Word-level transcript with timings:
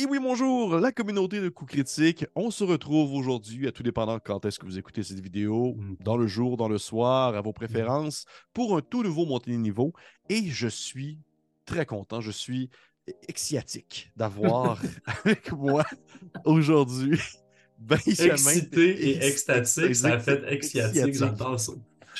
Et 0.00 0.06
oui, 0.06 0.20
bonjour, 0.22 0.76
la 0.78 0.92
communauté 0.92 1.40
de 1.40 1.48
coups 1.48 1.72
critiques. 1.72 2.24
On 2.36 2.52
se 2.52 2.62
retrouve 2.62 3.14
aujourd'hui, 3.14 3.66
à 3.66 3.72
tout 3.72 3.82
dépendant 3.82 4.20
quand 4.20 4.44
est-ce 4.44 4.60
que 4.60 4.64
vous 4.64 4.78
écoutez 4.78 5.02
cette 5.02 5.18
vidéo, 5.18 5.76
dans 5.98 6.16
le 6.16 6.28
jour, 6.28 6.56
dans 6.56 6.68
le 6.68 6.78
soir, 6.78 7.34
à 7.34 7.40
vos 7.40 7.52
préférences, 7.52 8.24
pour 8.54 8.76
un 8.76 8.80
tout 8.80 9.02
nouveau 9.02 9.26
montée 9.26 9.50
de 9.50 9.56
niveau. 9.56 9.92
Et 10.28 10.44
je 10.44 10.68
suis 10.68 11.18
très 11.64 11.84
content, 11.84 12.20
je 12.20 12.30
suis 12.30 12.70
exciatique 13.26 14.12
d'avoir 14.14 14.80
avec 15.24 15.50
moi 15.50 15.84
aujourd'hui 16.44 17.18
Benjamin. 17.80 18.34
Excité 18.34 19.08
et 19.08 19.26
extatique, 19.26 19.96
ça 19.96 20.12
a 20.12 20.20
fait 20.20 20.44
exciatique, 20.46 21.16
ça. 21.16 21.34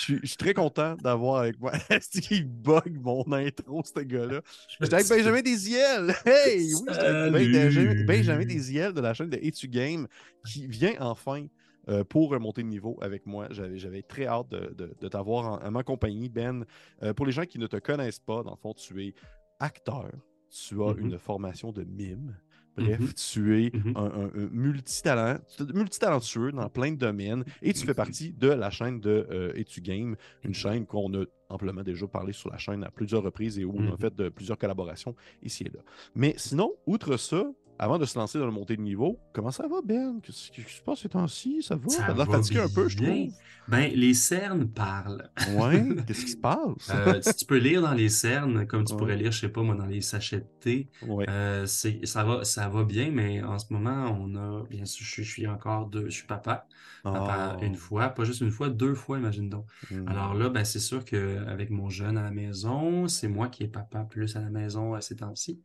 Je 0.07 0.27
suis, 0.27 0.37
très 0.37 0.55
content 0.55 0.95
d'avoir 0.97 1.43
avec 1.43 1.59
moi. 1.61 1.73
Est-ce 1.91 2.21
qu'il 2.21 2.47
bug 2.47 2.99
mon 3.01 3.25
intro, 3.33 3.83
ce 3.85 4.01
gars-là? 4.01 4.41
J'étais 4.81 4.95
avec 4.95 5.09
Benjamin 5.09 5.41
Desiel. 5.43 6.15
Hey! 6.25 6.75
Oui, 6.75 6.89
avec 6.89 7.33
Ben-! 7.33 7.53
Benjamin, 7.53 8.05
Benjamin 8.05 8.45
Desiel 8.45 8.93
de 8.93 9.01
la 9.01 9.15
chaîne 9.15 9.31
de 9.31 9.39
Etu 9.43 9.69
Game 9.69 10.07
qui 10.47 10.67
vient 10.67 10.95
enfin 11.01 11.47
euh, 11.89 12.05
pour 12.05 12.39
monter 12.39 12.63
de 12.63 12.69
niveau 12.69 12.99
avec 13.01 13.27
moi. 13.27 13.49
J'avais, 13.51 14.03
très 14.03 14.27
hâte 14.27 14.49
de, 14.51 14.75
de- 14.75 14.95
de 15.01 15.09
t'avoir 15.09 15.65
en, 15.65 15.71
ma 15.71 15.83
compagnie, 15.83 16.29
Ben. 16.29 16.65
Euh, 17.03 17.15
pour 17.15 17.27
les 17.27 17.33
gens 17.33 17.45
qui 17.45 17.59
ne 17.59 17.67
te 17.67 17.77
connaissent 17.77 18.21
pas, 18.21 18.43
dans 18.43 18.51
le 18.53 18.57
fond, 18.57 18.75
tu 18.75 19.05
es 19.05 19.15
acteur. 19.59 20.11
Tu 20.51 20.83
as 20.83 20.95
Mhm. 20.95 20.99
une 21.01 21.19
formation 21.19 21.73
de 21.73 21.85
mime. 21.85 22.37
Bref, 22.79 23.01
Mhm. 23.01 23.13
tu 23.15 23.65
es 23.65 23.71
Mhm. 23.77 23.93
un, 23.97 24.05
un- 24.05 24.25
un 24.43 24.49
multitalent, 24.51 25.39
tu 25.57 25.63
es 25.63 25.67
multitalentueux 25.73 26.53
dans 26.53 26.69
plein 26.69 26.93
de 26.93 26.97
domaines 26.97 27.45
et 27.63 27.73
tu 27.73 27.85
fais 27.87 27.95
partie 27.95 28.33
de 28.33 28.49
la 28.49 28.71
chaîne 28.71 29.01
de 29.01 29.27
euh, 29.31 29.53
Etu 29.57 29.81
Game, 29.81 30.17
une 30.45 30.55
chaîne 30.55 30.87
qu'on 30.87 31.13
a 31.15 31.25
amplement 31.51 31.83
déjà 31.83 32.07
parlé 32.07 32.33
sur 32.33 32.51
la 32.51 32.59
chaîne 32.59 32.85
à 32.85 32.91
plusieurs 32.91 33.23
reprises 33.23 33.59
et 33.59 33.65
où 33.65 33.75
on 33.77 33.93
a 33.93 33.97
fait 33.97 34.15
de, 34.15 34.29
plusieurs 34.29 34.59
collaborations 34.59 35.15
ici 35.43 35.65
et 35.65 35.71
là. 35.75 35.81
Mais 36.15 36.35
sinon, 36.37 36.73
outre 36.87 37.17
ça, 37.17 37.51
avant 37.79 37.99
de 37.99 38.05
se 38.05 38.19
lancer 38.19 38.39
dans 38.39 38.47
le 38.47 38.53
montée 38.53 38.77
de 38.77 38.83
niveau, 38.83 39.19
comment 39.33 39.51
ça 39.51 39.67
va, 39.69 39.77
Ben? 39.85 40.21
Qu'est-ce 40.23 40.51
qui 40.51 40.63
se 40.63 40.83
passe 40.83 41.01
ces 41.01 41.09
temps-ci? 41.09 41.63
Ça 41.63 41.77
va? 41.77 41.89
Ça 41.89 41.99
T'as 42.03 42.07
l'air 42.09 42.17
va 42.17 42.27
fatigué 42.27 42.61
un 42.61 42.69
peu, 42.69 42.89
je 42.89 42.97
trouve. 42.97 43.29
Ben, 43.69 43.93
les 43.95 44.15
cernes 44.15 44.67
parlent. 44.69 45.29
Ouais, 45.57 45.85
qu'est-ce 46.07 46.25
qui 46.25 46.31
se 46.33 46.37
passe? 46.39 46.91
Euh, 46.91 47.21
si 47.21 47.35
tu 47.37 47.45
peux 47.45 47.59
lire 47.59 47.83
dans 47.83 47.93
les 47.93 48.09
cernes, 48.09 48.67
comme 48.67 48.85
tu 48.85 48.93
Ouais. 48.95 48.99
pourrais 48.99 49.17
lire, 49.17 49.31
je 49.31 49.41
sais 49.41 49.49
pas, 49.51 49.63
moi, 49.63 49.75
dans 49.75 49.85
les 49.87 50.01
sachets 50.01 50.39
de 50.39 50.47
thé, 50.61 50.89
ouais. 51.07 51.27
euh, 51.29 51.67
ça 51.67 52.25
va, 52.25 52.45
ça 52.45 52.69
va 52.69 52.85
bien, 52.85 53.11
mais 53.11 53.43
en 53.43 53.59
ce 53.59 53.67
moment, 53.73 54.17
on 54.19 54.35
a, 54.37 54.65
bien 54.71 54.85
sûr, 54.87 55.05
je, 55.07 55.11
suis- 55.13 55.25
je 55.25 55.31
suis 55.31 55.47
encore 55.47 55.87
deux, 55.87 56.07
je 56.07 56.15
suis 56.17 56.27
papa. 56.27 56.67
Papa 57.05 57.57
Oh. 57.61 57.65
une 57.65 57.77
fois, 57.77 58.09
pas 58.09 58.25
juste 58.25 58.41
une 58.41 58.51
fois, 58.51 58.69
deux 58.71 58.95
fois, 58.95 59.19
imagine 59.19 59.49
donc. 59.49 59.67
Hmm. 59.91 60.09
Alors 60.09 60.35
là, 60.35 60.49
ben, 60.49 60.65
c'est 60.65 60.81
sûr 60.81 61.05
qu'avec 61.05 61.71
mon 61.71 61.89
jeune 61.91 62.19
à 62.19 62.23
la 62.23 62.31
maison, 62.33 63.07
c'est 63.07 63.29
moi 63.29 63.49
qui 63.49 63.63
est 63.65 63.69
papa 63.69 64.01
plus 64.05 64.35
à 64.37 64.41
la 64.41 64.51
maison 64.51 64.95
à 64.95 65.01
ces 65.01 65.17
temps-ci. 65.17 65.61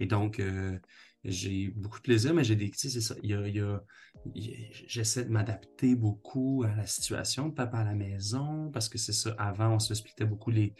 Et 0.00 0.06
donc, 0.06 0.38
euh, 0.40 0.78
j'ai 1.24 1.68
beaucoup 1.76 1.98
de 1.98 2.02
plaisir, 2.02 2.34
mais 2.34 2.44
j'ai 2.44 2.56
des. 2.56 2.70
Tu 2.70 2.78
sais, 2.78 2.88
c'est 2.90 3.00
ça. 3.00 3.14
Il 3.22 3.30
y 3.30 3.34
a, 3.34 3.46
il 3.46 3.56
y 3.56 4.72
j'essaie 4.86 5.24
de 5.24 5.30
m'adapter 5.30 5.94
beaucoup 5.96 6.64
à 6.66 6.74
la 6.74 6.86
situation 6.86 7.48
de 7.48 7.54
papa 7.54 7.78
à 7.78 7.84
la 7.84 7.94
maison, 7.94 8.70
parce 8.72 8.88
que 8.88 8.98
c'est 8.98 9.12
ça. 9.12 9.34
Avant, 9.38 9.74
on 9.74 9.78
se 9.78 9.94
splitait 9.94 10.24
beaucoup 10.26 10.50
les, 10.50 10.74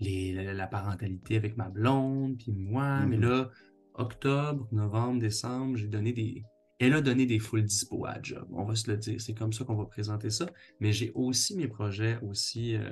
les, 0.00 0.32
la, 0.32 0.54
la 0.54 0.66
parentalité 0.66 1.36
avec 1.36 1.56
ma 1.56 1.68
blonde, 1.68 2.38
puis 2.38 2.52
moi. 2.52 3.06
Mais 3.06 3.16
Mhm. 3.16 3.22
là, 3.22 3.50
octobre, 3.94 4.68
novembre, 4.72 5.20
décembre, 5.20 5.76
j'ai 5.76 5.88
donné 5.88 6.12
des. 6.12 6.44
Elle 6.78 6.92
a 6.92 7.00
donné 7.00 7.24
des 7.24 7.38
full 7.38 7.64
dispo 7.64 8.04
à 8.04 8.20
job. 8.22 8.46
On 8.52 8.64
va 8.64 8.74
se 8.74 8.90
le 8.90 8.98
dire. 8.98 9.20
C'est 9.20 9.34
comme 9.34 9.52
ça 9.52 9.64
qu'on 9.64 9.76
va 9.76 9.86
présenter 9.86 10.30
ça. 10.30 10.46
Mais 10.80 10.92
j'ai 10.92 11.10
aussi 11.14 11.56
mes 11.56 11.68
projets 11.68 12.18
aussi 12.22 12.76
euh, 12.76 12.90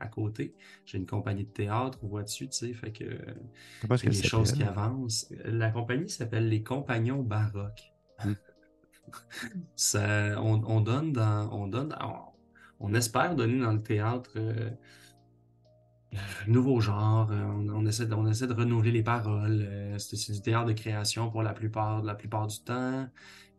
à 0.00 0.08
côté. 0.08 0.54
J'ai 0.84 0.98
une 0.98 1.06
compagnie 1.06 1.44
de 1.44 1.50
théâtre, 1.50 1.98
vois-tu, 2.02 2.48
tu 2.48 2.56
sais, 2.56 2.74
fait 2.74 2.92
que 2.92 3.04
qu'elle 3.96 4.12
des 4.12 4.22
choses 4.22 4.52
qui 4.52 4.64
avancent. 4.64 5.32
La 5.44 5.70
compagnie 5.70 6.08
s'appelle 6.08 6.48
Les 6.48 6.62
Compagnons 6.62 7.22
Baroques. 7.22 7.92
Ça, 9.76 10.40
on, 10.42 10.62
on 10.64 10.80
donne 10.80 11.12
dans, 11.12 11.50
on 11.52 11.66
donne, 11.66 11.96
on, 12.00 12.14
on 12.80 12.94
espère 12.94 13.34
donner 13.36 13.58
dans 13.58 13.72
le 13.72 13.82
théâtre 13.82 14.30
euh, 14.36 14.70
nouveau 16.46 16.80
genre. 16.80 17.30
euh, 17.30 17.42
On, 17.44 17.68
on 17.70 17.86
essaie 17.86 18.06
de, 18.06 18.14
on 18.14 18.26
essaie 18.26 18.46
de 18.46 18.52
renouveler 18.54 18.92
les 18.92 19.02
paroles. 19.02 19.62
euh, 19.68 19.98
C'est 19.98 20.32
du 20.32 20.42
théâtre 20.42 20.66
de 20.66 20.72
création 20.72 21.30
pour 21.30 21.42
la 21.42 21.52
plupart, 21.54 22.02
la 22.02 22.14
plupart 22.14 22.46
du 22.46 22.60
temps. 22.62 23.08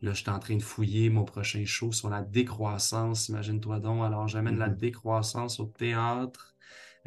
Là, 0.01 0.13
je 0.13 0.22
suis 0.22 0.29
en 0.29 0.39
train 0.39 0.56
de 0.57 0.63
fouiller 0.63 1.09
mon 1.09 1.23
prochain 1.25 1.63
show 1.66 1.91
sur 1.91 2.09
la 2.09 2.22
décroissance. 2.23 3.29
Imagine-toi 3.29 3.79
donc. 3.79 4.03
Alors, 4.03 4.28
j'amène 4.28 4.57
la 4.57 4.69
Mhm. 4.69 4.78
décroissance 4.78 5.59
au 5.59 5.66
théâtre. 5.66 6.56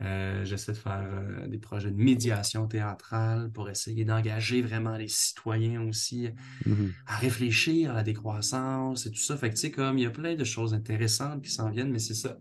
Euh, 0.00 0.44
j'essaie 0.44 0.72
de 0.72 0.76
faire 0.78 1.02
euh, 1.06 1.46
des 1.48 1.58
projets 1.58 1.90
de 1.92 1.96
médiation 1.96 2.66
théâtrale 2.66 3.50
pour 3.52 3.70
essayer 3.70 4.04
d'engager 4.04 4.60
vraiment 4.62 4.96
les 4.96 5.06
citoyens 5.08 5.82
aussi 5.82 6.30
Mhm. 6.66 6.94
à 7.06 7.16
réfléchir 7.16 7.90
à 7.92 7.94
la 7.94 8.02
décroissance 8.02 9.06
et 9.06 9.10
tout 9.10 9.18
ça. 9.18 9.36
Fait 9.36 9.50
que 9.50 9.54
tu 9.54 9.60
sais, 9.62 9.70
comme 9.70 9.98
il 9.98 10.02
y 10.02 10.06
a 10.06 10.10
plein 10.10 10.34
de 10.36 10.44
choses 10.44 10.74
intéressantes 10.74 11.42
qui 11.42 11.50
s'en 11.50 11.70
viennent, 11.70 11.90
mais 11.92 11.98
c'est 12.00 12.14
ça. 12.14 12.38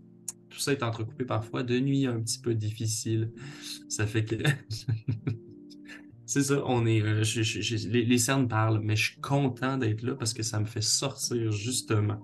Tout 0.53 0.59
ça 0.59 0.73
est 0.73 0.83
entrecoupé 0.83 1.25
parfois 1.25 1.63
de 1.63 1.79
nuits 1.79 2.05
un 2.07 2.21
petit 2.21 2.39
peu 2.39 2.55
difficiles. 2.55 3.31
Ça 3.89 4.07
fait 4.07 4.25
que. 4.25 4.35
c'est 6.25 6.43
ça, 6.43 6.61
on 6.65 6.85
est. 6.85 7.01
euh, 7.01 7.23
je- 7.23 7.41
je- 7.43 7.61
je- 7.61 7.87
les, 7.89 8.05
les 8.05 8.17
cernes 8.17 8.47
parlent, 8.47 8.79
mais 8.81 8.95
je 8.95 9.11
suis 9.11 9.21
content 9.21 9.77
d'être 9.77 10.01
là 10.03 10.15
parce 10.15 10.33
que 10.33 10.43
ça 10.43 10.59
me 10.59 10.65
fait 10.65 10.81
sortir, 10.81 11.51
justement. 11.51 12.21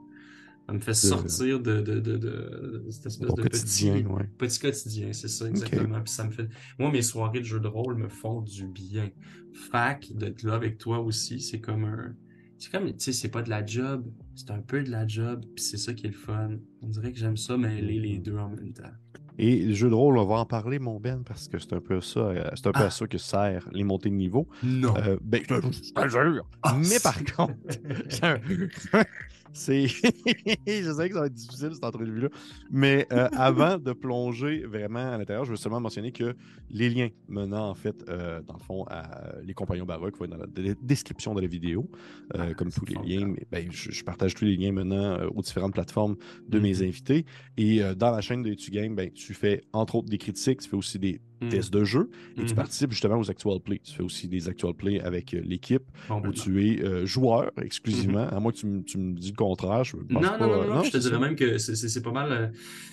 Ça 0.68 0.74
me 0.74 0.82
fait 0.82 0.94
sortir 0.94 1.60
de, 1.60 1.82
de, 1.82 2.00
de, 2.00 2.18
de, 2.18 2.86
cette 2.92 3.08
espèce 3.08 3.34
de 3.34 3.44
quotidien, 3.44 4.02
petit, 4.02 4.06
ouais. 4.06 4.28
petit 4.38 4.60
quotidien, 4.60 5.14
c'est 5.14 5.28
ça, 5.28 5.48
exactement. 5.50 6.02
Puis 6.02 6.14
ça 6.14 6.26
me 6.26 6.32
fait. 6.32 6.48
Moi, 6.80 6.92
mes 6.92 7.02
soirées 7.02 7.40
de 7.40 7.46
jeux 7.46 7.60
de 7.60 7.68
rôle 7.68 7.96
me 7.98 8.10
font 8.10 8.42
du 8.42 8.68
bien. 8.68 9.10
Fac, 9.54 10.08
d'être 10.14 10.44
là 10.44 10.56
avec 10.56 10.78
toi 10.78 11.00
aussi, 11.00 11.42
c'est 11.42 11.60
comme 11.62 11.86
un. 11.86 12.16
C'est 12.60 12.72
comme, 12.72 12.88
tu 12.88 12.94
sais, 13.00 13.14
c'est 13.14 13.30
pas 13.30 13.42
de 13.42 13.50
la 13.50 13.66
job, 13.66 14.06
c'est 14.36 14.52
un 14.52 14.60
peu 14.60 14.84
de 14.84 14.92
la 14.92 15.08
job, 15.08 15.44
puis 15.56 15.64
c'est 15.64 15.78
ça 15.78 15.94
qui 15.94 16.06
est 16.06 16.10
le 16.10 16.16
fun. 16.16 16.50
On 16.82 16.88
dirait 16.88 17.12
que 17.14 17.18
j'aime 17.18 17.38
ça 17.38 17.58
mêler 17.58 18.00
les 18.00 18.18
deux 18.20 18.38
en 18.38 18.50
même 18.50 18.74
temps. 18.74 18.92
Et 19.38 19.62
le 19.64 19.74
jeu 19.74 19.88
de 19.90 19.94
rôle, 19.94 20.18
on 20.18 20.26
va 20.26 20.36
en 20.36 20.46
parler, 20.46 20.78
mon 20.80 21.00
Ben, 21.00 21.24
parce 21.26 21.48
que 21.48 21.58
c'est 21.58 21.72
un 21.72 21.80
peu 21.80 22.02
ça, 22.02 22.20
euh, 22.20 22.50
c'est 22.56 22.68
un 22.68 22.74
peu 22.74 22.82
Ah. 22.82 22.88
à 22.88 22.90
ça 22.90 23.08
que 23.08 23.18
sert 23.18 23.66
les 23.72 23.86
montées 23.86 24.10
de 24.10 24.16
niveau. 24.16 24.50
Non. 24.62 24.94
Euh, 24.98 25.16
ben, 25.22 25.42
je 25.50 25.94
te 25.94 26.10
jure. 26.10 26.46
Ah, 26.62 26.76
Mais 26.78 27.00
par 27.02 27.18
contre, 27.24 27.54
c'est 29.60 29.88
je 30.68 30.94
sais 30.94 31.10
que 31.10 31.14
ça 31.14 31.20
va 31.22 31.26
être 31.28 31.34
difficile 31.34 31.70
cette 31.74 31.84
entrevue-là. 31.84 32.30
Mais 32.72 33.06
euh, 33.12 33.28
avant 33.34 33.78
de 33.78 33.94
plonger 33.94 34.64
vraiment 34.66 35.12
à 35.14 35.18
l'intérieur, 35.18 35.46
je 35.46 35.52
veux 35.52 35.58
seulement 35.58 35.80
mentionner 35.80 36.12
que 36.12 36.36
les 36.72 36.90
liens 36.90 37.10
menant, 37.28 37.70
en 37.70 37.76
fait, 37.76 38.04
euh, 38.10 38.42
dans 38.42 38.54
le 38.56 38.60
fond, 38.64 38.86
à 38.90 39.34
les 39.44 39.54
compagnons 39.54 39.86
baroques 39.86 40.18
vont 40.18 40.26
être 40.26 40.32
dans 40.32 40.38
la 40.38 40.74
description 40.82 41.34
de 41.36 41.42
la 41.42 41.48
vidéo. 41.48 41.90
Euh, 42.36 42.38
Ah, 42.50 42.54
comme 42.54 42.72
tous 42.72 42.86
les 42.86 42.96
liens, 43.18 43.28
mais, 43.28 43.46
ben, 43.52 43.68
je, 43.72 43.92
je 43.92 44.04
partage 44.04 44.34
tous 44.34 44.46
les 44.46 44.56
liens 44.56 44.72
menant 44.72 45.20
aux 45.36 45.42
différentes 45.42 45.74
plateformes 45.74 46.16
de 46.48 46.60
mes 46.60 46.74
Mhm. 46.76 46.84
invités. 46.88 47.26
Et 47.58 47.82
dans 47.98 48.12
la 48.12 48.22
chaîne 48.22 48.44
de 48.44 48.54
Tu 48.54 48.72
Game, 48.72 48.96
ben, 48.96 49.12
tu 49.12 49.34
fais 49.34 49.62
entre 49.74 49.96
autres 49.96 50.10
des 50.10 50.18
critiques, 50.18 50.62
tu 50.62 50.70
fais 50.70 50.78
aussi 50.78 51.00
des. 51.00 51.20
Tests 51.50 51.72
de 51.74 51.84
jeu 51.84 52.10
et 52.38 52.42
tu 52.46 52.50
Mhm. 52.52 52.56
participes 52.56 52.92
justement 52.92 53.18
aux 53.18 53.30
actual 53.30 53.60
plays. 53.60 53.80
Tu 53.84 53.94
fais 53.94 54.04
aussi 54.04 54.28
des 54.28 54.50
actual 54.50 54.74
plays 54.74 55.00
avec 55.00 55.34
euh, 55.34 55.42
l'équipe 55.44 55.84
où 56.10 56.14
Complètement. 56.14 56.44
tu 56.44 56.68
es 56.68 56.84
euh, 56.84 57.06
joueur 57.06 57.52
exclusivement, 57.62 58.28
à 58.28 58.40
moins 58.40 58.52
que 58.52 58.58
tu, 58.58 58.66
me- 58.68 58.82
tu 58.84 58.98
me 58.98 59.14
dis 59.16 59.32
le 59.32 59.36
contraire. 59.38 59.84
Je 59.84 59.96
pense 59.96 60.10
Non, 60.10 60.22
pas, 60.22 60.38
non, 60.40 60.48
non, 60.48 60.64
non, 60.68 60.76
non, 60.76 60.84
je 60.84 60.92
te 60.92 60.98
dirais 60.98 61.20
même 61.20 61.36
que 61.36 61.58
c'est- 61.58 62.02
pas 62.04 62.12
mal, 62.12 62.32
euh, 62.32 62.48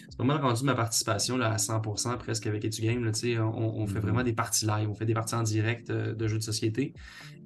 c'est 0.09 0.17
pas 0.19 0.25
mal 0.25 0.41
rendu 0.41 0.65
ma 0.65 0.75
participation 0.75 1.37
là, 1.37 1.51
à 1.53 1.59
100% 1.59 2.17
presque 2.19 2.47
avec 2.47 2.65
EduGame. 2.65 3.05
Là, 3.05 3.13
tu 3.13 3.21
sais, 3.21 3.39
on, 3.39 3.79
on 3.81 3.87
fait 3.87 4.01
vraiment 4.01 4.23
des 4.23 4.33
parties 4.33 4.67
live, 4.67 4.89
on 4.91 4.95
fait 4.95 5.07
des 5.07 5.15
parties 5.15 5.35
en 5.35 5.43
direct 5.43 5.91
euh, 5.91 6.15
de 6.15 6.29
jeux 6.29 6.39
de 6.39 6.43
société. 6.43 6.93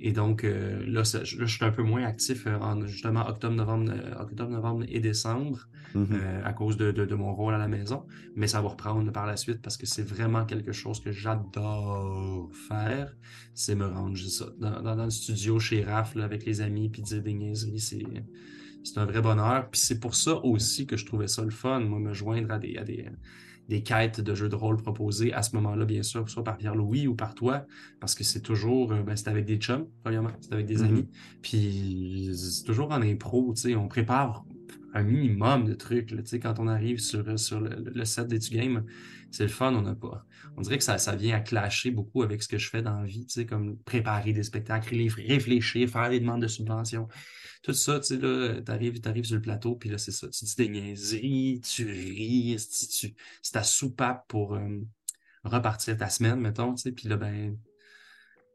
Et 0.02 0.12
donc 0.12 0.44
euh, 0.44 0.82
là, 0.86 1.04
ça- 1.04 1.18
là, 1.18 1.24
je 1.24 1.44
suis 1.46 1.64
un 1.64 1.72
peu 1.72 1.82
moins 1.82 2.04
actif 2.04 2.46
en 2.46 2.86
justement 2.86 3.28
octobre, 3.28 3.54
novembre, 3.54 3.92
octobre, 4.18 4.50
novembre 4.50 4.84
et 4.88 4.98
décembre 5.00 5.68
Mhm. 5.94 6.06
euh, 6.12 6.40
à 6.44 6.52
cause 6.52 6.76
de, 6.76 6.90
de- 6.92 7.04
de 7.04 7.14
mon 7.14 7.34
rôle 7.34 7.52
à 7.54 7.58
la 7.58 7.68
maison. 7.68 8.06
Mais 8.34 8.46
ça 8.46 8.62
va 8.62 8.68
reprendre 8.68 9.10
par 9.12 9.26
la 9.26 9.36
suite 9.36 9.60
parce 9.60 9.76
que 9.76 9.84
c'est 9.86 10.02
vraiment 10.06 10.46
quelque 10.46 10.72
chose 10.72 10.89
que 10.98 11.12
j'adore 11.12 12.50
faire. 12.68 13.14
C'est 13.54 13.76
me 13.76 13.86
rendre 13.86 14.16
ça, 14.18 14.46
dans, 14.58 14.82
dans- 14.82 14.96
dans 14.96 15.04
le 15.04 15.10
studio 15.10 15.60
chez 15.60 15.84
Raph 15.84 16.16
là, 16.16 16.24
avec 16.24 16.44
les 16.44 16.60
amis 16.60 16.88
puis 16.88 17.02
dire 17.02 17.22
des 17.22 17.34
niaiseries. 17.34 17.78
C'est, 17.78 18.02
c'est 18.82 18.98
un 18.98 19.04
vrai 19.06 19.20
bonheur. 19.22 19.70
Puis 19.70 19.80
c'est 19.80 20.00
pour 20.00 20.14
ça 20.14 20.36
aussi 20.44 20.86
que 20.86 20.96
je 20.96 21.06
trouvais 21.06 21.28
ça 21.28 21.42
le 21.44 21.50
fun, 21.50 21.80
moi, 21.80 21.98
me 22.00 22.12
joindre 22.14 22.50
à 22.52 22.58
des, 22.58 22.76
à 22.76 22.84
des, 22.84 23.06
des 23.68 23.82
quêtes 23.82 24.20
de 24.20 24.34
jeux 24.34 24.48
de 24.48 24.56
rôle 24.56 24.76
proposées 24.78 25.32
à 25.32 25.42
ce 25.42 25.54
moment-là, 25.56 25.84
bien 25.84 26.02
sûr, 26.02 26.28
soit 26.28 26.42
par 26.44 26.56
Pierre-Louis 26.56 27.06
ou 27.06 27.14
par 27.14 27.34
toi, 27.34 27.66
parce 28.00 28.14
que 28.14 28.24
c'est 28.24 28.40
toujours, 28.40 28.92
euh, 28.92 29.02
ben, 29.02 29.16
c'est 29.16 29.28
avec 29.28 29.44
des 29.44 29.58
chums, 29.58 29.86
premièrement, 30.02 30.32
c'est 30.40 30.52
avec 30.54 30.66
des 30.66 30.82
Mhm. 30.82 30.84
amis. 30.84 31.08
Puis 31.42 32.32
c'est 32.34 32.64
toujours 32.64 32.90
en 32.90 33.02
impro, 33.02 33.52
tu 33.54 33.62
sais, 33.62 33.76
on 33.76 33.88
prépare 33.88 34.44
un 34.92 35.02
minimum 35.02 35.64
de 35.64 35.74
trucs. 35.74 36.12
Quand 36.42 36.58
on 36.58 36.68
arrive 36.68 36.98
sur, 36.98 37.38
sur 37.38 37.60
le, 37.60 38.04
set 38.04 38.26
d'Etu 38.28 38.54
Game, 38.54 38.84
c'est 39.30 39.44
le 39.44 39.48
fun, 39.48 39.74
on 39.74 39.82
n'a 39.82 39.94
pas. 39.94 40.26
On 40.56 40.62
dirait 40.62 40.78
que 40.78 40.84
ça, 40.84 40.98
ça 40.98 41.14
vient 41.14 41.36
à 41.36 41.40
clasher 41.40 41.90
beaucoup 41.90 42.22
avec 42.22 42.42
ce 42.42 42.48
que 42.48 42.58
je 42.58 42.68
fais 42.68 42.82
dans 42.82 43.00
la 43.00 43.06
vie, 43.06 43.26
comme 43.48 43.78
préparer 43.78 44.32
des 44.32 44.42
spectacles, 44.42 44.94
réfléchir, 44.94 45.88
faire 45.88 46.10
des 46.10 46.20
demandes 46.20 46.42
de 46.42 46.48
subventions. 46.48 47.08
Tout 47.62 47.74
ça, 47.74 48.00
tu 48.00 48.18
t'arrives 48.18 49.24
sur 49.24 49.36
le 49.36 49.42
plateau, 49.42 49.76
puis 49.76 49.90
là, 49.90 49.98
c'est 49.98 50.12
ça. 50.12 50.28
Tu 50.28 50.44
dis 50.44 50.54
des 50.56 51.60
tu 51.62 51.84
ris, 51.84 52.56
c'est 52.58 53.52
ta 53.52 53.62
soupape 53.62 54.26
pour 54.28 54.54
euh, 54.54 54.80
repartir 55.44 55.96
ta 55.96 56.08
semaine, 56.08 56.40
mettons, 56.40 56.74
puis 56.74 57.08
là, 57.08 57.16
ben, 57.16 57.56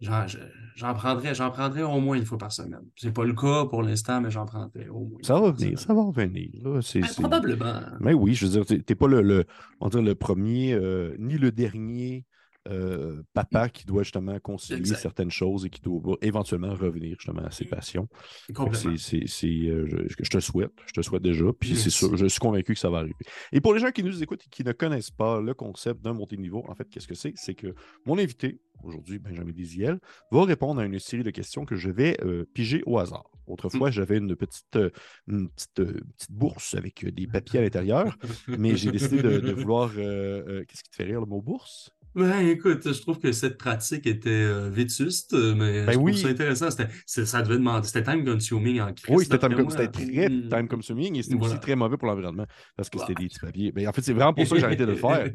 J'en 0.02 0.94
prendrais, 0.94 1.34
j'en 1.34 1.52
prendrais 1.52 1.84
au 1.84 2.00
moins 2.00 2.18
une 2.18 2.26
fois 2.26 2.38
par 2.38 2.52
semaine. 2.52 2.84
C'est 2.98 3.14
pas 3.14 3.24
le 3.24 3.34
cas 3.34 3.66
pour 3.66 3.82
l'instant, 3.82 4.20
mais 4.20 4.30
j'en 4.30 4.46
prendrais 4.46 4.90
au 4.90 5.06
moins. 5.06 5.20
Ça 5.22 5.40
va 5.40 5.52
venir, 5.52 5.80
ça 5.80 5.94
va 5.94 6.02
revenir. 6.04 6.50
Là. 6.64 6.80
Ben, 6.94 7.08
probablement. 7.18 7.82
Mais 8.02 8.14
oui, 8.14 8.34
je 8.34 8.46
veux 8.46 8.64
dire, 8.64 8.84
t'es 8.84 8.96
pas 8.96 9.08
le, 9.08 9.22
le, 9.22 9.46
on 9.80 9.90
le 9.90 10.16
premier 10.16 10.74
euh, 10.74 11.16
ni 11.18 11.38
le 11.38 11.52
dernier 11.52 12.26
euh, 12.68 13.22
papa 13.34 13.70
qui 13.70 13.86
doit 13.86 14.02
justement 14.02 14.40
concilier 14.40 14.96
certaines 14.96 15.30
choses 15.30 15.66
et 15.66 15.70
qui 15.70 15.82
doit 15.82 16.18
éventuellement 16.22 16.74
revenir 16.74 17.16
justement 17.20 17.46
à 17.46 17.52
ses 17.52 17.66
passions. 17.66 18.08
C'est, 18.48 19.48
euh, 19.48 19.86
je, 19.88 20.30
te 20.30 20.40
souhaite, 20.40 20.72
je 20.88 20.94
te 20.94 21.02
souhaite 21.02 21.22
déjà, 21.22 21.46
puis 21.60 21.76
c'est 21.76 21.92
sûr, 21.92 22.18
je 22.18 22.26
suis 22.26 22.40
convaincu 22.40 22.74
que 22.74 22.80
ça 22.80 22.90
va 22.90 23.00
arriver. 23.00 23.14
Et 23.52 23.62
pour 23.62 23.76
les 23.76 23.80
gens 23.80 23.92
qui 23.92 24.04
nous 24.04 24.24
écoutent 24.24 24.44
et 24.46 24.50
qui 24.50 24.64
ne 24.64 24.72
connaissent 24.72 25.12
pas 25.12 25.42
le 25.42 25.54
concept 25.54 26.02
d'un 26.02 26.14
montée 26.14 26.38
de 26.38 26.42
niveau, 26.42 26.66
en 26.68 26.74
fait, 26.74 26.90
qu'est-ce 26.90 27.08
que 27.08 27.14
c'est? 27.14 27.34
C'est 27.36 27.54
que 27.54 27.76
mon 28.06 28.18
invité, 28.18 28.60
aujourd'hui 28.84 29.20
Benjamin 29.20 29.52
Desiel, 29.52 30.00
va 30.32 30.44
répondre 30.44 30.82
à 30.82 30.86
une 30.86 30.98
série 30.98 31.24
de 31.24 31.30
questions 31.30 31.66
que 31.66 31.76
je 31.76 31.92
vais 31.92 32.18
euh, 32.24 32.46
piger 32.54 32.82
au 32.88 32.98
hasard. 32.98 33.30
Autrefois, 33.46 33.90
mm. 33.90 33.94
j'avais 33.94 34.18
une 34.18 34.36
petite, 34.36 34.80
une 35.28 35.50
petite, 35.50 36.32
bourse 36.32 36.74
avec 36.74 37.06
des 37.06 37.28
papiers 37.28 37.60
à 37.60 37.62
l'intérieur, 37.62 38.18
mais 38.48 38.76
j'ai 38.76 38.92
décidé 38.92 39.22
de, 39.22 39.52
vouloir. 39.52 39.92
Qu'est-ce 39.94 40.84
qui 40.84 40.90
te 40.90 40.96
fait 40.96 41.04
rire, 41.04 41.20
le 41.20 41.28
mot 41.28 41.44
bourse? 41.44 41.92
Ouais, 42.16 42.52
écoute, 42.52 42.94
je 42.94 43.02
trouve 43.02 43.20
que 43.20 43.34
cette 43.34 43.58
pratique 43.58 44.08
était 44.08 44.30
euh, 44.30 44.70
vétuste, 44.70 45.34
mais 45.34 45.86
ben 45.86 45.92
je 45.92 45.98
oui. 45.98 46.12
trouve 46.14 46.24
ça 46.24 46.30
intéressant. 46.30 46.70
C'était, 46.72 47.26
ça 47.26 47.42
devait 47.42 47.58
demander. 47.58 47.86
C'était 47.86 48.04
time 48.04 48.24
consuming 48.24 48.80
en 48.80 48.94
crise. 48.94 49.14
Oui, 49.14 49.26
c'était, 49.26 49.38
time, 49.38 49.70
c'était 49.70 49.88
très 49.90 50.30
mm. 50.30 50.50
time 50.50 50.68
consuming 50.70 51.18
et 51.18 51.24
c'était 51.24 51.36
aussi 51.36 51.60
très 51.60 51.76
mauvais 51.76 51.98
pour 51.98 52.08
l'environnement 52.08 52.46
parce 52.78 52.90
que 52.90 53.00
c'était 53.00 53.16
des 53.16 53.28
petits 53.28 53.40
papiers. 53.40 53.74
Mais 53.76 53.86
en 53.86 53.92
fait, 53.92 54.02
c'est 54.02 54.14
vraiment 54.14 54.34
pour 54.34 54.48
ça 54.48 54.56
que 54.56 54.60
j'ai 54.62 54.66
arrêté 54.66 54.86
de 54.86 54.92
le 54.92 54.96
faire. 54.96 55.30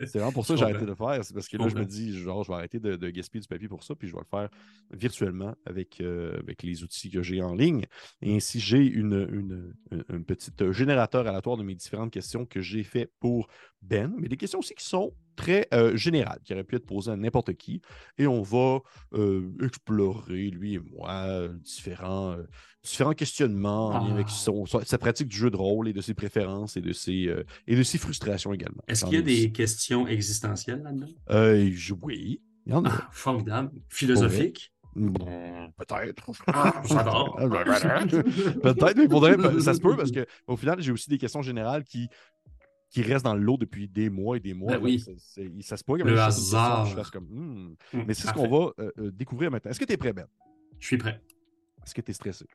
c'est 0.00 0.18
vraiment 0.18 0.32
pour 0.32 0.44
ça 0.44 0.52
que 0.52 0.58
j'ai 0.58 0.64
arrêté 0.64 0.82
de 0.82 0.86
le 0.86 0.94
faire. 0.96 1.24
C'est 1.24 1.32
parce 1.32 1.48
que 1.48 1.56
là, 1.56 1.68
je 1.68 1.76
me 1.76 1.86
dis, 1.86 2.18
genre, 2.18 2.44
je 2.44 2.48
vais 2.48 2.56
arrêter 2.56 2.78
de, 2.78 3.08
gaspiller 3.08 3.40
du 3.40 3.48
papier 3.48 3.68
pour 3.68 3.82
ça, 3.82 3.94
puis 3.94 4.06
je 4.06 4.12
vais 4.12 4.20
le 4.20 4.26
faire 4.26 4.50
virtuellement 4.90 5.54
avec, 5.64 6.00
euh, 6.02 6.38
avec 6.40 6.62
les 6.62 6.82
outils 6.82 7.10
que 7.10 7.22
j'ai 7.22 7.40
en 7.40 7.54
ligne. 7.54 7.86
Et 8.20 8.36
ainsi, 8.36 8.60
j'ai 8.60 8.84
une, 8.84 9.26
une, 9.32 9.74
une, 10.10 10.24
petite 10.26 10.72
générateur 10.72 11.26
aléatoire 11.26 11.56
de 11.56 11.62
mes 11.62 11.74
différentes 11.74 12.12
questions 12.12 12.44
que 12.44 12.60
j'ai 12.60 12.82
fait 12.82 13.10
pour 13.18 13.48
Ben, 13.80 14.12
mais 14.18 14.28
des 14.28 14.36
questions 14.36 14.58
aussi 14.58 14.74
qui 14.74 14.84
sont 14.84 15.14
très 15.36 15.68
euh, 15.74 15.96
général 15.96 16.38
qui 16.44 16.52
aurait 16.52 16.64
pu 16.64 16.76
être 16.76 16.86
posé 16.86 17.10
à 17.10 17.16
n'importe 17.16 17.54
qui. 17.54 17.80
Et 18.18 18.26
on 18.26 18.42
va 18.42 18.80
euh, 19.14 19.50
explorer, 19.62 20.50
lui 20.50 20.74
et 20.74 20.78
moi, 20.78 21.48
différents, 21.64 22.32
euh, 22.32 22.42
différents 22.82 23.14
questionnements 23.14 23.92
avec 23.92 24.26
ah. 24.28 24.80
sa 24.84 24.98
pratique 24.98 25.28
du 25.28 25.36
jeu 25.36 25.50
de 25.50 25.56
rôle 25.56 25.88
et 25.88 25.92
de 25.92 26.00
ses 26.00 26.14
préférences 26.14 26.76
et 26.76 26.80
de 26.80 26.92
ses, 26.92 27.34
et 27.66 27.76
de 27.76 27.82
ses 27.82 27.98
frustrations 27.98 28.52
également. 28.52 28.82
Est-ce 28.88 29.04
qu'il 29.04 29.14
y 29.14 29.18
a 29.18 29.22
des 29.22 29.52
questions 29.52 30.06
existentielles 30.06 30.82
là-dedans? 30.82 31.08
oui, 32.02 32.40
il 32.66 32.72
y 32.72 32.74
en 32.74 32.84
a. 32.84 32.90
Ah, 32.90 33.08
formidable. 33.12 33.70
Philosophique? 33.88 34.72
peut-être. 34.94 36.30
Ah, 36.48 36.82
j'adore. 36.84 37.36
peut-être, 38.62 38.96
mais 38.96 39.60
ça 39.60 39.74
se 39.74 39.80
peut 39.80 39.96
parce 39.96 40.10
qu'au 40.10 40.56
final, 40.56 40.80
j'ai 40.80 40.92
aussi 40.92 41.08
des 41.08 41.18
questions 41.18 41.42
générales 41.42 41.84
qui 41.84 42.08
qui 42.92 43.02
reste 43.02 43.24
dans 43.24 43.34
l'eau 43.34 43.56
depuis 43.56 43.88
des 43.88 44.10
mois 44.10 44.36
et 44.36 44.40
des 44.40 44.52
mois. 44.52 44.76
Ben 44.76 44.82
oui. 44.82 45.02
ça 45.62 45.76
se 45.76 45.82
pourrait 45.82 46.02
que 46.02 46.06
le 46.06 46.20
hasard. 46.20 46.86
Je 46.86 47.10
comme, 47.10 47.24
hmm. 47.24 47.76
Hum, 47.94 48.04
Mais 48.06 48.14
c'est 48.14 48.28
ce 48.28 48.32
qu'on 48.32 48.48
va 48.48 48.72
euh, 48.78 48.92
euh, 48.98 49.10
découvrir 49.10 49.50
maintenant. 49.50 49.70
Est-ce 49.70 49.80
que 49.80 49.86
tu 49.86 49.94
es 49.94 49.96
prêt, 49.96 50.12
Ben? 50.12 50.26
Je 50.78 50.86
suis 50.86 50.98
prêt. 50.98 51.20
Est-ce 51.84 51.94
que 51.94 52.02
tu 52.02 52.10
es 52.10 52.14
stressé? 52.14 52.46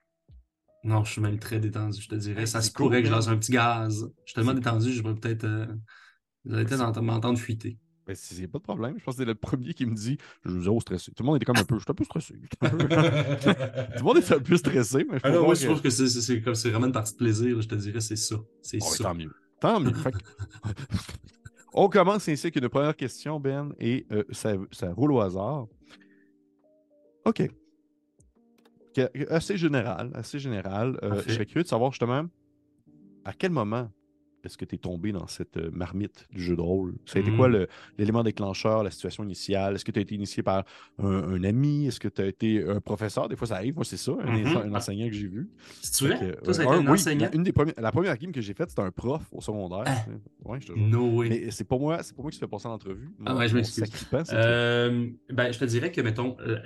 Non, 0.83 1.03
je 1.03 1.13
suis 1.13 1.21
même 1.21 1.39
très 1.39 1.59
détendu, 1.59 1.99
je 1.99 2.07
te 2.07 2.15
dirais. 2.15 2.45
ça 2.45 2.61
se 2.61 2.71
pourrait 2.71 3.01
que 3.01 3.07
je 3.07 3.13
lance 3.13 3.27
un 3.27 3.37
petit 3.37 3.51
gaz. 3.51 4.09
Je 4.25 4.31
suis 4.31 4.35
tellement 4.35 4.53
détendu, 4.53 4.93
je 4.93 5.01
vais 5.01 5.15
peut-être 5.15 5.43
euh, 5.43 7.01
m'entendre 7.01 7.39
fuiter. 7.39 7.79
Ben, 8.05 8.15
c'est 8.15 8.47
pas 8.47 8.59
de 8.59 8.63
problème. 8.63 8.95
Je 8.99 9.03
pense 9.03 9.15
que 9.15 9.21
c'est 9.23 9.25
le 9.25 9.35
premier 9.35 9.73
qui 9.73 9.85
me 9.85 9.93
dit 9.93 10.17
Je 10.45 10.51
suis 10.51 10.63
zéro 10.63 10.79
stressé. 10.79 11.11
Tout 11.11 11.23
le 11.23 11.27
monde 11.27 11.35
était 11.37 11.45
comme 11.45 11.57
un 11.57 11.65
peu. 11.65 11.75
Je 11.75 11.81
suis 11.81 11.91
un 11.91 11.93
peu 11.93 12.05
stressé. 12.05 12.35
Tout 12.61 12.67
le 12.71 14.03
monde 14.03 14.17
est 14.17 14.31
un 14.31 14.39
peu 14.39 14.55
stressé. 14.55 15.05
Mais 15.09 15.17
je, 15.17 15.23
ah 15.25 15.31
non, 15.31 15.53
je 15.53 15.65
trouve 15.65 15.81
que 15.81 15.89
c'est 15.89 16.69
vraiment 16.69 16.85
une 16.85 16.93
partie 16.93 17.13
de 17.13 17.17
plaisir. 17.17 17.59
Je 17.59 17.67
te 17.67 17.75
dirais, 17.75 17.99
c'est 17.99 18.15
ça. 18.15 18.37
C'est 18.61 18.79
ça. 18.79 19.03
Tant 19.03 19.15
mieux. 19.15 19.33
Tant 19.59 19.79
mieux. 19.79 19.93
On 21.73 21.89
commence 21.89 22.27
ainsi 22.27 22.47
avec 22.47 22.55
une 22.55 22.69
première 22.69 22.95
question, 22.95 23.39
Ben, 23.39 23.73
et 23.79 24.05
euh, 24.11 24.23
ça, 24.31 24.55
roule 24.93 25.11
au 25.13 25.21
hasard. 25.21 25.67
OK. 27.25 27.43
Assez 29.29 29.57
général, 29.57 30.11
assez 30.15 30.39
général. 30.39 30.97
Euh, 31.03 31.21
je 31.27 31.33
serais 31.33 31.45
curieux 31.45 31.63
de 31.63 31.67
savoir 31.67 31.91
justement 31.91 32.25
à 33.25 33.33
quel 33.33 33.51
moment 33.51 33.91
est-ce 34.47 34.57
que 34.57 34.65
tu 34.65 34.75
es 34.75 34.77
tombé 34.77 35.11
dans 35.11 35.27
cette 35.27 35.57
euh, 35.57 35.69
marmite 35.71 36.27
du 36.31 36.41
jeu 36.41 36.55
de 36.55 36.61
rôle? 36.61 36.95
Ça 37.05 37.19
a 37.19 37.21
été 37.21 37.31
quoi 37.31 37.47
hmm. 37.47 37.67
l'élément 37.97 38.23
déclencheur, 38.23 38.83
la 38.83 38.91
situation 38.91 39.23
initiale? 39.23 39.75
Est-ce 39.75 39.85
que 39.85 39.91
tu 39.91 39.99
as 39.99 40.01
été 40.01 40.15
initié 40.15 40.43
par 40.43 40.65
un, 40.97 41.43
ami? 41.43 41.87
Est-ce 41.87 41.99
que 41.99 42.07
tu 42.07 42.21
as 42.21 42.25
été 42.25 42.63
un 42.67 42.81
professeur? 42.81 43.29
Des 43.29 43.35
fois, 43.35 43.47
ça 43.47 43.55
arrive. 43.55 43.75
Moi, 43.75 43.85
c'est 43.85 43.97
ça, 43.97 44.11
un, 44.11 44.37
mm-hmm. 44.37 44.75
enseignant 44.75 45.07
que 45.07 45.13
j'ai 45.13 45.27
vu. 45.27 45.49
C'est 45.81 46.07
vrai? 46.07 46.37
Toi, 46.43 46.53
ça 46.53 46.61
a 46.61 46.65
été 46.65 46.73
un, 46.73 46.87
enseignant? 46.87 47.29
Une 47.33 47.43
des 47.43 47.53
premières, 47.53 47.75
la 47.77 47.91
première 47.91 48.17
game 48.17 48.31
que 48.31 48.41
j'ai 48.41 48.53
faite, 48.53 48.69
c'était 48.69 48.81
un 48.81 48.91
prof 48.91 49.23
au 49.31 49.41
secondaire. 49.41 49.83
Ah. 49.85 50.05
Ouais, 50.43 50.59
je 50.59 50.67
te 50.67 50.73
no 50.73 51.23
Mais 51.23 51.51
c'est 51.51 51.65
pas 51.65 51.77
moi, 51.77 52.01
c'est 52.01 52.15
pas 52.15 52.21
moi 52.21 52.31
qui 52.31 52.37
se 52.37 52.39
fait 52.39 52.49
passer 52.49 52.67
l'entrevue. 52.67 53.09
Ah 53.25 53.35
ouais, 53.35 53.47
je 53.47 53.55
m'excuse. 53.55 53.83
Euh, 54.31 55.09
ben, 55.29 55.51
je 55.51 55.59
te 55.59 55.65
dirais 55.65 55.91
que, 55.91 56.01
mettons, 56.01 56.37
euh, 56.39 56.59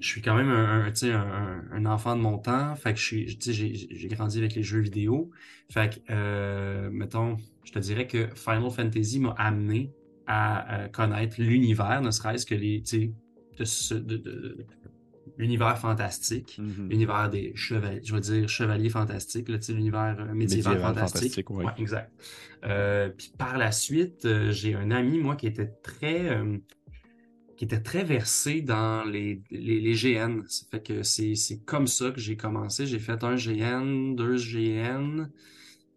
je 0.00 0.06
suis 0.06 0.22
quand 0.22 0.36
même 0.36 0.50
un, 0.50 0.86
un, 0.86 1.62
un, 1.72 1.86
enfant 1.86 2.16
de 2.16 2.20
mon 2.20 2.38
temps. 2.38 2.74
Fait 2.76 2.94
que 2.94 3.00
j'ai 3.00 4.08
grandi 4.08 4.38
avec 4.38 4.54
les 4.54 4.62
jeux 4.62 4.80
vidéo. 4.80 5.30
Fait 5.70 5.94
que, 5.94 6.00
euh, 6.10 6.88
mettons, 6.90 7.36
je 7.64 7.72
te 7.72 7.78
dirais 7.78 8.06
que 8.06 8.28
Final 8.34 8.70
Fantasy 8.70 9.20
m'a 9.20 9.34
amené 9.38 9.92
à, 10.26 10.88
connaître 10.92 11.36
l'univers, 11.38 12.02
ne 12.02 12.10
serait-ce 12.10 12.44
que 12.44 12.54
les, 12.54 12.80
de, 12.80 13.98
de, 13.98 14.16
de, 14.16 14.66
l'univers 15.38 15.78
fantastique, 15.78 16.58
mm-hmm. 16.60 16.88
l'univers 16.88 17.30
des 17.30 17.52
chevaliers, 17.54 18.00
je 18.04 18.14
veux 18.14 18.20
dire 18.20 18.48
chevaliers 18.48 18.90
fantastiques, 18.90 19.48
l'univers 19.48 20.16
euh, 20.18 20.34
médiéval, 20.34 20.80
fantastique. 20.80 21.46
fantastique 21.46 21.50
ouais. 21.50 21.72
exact. 21.78 22.12
Euh, 22.64 23.08
puis 23.16 23.32
par 23.38 23.56
la 23.56 23.72
suite, 23.72 24.24
euh, 24.24 24.50
j'ai 24.50 24.74
un 24.74 24.90
ami, 24.90 25.18
moi, 25.18 25.36
qui 25.36 25.46
était 25.46 25.72
très 25.82 26.42
qui 27.58 27.64
était 27.64 27.82
très 27.82 28.04
versé 28.04 28.62
dans 28.62 29.04
les, 29.04 29.42
les, 29.50 29.80
les 29.80 29.94
GN. 29.94 30.42
Ça 30.46 30.64
fait 30.70 30.80
que 30.80 31.02
c'est 31.02 31.34
comme 31.66 31.88
ça 31.88 32.12
que 32.12 32.20
j'ai 32.20 32.36
commencé. 32.36 32.86
J'ai 32.86 33.00
fait 33.00 33.24
un 33.24 33.34
GN, 33.34 34.14
deux 34.14 34.36
GN. 34.36 35.26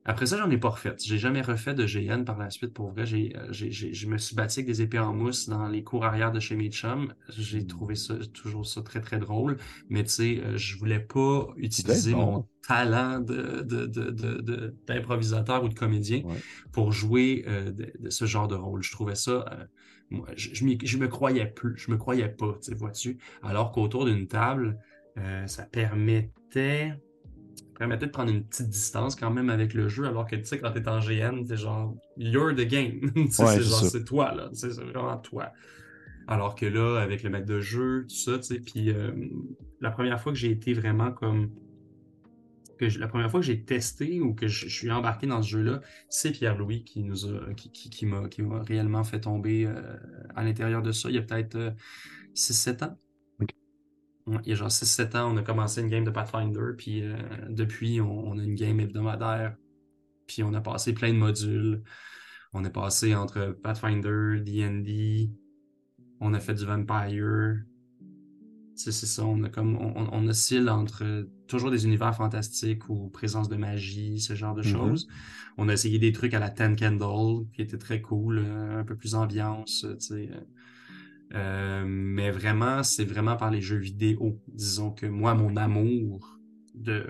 Après 0.03 0.25
ça, 0.25 0.37
j'en 0.37 0.49
ai 0.49 0.57
pas 0.57 0.69
refait. 0.69 0.95
J'ai 0.97 1.19
jamais 1.19 1.41
refait 1.41 1.75
de 1.75 1.85
GN 1.85 2.23
par 2.23 2.39
la 2.39 2.49
suite. 2.49 2.73
Pour 2.73 2.89
vrai, 2.89 3.05
j'ai, 3.05 3.35
euh, 3.37 3.51
je 3.51 4.07
me 4.07 4.17
suis 4.17 4.35
battu 4.35 4.61
avec 4.61 4.65
des 4.65 4.81
épées 4.81 4.97
en 4.97 5.13
mousse 5.13 5.47
dans 5.47 5.67
les 5.67 5.83
cours 5.83 6.03
arrière 6.03 6.31
de 6.31 6.39
chez 6.39 6.55
mes 6.55 6.71
chums. 6.71 7.13
J'ai 7.29 7.61
hmm. 7.61 7.67
trouvé 7.67 7.93
ça 7.93 8.15
toujours 8.33 8.65
ça 8.65 8.81
très 8.81 8.99
très 8.99 9.19
drôle. 9.19 9.57
Mais 9.89 10.03
tu 10.03 10.09
sais, 10.09 10.41
euh, 10.43 10.57
je 10.57 10.79
voulais 10.79 10.99
pas 10.99 11.47
utiliser 11.57 12.15
mon 12.15 12.47
talent 12.67 13.19
de, 13.19 13.61
de, 13.61 13.85
de, 13.85 14.75
d'improvisateur 14.87 15.63
ou 15.63 15.69
de 15.69 15.75
comédien 15.75 16.23
pour 16.71 16.91
jouer 16.91 17.45
euh, 17.47 17.71
de, 17.71 18.09
ce 18.09 18.25
genre 18.25 18.47
de 18.47 18.55
rôle. 18.55 18.81
Je 18.81 18.91
trouvais 18.91 19.13
ça 19.13 19.45
moi, 20.11 20.27
je, 20.35 20.49
je, 20.53 20.97
me 20.97 21.07
croyais 21.07 21.45
plus, 21.45 21.77
je 21.77 21.89
me 21.89 21.97
croyais 21.97 22.27
pas, 22.27 22.57
tu 22.61 22.75
vois-tu? 22.75 23.17
Alors 23.41 23.71
qu'autour 23.71 24.05
d'une 24.05 24.27
table, 24.27 24.77
euh, 25.17 25.47
ça 25.47 25.63
permettait, 25.63 26.93
permettait 27.77 28.07
de 28.07 28.11
prendre 28.11 28.31
une 28.31 28.43
petite 28.43 28.69
distance 28.69 29.15
quand 29.15 29.31
même 29.31 29.49
avec 29.49 29.73
le 29.73 29.87
jeu, 29.87 30.05
alors 30.05 30.27
que 30.27 30.35
tu 30.35 30.45
sais, 30.45 30.59
quand 30.59 30.71
t'es 30.71 30.87
en 30.87 30.99
GN, 30.99 31.45
c'est 31.47 31.57
genre, 31.57 31.95
you're 32.17 32.53
the 32.53 32.67
game. 32.67 33.11
c'est 33.29 33.61
genre, 33.61 33.83
c'est 33.83 34.03
toi, 34.03 34.33
là. 34.35 34.49
C'est 34.53 34.73
vraiment 34.73 35.17
toi. 35.17 35.53
Alors 36.27 36.55
que 36.55 36.65
là, 36.65 36.99
avec 37.01 37.23
le 37.23 37.29
maître 37.29 37.47
de 37.47 37.61
jeu, 37.61 38.05
tout 38.07 38.15
ça, 38.15 38.37
tu 38.37 38.43
sais, 38.43 38.59
puis 38.59 38.91
euh, 38.91 39.11
la 39.79 39.91
première 39.91 40.21
fois 40.21 40.31
que 40.31 40.37
j'ai 40.37 40.51
été 40.51 40.73
vraiment 40.73 41.11
comme 41.11 41.49
la 42.85 43.07
première 43.07 43.29
fois 43.29 43.39
que 43.39 43.45
j'ai 43.45 43.63
testé 43.63 44.19
ou 44.21 44.33
que 44.33 44.47
je, 44.47 44.67
suis 44.67 44.91
embarqué 44.91 45.27
dans 45.27 45.41
ce 45.41 45.49
jeu-là, 45.49 45.81
c'est 46.09 46.31
Pierre-Louis 46.31 46.83
qui 46.83 47.03
nous 47.03 47.25
a, 47.25 47.53
qui, 47.55 47.71
qui, 47.71 48.05
m'a, 48.05 48.27
réellement 48.63 49.03
fait 49.03 49.21
tomber 49.21 49.65
euh, 49.65 49.97
à 50.35 50.43
l'intérieur 50.43 50.81
de 50.81 50.91
ça. 50.91 51.09
Il 51.09 51.15
y 51.15 51.17
a 51.17 51.21
peut-être 51.21 51.73
6-7 52.35 52.83
euh, 52.83 52.85
ans. 52.85 52.97
il 54.43 54.49
y 54.49 54.51
a 54.51 54.55
genre 54.55 54.69
6-7 54.69 55.17
ans, 55.17 55.33
on 55.33 55.37
a 55.37 55.43
commencé 55.43 55.81
une 55.81 55.89
game 55.89 56.03
de 56.03 56.11
Pathfinder, 56.11 56.75
puis 56.77 57.03
euh, 57.03 57.15
depuis, 57.49 58.01
on, 58.01 58.37
a 58.37 58.43
une 58.43 58.55
game 58.55 58.79
hebdomadaire, 58.79 59.55
puis 60.27 60.43
on 60.43 60.53
a 60.53 60.61
passé 60.61 60.93
plein 60.93 61.13
de 61.13 61.17
modules. 61.17 61.83
On 62.53 62.65
est 62.65 62.71
passé 62.71 63.15
entre 63.15 63.57
Pathfinder, 63.63 64.41
D&D, 64.41 65.31
on 66.19 66.33
a 66.33 66.39
fait 66.39 66.53
du 66.53 66.65
Vampire, 66.65 67.63
C'est 68.75 68.91
ça, 68.91 69.25
on 69.25 69.43
a 69.43 69.49
comme 69.49 69.75
on, 69.75 70.07
on, 70.11 70.27
oscille 70.27 70.67
entre 70.69 71.27
toujours 71.47 71.69
des 71.69 71.85
univers 71.85 72.15
fantastiques 72.15 72.89
ou 72.89 73.09
présence 73.09 73.47
de 73.47 73.55
magie, 73.55 74.19
ce 74.19 74.33
genre 74.33 74.55
de 74.55 74.63
Mhm. 74.63 74.71
choses. 74.71 75.07
On 75.57 75.69
a 75.69 75.73
essayé 75.73 75.99
des 75.99 76.11
trucs 76.11 76.33
à 76.33 76.39
la 76.39 76.49
Ten 76.49 76.75
Candle, 76.75 77.45
qui 77.53 77.61
était 77.61 77.77
très 77.77 78.01
cool, 78.01 78.39
euh, 78.39 78.79
un 78.79 78.83
peu 78.83 78.95
plus 78.95 79.13
ambiance, 79.13 79.85
tu 79.99 79.99
sais. 79.99 80.29
euh. 80.31 80.39
Euh, 81.33 81.85
mais 81.87 82.29
vraiment, 82.31 82.83
c'est 82.83 83.05
vraiment 83.05 83.37
par 83.37 83.51
les 83.51 83.61
jeux 83.61 83.77
vidéo. 83.77 84.41
Disons 84.47 84.91
que 84.91 85.05
moi, 85.05 85.33
mon 85.33 85.55
amour 85.55 86.39
de, 86.75 87.05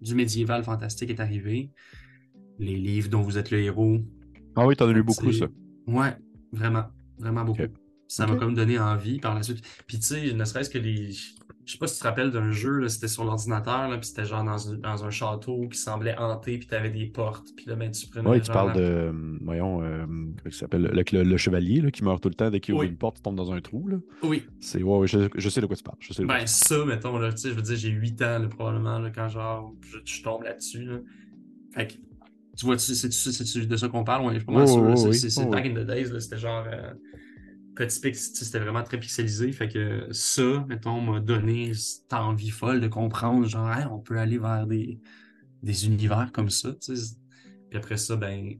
du 0.00 0.14
médiéval 0.14 0.62
fantastique 0.62 1.10
est 1.10 1.20
arrivé. 1.20 1.70
Les 2.58 2.76
livres 2.76 3.08
dont 3.08 3.22
vous 3.22 3.38
êtes 3.38 3.50
le 3.50 3.60
héros. 3.60 3.98
Ah 4.54 4.66
oui, 4.66 4.76
t'en 4.76 4.88
as 4.88 4.92
lu 4.92 5.02
beaucoup, 5.02 5.32
ça. 5.32 5.46
Ouais, 5.86 6.14
vraiment, 6.52 6.84
vraiment 7.18 7.44
beaucoup. 7.44 7.62
Ça 8.12 8.26
m'a 8.26 8.34
comme 8.36 8.54
donné 8.54 8.78
envie 8.78 9.20
par 9.20 9.34
la 9.34 9.42
suite. 9.42 9.64
Puis 9.86 9.98
tu 9.98 10.06
sais, 10.06 10.32
ne 10.32 10.44
serait-ce 10.44 10.70
que 10.70 10.78
les... 10.78 11.12
Je 11.12 11.72
sais 11.74 11.78
pas 11.78 11.86
si 11.86 11.94
tu 11.96 12.00
te 12.02 12.08
rappelles 12.08 12.32
d'un 12.32 12.50
jeu, 12.50 12.88
c'était 12.88 13.06
sur 13.06 13.24
l'ordinateur, 13.24 13.88
puis 14.00 14.08
c'était 14.08 14.24
genre 14.24 14.42
dans, 14.42 14.72
un- 14.72 14.76
dans 14.78 15.04
un 15.04 15.10
château 15.10 15.68
qui 15.68 15.78
semblait 15.78 16.16
hanté, 16.18 16.58
puis 16.58 16.66
t'avais 16.66 16.90
des 16.90 17.06
portes, 17.06 17.52
puis 17.54 17.66
là, 17.68 17.76
ben, 17.76 17.90
tu 17.92 18.08
prenais 18.08 18.28
Oui, 18.30 18.40
tu 18.40 18.50
parles 18.50 18.72
de. 18.72 18.80
euh, 18.80 19.38
Voyons, 19.42 19.82
euh, 19.82 20.04
comment 20.06 20.34
s'appelle 20.50 20.82
le, 20.82 21.04
le- 21.12 21.22
le 21.22 21.36
chevalier 21.36 21.80
là, 21.80 21.90
qui 21.92 22.02
meurt 22.02 22.20
tout 22.20 22.28
le 22.28 22.34
temps 22.34 22.50
dès 22.50 22.58
qu'il 22.58 22.74
ouvre 22.74 22.82
une 22.84 22.96
porte, 22.96 23.18
il 23.18 23.22
tombe 23.22 23.36
dans 23.36 23.52
un 23.52 23.60
trou. 23.60 23.86
Là. 23.86 23.98
Oui, 24.22 24.44
C'est, 24.60 24.82
ouais, 24.82 24.98
ouais, 24.98 25.06
je, 25.06 25.28
je 25.36 25.48
sais 25.48 25.60
de 25.60 25.66
quoi 25.66 25.76
tu 25.76 25.82
parles. 25.84 25.96
Je 26.00 26.12
sais 26.12 26.24
Ben, 26.24 26.40
tu 26.40 26.46
ça, 26.48 26.84
mettons, 26.84 27.18
là, 27.18 27.30
tu 27.32 27.38
sais, 27.38 27.50
je 27.50 27.54
veux 27.54 27.62
dire, 27.62 27.76
j'ai 27.76 27.90
8 27.90 28.20
ans, 28.22 28.38
là, 28.40 28.48
probablement, 28.48 28.98
là, 28.98 29.10
quand 29.10 29.28
genre, 29.28 29.74
je, 29.82 29.98
je 30.04 30.22
tombe 30.22 30.42
là-dessus, 30.42 30.84
là. 30.84 30.98
Fait 31.72 31.86
que, 31.86 31.92
tu 32.58 32.66
vois, 32.66 32.78
c'est 32.78 33.66
de 33.66 33.76
ça 33.76 33.88
qu'on 33.88 34.04
parle, 34.04 34.28
je 34.32 34.38
suis 34.38 34.44
pas 34.46 34.52
mal 34.52 34.66
Oh, 34.68 34.96
sûr, 34.96 35.30
c'est 35.30 35.48
back 35.50 35.66
in 35.66 35.74
the 35.74 35.86
days, 35.86 36.20
c'était 36.20 36.38
genre, 36.38 36.66
euh, 36.66 36.92
petit 37.86 38.14
c'était 38.14 38.58
vraiment 38.58 38.82
très 38.82 38.98
pixelisé, 38.98 39.52
fait 39.52 39.68
que 39.68 40.08
ça, 40.12 40.64
mettons, 40.68 41.00
m'a 41.00 41.20
donné 41.20 41.74
cette 41.74 42.12
envie 42.12 42.50
folle 42.50 42.80
de 42.80 42.88
comprendre, 42.88 43.46
genre, 43.46 43.70
on 43.90 43.98
peut 43.98 44.18
aller 44.18 44.38
vers 44.38 44.66
des, 44.66 45.00
des 45.62 45.86
univers 45.86 46.30
comme 46.32 46.50
ça, 46.50 46.72
tu 46.74 46.96
sais. 46.96 47.16
Puis 47.70 47.78
après 47.78 47.96
ça, 47.96 48.16
ben, 48.16 48.58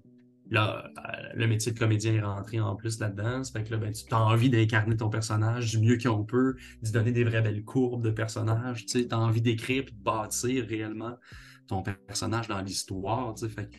là, 0.51 0.85
euh, 0.85 1.01
le 1.35 1.47
métier 1.47 1.73
de 1.73 1.79
comédien 1.79 2.15
est 2.15 2.21
rentré 2.21 2.61
en 2.61 2.77
plus 2.77 2.99
là-dedans. 3.01 3.43
Fait 3.45 3.65
que 3.65 3.71
là, 3.71 3.79
ben, 3.79 3.93
tu 3.93 4.05
as 4.13 4.21
envie 4.21 4.51
d'incarner 4.51 4.97
ton 4.97 5.09
personnage 5.09 5.71
du 5.71 5.79
mieux 5.79 5.99
qu'on 5.99 6.25
peut, 6.25 6.57
d'y 6.83 6.93
donner 6.93 7.13
des 7.13 7.25
vraies 7.25 7.43
belles 7.43 7.65
courbes 7.65 8.03
de 8.03 8.11
personnage. 8.11 8.87
Tu 8.87 9.07
as 9.11 9.19
envie 9.19 9.43
d'écrire 9.43 9.83
et 9.83 9.91
de 9.91 10.03
bâtir 10.03 10.67
réellement 10.67 11.17
ton 11.67 11.83
personnage 11.83 12.49
dans 12.49 12.61
l'histoire. 12.61 13.35
Fait 13.39 13.69
que, 13.69 13.77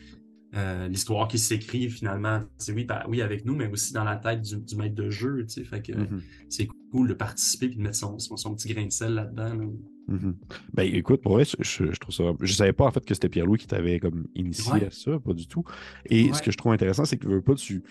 euh, 0.54 0.88
l'histoire 0.88 1.28
qui 1.28 1.38
s'écrit 1.38 1.88
finalement, 1.88 2.42
c'est 2.58 2.72
oui, 2.72 2.86
oui 3.08 3.22
avec 3.22 3.44
nous, 3.44 3.54
mais 3.56 3.66
aussi 3.68 3.92
dans 3.92 4.04
la 4.04 4.16
tête 4.16 4.42
du, 4.42 4.56
du 4.58 4.76
maître 4.76 4.94
de 4.94 5.08
jeu. 5.10 5.44
tu 5.46 5.54
sais. 5.54 5.64
Fait 5.64 5.80
que. 5.82 5.92
Mhm. 5.92 6.20
c'est 6.48 6.68
cool 6.90 7.08
de 7.08 7.14
participer 7.14 7.66
et 7.66 7.68
de 7.70 7.80
mettre 7.80 7.96
son, 7.96 8.18
son, 8.18 8.36
son 8.36 8.54
petit 8.54 8.72
grain 8.74 8.84
de 8.84 8.92
sel 8.92 9.14
là-dedans. 9.14 9.54
là. 9.54 9.64
Mhm. 10.08 10.36
Ben 10.74 10.82
écoute, 10.94 11.22
pour 11.22 11.32
vrai, 11.34 11.44
je, 11.44 11.56
je- 11.60 11.98
trouve 12.00 12.14
ça. 12.14 12.24
Je 12.40 12.52
savais 12.52 12.72
pas 12.74 12.84
en 12.84 12.90
fait 12.90 13.04
que 13.04 13.14
c'était 13.14 13.28
Pierre-Louis 13.30 13.58
qui 13.58 13.66
t'avait 13.66 13.98
comme 14.00 14.26
initié 14.34 14.72
Ouais. 14.72 14.86
à 14.86 14.90
ça, 14.90 15.18
pas 15.20 15.32
du 15.32 15.46
tout. 15.46 15.64
Et 16.06 16.26
Ouais. 16.26 16.32
ce 16.34 16.42
que 16.42 16.50
je 16.50 16.56
trouve 16.58 16.72
intéressant, 16.72 17.04
c'est 17.06 17.16
que 17.16 17.26
veux 17.28 17.40
pas, 17.40 17.54
tu, 17.54 17.82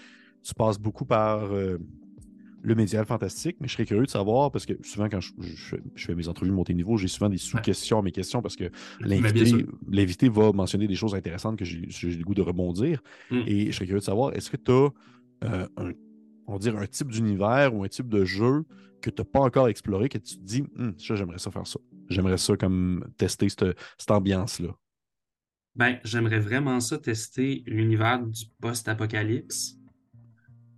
tu 0.44 0.54
passes 0.54 0.78
beaucoup 0.78 1.06
par 1.06 1.52
euh, 1.54 1.78
le 2.64 2.76
médiéval 2.76 3.06
fantastique, 3.06 3.58
mais 3.60 3.68
je 3.68 3.74
serais 3.74 3.86
curieux 3.86 4.06
de 4.06 4.10
savoir, 4.10 4.52
parce 4.52 4.66
que 4.66 4.74
souvent 4.84 5.10
quand 5.10 5.20
je, 5.20 5.32
je- 5.40 5.76
je 5.96 6.06
fais 6.06 6.16
mes 6.16 6.28
entrevues 6.28 6.52
montées 6.52 6.74
niveau, 6.74 6.98
j'ai 6.98 7.08
souvent 7.08 7.30
des 7.30 7.38
sous-questions 7.38 8.00
à 8.00 8.02
mes 8.02 8.12
questions 8.12 8.42
parce 8.42 8.56
que 8.56 8.70
l'invité 9.00 10.30
va 10.30 10.52
mentionner 10.52 10.88
des 10.88 10.96
choses 10.96 11.16
intéressantes 11.16 11.58
que 11.58 11.66
j'ai 11.66 11.82
le 12.10 12.24
goût 12.24 12.34
de 12.36 12.42
rebondir. 12.42 13.02
Mm. 13.32 13.42
Et 13.48 13.66
je 13.68 13.72
serais 13.72 13.86
curieux 13.86 14.00
de 14.00 14.06
savoir, 14.06 14.34
est-ce 14.36 14.50
que 14.50 14.58
tu 14.58 14.72
as 14.72 14.90
un, 15.42 15.92
on 16.48 16.54
va 16.54 16.60
dire 16.60 16.78
un 16.78 16.86
type 16.88 17.10
d'univers 17.12 17.74
ou 17.76 17.84
un 17.84 17.88
type 17.88 18.10
de 18.10 18.26
jeu 18.26 18.64
que 19.02 19.10
tu 19.10 19.22
n'as 19.22 19.26
pas 19.26 19.40
encore 19.40 19.68
exploré, 19.68 20.10
que 20.10 20.20
tu 20.20 20.38
te 20.38 20.44
dis, 20.44 20.64
Hum, 20.78 20.94
ça, 21.00 21.16
j'aimerais 21.16 21.40
ça 21.40 21.50
faire 21.50 21.66
ça. 21.66 21.80
J'aimerais 22.10 22.38
ça 22.38 22.56
comme 22.58 23.06
tester 23.18 23.50
cette, 23.50 23.66
cette 23.98 24.12
ambiance-là. 24.12 24.70
Ben, 25.76 26.00
j'aimerais 26.04 26.40
vraiment 26.40 26.80
ça 26.82 26.98
tester 26.98 27.64
l'univers 27.66 28.22
du 28.22 28.44
post-apocalypse 28.60 29.78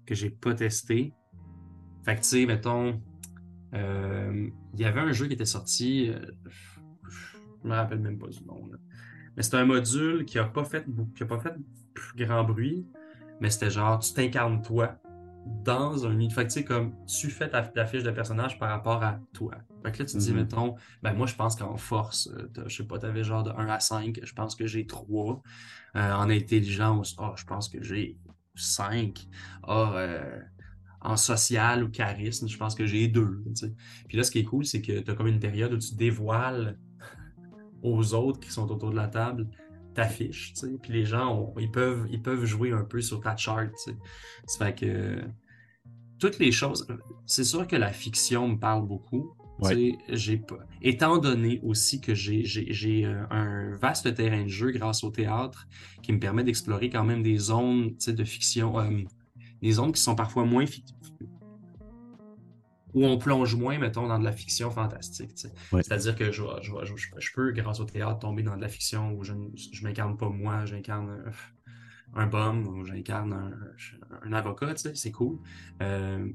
que 0.06 0.14
j'ai 0.16 0.30
pas 0.30 0.54
testé. 0.54 1.12
Fait 2.04 2.16
que, 2.16 2.22
tu 2.22 2.28
sais, 2.28 2.46
mettons, 2.46 3.02
euh, 3.74 4.50
il 4.74 4.80
y 4.80 4.86
avait 4.86 5.00
un 5.00 5.12
jeu 5.12 5.28
qui 5.28 5.34
était 5.34 5.46
sorti, 5.46 6.10
euh, 6.10 6.20
je 7.64 7.68
me 7.68 7.74
rappelle 7.74 8.00
même 8.00 8.18
pas 8.20 8.28
du 8.28 8.44
nom, 8.46 8.68
là. 8.72 8.78
mais 9.36 9.44
c'était 9.44 9.58
un 9.58 9.66
module 9.66 10.26
qui 10.26 10.38
a 10.40 10.44
pas 10.46 10.64
fait, 10.66 10.86
qui 11.16 11.24
a 11.24 11.26
pas 11.26 11.40
fait 11.40 11.56
grand 12.16 12.44
bruit, 12.44 12.86
mais 13.40 13.50
c'était 13.50 13.70
genre, 13.72 14.00
tu 14.00 14.14
t'incarnes 14.14 14.62
toi 14.62 14.96
dans 15.66 16.06
un. 16.06 16.18
Fait 16.30 16.44
que, 16.44 16.48
tu 16.48 16.50
sais, 16.52 16.64
comme, 16.64 16.94
tu 17.06 17.30
fais 17.30 17.50
ta, 17.50 17.62
ta 17.64 17.86
fiche 17.86 18.04
de 18.04 18.12
personnage 18.12 18.58
par 18.60 18.70
rapport 18.70 19.04
à 19.04 19.20
toi. 19.34 19.56
Fait 19.84 19.92
que 19.92 20.00
là, 20.00 20.06
tu 20.06 20.14
te 20.14 20.18
dis, 20.18 20.32
Mhm. 20.32 20.38
mettons, 20.38 20.76
ben 21.02 21.14
moi, 21.14 21.28
je 21.28 21.36
pense 21.36 21.56
qu'en 21.58 21.76
force, 21.76 22.30
euh, 22.38 22.48
je 22.68 22.78
sais 22.78 22.86
pas, 22.86 22.98
t'avais 23.00 23.24
genre 23.26 23.44
de 23.44 23.52
1 23.52 23.68
à 23.68 23.80
5, 23.82 24.20
je 24.24 24.34
pense 24.34 24.56
que 24.56 24.66
j'ai 24.68 24.86
3. 24.88 25.42
Euh, 25.96 26.14
en 26.14 26.30
intelligence, 26.30 27.16
ah, 27.20 27.34
je 27.38 27.44
pense 27.44 27.68
que 27.68 27.84
j'ai 27.84 28.18
5. 28.56 29.28
Ah, 29.64 29.92
euh, 29.96 30.40
en 31.04 31.18
social 31.18 31.84
ou 31.84 31.90
charisme, 31.90 32.48
je 32.48 32.58
pense 32.58 32.76
que 32.76 32.86
j'ai 32.86 33.08
2. 33.08 33.44
Puis 34.08 34.18
là, 34.18 34.24
ce 34.24 34.32
qui 34.32 34.40
est 34.40 34.44
cool, 34.44 34.66
c'est 34.66 34.82
que 34.82 35.00
tu 35.00 35.12
as 35.12 35.14
comme 35.16 35.28
une 35.28 35.40
période 35.40 35.74
où 35.74 35.78
tu 35.78 35.96
dévoiles 35.96 36.78
aux 37.84 38.14
autres 38.14 38.40
qui 38.40 38.52
sont 38.52 38.70
autour 38.72 38.92
de 38.92 38.96
la 38.96 39.08
table 39.08 39.48
ta 39.94 40.06
fiche. 40.06 40.54
Puis 40.82 40.92
les 40.92 41.06
gens, 41.06 41.54
ils, 41.60 41.70
peuvent, 41.70 42.08
ils 42.10 42.22
peuvent 42.22 42.46
jouer 42.46 42.72
un 42.72 42.84
peu 42.84 43.00
sur 43.02 43.22
ta 43.22 43.36
chart, 43.38 43.68
tu 43.70 43.92
sais. 43.92 43.98
Ça 44.48 44.66
fait 44.66 44.76
que 44.76 45.22
toutes 46.20 46.40
les 46.40 46.52
choses, 46.52 46.88
c'est 47.26 47.44
sûr 47.44 47.68
que 47.68 47.76
la 47.76 47.92
fiction 47.92 48.48
me 48.48 48.58
parle 48.58 48.88
beaucoup. 48.88 49.36
Ouais. 49.60 49.94
pas- 50.48 50.58
Étant 50.82 51.20
donné 51.20 51.60
aussi 51.64 52.02
que 52.02 52.16
j'ai 52.16 52.44
j'ai- 52.44 52.74
j'ai, 52.74 53.06
euh, 53.06 53.24
un 53.30 53.76
vaste 53.78 54.14
terrain 54.16 54.44
de 54.44 54.48
jeu 54.48 54.72
grâce 54.72 55.04
au 55.04 55.12
théâtre 55.12 55.68
qui 56.02 56.12
me 56.12 56.20
permet 56.20 56.44
d'explorer 56.44 56.90
quand 56.90 57.04
même 57.04 57.22
des 57.22 57.38
zones 57.38 57.96
de 58.08 58.24
fiction, 58.24 58.80
euh, 58.80 58.90
des 59.64 59.72
zones 59.72 59.94
qui 59.94 60.02
sont 60.02 60.14
parfois 60.16 60.46
moins 60.46 60.66
où 62.94 63.06
on 63.06 63.18
plonge 63.18 63.56
moins, 63.56 63.80
mettons, 63.80 64.08
dans 64.08 64.20
de 64.20 64.24
la 64.24 64.32
fiction 64.32 64.70
fantastique. 64.70 65.32
Ouais. 65.72 65.82
C'est-à-dire 65.82 66.16
que 66.16 66.32
je, 66.32 66.44
je, 66.62 66.72
je, 66.84 66.94
je 67.18 67.30
peux, 67.34 67.52
grâce 67.52 67.80
au 67.80 67.86
théâtre, 67.86 68.20
tomber 68.20 68.44
dans 68.44 68.56
de 68.56 68.62
la 68.62 68.68
fiction 68.70 69.14
où 69.14 69.24
je 69.24 69.34
ne 69.34 69.48
m'incarne 69.84 70.16
pas 70.16 70.30
moi, 70.30 70.66
j'incarne 70.66 71.10
un, 71.10 72.22
un 72.22 72.28
bum 72.28 72.68
ou 72.68 72.86
j'incarne 72.86 73.34
un, 73.34 73.52
un 74.28 74.34
avocat, 74.34 74.76
c'est 74.76 75.12
cool. 75.12 75.40
Euh, 75.82 76.28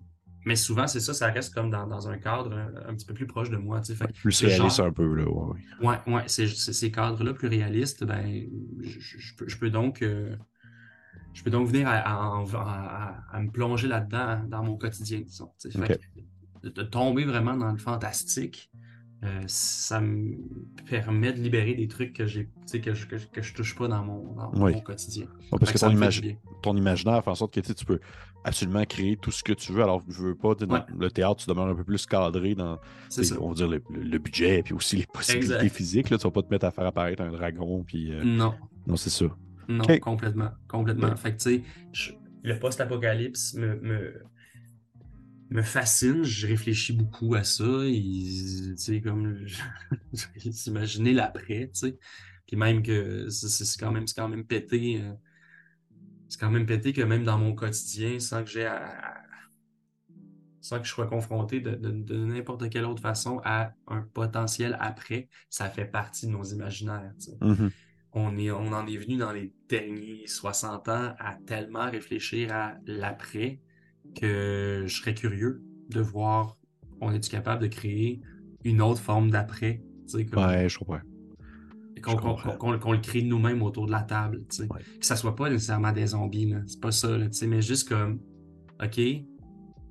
mais 0.44 0.56
souvent, 0.56 0.87
c'est 0.88 1.00
ça, 1.00 1.14
ça 1.14 1.26
reste 1.30 1.54
comme 1.54 1.70
dans, 1.70 1.87
dans 1.87 2.08
un 2.08 2.16
cadre 2.18 2.52
un, 2.52 2.90
un 2.90 2.94
petit 2.94 3.06
peu 3.06 3.14
plus 3.14 3.26
proche 3.26 3.50
de 3.50 3.56
moi. 3.56 3.80
Fait 3.82 4.11
Plus 4.14 4.40
réaliste 4.42 4.78
genre- 4.78 4.87
un 4.87 4.92
peu, 4.92 5.14
là. 5.14 5.28
Ouais, 5.28 5.54
ouais. 5.82 6.12
Ouais, 6.14 6.23
ces 6.26 6.90
cadres-là 6.90 7.35
plus 7.35 7.49
réalistes, 7.49 8.02
ben, 8.04 8.47
peux, 9.37 9.47
je 9.47 9.58
peux 9.58 9.70
donc, 9.70 10.02
euh, 10.02 10.35
je 11.38 11.45
peux 11.45 11.50
donc 11.50 11.68
venir 11.68 11.87
à, 11.87 11.92
à- 11.99 12.45
à- 12.57 13.37
à 13.37 13.40
me 13.40 13.49
plonger 13.50 13.87
là-dedans 13.87 14.40
dans 14.49 14.64
mon 14.64 14.76
quotidien, 14.76 15.21
disons. 15.21 15.50
que 15.62 16.68
de, 16.68 16.83
tomber 16.83 17.25
vraiment 17.25 17.57
dans 17.57 17.71
le 17.71 17.78
fantastique, 17.78 18.68
euh, 19.25 19.42
ça 19.47 20.00
me 20.00 20.37
permet 20.90 21.33
de 21.33 21.40
libérer 21.40 21.75
des 21.75 21.87
trucs 21.87 22.12
que 22.12 22.26
j'ai, 22.26 22.49
que 22.83 22.92
je, 22.92 23.07
que, 23.07 23.18
je- 23.18 23.28
que 23.28 23.40
je 23.42 23.54
touche 23.54 23.76
pas 23.76 23.87
dans 23.87 24.02
mon, 24.04 24.33
dans 24.35 24.50
Oui. 24.54 24.73
mon 24.73 24.80
quotidien. 24.80 25.26
Parce 25.52 25.71
que 25.71 25.78
ton, 25.78 25.90
imagi- 25.90 26.37
ton 26.61 26.76
imaginaire 26.76 27.23
fait 27.23 27.30
en 27.30 27.37
sorte 27.37 27.54
que 27.54 27.61
tu 27.61 27.85
peux 27.85 28.00
absolument 28.42 28.85
créer 28.85 29.16
tout 29.16 29.30
ce 29.30 29.45
que 29.45 29.52
tu 29.52 29.73
veux. 29.73 29.85
Alors, 29.85 30.02
je 30.09 30.21
veux 30.23 30.35
pas, 30.35 30.57
dans 30.57 30.66
Ouais. 30.75 30.80
le 30.99 31.11
théâtre, 31.12 31.37
tu 31.37 31.49
demeures 31.49 31.68
un 31.68 31.75
peu 31.76 31.85
plus 31.85 32.04
cadré 32.07 32.57
dans, 32.57 32.78
on 33.40 33.49
va 33.50 33.54
dire, 33.54 33.68
le, 33.68 33.80
le- 33.90 34.02
le 34.02 34.18
budget 34.18 34.59
et 34.59 34.62
puis 34.64 34.75
aussi 34.75 34.97
les 34.97 35.07
possibilités 35.07 35.54
Exact. 35.54 35.68
physiques. 35.73 36.11
Là, 36.11 36.18
tu 36.18 36.25
vas 36.25 36.33
pas 36.33 36.42
te 36.42 36.50
mettre 36.50 36.64
à 36.66 36.73
faire 36.73 36.87
apparaître 36.87 37.23
un 37.23 37.30
dragon. 37.30 37.85
Puis, 37.87 38.12
euh, 38.12 38.25
Non, 38.25 38.54
Non, 38.88 38.97
c'est 38.97 39.11
ça. 39.11 39.26
Non, 39.69 39.95
Ok. 39.95 40.01
complètement, 40.01 40.51
complètement. 40.69 41.15
Fait 41.17 41.33
que, 41.37 41.43
tu 41.43 41.65
sais, 41.93 42.13
le 42.43 42.59
post-apocalypse 42.59 43.55
me, 43.55 43.77
me, 43.81 44.23
me 45.51 45.63
fascine, 45.63 46.25
je 46.25 46.47
réfléchis 46.47 46.93
beaucoup 46.93 47.35
à 47.35 47.43
ça, 47.45 47.65
tu 47.65 48.77
sais, 48.77 49.01
comme, 49.01 49.47
s'imaginer 50.53 51.13
l'après, 51.13 51.71
tu 51.73 51.81
sais. 51.81 51.99
Puis 52.47 52.57
même 52.57 52.83
que 52.83 53.29
c'est 53.31 53.79
quand 53.81 53.93
même, 53.93 54.05
quand 54.15 54.29
même 54.29 54.45
pété, 54.47 55.01
euh, 55.03 55.13
c'est 56.29 56.39
quand 56.41 56.51
même 56.51 56.67
pété 56.67 56.93
que 56.93 57.03
même 57.03 57.25
dans 57.25 57.39
mon 57.39 57.55
quotidien, 57.55 58.19
sans 58.21 58.45
que 58.45 58.51
j'ai 58.51 58.67
à, 58.67 59.23
sans 60.61 60.79
que 60.81 60.85
je 60.87 60.91
sois 60.93 61.07
confronté 61.07 61.61
de, 61.61 61.75
de- 61.75 61.91
de 61.91 62.17
n'importe 62.25 62.69
quelle 62.71 62.85
autre 62.85 63.01
façon 63.03 63.41
à 63.45 63.73
un 63.87 64.03
potentiel 64.03 64.77
après, 64.81 65.29
ça 65.51 65.69
fait 65.71 65.85
partie 65.87 66.27
de 66.27 66.33
nos 66.33 66.45
imaginaires, 66.45 67.13
Mhm. 67.41 67.73
On, 68.19 68.37
est, 68.37 68.51
on 68.51 68.73
en 68.73 68.87
est 68.87 68.97
venu 68.97 69.17
dans 69.17 69.33
les 69.33 69.53
derniers 69.69 70.27
60 70.27 70.89
ans 70.89 71.15
à 71.19 71.37
tellement 71.47 71.91
réfléchir 71.91 72.53
à 72.53 72.75
l'après 72.87 73.61
que 74.21 74.85
je 74.87 74.95
serais 74.97 75.15
curieux 75.15 75.63
de 75.91 76.01
voir, 76.01 76.57
on 77.01 77.13
est-tu 77.13 77.31
capable 77.31 77.63
de 77.63 77.69
créer 77.69 78.21
une 78.65 78.83
autre 78.83 79.01
forme 79.01 79.31
d'après, 79.31 79.83
comme- 80.25 80.45
Ouais, 80.45 80.69
je 80.69 80.79
comprends. 80.79 82.57
qu'on 82.57 82.93
le 82.93 82.99
crée 82.99 83.23
nous-mêmes 83.23 83.63
autour 83.63 83.87
de 83.87 83.91
la 83.93 84.03
table. 84.03 84.45
Ouais. 84.61 84.81
Que 85.01 85.07
ça 85.07 85.17
soit 85.17 85.35
pas 85.35 85.51
nécessairement 85.51 85.93
des 85.93 86.09
zombies, 86.09 86.55
c'est 86.67 86.81
pas 86.81 86.93
ça, 86.93 87.17
là, 87.19 87.27
mais 87.47 87.61
juste 87.63 87.89
comme, 87.89 88.21
OK, 88.83 89.01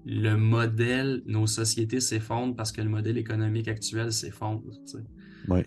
le 0.06 0.36
modèle, 0.36 1.22
nos 1.26 1.48
sociétés 1.48 2.00
s'effondrent 2.00 2.56
parce 2.56 2.72
que 2.72 2.82
le 2.82 2.90
modèle 2.90 3.18
économique 3.18 3.68
actuel 3.68 4.12
s'effondre. 4.14 4.64
Ouais. 5.50 5.66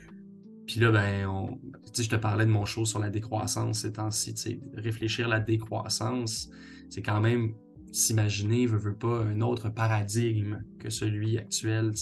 Puis 0.67 0.81
là, 0.81 0.91
ben, 0.91 1.27
on, 1.27 1.59
je 1.97 2.09
te 2.09 2.17
parlais 2.17 2.47
de 2.47 2.51
mon 2.51 2.65
show 2.65 2.85
sur 2.85 2.99
la 3.01 3.11
décroissance 3.11 3.81
ces 3.81 3.93
temps-ci. 3.93 4.61
Réfléchir 4.75 5.27
à 5.27 5.31
la 5.31 5.41
décroissance, 5.41 6.51
c'est 6.89 7.03
quand 7.03 7.21
même 7.21 7.55
s'imaginer, 7.93 8.67
veut, 8.67 8.79
veut 8.79 8.95
pas, 8.95 9.25
un 9.25 9.41
autre 9.41 9.69
paradigme 9.69 10.63
que 10.79 10.91
celui 10.91 11.39
actuel. 11.39 11.93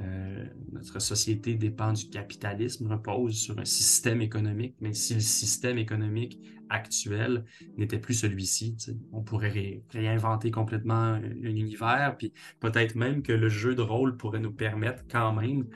Euh, 0.00 0.44
notre 0.70 1.00
société 1.00 1.56
dépend 1.56 1.92
du 1.92 2.08
capitalisme, 2.08 2.86
repose 2.86 3.36
sur 3.36 3.58
un 3.58 3.64
système 3.64 4.22
économique, 4.22 4.76
mais 4.80 4.94
si 4.94 5.14
le 5.14 5.20
système 5.20 5.76
économique 5.76 6.38
actuel 6.70 7.44
n'était 7.76 7.98
plus 7.98 8.14
celui-ci, 8.14 8.76
on 9.12 9.22
pourrait 9.22 9.50
ré- 9.50 9.82
réinventer 9.90 10.52
complètement 10.52 10.94
un, 10.94 11.24
un 11.24 11.56
univers, 11.56 12.16
puis 12.16 12.32
peut-être 12.60 12.94
même 12.94 13.22
que 13.22 13.32
le 13.32 13.48
jeu 13.48 13.74
de 13.74 13.82
rôle 13.82 14.16
pourrait 14.16 14.38
nous 14.38 14.52
permettre 14.52 15.02
quand 15.10 15.32
même 15.32 15.66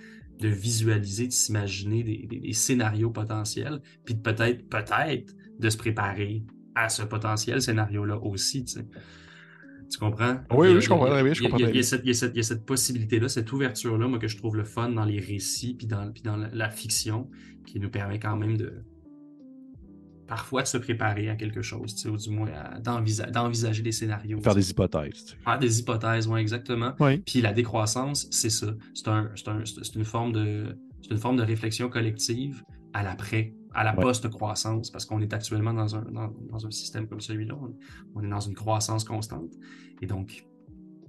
de 0.43 0.49
visualiser, 0.49 1.27
de 1.29 1.33
s'imaginer 1.33 2.03
des, 2.03 2.27
des- 2.29 2.41
des 2.41 2.53
scénarios 2.53 3.11
potentiels, 3.11 3.81
puis 4.05 4.15
de 4.15 4.21
peut-être, 4.21 4.69
peut-être, 4.69 5.35
de 5.59 5.71
se 5.71 5.77
préparer 5.77 6.45
à 6.75 6.89
ce 6.89 7.03
potentiel 7.03 7.61
scénario-là 7.63 8.17
aussi, 8.19 8.65
tu 8.65 8.73
sais. 8.75 8.87
Tu 9.91 9.99
comprends? 9.99 10.37
Oui, 10.51 10.69
a- 11.19 11.23
oui, 11.23 11.35
je 11.35 11.43
comprends 11.43 11.59
il 11.59 11.63
y 11.63 11.65
a- 11.67 11.83
cette- 11.83 12.03
il 12.05 12.39
y 12.39 12.41
a 12.41 12.45
possibilité-là, 12.65 13.29
cette 13.29 13.53
ouverture-là, 13.53 14.09
moi, 14.09 14.19
que 14.19 14.29
je 14.29 14.37
trouve 14.39 14.57
le 14.57 14.65
fun 14.65 14.89
dans 14.89 15.05
les 15.05 15.19
récits, 15.21 15.75
puis 15.75 15.87
dans, 15.87 16.11
puis 16.11 16.23
dans 16.23 16.37
la, 16.37 16.49
la 16.53 16.71
fiction, 16.71 17.29
qui 17.67 17.79
nous 17.79 17.91
permet 17.91 18.19
quand 18.19 18.37
même 18.37 18.57
de 18.57 18.73
parfois 20.27 20.63
de 20.63 20.67
se 20.69 20.79
préparer 20.79 21.29
à 21.29 21.37
quelque 21.37 21.63
chose, 21.63 21.95
tu 21.95 22.03
sais, 22.03 22.09
ou 22.09 22.17
du 22.17 22.31
moins 22.31 22.49
d'envisa- 22.81 23.31
d'envisager 23.31 23.83
des 23.83 23.93
scénarios. 23.93 24.41
Faire 24.41 24.55
des 24.55 24.71
hypothèses. 24.71 25.25
tu 25.25 25.31
sais. 25.33 25.37
Faire 25.45 25.59
des 25.59 25.81
hypothèses, 25.81 26.27
oui, 26.29 26.41
exactement. 26.41 26.93
Oui. 27.01 27.19
Puis 27.19 27.41
la 27.41 27.53
décroissance, 27.53 28.29
c'est 28.31 28.51
ça. 28.51 28.69
C'est 28.95 29.09
un, 29.09 29.31
c'est 29.35 29.49
un- 29.49 29.65
c'est 29.65 29.95
une 29.95 30.05
forme 30.05 30.33
de, 30.33 30.79
c'est 31.03 31.11
une 31.11 31.19
forme 31.19 31.37
de 31.37 31.43
réflexion 31.43 31.89
collective 31.89 32.63
à 32.95 33.03
l'après, 33.03 33.55
à 33.75 33.85
la 33.85 33.95
Ouais. 33.97 34.03
post-croissance, 34.03 34.91
parce 34.91 35.05
qu'on 35.07 35.21
est 35.21 35.33
actuellement 35.33 35.73
dans 35.75 35.97
un, 35.97 36.03
dans, 36.11 36.33
dans 36.51 36.67
un 36.67 36.71
système 36.71 37.07
comme 37.09 37.21
celui-là. 37.21 37.55
On, 37.61 37.75
on 38.15 38.23
est 38.25 38.29
dans 38.29 38.41
une 38.41 38.55
croissance 38.55 39.05
constante. 39.05 39.51
Et 40.01 40.07
donc, 40.07 40.45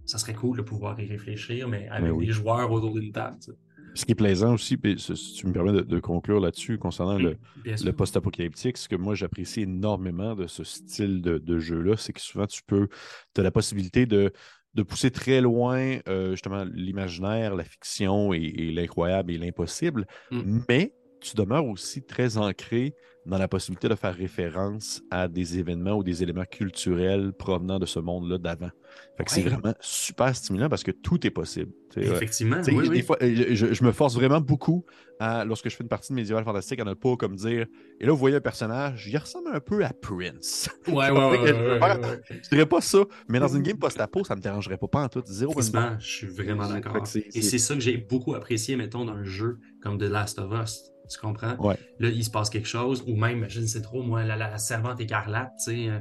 ça 0.05 0.17
serait 0.17 0.33
cool 0.33 0.57
de 0.57 0.61
pouvoir 0.63 0.99
y 0.99 1.05
réfléchir, 1.05 1.67
mais 1.69 1.87
avec 1.89 2.13
oui. 2.13 2.25
des 2.27 2.31
joueurs 2.33 2.69
autour 2.71 2.93
d'une 2.99 3.11
table. 3.11 3.37
tu 3.41 3.51
sais. 3.51 3.57
Ce 3.95 4.05
qui 4.05 4.11
est 4.13 4.15
plaisant 4.15 4.53
aussi, 4.53 4.77
puis 4.77 4.99
si 4.99 5.13
tu 5.33 5.47
me 5.47 5.53
permets 5.53 5.71
de, 5.71 5.81
de 5.81 5.99
conclure 5.99 6.39
là-dessus 6.39 6.77
concernant 6.77 7.17
le, 7.17 7.37
le 7.85 7.91
post-apocalyptique, 7.93 8.77
ce 8.77 8.87
que 8.89 8.95
moi 8.95 9.15
j'apprécie 9.15 9.61
énormément 9.61 10.35
de 10.35 10.47
ce 10.47 10.63
style 10.63 11.21
de, 11.21 11.37
de 11.37 11.59
jeu-là, 11.59 11.95
c'est 11.97 12.13
que 12.13 12.21
souvent 12.21 12.47
tu 12.47 12.61
peux, 12.65 12.87
tu 13.33 13.41
as 13.41 13.43
la 13.43 13.51
possibilité 13.51 14.05
de, 14.05 14.31
de 14.73 14.83
pousser 14.83 15.11
très 15.11 15.41
loin 15.41 15.99
euh, 16.07 16.31
justement 16.31 16.63
l'imaginaire, 16.73 17.55
la 17.55 17.63
fiction 17.63 18.33
et, 18.33 18.39
et 18.41 18.71
l'incroyable 18.71 19.31
et 19.31 19.37
l'impossible, 19.37 20.05
Mm. 20.31 20.61
mais 20.69 20.93
tu 21.23 21.35
demeures 21.35 21.65
aussi 21.65 22.03
très 22.03 22.37
ancré 22.37 22.95
dans 23.25 23.37
la 23.37 23.47
possibilité 23.47 23.87
de 23.87 23.95
faire 23.95 24.15
référence 24.15 25.01
à 25.09 25.27
des 25.27 25.57
événements 25.57 25.93
ou 25.93 26.03
des 26.03 26.23
éléments 26.23 26.45
culturels 26.45 27.31
provenant 27.33 27.79
de 27.79 27.85
ce 27.85 27.99
monde-là 27.99 28.37
d'avant. 28.37 28.69
Fait 29.17 29.23
que 29.23 29.31
c'est 29.31 29.41
vraiment 29.41 29.73
super 29.79 30.35
stimulant 30.35 30.67
parce 30.69 30.83
que 30.83 30.91
tout 30.91 31.25
est 31.25 31.29
possible. 31.29 31.71
Euh, 31.97 32.01
Effectivement, 32.01 32.57
oui, 32.67 32.83
des 32.83 32.89
oui. 32.89 33.01
fois, 33.01 33.17
euh, 33.21 33.45
je, 33.53 33.83
me 33.83 33.91
force 33.91 34.15
vraiment 34.15 34.41
beaucoup 34.41 34.83
à, 35.19 35.45
lorsque 35.45 35.69
je 35.69 35.75
fais 35.75 35.83
une 35.83 35.89
partie 35.89 36.11
de 36.11 36.15
médiéval 36.15 36.43
fantastique, 36.43 36.79
à 36.79 36.83
ne 36.83 36.93
pas 36.93 37.15
comme 37.15 37.35
dire. 37.35 37.65
Et 37.99 38.05
là, 38.05 38.11
vous 38.11 38.17
voyez 38.17 38.35
un 38.35 38.41
personnage, 38.41 39.07
il 39.07 39.17
ressemble 39.17 39.49
un 39.53 39.59
peu 39.59 39.83
à 39.85 39.93
Prince. 39.93 40.69
Ouais, 40.87 41.09
ouais, 41.09 41.11
ouais, 41.11 41.47
je 41.47 41.53
ouais, 41.53 42.41
dirais 42.51 42.65
pas 42.65 42.81
ça, 42.81 42.99
mais 43.29 43.39
dans 43.39 43.47
une 43.47 43.61
game 43.61 43.77
post-apo, 43.77 44.23
ça 44.25 44.35
me 44.35 44.41
dérangerait 44.41 44.77
pas, 44.77 44.87
pas 44.87 45.03
en 45.03 45.09
tout. 45.09 45.23
Zéro 45.25 45.53
je 45.59 46.05
suis 46.05 46.27
vraiment 46.27 46.67
d'accord. 46.67 47.03
Et 47.03 47.05
c'est- 47.31 47.41
c'est 47.41 47.57
ça 47.57 47.73
que 47.73 47.79
j'ai 47.79 47.97
beaucoup 47.97 48.35
apprécié, 48.35 48.75
mettons, 48.75 49.05
d'un 49.05 49.23
jeu 49.23 49.59
comme 49.81 49.97
The 49.97 50.03
Last 50.03 50.39
of 50.39 50.51
Us. 50.51 50.92
Tu 51.09 51.19
comprends? 51.19 51.55
Ouais. 51.57 51.77
Là, 51.99 52.09
il 52.09 52.23
se 52.23 52.29
passe 52.31 52.49
quelque 52.49 52.67
chose, 52.67 53.03
ou 53.07 53.15
même, 53.15 53.45
je 53.49 53.59
ne 53.61 53.65
sais 53.65 53.81
trop, 53.81 54.03
moi, 54.03 54.23
la, 54.23 54.35
la- 54.37 54.49
la 54.51 54.57
servante 54.57 54.99
écarlate, 55.01 55.51
tu 55.57 55.63
sais, 55.71 55.89
euh, 55.89 55.99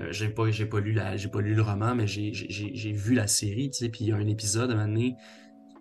euh, 0.00 0.08
j'ai 0.12 0.28
pas, 0.28 0.50
j'ai 0.50 0.66
pas 0.66 0.80
lu 0.80 0.92
la, 0.92 1.16
j'ai 1.16 1.28
pas 1.28 1.40
lu 1.40 1.54
le 1.54 1.62
roman, 1.62 1.94
mais 1.94 2.06
j'ai, 2.06 2.32
j'ai- 2.32 2.50
j'ai, 2.50 2.74
j'ai 2.74 2.92
vu 2.92 3.14
la 3.14 3.26
série, 3.26 3.70
tu 3.70 3.78
sais, 3.78 3.88
puis 3.88 4.04
il 4.04 4.08
y 4.08 4.12
a 4.12 4.16
un 4.16 4.26
épisode, 4.26 4.70
à 4.70 4.74
un 4.74 4.76
moment 4.76 4.88
donné, 4.88 5.16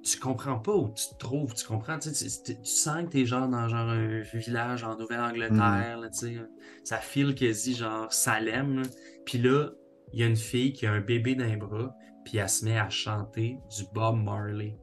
tu 0.03 0.19
comprends 0.19 0.59
pas 0.59 0.75
où 0.75 0.93
tu 0.93 1.05
te 1.13 1.17
trouves, 1.17 1.53
tu 1.53 1.65
comprends, 1.65 1.97
tu, 1.97 2.13
sais, 2.13 2.43
tu, 2.43 2.55
sens 2.65 3.03
que 3.05 3.09
t'es 3.09 3.25
genre 3.25 3.47
dans 3.47 3.67
genre 3.69 3.89
un 3.89 4.21
village 4.33 4.83
en 4.83 4.97
Nouvelle-Angleterre, 4.97 5.97
là, 5.99 6.09
tu 6.09 6.19
sais, 6.19 6.37
ça 6.83 6.97
file 6.97 7.35
quasi 7.35 7.75
genre 7.75 8.11
Salem, 8.11 8.83
puis 9.25 9.37
là, 9.37 9.69
il 10.13 10.19
y 10.19 10.23
a 10.23 10.27
une 10.27 10.35
fille 10.35 10.73
qui 10.73 10.85
a 10.85 10.91
un 10.91 10.99
bébé 11.01 11.35
dans 11.35 11.45
les 11.45 11.55
bras, 11.57 11.95
puis 12.25 12.37
elle 12.37 12.49
se 12.49 12.65
met 12.65 12.77
à 12.77 12.89
chanter 12.89 13.57
du 13.75 13.83
Bob 13.93 14.21
Marley. 14.21 14.77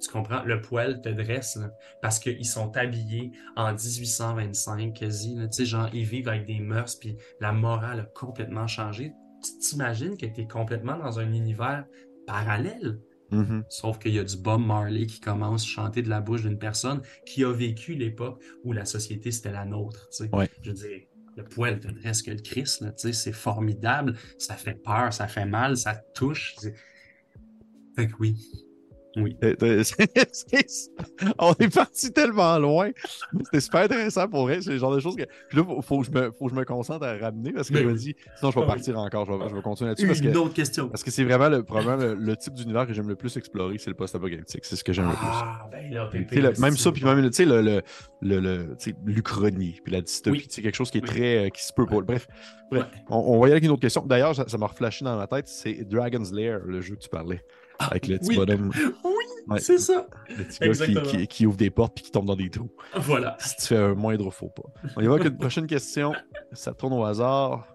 Tu 0.00 0.08
comprends? 0.10 0.42
Le 0.44 0.60
poil 0.60 1.00
te 1.00 1.08
dresse, 1.08 1.56
là, 1.56 1.70
parce 2.02 2.18
qu'ils 2.18 2.46
sont 2.46 2.76
habillés 2.76 3.32
en 3.56 3.72
1825 3.72 4.94
quasi. 4.94 5.34
Tu 5.36 5.46
sais, 5.50 5.64
genre, 5.64 5.88
ils 5.92 6.04
vivent 6.04 6.28
avec 6.28 6.46
des 6.46 6.60
mœurs, 6.60 6.96
puis 6.96 7.16
la 7.40 7.52
morale 7.52 8.00
a 8.00 8.04
complètement 8.04 8.66
changé. 8.66 9.12
Tu 9.44 9.58
t'imagines 9.58 10.16
que 10.16 10.26
tu 10.26 10.42
es 10.42 10.46
complètement 10.46 10.96
dans 10.98 11.18
un 11.18 11.32
univers 11.32 11.84
parallèle, 12.26 13.00
Mhm. 13.30 13.64
sauf 13.68 13.98
qu'il 13.98 14.14
y 14.14 14.18
a 14.18 14.24
du 14.24 14.36
Bob 14.36 14.60
Marley 14.64 15.06
qui 15.06 15.20
commence 15.20 15.62
à 15.64 15.66
chanter 15.66 16.00
de 16.02 16.08
la 16.08 16.20
bouche 16.20 16.42
d'une 16.42 16.58
personne 16.58 17.02
qui 17.26 17.44
a 17.44 17.52
vécu 17.52 17.94
l'époque 17.94 18.42
où 18.64 18.72
la 18.72 18.84
société 18.86 19.30
c'était 19.32 19.52
la 19.52 19.64
nôtre. 19.66 20.08
tu 20.10 20.24
sais. 20.24 20.30
Ouais. 20.34 20.48
Je 20.62 20.70
veux 20.70 20.76
dire, 20.76 21.00
le 21.36 21.44
poil 21.44 21.78
te 21.78 21.88
dresse 21.88 22.22
que 22.22 22.30
le 22.30 22.40
Christ, 22.40 22.80
tu 22.80 22.92
sais, 22.96 23.12
c'est 23.12 23.32
formidable, 23.32 24.14
ça 24.38 24.54
fait 24.54 24.74
peur, 24.82 25.12
ça 25.12 25.28
fait 25.28 25.44
mal, 25.44 25.76
ça 25.76 25.94
touche. 26.14 26.56
Fait 27.94 28.06
que 28.06 28.12
oui. 28.18 28.36
Oui. 29.22 29.36
Euh, 29.44 29.54
On 31.38 31.52
est 31.58 31.74
parti 31.74 32.12
tellement 32.12 32.58
loin. 32.58 32.90
C'était 33.44 33.60
super 33.60 33.80
intéressant 33.82 34.28
pour 34.28 34.42
vrai. 34.44 34.60
C'est 34.60 34.70
le 34.70 34.78
genre 34.78 34.94
de 34.94 35.00
choses 35.00 35.16
que. 35.16 35.24
Puis 35.48 35.58
là, 35.58 35.64
faut, 35.64 35.82
faut 35.82 36.00
que 36.00 36.06
je 36.06 36.10
me, 36.12 36.30
faut 36.32 36.46
que 36.46 36.52
je 36.54 36.56
me 36.58 36.64
concentre 36.64 37.04
à 37.06 37.16
ramener 37.16 37.52
parce 37.52 37.68
que 37.68 37.74
Ben 37.74 37.82
je 37.84 37.88
me 37.88 37.94
dis, 37.94 38.14
sinon 38.36 38.50
je 38.50 38.56
vais 38.58 38.64
Ah 38.64 38.68
partir 38.68 38.98
encore. 38.98 39.26
Je 39.26 39.32
vais, 39.32 39.48
je 39.50 39.54
vais 39.54 39.62
continuer 39.62 39.90
là-dessus 39.90 40.06
parce 40.06 40.20
que 40.20 40.26
Une 40.28 40.36
autre 40.36 40.54
question. 40.54 40.88
Parce 40.88 41.02
que 41.04 41.10
c'est 41.10 41.24
vraiment 41.24 41.48
le, 41.48 41.62
probablement 41.62 41.96
le, 41.96 42.14
le 42.14 42.36
type 42.36 42.54
d'univers 42.54 42.86
que 42.86 42.92
j'aime 42.92 43.08
le 43.08 43.16
plus 43.16 43.36
explorer, 43.36 43.76
c'est 43.78 43.90
le 43.90 43.96
post-apocalyptique. 43.96 44.64
C'est 44.64 44.76
ce 44.76 44.84
que 44.84 44.92
j'aime 44.92 45.06
le 45.08 45.14
plus. 45.14 45.26
Ah, 45.28 45.68
ben 45.70 45.92
là, 45.92 46.06
Pépé, 46.06 46.40
le- 46.40 46.52
même 46.60 46.76
ça, 46.76 46.92
puis 46.92 47.04
même 47.04 47.20
le, 47.20 47.30
le, 47.38 47.82
le, 48.22 48.40
le- 48.40 48.76
tu 48.78 48.90
sais, 48.90 48.96
l'Uchronie, 49.04 49.80
puis 49.82 49.92
la 49.92 50.00
dystopie, 50.00 50.38
Oui. 50.38 50.46
c'est 50.48 50.62
quelque 50.62 50.74
chose 50.76 50.90
qui 50.90 50.98
est 50.98 51.02
Oui. 51.02 51.08
très. 51.08 51.46
euh, 51.46 51.48
qui 51.50 51.64
se 51.64 51.72
peut 51.72 51.86
pas. 51.86 52.00
Bref, 52.00 52.26
bref 52.70 52.82
Ouais. 52.84 52.88
on, 53.08 53.16
on 53.16 53.32
va 53.40 53.46
y 53.48 53.50
aller 53.50 53.52
avec 53.52 53.64
une 53.64 53.70
autre 53.70 53.80
question. 53.80 54.04
D'ailleurs, 54.06 54.34
ça 54.34 54.44
ça 54.46 54.58
m'a 54.58 54.66
reflashé 54.66 55.04
dans 55.04 55.16
la 55.16 55.26
tête, 55.26 55.48
c'est 55.48 55.84
Dragon's 55.88 56.32
Lair, 56.32 56.60
le 56.66 56.80
jeu 56.80 56.94
que 56.96 57.00
tu 57.00 57.08
parlais. 57.08 57.42
Ah, 57.80 57.88
Avec 57.92 58.08
le 58.08 58.18
petit 58.18 58.30
oui. 58.30 58.36
bonhomme, 58.36 58.70
Oui, 59.04 59.12
Ouais. 59.48 59.60
c'est 59.60 59.78
ça. 59.78 60.08
le 60.28 60.44
petit 60.44 60.58
gars 60.58 60.58
qui, 60.58 60.64
Exactement. 60.64 61.02
qui, 61.04 61.26
qui 61.28 61.46
ouvre 61.46 61.56
des 61.56 61.70
portes 61.70 61.94
puis 61.94 62.04
qui 62.04 62.10
tombe 62.10 62.26
dans 62.26 62.34
des 62.36 62.50
trous. 62.50 62.70
Voilà. 62.96 63.36
Si 63.40 63.56
tu 63.56 63.66
fais 63.68 63.76
un 63.76 63.94
moindre 63.94 64.30
faux 64.32 64.48
pas. 64.48 64.64
On 64.96 65.00
y 65.00 65.06
va 65.06 65.14
avec 65.14 65.26
une 65.28 65.38
prochaine 65.38 65.66
question. 65.66 66.12
Ça 66.52 66.74
tourne 66.74 66.92
au 66.94 67.04
hasard. 67.04 67.66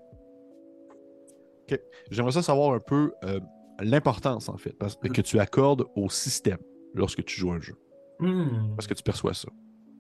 Ok. 1.72 1.80
J'aimerais 2.12 2.34
ça 2.34 2.42
savoir 2.44 2.74
un 2.74 2.80
peu 2.80 3.14
euh, 3.24 3.40
l'importance, 3.80 4.50
en 4.50 4.58
fait, 4.58 4.74
parce- 4.78 4.96
que 4.98 5.22
tu 5.22 5.40
accordes 5.40 5.86
au 5.96 6.10
système 6.10 6.60
lorsque 6.94 7.24
tu 7.24 7.40
joues 7.40 7.52
un 7.54 7.62
jeu. 7.62 7.76
Hmm. 8.20 8.76
Parce 8.76 8.88
que 8.88 8.94
tu 8.94 9.04
perçois 9.04 9.34
ça? 9.34 9.48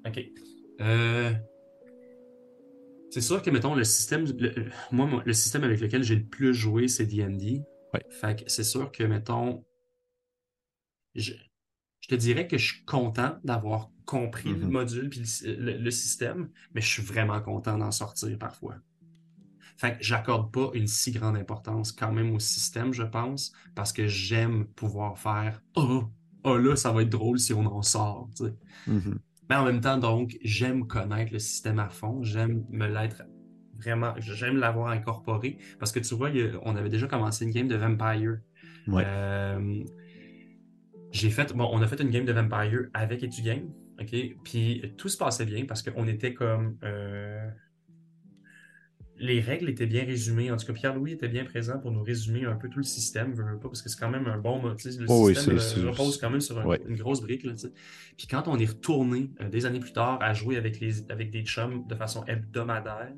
OK. 0.05 0.19
Euh, 0.81 1.31
C'est 3.09 3.21
sûr 3.21 3.41
que, 3.41 3.49
mettons, 3.51 3.75
le 3.75 3.83
système, 3.83 4.25
le- 4.37 4.53
moi, 4.91 5.07
le 5.25 5.33
système 5.33 5.63
avec 5.63 5.79
lequel 5.79 6.03
j'ai 6.03 6.15
le 6.15 6.25
plus 6.25 6.53
joué, 6.53 6.87
c'est 6.87 7.05
D&D. 7.05 7.61
Ouais. 7.93 8.01
Fait 8.09 8.35
que 8.43 8.43
c'est 8.47 8.63
sûr 8.63 8.91
que, 8.91 9.03
mettons, 9.03 9.63
je, 11.15 11.34
je 12.02 12.08
te 12.08 12.15
dirais 12.15 12.47
que 12.47 12.58
je 12.58 12.73
suis 12.73 12.86
content 12.86 13.38
d'avoir 13.43 13.89
compris 14.06 14.49
le 14.49 14.65
Mhm. 14.65 14.71
module 14.71 15.10
puis 15.10 15.21
le, 15.45 15.56
le- 15.56 15.78
le 15.78 15.91
système, 15.91 16.49
mais 16.73 16.82
je 16.82 16.88
suis 16.88 17.04
vraiment 17.04 17.39
content 17.41 17.78
d'en 17.78 17.91
sortir 17.91 18.38
parfois. 18.38 18.76
Fait 19.78 19.97
que 19.97 20.04
j'accorde 20.04 20.52
pas 20.52 20.69
une 20.73 20.88
si 20.88 21.12
grande 21.12 21.36
importance 21.36 21.91
quand 21.91 22.12
même 22.12 22.32
au 22.36 22.39
système, 22.39 22.93
je 22.93 23.04
pense, 23.04 23.54
parce 23.76 23.91
que 23.91 24.08
j'aime 24.08 24.65
pouvoir 24.65 25.17
faire 25.17 25.62
«Oh, 25.76 26.04
oh 26.43 26.58
là, 26.58 26.76
ça 26.76 26.91
va 26.91 27.02
être 27.02 27.10
drôle 27.10 27.39
si 27.39 27.54
on 27.54 27.65
en 27.65 27.82
sort.» 27.82 28.30
tu 28.38 28.45
sais. 28.45 28.54
Mhm. 28.88 29.19
Mais 29.49 29.56
en 29.56 29.65
même 29.65 29.82
temps, 29.82 29.97
donc, 29.97 30.38
j'aime 30.43 30.88
connaître 30.88 31.34
le 31.34 31.39
système 31.39 31.80
à 31.80 31.89
fond, 31.89 32.21
j'aime 32.23 32.65
me 32.69 32.88
l'être 32.88 33.23
vraiment, 33.78 34.13
j'aime 34.19 34.58
l'avoir 34.58 34.89
incorporé. 34.89 35.58
Parce 35.80 35.91
que 35.91 35.99
tu 35.99 36.13
vois, 36.15 36.30
a- 36.30 36.60
on 36.63 36.76
avait 36.76 36.89
déjà 36.89 37.08
commencé 37.08 37.43
une 37.45 37.52
game 37.52 37.67
de 37.67 37.76
Vampire. 37.76 38.38
Ouais. 38.88 39.04
Euh, 39.06 39.84
j'ai 41.13 41.30
fait, 41.30 41.54
bon, 41.54 41.69
on 41.71 41.82
a 41.82 41.88
fait 41.88 42.02
une 42.02 42.10
game 42.10 42.26
de 42.26 42.34
Vampire 42.34 42.88
avec 42.93 43.23
Etugame, 43.23 43.69
ok? 44.02 44.15
Puis 44.43 44.93
tout 44.97 45.08
se 45.08 45.17
passait 45.17 45.45
bien 45.45 45.65
parce 45.65 45.82
qu'on 45.82 46.08
était 46.08 46.34
comme. 46.34 46.78
euh, 46.84 47.47
les 49.17 49.39
règles 49.39 49.69
étaient 49.69 49.86
bien 49.86 50.04
résumées. 50.04 50.52
En 50.52 50.58
tout 50.58 50.65
cas, 50.65 50.73
Pierre-Louis 50.73 51.13
était 51.13 51.28
bien 51.28 51.45
présent 51.45 51.78
pour 51.80 51.91
nous 51.91 52.02
résumer 52.02 52.45
un 52.45 52.56
peu 52.56 52.67
tout 52.67 52.80
le 52.80 52.84
système, 52.84 53.32
veux, 53.34 53.43
veux 53.43 53.60
pas, 53.60 53.69
parce 53.69 53.82
que 53.84 53.88
c'est 53.88 53.99
quand 53.99 54.10
même 54.10 54.26
un 54.26 54.39
bon 54.39 54.58
Le 54.63 54.76
Oh 55.08 55.28
oui, 55.28 55.36
système 55.36 55.60
c'est- 55.60 55.80
euh, 55.80 55.91
repose 55.91 56.17
quand 56.17 56.32
même 56.32 56.41
sur 56.41 56.60
un- 56.60 56.65
ouais. 56.65 56.82
une 56.89 56.95
grosse 56.97 57.21
brique. 57.21 57.43
Là. 57.43 57.54
Puis 58.17 58.28
quand 58.28 58.47
on 58.47 58.58
est 58.58 58.65
retourné 58.65 59.30
euh, 59.39 59.49
des 59.49 59.65
années 59.67 59.80
plus 59.80 59.93
tard 59.93 60.17
à 60.21 60.34
jouer 60.34 60.58
avec, 60.58 60.80
les, 60.80 61.10
avec 61.12 61.30
des 61.30 61.43
chums 61.43 61.86
de 61.88 61.95
façon 61.95 62.26
hebdomadaire, 62.26 63.13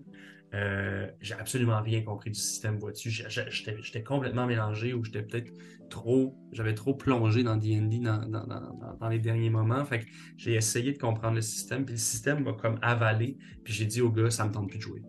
euh, 0.53 1.09
j'ai 1.21 1.33
absolument 1.33 1.81
rien 1.81 2.01
compris 2.03 2.31
du 2.31 2.39
système, 2.39 2.77
vois-tu. 2.79 3.09
J'étais 3.09 4.03
complètement 4.03 4.45
mélangé 4.45 4.93
ou 4.93 5.03
j'étais 5.03 5.23
peut-être 5.23 5.51
trop, 5.89 6.37
j'avais 6.51 6.73
trop 6.73 6.95
plongé 6.95 7.43
dans 7.43 7.57
D&D 7.57 7.99
dans, 7.99 8.19
dans, 8.27 8.45
dans, 8.47 8.73
dans- 8.73 8.97
dans 8.99 9.09
les 9.09 9.19
derniers 9.19 9.49
moments. 9.49 9.83
Fait 9.85 9.99
que 9.99 10.05
j'ai 10.37 10.53
essayé 10.55 10.93
de 10.93 10.97
comprendre 10.97 11.35
le 11.35 11.41
système, 11.41 11.85
puis 11.85 11.93
le 11.95 11.99
système 11.99 12.43
m'a 12.43 12.53
comme 12.53 12.79
avalé, 12.81 13.37
puis 13.63 13.73
j'ai 13.73 13.85
dit 13.85 14.01
au 14.01 14.11
gars, 14.11 14.29
ça 14.31 14.45
me 14.45 14.51
tente 14.51 14.69
plus 14.69 14.77
de 14.77 14.83
jouer. 14.83 15.03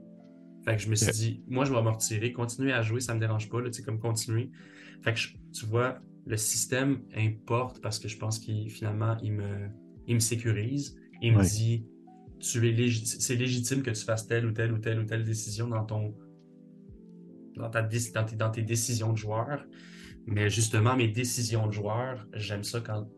Fait 0.64 0.76
que 0.76 0.82
je 0.82 0.88
me 0.90 0.96
suis 0.96 1.12
dit, 1.12 1.44
moi, 1.46 1.64
je 1.64 1.72
vais 1.72 1.82
me 1.82 1.90
retirer, 1.90 2.32
continuer 2.32 2.72
à 2.72 2.82
jouer, 2.82 3.00
ça 3.00 3.14
me 3.14 3.20
dérange 3.20 3.48
pas, 3.48 3.62
tu 3.62 3.72
sais, 3.72 3.82
comme 3.82 4.00
continuer. 4.00 4.50
Fait 5.02 5.12
que 5.14 5.20
je- 5.20 5.28
tu 5.52 5.66
vois, 5.66 6.00
le 6.26 6.36
système 6.36 7.04
importe 7.14 7.80
parce 7.80 7.98
que 8.00 8.08
je 8.08 8.16
pense 8.18 8.38
qu'il 8.40 8.68
finalement, 8.70 9.16
il 9.22 9.32
me, 9.34 9.68
il 10.06 10.14
me 10.16 10.20
sécurise. 10.20 10.96
Il 11.20 11.34
me 11.34 11.38
Ouais. 11.38 11.42
dit, 11.42 11.86
tu 12.50 12.68
es 12.68 12.72
légi- 12.72 13.04
c'est 13.04 13.36
légitime 13.36 13.82
que 13.82 13.90
tu 13.90 14.04
fasses 14.04 14.26
telle 14.26 14.46
ou 14.46 14.52
telle 14.52 14.72
ou 14.72 14.78
telle 14.78 14.98
ou 15.00 15.04
telle 15.04 15.24
décision 15.24 15.68
dans 15.68 15.84
ton 15.84 16.14
dans, 17.56 17.70
ta, 17.70 17.82
dans, 17.82 18.24
tes, 18.24 18.36
dans 18.36 18.50
tes 18.50 18.62
décisions 18.62 19.12
de 19.12 19.18
joueur. 19.18 19.64
Mais 20.26 20.50
justement, 20.50 20.96
mes 20.96 21.08
décisions 21.08 21.66
de 21.66 21.72
joueur, 21.72 22.26
j'aime 22.34 22.64
ça 22.64 22.80
quand 22.80 23.08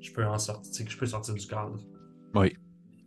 je 0.00 0.12
peux 0.12 0.24
en 0.24 0.38
sortir, 0.38 0.84
que 0.84 0.90
je 0.90 0.98
peux 0.98 1.06
sortir 1.06 1.34
du 1.34 1.46
cadre. 1.46 1.78
Oui. 2.34 2.54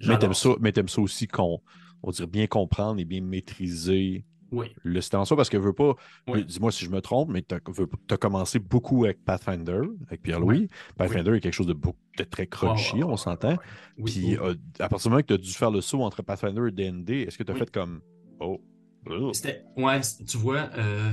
Mais 0.05 0.17
t'aimes 0.19 0.33
ça, 0.33 0.49
mais 0.59 0.71
t'aimes 0.71 0.87
ça 0.87 1.01
aussi 1.01 1.27
qu'on 1.27 1.59
on 2.03 2.11
dirait 2.11 2.27
bien 2.27 2.47
comprendre 2.47 2.99
et 2.99 3.05
bien 3.05 3.21
maîtriser 3.21 4.25
Oui. 4.51 4.73
le 4.83 5.01
soi, 5.01 5.25
parce 5.35 5.49
que 5.49 5.57
veux 5.57 5.73
pas, 5.73 5.95
Oui. 6.27 6.45
dis-moi 6.45 6.71
si 6.71 6.85
je 6.85 6.89
me 6.89 7.01
trompe, 7.01 7.29
mais 7.29 7.41
tu 7.41 7.55
as, 7.55 8.17
commencé 8.17 8.59
beaucoup 8.59 9.05
avec 9.05 9.23
Pathfinder, 9.23 9.81
avec 10.07 10.21
Pierre-Louis. 10.21 10.67
Pathfinder 10.97 11.33
est 11.35 11.39
quelque 11.39 11.53
chose 11.53 11.67
de, 11.67 11.73
beaucoup, 11.73 11.99
de 12.17 12.23
très 12.23 12.47
crunchy, 12.47 13.03
on 13.03 13.17
s'entend. 13.17 13.57
Puis 14.05 14.37
euh, 14.37 14.55
à 14.79 14.89
partir 14.89 15.09
du 15.09 15.11
moment 15.11 15.21
que 15.21 15.27
tu 15.27 15.33
as 15.33 15.37
dû 15.37 15.51
faire 15.51 15.71
le 15.71 15.81
saut 15.81 16.01
entre 16.03 16.21
Pathfinder 16.21 16.67
et 16.67 16.71
D&D, 16.71 17.25
est-ce 17.27 17.37
que 17.37 17.43
tu 17.43 17.51
as 17.51 17.55
fait 17.55 17.69
comme 17.71 18.01
Oh, 18.39 18.61
oh. 19.09 19.33
C'était, 19.33 19.63
ouais, 19.77 19.99
tu 20.27 20.37
vois, 20.37 20.69
euh, 20.77 21.11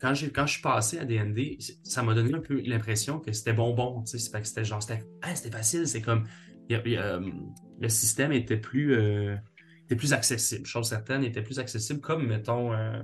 quand, 0.00 0.12
quand 0.34 0.46
je 0.46 0.52
suis 0.52 0.62
passé 0.62 0.98
à 0.98 1.04
DND, 1.04 1.58
ça 1.82 2.02
m'a 2.02 2.14
donné 2.14 2.34
un 2.34 2.40
peu 2.40 2.60
l'impression 2.64 3.20
que 3.20 3.32
c'était 3.32 3.52
bonbon, 3.52 4.04
c'était 4.04 4.64
genre, 4.64 4.82
c'était, 4.82 5.02
ah, 5.22 5.34
c'était 5.34 5.56
facile, 5.56 5.86
c'est 5.88 6.02
comme, 6.02 6.24
il 6.68 6.76
y 6.76 6.78
a- 6.78 6.82
il 6.84 6.92
y 6.92 6.96
a, 6.96 7.02
euh, 7.16 7.30
le 7.80 7.88
système 7.88 8.32
était 8.32 8.56
plus, 8.56 8.94
euh, 8.94 9.36
était 9.86 9.96
plus 9.96 10.12
accessible, 10.12 10.66
chose 10.66 10.88
certaine, 10.88 11.22
il 11.22 11.28
était 11.28 11.42
plus 11.42 11.58
accessible, 11.58 12.00
comme, 12.00 12.26
mettons, 12.26 12.72
euh, 12.72 13.02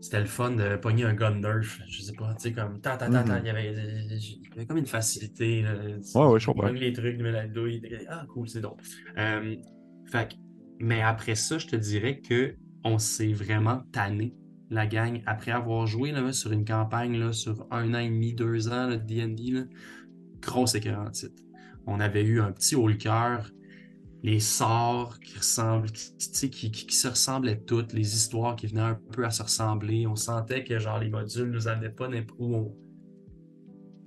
c'était 0.00 0.20
le 0.20 0.26
fun 0.26 0.52
de 0.52 0.76
pogner 0.76 1.04
un 1.04 1.14
gun 1.14 1.36
nerf, 1.40 1.80
je 1.88 2.02
sais 2.02 2.12
pas, 2.12 2.34
tu 2.34 2.42
sais, 2.48 2.52
comme, 2.52 2.80
tant, 2.80 2.96
tant, 2.96 3.10
tant, 3.10 3.24
Mhm. 3.24 3.40
il 3.42 3.46
y 3.46 3.50
avait, 3.50 3.72
il 3.72 4.48
y 4.48 4.52
avait 4.54 4.66
comme 4.66 4.76
une 4.78 4.86
facilité, 4.86 5.62
là, 5.62 5.74
Ouais, 6.14 6.26
ouais, 6.26 6.38
je 6.40 6.46
comprends. 6.46 6.68
les 6.68 6.92
trucs, 6.92 7.18
mais 7.18 7.32
la 7.32 7.46
douille, 7.48 7.82
ah, 8.08 8.24
cool, 8.32 8.48
c'est 8.48 8.60
drôle. 8.60 8.78
Euh, 9.18 9.56
fait 10.06 10.28
que, 10.30 10.34
mais 10.80 11.02
après 11.02 11.34
ça, 11.34 11.58
je 11.58 11.66
te 11.66 11.76
dirais 11.76 12.20
que 12.20 12.54
on 12.84 12.98
s'est 12.98 13.32
vraiment 13.32 13.82
tanné, 13.92 14.34
la 14.70 14.86
gang, 14.86 15.22
après 15.26 15.50
avoir 15.50 15.86
joué 15.86 16.12
là, 16.12 16.32
sur 16.32 16.52
une 16.52 16.64
campagne 16.64 17.18
là, 17.18 17.32
sur 17.32 17.66
un 17.70 17.94
an 17.94 17.98
et 17.98 18.08
demi, 18.08 18.34
deux 18.34 18.68
ans 18.68 18.86
là, 18.86 18.96
de 18.98 19.04
D&D, 19.04 19.64
grosse 20.40 20.74
écœurantite. 20.76 21.42
On 21.86 21.98
avait 22.00 22.22
eu 22.22 22.40
un 22.40 22.52
petit 22.52 22.76
haut 22.76 22.86
le 22.86 22.94
cœur, 22.94 23.50
les 24.22 24.40
sorts 24.40 25.18
qui 25.20 25.36
ressemblent, 25.36 25.90
qui, 25.90 26.86
se 26.90 27.08
ressemblaient 27.08 27.60
toutes, 27.60 27.92
les 27.92 28.14
histoires 28.14 28.56
qui 28.56 28.66
venaient 28.66 28.80
un 28.80 29.00
peu 29.12 29.24
à 29.24 29.30
se 29.30 29.42
ressembler. 29.42 30.06
On 30.06 30.16
sentait 30.16 30.64
que 30.64 30.78
genre 30.78 30.98
les 30.98 31.08
modules 31.08 31.50
nous 31.50 31.68
amenaient 31.68 31.90
pas 31.90 32.08
n'importe 32.08 32.72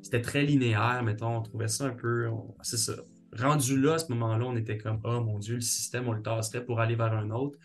C'était 0.02 0.22
très 0.22 0.44
linéaire, 0.44 1.02
mettons, 1.04 1.38
on 1.38 1.42
trouvait 1.42 1.70
ça 1.70 1.86
un 1.86 1.96
peu. 1.96 2.30
C'est 2.62 2.78
ça. 2.78 2.94
Rendu 3.38 3.80
là, 3.80 3.94
à 3.94 4.00
ce 4.00 4.12
moment-là, 4.12 4.46
on 4.46 4.56
était 4.58 4.78
comme 4.78 5.00
Oh 5.06 5.22
mon 5.22 5.40
Dieu, 5.40 5.56
le 5.56 5.62
système, 5.62 6.08
on 6.10 6.14
le 6.14 6.22
tasserait 6.22 6.66
pour 6.66 6.82
aller 6.82 6.96
vers 6.96 7.14
un 7.14 7.30
autre. 7.32 7.58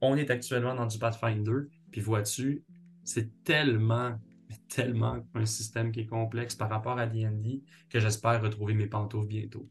On 0.00 0.16
est 0.16 0.30
actuellement 0.30 0.74
dans 0.74 0.86
du 0.86 0.98
Pathfinder, 0.98 1.68
puis 1.92 2.00
vois-tu, 2.00 2.64
c'est 3.04 3.44
tellement, 3.44 4.18
tellement 4.68 5.24
un 5.34 5.46
système 5.46 5.92
qui 5.92 6.00
est 6.00 6.06
complexe 6.06 6.56
par 6.56 6.68
rapport 6.68 6.98
à 6.98 7.06
D&D 7.06 7.62
que 7.88 8.00
j'espère 8.00 8.42
retrouver 8.42 8.74
mes 8.74 8.88
pantoufles 8.88 9.28
bientôt. 9.28 9.68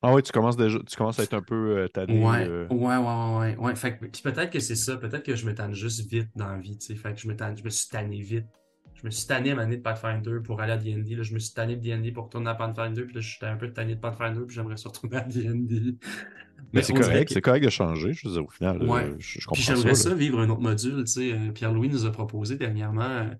Ah 0.00 0.14
oui, 0.14 0.22
tu 0.22 0.30
commences 0.32 0.56
déjà, 0.56 0.78
tu 0.78 0.96
commences 0.96 1.18
à 1.18 1.24
être 1.24 1.34
un 1.34 1.42
peu 1.42 1.78
euh, 1.78 1.88
tanné. 1.88 2.24
Ouais, 2.24 2.48
euh, 2.48 2.68
ouais, 2.70 2.96
ouais, 2.96 3.38
ouais, 3.38 3.56
ouais. 3.56 3.76
Fait 3.76 3.98
que, 3.98 4.06
puis 4.06 4.22
peut-être 4.22 4.50
que 4.50 4.60
c'est 4.60 4.76
ça, 4.76 4.96
peut-être 4.96 5.24
que 5.24 5.34
je 5.34 5.44
me 5.44 5.54
tanne 5.54 5.74
juste 5.74 6.08
vite 6.08 6.28
dans 6.36 6.46
la 6.48 6.58
vie, 6.58 6.78
tu 6.78 6.86
sais. 6.86 6.94
Fait 6.96 7.12
que 7.14 7.20
je 7.20 7.28
me 7.28 7.36
tanne, 7.36 7.56
je 7.56 7.64
me 7.64 7.70
suis 7.70 7.88
tanné 7.88 8.20
vite. 8.20 8.46
Je 8.94 9.06
me 9.06 9.10
suis 9.10 9.26
tanné 9.26 9.50
à 9.52 9.54
ma 9.54 9.62
année 9.62 9.76
de 9.76 9.82
Pathfinder 9.82 10.38
pour 10.44 10.60
aller 10.60 10.72
à 10.72 10.76
D&D. 10.76 11.14
Là, 11.14 11.22
je 11.22 11.34
me 11.34 11.38
suis 11.38 11.52
tanné 11.52 11.76
de 11.76 11.80
D&D 11.82 12.12
pour 12.12 12.24
retourner 12.24 12.50
à 12.50 12.54
Pathfinder, 12.54 13.02
puis 13.04 13.14
là, 13.14 13.20
je 13.20 13.28
suis 13.36 13.46
un 13.46 13.56
peu 13.56 13.72
tanné 13.72 13.94
de 13.94 14.00
Pathfinder, 14.00 14.40
puis 14.46 14.54
j'aimerais 14.56 14.76
se 14.76 14.88
retourner 14.88 15.16
à 15.16 15.20
D&D. 15.20 15.96
Mais 16.72 16.82
c'est 16.82 16.92
correct, 16.92 17.28
que- 17.28 17.34
c'est 17.34 17.40
correct 17.40 17.64
de 17.64 17.70
changer, 17.70 18.12
je 18.12 18.26
veux 18.28 18.34
dire, 18.34 18.44
au 18.44 18.50
final. 18.50 18.82
Ouais. 18.82 19.04
euh, 19.04 19.16
je, 19.18 19.40
je 19.40 19.46
Puis 19.52 19.62
comprends 19.62 19.74
j'aimerais 19.74 19.94
ça. 19.94 20.10
ça, 20.10 20.14
vivre 20.14 20.40
un 20.40 20.48
autre 20.50 20.60
module, 20.60 21.04
tu 21.04 21.12
sais. 21.12 21.50
Pierre-Louis 21.54 21.88
nous 21.88 22.04
a 22.06 22.12
proposé 22.12 22.56
dernièrement. 22.56 23.30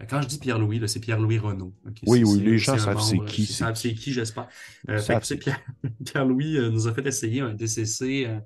Euh, 0.00 0.04
quand 0.08 0.22
je 0.22 0.28
dis 0.28 0.38
Pierre-Louis, 0.38 0.80
c'est 0.88 1.00
Pierre-Louis 1.00 1.38
Renaud. 1.38 1.74
ok? 1.86 1.96
Oui, 2.06 2.24
oui, 2.24 2.40
les 2.40 2.58
gens 2.58 2.78
savent 2.78 3.00
c'est 3.00 3.16
membre, 3.16 3.28
qui, 3.28 3.42
Ils 3.42 3.46
c'est 3.46 3.52
savent 3.64 3.74
c'est 3.76 3.94
qui. 3.94 4.12
j'espère. 4.12 4.48
Euh, 4.88 5.00
Pierre- 5.00 5.60
Pierre-Louis 6.04 6.56
euh, 6.58 6.70
nous 6.70 6.88
a 6.88 6.94
fait 6.94 7.06
essayer 7.06 7.40
un 7.40 7.54
DCC 7.54 8.26
euh, 8.26 8.38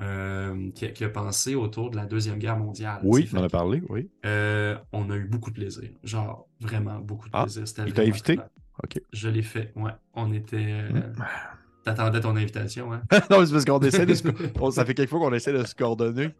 euh, 0.00 0.70
qui, 0.74 0.84
a, 0.86 0.88
qui 0.90 1.04
a 1.04 1.08
pensé 1.08 1.54
autour 1.54 1.90
de 1.90 1.96
la 1.96 2.06
Deuxième 2.06 2.38
Guerre 2.38 2.56
mondiale. 2.56 3.00
Oui, 3.02 3.28
on 3.34 3.38
en 3.38 3.42
a 3.44 3.48
parlé, 3.48 3.82
oui. 3.88 4.08
euh, 4.26 4.76
on 4.92 5.10
a 5.10 5.16
eu 5.16 5.24
beaucoup 5.24 5.50
de 5.50 5.56
plaisir. 5.56 5.90
Genre, 6.04 6.48
vraiment 6.60 6.98
beaucoup 7.00 7.26
de 7.26 7.32
Ah, 7.34 7.42
plaisir. 7.44 7.64
Il 7.86 7.92
t'a 7.92 8.02
invité? 8.02 8.38
OK. 8.84 9.00
Je 9.12 9.28
l'ai 9.28 9.42
fait, 9.42 9.72
ouais. 9.76 9.90
On 10.14 10.32
était... 10.32 10.56
euh, 10.56 10.88
Hmm. 10.90 11.22
T'attendais 11.84 12.20
ton 12.20 12.36
invitation, 12.36 12.92
hein? 12.92 13.00
non, 13.30 13.46
c'est 13.46 13.52
parce 13.52 13.64
qu'on 13.64 13.78
essaie 13.80 14.04
de 14.04 14.12
se... 14.14 14.22
ça 14.72 14.84
fait 14.84 14.92
quelques 14.94 15.08
fois 15.08 15.20
qu'on 15.20 15.32
essaie 15.32 15.52
de 15.54 15.64
se 15.64 15.74
coordonner 15.74 16.30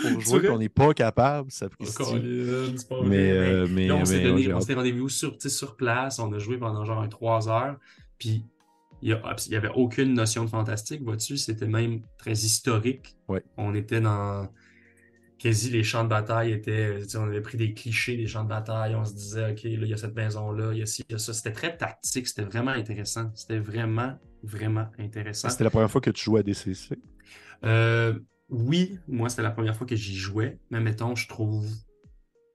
pour 0.00 0.20
jouer, 0.20 0.38
vrai? 0.38 0.40
puis 0.40 0.48
on 0.50 0.58
n'est 0.58 0.68
pas 0.68 0.92
capable, 0.94 1.50
ça 1.50 1.66
Oh, 1.70 1.74
Christy. 1.84 1.96
Colin, 1.96 2.74
c'est 2.76 2.88
pas 2.88 3.02
Mais, 3.02 3.30
euh, 3.32 3.66
mais, 3.70 3.86
Là, 3.88 3.96
on 3.96 4.04
s'est 4.04 4.18
mais, 4.18 4.24
donné, 4.24 4.52
on 4.52 4.60
s'était 4.60 4.74
rendez-vous 4.74 5.08
sur, 5.08 5.36
sur 5.40 5.76
place, 5.76 6.18
on 6.18 6.32
a 6.32 6.38
joué 6.38 6.58
pendant 6.58 6.84
genre 6.84 7.08
trois 7.08 7.48
heures, 7.48 7.76
puis 8.18 8.44
il 9.02 9.10
y 9.10 9.12
a- 9.12 9.36
il 9.46 9.52
y 9.52 9.56
avait 9.56 9.70
aucune 9.74 10.14
notion 10.14 10.44
de 10.44 10.50
fantastique, 10.50 11.02
vois-tu, 11.02 11.36
c'était 11.36 11.66
même 11.66 12.00
très 12.18 12.32
historique. 12.32 13.16
Ouais. 13.28 13.42
On 13.56 13.74
était 13.74 14.00
dans 14.00 14.48
quasi 15.38 15.68
les 15.70 15.82
champs 15.82 16.04
de 16.04 16.08
bataille 16.08 16.52
étaient, 16.52 17.00
on 17.16 17.24
avait 17.24 17.42
pris 17.42 17.58
des 17.58 17.74
clichés 17.74 18.16
des 18.16 18.26
champs 18.26 18.44
de 18.44 18.48
bataille, 18.48 18.94
on 18.94 19.04
se 19.04 19.12
disait, 19.12 19.50
OK, 19.50 19.62
là, 19.64 19.70
il 19.70 19.88
y 19.88 19.92
a 19.92 19.96
cette 19.98 20.14
maison-là, 20.14 20.70
il 20.72 20.78
y 20.78 20.82
a 20.82 20.86
ci, 20.86 21.04
il 21.08 21.12
y 21.12 21.14
a 21.16 21.18
ça. 21.18 21.34
C'était 21.34 21.52
très 21.52 21.76
tactique, 21.76 22.26
c'était 22.28 22.44
vraiment 22.44 22.70
intéressant. 22.70 23.30
C'était 23.34 23.58
vraiment, 23.58 24.18
vraiment 24.42 24.86
intéressant. 24.98 25.50
C'était 25.50 25.64
la 25.64 25.70
première 25.70 25.90
fois 25.90 26.00
que 26.00 26.10
tu 26.10 26.24
jouais 26.24 26.40
à 26.40 26.42
DCC. 26.42 26.96
Euh, 27.64 28.14
oui, 28.48 28.98
moi, 29.08 29.28
c'était 29.28 29.42
la 29.42 29.50
première 29.50 29.76
fois 29.76 29.86
que 29.86 29.96
j'y 29.96 30.16
jouais, 30.16 30.58
mais 30.70 30.80
mettons, 30.80 31.14
je 31.16 31.28
trouve. 31.28 31.66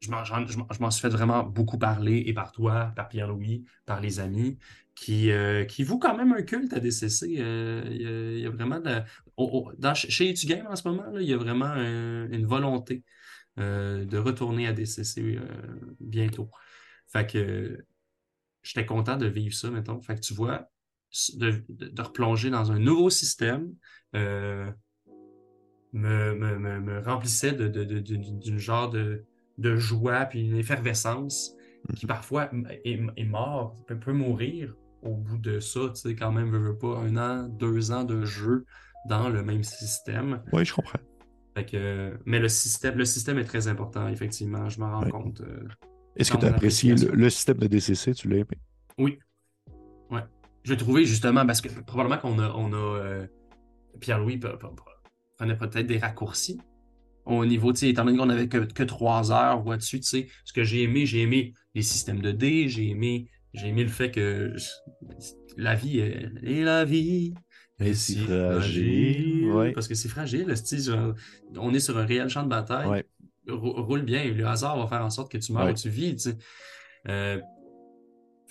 Je 0.02 0.10
m'en, 0.12 0.24
suis 0.92 1.02
fait 1.02 1.10
vraiment 1.10 1.44
beaucoup 1.44 1.78
parler, 1.78 2.24
et 2.26 2.34
par 2.34 2.52
toi, 2.54 2.94
par 2.96 3.10
Pierre-Louis, 3.10 3.66
par 3.86 4.00
les 4.00 4.20
amis, 4.22 4.58
qui, 4.96 5.32
euh, 5.32 5.66
vouent 5.84 6.00
quand 6.00 6.16
même 6.16 6.32
un 6.32 6.42
culte 6.42 6.72
à 6.74 6.80
DCC. 6.80 7.36
Euh, 7.40 7.84
Il 7.92 8.40
y, 8.42 8.46
a- 8.46 8.50
vraiment. 8.50 8.80
de- 8.80 9.02
au- 9.38 9.68
au- 9.70 9.74
dans, 9.78 9.94
chez 9.94 10.34
en 10.68 10.76
ce 10.76 10.88
moment, 10.88 11.06
il 11.18 11.28
y 11.28 11.34
a 11.34 11.38
vraiment 11.38 11.66
un- 11.66 12.30
une 12.32 12.46
volonté 12.46 13.04
euh, 13.60 14.06
de 14.06 14.18
retourner 14.18 14.68
à 14.68 14.74
DCC 14.74 15.38
euh, 15.38 15.96
bientôt. 16.00 16.50
Fait 17.08 17.28
que 17.30 17.86
j'étais 18.64 18.86
content 18.86 19.18
de 19.18 19.28
vivre 19.28 19.56
ça, 19.56 19.70
mettons. 19.72 20.02
Fait 20.02 20.16
que 20.16 20.22
tu 20.22 20.34
vois, 20.34 20.70
de 21.36 22.02
replonger 22.02 22.50
dans 22.50 22.72
un 22.72 22.80
nouveau 22.80 23.10
système. 23.10 23.74
Me, 25.94 26.36
me, 26.36 26.58
me, 26.58 26.80
me 26.80 27.00
remplissait 27.00 27.52
de, 27.54 27.68
de, 27.68 27.84
de, 27.84 28.00
de- 28.00 28.16
d'une 28.16 28.60
genre 28.60 28.90
de, 28.90 29.24
joie 29.78 30.26
puis 30.26 30.48
une 30.48 30.58
effervescence 30.58 31.54
qui 31.96 32.06
parfois 32.06 32.50
est, 32.86 33.00
est 33.18 33.26
mort, 33.26 33.76
peut, 33.88 33.98
peut 33.98 34.14
mourir 34.14 34.76
au 35.02 35.16
bout 35.16 35.38
de 35.38 35.60
ça, 35.60 35.80
tu 35.90 36.02
sais, 36.02 36.16
quand 36.16 36.32
même, 36.32 36.50
veux, 36.50 36.60
veux 36.60 36.78
pas, 36.78 36.98
un 37.00 37.16
an, 37.18 37.48
deux 37.48 37.92
ans 37.92 38.04
de 38.04 38.26
jeu 38.26 38.66
dans 39.08 39.30
le 39.30 39.44
même 39.44 39.64
système. 39.64 40.42
Oui, 40.52 40.66
je 40.66 40.74
comprends. 40.74 41.00
Fait 41.56 41.66
que, 41.66 42.18
mais 42.26 42.40
le 42.40 42.50
système, 42.50 42.98
le 42.98 43.06
système 43.06 43.40
est 43.40 43.46
très 43.46 43.68
important, 43.68 44.08
effectivement, 44.08 44.70
je 44.70 44.80
m'en 44.80 44.92
rends 44.92 45.06
Ouais. 45.06 45.12
compte. 45.12 45.42
euh, 45.42 45.68
Est-ce 46.16 46.32
que 46.32 46.38
tu 46.38 46.46
as 46.46 46.50
apprécié 46.50 46.96
le, 46.96 47.30
système 47.30 47.58
de 47.58 47.68
DCC? 47.68 48.14
Tu 48.14 48.28
l'as 48.30 48.38
aimé? 48.38 48.60
Oui. 48.98 49.20
Ouais. 50.12 50.24
Je 50.64 50.72
l'ai 50.74 50.78
trouvé 50.78 51.06
justement 51.06 51.46
parce 51.46 51.62
que 51.62 51.70
probablement 51.82 52.20
qu'on 52.20 52.40
a, 52.40 52.50
on 52.50 52.74
a 52.74 52.76
euh, 53.00 53.28
Pierre-Louis 54.00 54.38
prenait 55.40 55.56
peut-être 55.58 55.88
des 55.88 55.98
raccourcis 55.98 56.60
au 57.26 57.46
niveau, 57.46 57.72
tu 57.74 57.80
sais, 57.80 57.90
étant 57.90 58.06
donné 58.06 58.18
qu'on 58.18 58.30
avait 58.30 58.48
que, 58.48 58.58
que 58.58 58.84
trois 58.84 59.32
heures, 59.32 59.62
vois-tu, 59.62 60.00
tu 60.00 60.08
sais, 60.08 60.28
ce 60.46 60.52
que 60.52 60.64
j'ai 60.64 60.82
aimé, 60.84 61.06
j'ai 61.06 61.22
aimé 61.22 61.54
les 61.76 61.84
systèmes 61.84 62.22
de 62.22 62.32
dés, 62.32 62.68
j'ai 62.68 62.90
aimé, 62.90 63.30
j'ai 63.54 63.68
aimé 63.68 63.84
le 63.84 63.90
fait 63.90 64.10
que 64.10 64.56
la 65.56 65.76
vie 65.76 66.00
est, 66.00 66.32
et 66.42 66.64
la 66.64 66.86
vie 66.86 67.36
Et 67.80 67.94
si 67.94 68.18
fragile. 68.18 69.52
Ouais. 69.52 69.72
Parce 69.74 69.88
que 69.88 69.94
c'est 69.94 70.10
fragile, 70.10 70.56
style, 70.58 71.14
on 71.56 71.72
est 71.74 71.80
sur 71.80 71.98
un 72.00 72.06
réel 72.06 72.30
champ 72.30 72.44
de 72.44 72.50
bataille. 72.50 72.88
Ouais. 72.88 73.06
Roule 73.48 74.02
bien, 74.02 74.24
et 74.24 74.32
le 74.32 74.48
hasard 74.48 74.78
va 74.80 74.88
faire 74.88 75.06
en 75.06 75.10
sorte 75.10 75.32
que 75.32 75.38
tu 75.38 75.54
meurs 75.54 75.66
Ouais. 75.66 75.72
ou 75.72 75.76
tu 75.76 75.90
vis, 75.90 76.16
tu 76.16 76.32
sais. 76.32 76.38
Euh, 77.08 77.40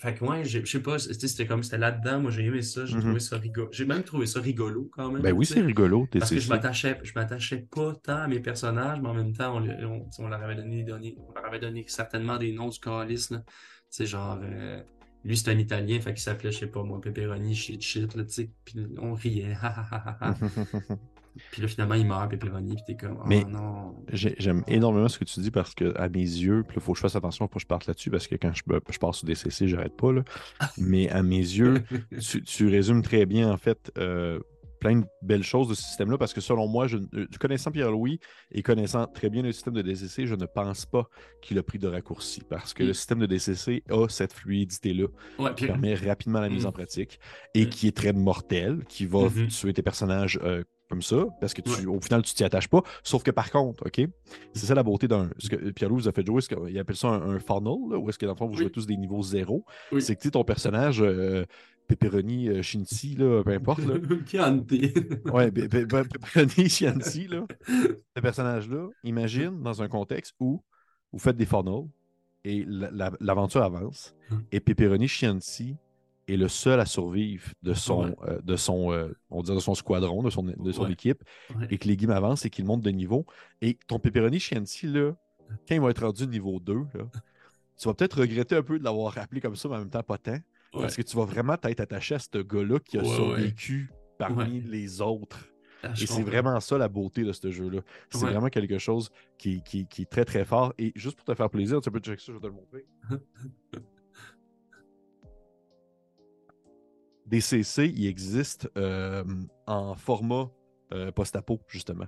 fait 0.01 0.15
que 0.15 0.23
ouais, 0.25 0.43
je 0.45 0.65
sais 0.65 0.81
pas, 0.81 0.97
c'était 0.97 1.45
comme 1.45 1.61
c'était 1.61 1.77
là-dedans, 1.77 2.21
moi 2.21 2.31
j'ai 2.31 2.45
aimé 2.45 2.61
ça, 2.61 2.85
j'ai 2.85 2.95
Mhm. 2.95 3.01
trouvé 3.01 3.19
ça 3.19 3.37
rigolo. 3.37 3.69
J'ai 3.71 3.85
même 3.85 4.03
trouvé 4.03 4.25
ça 4.25 4.39
rigolo 4.39 4.89
quand 4.93 5.11
même. 5.11 5.21
Ben 5.21 5.33
oui, 5.33 5.45
c'est 5.45 5.59
rigolo. 5.61 6.07
t'es- 6.09 6.19
Parce 6.19 6.31
que 6.31 6.39
je 6.39 6.47
m'attachais, 6.49 6.97
je 7.03 7.11
m'attachais 7.15 7.67
pas 7.69 7.93
tant 8.01 8.15
à 8.17 8.27
mes 8.27 8.39
personnages, 8.39 8.99
mais 9.01 9.09
en 9.09 9.13
même 9.13 9.33
temps, 9.33 9.57
on, 9.57 9.67
on- 9.85 10.09
on 10.19 10.27
leur 10.29 10.41
avait 10.41 10.55
donné, 10.55 10.83
donné- 10.83 11.15
on 11.27 11.33
leur 11.33 11.45
avait 11.45 11.59
donné 11.59 11.83
certainement 11.87 12.37
des 12.37 12.51
noms 12.53 12.69
du 12.69 12.79
calice, 12.79 13.29
là. 13.29 13.39
Tu 13.39 13.45
sais, 13.89 14.05
genre, 14.05 14.39
euh, 14.41 14.81
lui, 15.25 15.35
c'est 15.35 15.51
un 15.51 15.57
Italien, 15.57 15.99
fait 15.99 16.13
qu'il 16.13 16.21
s'appelait, 16.21 16.51
je 16.53 16.59
sais 16.59 16.67
pas 16.67 16.81
moi, 16.83 17.01
Pepperoni, 17.01 17.53
shit, 17.53 17.81
shit, 17.81 18.15
là, 18.15 18.23
tu 18.23 18.31
sais, 18.33 18.49
puis 18.63 18.75
on 18.99 19.13
riait, 19.13 19.53
Puis 21.51 21.61
là, 21.61 21.67
finalement, 21.67 21.95
il 21.95 22.05
meurt, 22.05 22.29
Pepperoni, 22.29 22.75
puis 22.75 22.83
t'es 22.87 22.95
comme, 22.95 23.17
oh 23.19 23.23
Mais- 23.27 23.43
non. 23.43 23.95
J'ai- 24.11 24.35
J'aime 24.39 24.63
énormément 24.67 25.07
ce 25.07 25.17
que 25.19 25.25
tu 25.25 25.39
dis 25.39 25.51
parce 25.51 25.73
que, 25.75 25.93
à 25.97 26.09
mes 26.09 26.19
yeux, 26.19 26.63
il 26.75 26.81
faut 26.81 26.93
que 26.93 26.97
je 26.97 27.01
fasse 27.01 27.15
attention 27.15 27.47
pour 27.47 27.55
que 27.55 27.61
je 27.61 27.67
parte 27.67 27.85
là-dessus 27.87 28.09
parce 28.09 28.27
que 28.27 28.35
quand 28.35 28.53
je, 28.53 28.61
je 28.91 28.97
pars 28.99 29.13
sur 29.15 29.25
DCC, 29.27 29.67
j'arrête 29.67 29.95
pas. 29.97 30.11
Là. 30.11 30.23
Mais 30.77 31.09
à 31.09 31.23
mes 31.23 31.37
yeux, 31.37 31.83
tu, 32.21 32.41
tu 32.43 32.67
résumes 32.67 33.01
très 33.01 33.25
bien, 33.25 33.51
en 33.51 33.57
fait, 33.57 33.91
euh, 33.97 34.39
plein 34.79 34.95
de 34.99 35.05
belles 35.21 35.43
choses 35.43 35.67
de 35.67 35.73
ce 35.73 35.83
système-là 35.83 36.17
parce 36.17 36.33
que, 36.33 36.39
selon 36.39 36.65
moi, 36.69 36.87
je, 36.87 36.95
euh, 37.13 37.27
connaissant 37.37 37.69
Pierre-Louis 37.69 38.21
et 38.53 38.63
connaissant 38.63 39.07
très 39.07 39.29
bien 39.29 39.41
le 39.43 39.51
système 39.51 39.73
de 39.73 39.81
DCC, 39.81 40.25
je 40.25 40.35
ne 40.35 40.45
pense 40.45 40.85
pas 40.85 41.09
qu'il 41.41 41.57
a 41.57 41.63
pris 41.63 41.79
de 41.79 41.87
raccourci 41.89 42.41
parce 42.49 42.73
que 42.73 42.83
Mm. 42.83 42.87
le 42.87 42.93
système 42.93 43.19
de 43.19 43.25
DCC 43.25 43.83
a 43.89 44.07
cette 44.07 44.31
fluidité-là 44.31 45.07
Ouais, 45.37 45.49
qui 45.49 45.55
puis, 45.55 45.67
permet 45.67 45.95
rapidement 45.95 46.39
la 46.39 46.47
mise 46.47 46.65
en 46.65 46.69
Mm. 46.69 46.73
pratique 46.73 47.19
et 47.55 47.65
Mm. 47.65 47.69
qui 47.69 47.87
est 47.89 47.97
très 47.97 48.13
mortel, 48.13 48.85
qui 48.87 49.05
va 49.05 49.27
Mhm. 49.27 49.47
tuer 49.47 49.73
tes 49.73 49.81
personnages 49.81 50.39
euh, 50.43 50.63
comme 50.89 51.01
ça, 51.03 51.25
parce 51.39 51.53
que 51.53 51.61
tu, 51.61 51.85
au 51.85 52.01
final, 52.01 52.23
tu 52.23 52.33
t'y 52.33 52.43
attaches 52.43 52.67
pas. 52.67 52.81
Sauf 53.03 53.21
que 53.23 53.31
par 53.31 53.51
contre, 53.51 53.85
OK, 53.85 54.01
c'est 54.53 54.65
ça 54.65 54.73
la 54.73 54.83
beauté 54.83 55.07
d'un. 55.07 55.29
Ce 55.37 55.47
que 55.49 55.55
Pierre-Louis 55.71 56.01
vous 56.01 56.07
a 56.07 56.11
fait 56.11 56.25
jouer, 56.25 56.41
ce 56.41 56.49
qu'il 56.49 56.79
appelle 56.79 56.95
ça 56.95 57.09
un, 57.09 57.35
un 57.35 57.39
funnel, 57.39 57.77
là, 57.91 57.97
où 57.97 58.09
est-ce 58.09 58.17
que 58.17 58.25
dans 58.25 58.31
le 58.33 58.37
fond, 58.37 58.47
vous 58.47 58.53
Oui. 58.53 58.61
jouez 58.63 58.71
tous 58.71 58.87
des 58.87 58.97
niveaux 58.97 59.21
zéro. 59.21 59.65
Oui. 59.91 60.01
C'est 60.01 60.15
que 60.15 60.21
tu 60.21 60.27
sais, 60.27 60.31
ton 60.31 60.43
personnage, 60.43 61.01
euh, 61.01 61.45
Pepperoni, 61.87 62.49
euh, 62.49 62.61
là, 63.17 63.43
peu 63.43 63.51
importe, 63.51 63.85
là. 63.85 63.95
Chianti. 64.27 64.93
Ouais, 65.33 65.51
Pe- 65.51 65.67
Pe- 65.67 65.85
Pe- 65.85 66.07
Pepperoni, 66.07 66.69
Shinzi, 66.69 67.27
là. 67.27 67.45
Ce 68.15 68.21
personnage-là, 68.21 68.87
imagine 69.03 69.61
dans 69.61 69.81
un 69.81 69.87
contexte 69.87 70.35
où 70.39 70.63
vous 71.11 71.19
faites 71.19 71.37
des 71.37 71.45
funnels 71.45 71.87
et 72.45 72.63
la- 72.67 72.91
la- 72.91 73.11
l'aventure 73.19 73.63
avance 73.63 74.15
Hum. 74.31 74.43
et 74.51 74.59
Pepperoni 74.59 75.07
Chianti 75.07 75.75
est 76.33 76.37
le 76.37 76.47
seul 76.47 76.79
à 76.79 76.85
survivre 76.85 77.49
de 77.63 77.73
son, 77.73 78.05
Ouais. 78.09 78.15
euh, 78.27 78.41
de 78.41 78.55
son, 78.55 78.91
euh, 78.91 79.09
on 79.29 79.41
de 79.43 79.59
son 79.59 79.75
squadron, 79.75 80.23
de 80.23 80.29
son, 80.29 80.43
de 80.43 80.71
son 80.71 80.83
Ouais. 80.85 80.91
équipe, 80.93 81.23
Ouais. 81.55 81.67
et 81.69 81.77
que 81.77 81.87
les 81.87 81.97
games 81.97 82.11
avancent 82.11 82.45
et 82.45 82.49
qu'il 82.49 82.65
monte 82.65 82.81
de 82.81 82.91
niveau. 82.91 83.25
Et 83.61 83.77
ton 83.87 83.99
Pepperoni 83.99 84.39
Chianti, 84.39 84.87
là, 84.87 85.13
quand 85.67 85.75
il 85.75 85.81
va 85.81 85.89
être 85.89 86.03
rendu 86.05 86.27
niveau 86.27 86.59
2, 86.59 86.75
là, 86.93 87.05
tu 87.77 87.87
vas 87.87 87.93
peut-être 87.93 88.19
regretter 88.21 88.55
un 88.55 88.63
peu 88.63 88.77
de 88.79 88.83
l'avoir 88.83 89.13
rappelé 89.13 89.41
comme 89.41 89.55
ça, 89.55 89.69
mais 89.69 89.75
en 89.75 89.79
même 89.79 89.89
temps 89.89 90.03
pas 90.03 90.17
tant, 90.17 90.37
parce 90.71 90.95
que 90.95 91.01
tu 91.01 91.15
vas 91.17 91.25
vraiment 91.25 91.57
t'être 91.57 91.79
attaché 91.79 92.15
à 92.15 92.19
ce 92.19 92.37
gars-là 92.41 92.79
qui 92.79 92.97
a 92.97 93.03
survécu 93.03 93.89
parmi 94.17 94.61
les 94.61 95.01
autres. 95.01 95.47
Ah, 95.81 95.93
Et 95.99 96.05
c'est 96.05 96.23
vraiment 96.23 96.59
ça 96.59 96.77
la 96.77 96.89
beauté 96.89 97.23
de 97.23 97.31
ce 97.31 97.49
jeu-là. 97.51 97.79
C'est 98.09 98.21
Ouais. 98.25 98.31
vraiment 98.31 98.49
quelque 98.49 98.77
chose 98.79 99.09
qui, 99.37 99.63
qui- 99.63 99.87
qui 99.87 100.01
est 100.01 100.09
très 100.11 100.25
très 100.25 100.43
fort. 100.43 100.73
Et 100.77 100.91
juste 100.93 101.15
pour 101.15 101.23
te 101.23 101.33
faire 101.33 101.49
plaisir, 101.49 101.79
tu 101.79 101.89
peux 101.89 101.99
checker 101.99 102.19
ça, 102.19 102.25
je 102.27 102.33
vais 102.33 102.39
te 102.41 102.47
le 102.47 102.51
montrer. 102.51 102.85
DCC, 107.29 107.93
il 107.95 108.07
existe 108.07 108.69
euh, 108.77 109.23
en 109.67 109.95
format 109.95 110.49
euh, 110.93 111.11
post-apo, 111.11 111.61
justement. 111.67 112.07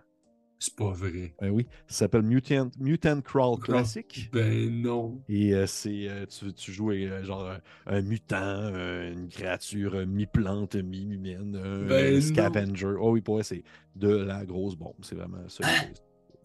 C'est 0.58 0.76
pas 0.76 0.92
vrai. 0.92 1.34
Ben 1.42 1.50
oui, 1.50 1.68
ça 1.88 2.00
s'appelle 2.00 2.22
Mutant, 2.22 2.70
Mutant 2.80 3.22
Crawl. 3.22 3.60
Classic. 3.60 4.30
Ben 4.32 4.70
non. 4.82 5.20
Et 5.28 5.56
euh, 5.56 5.66
c'est 5.66 6.08
tu, 6.30 6.54
tu 6.54 6.72
joues 6.72 6.92
genre 7.24 7.56
un, 7.88 8.02
mutant, 8.02 8.70
une 8.76 9.28
créature 9.28 10.06
mi-plante, 10.06 10.76
mi-humaine, 10.76 11.56
un 11.56 11.88
Ben 11.88 12.22
scavenger. 12.22 12.96
Oh 13.00 13.12
oui, 13.12 13.22
pour 13.22 13.36
vrai, 13.36 13.44
c'est 13.44 13.64
de 13.96 14.16
la 14.16 14.46
grosse 14.46 14.76
bombe. 14.76 14.94
C'est 15.02 15.16
vraiment 15.16 15.48
ça. 15.48 15.68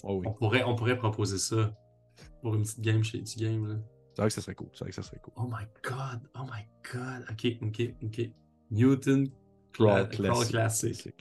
Oh 0.02 0.20
oui. 0.20 0.26
On 0.28 0.32
pourrait, 0.32 0.64
on 0.64 0.74
pourrait 0.74 0.96
proposer 0.96 1.36
ça 1.36 1.74
pour 2.40 2.54
une 2.54 2.62
petite 2.62 2.80
game 2.80 3.04
chez 3.04 3.20
du 3.20 3.36
game. 3.36 3.66
Là. 3.66 3.74
C'est 4.14 4.22
vrai 4.22 4.28
que 4.28 4.34
ça 4.34 4.40
serait 4.40 4.54
cool. 4.54 4.68
C'est 4.72 4.80
vrai 4.80 4.90
que 4.90 4.94
ça 4.94 5.02
serait 5.02 5.18
cool. 5.18 5.34
Oh 5.36 5.46
my 5.46 5.66
god, 5.84 6.22
oh 6.38 6.44
my 6.44 6.64
god. 6.90 7.26
Ok, 7.30 7.58
ok, 7.60 7.94
ok. 8.02 8.30
Newton 8.70 9.28
Crawl 9.72 10.06
Cla- 10.06 10.18
Crawl 10.20 10.46
classique. 10.46 10.48
classique. 10.48 11.14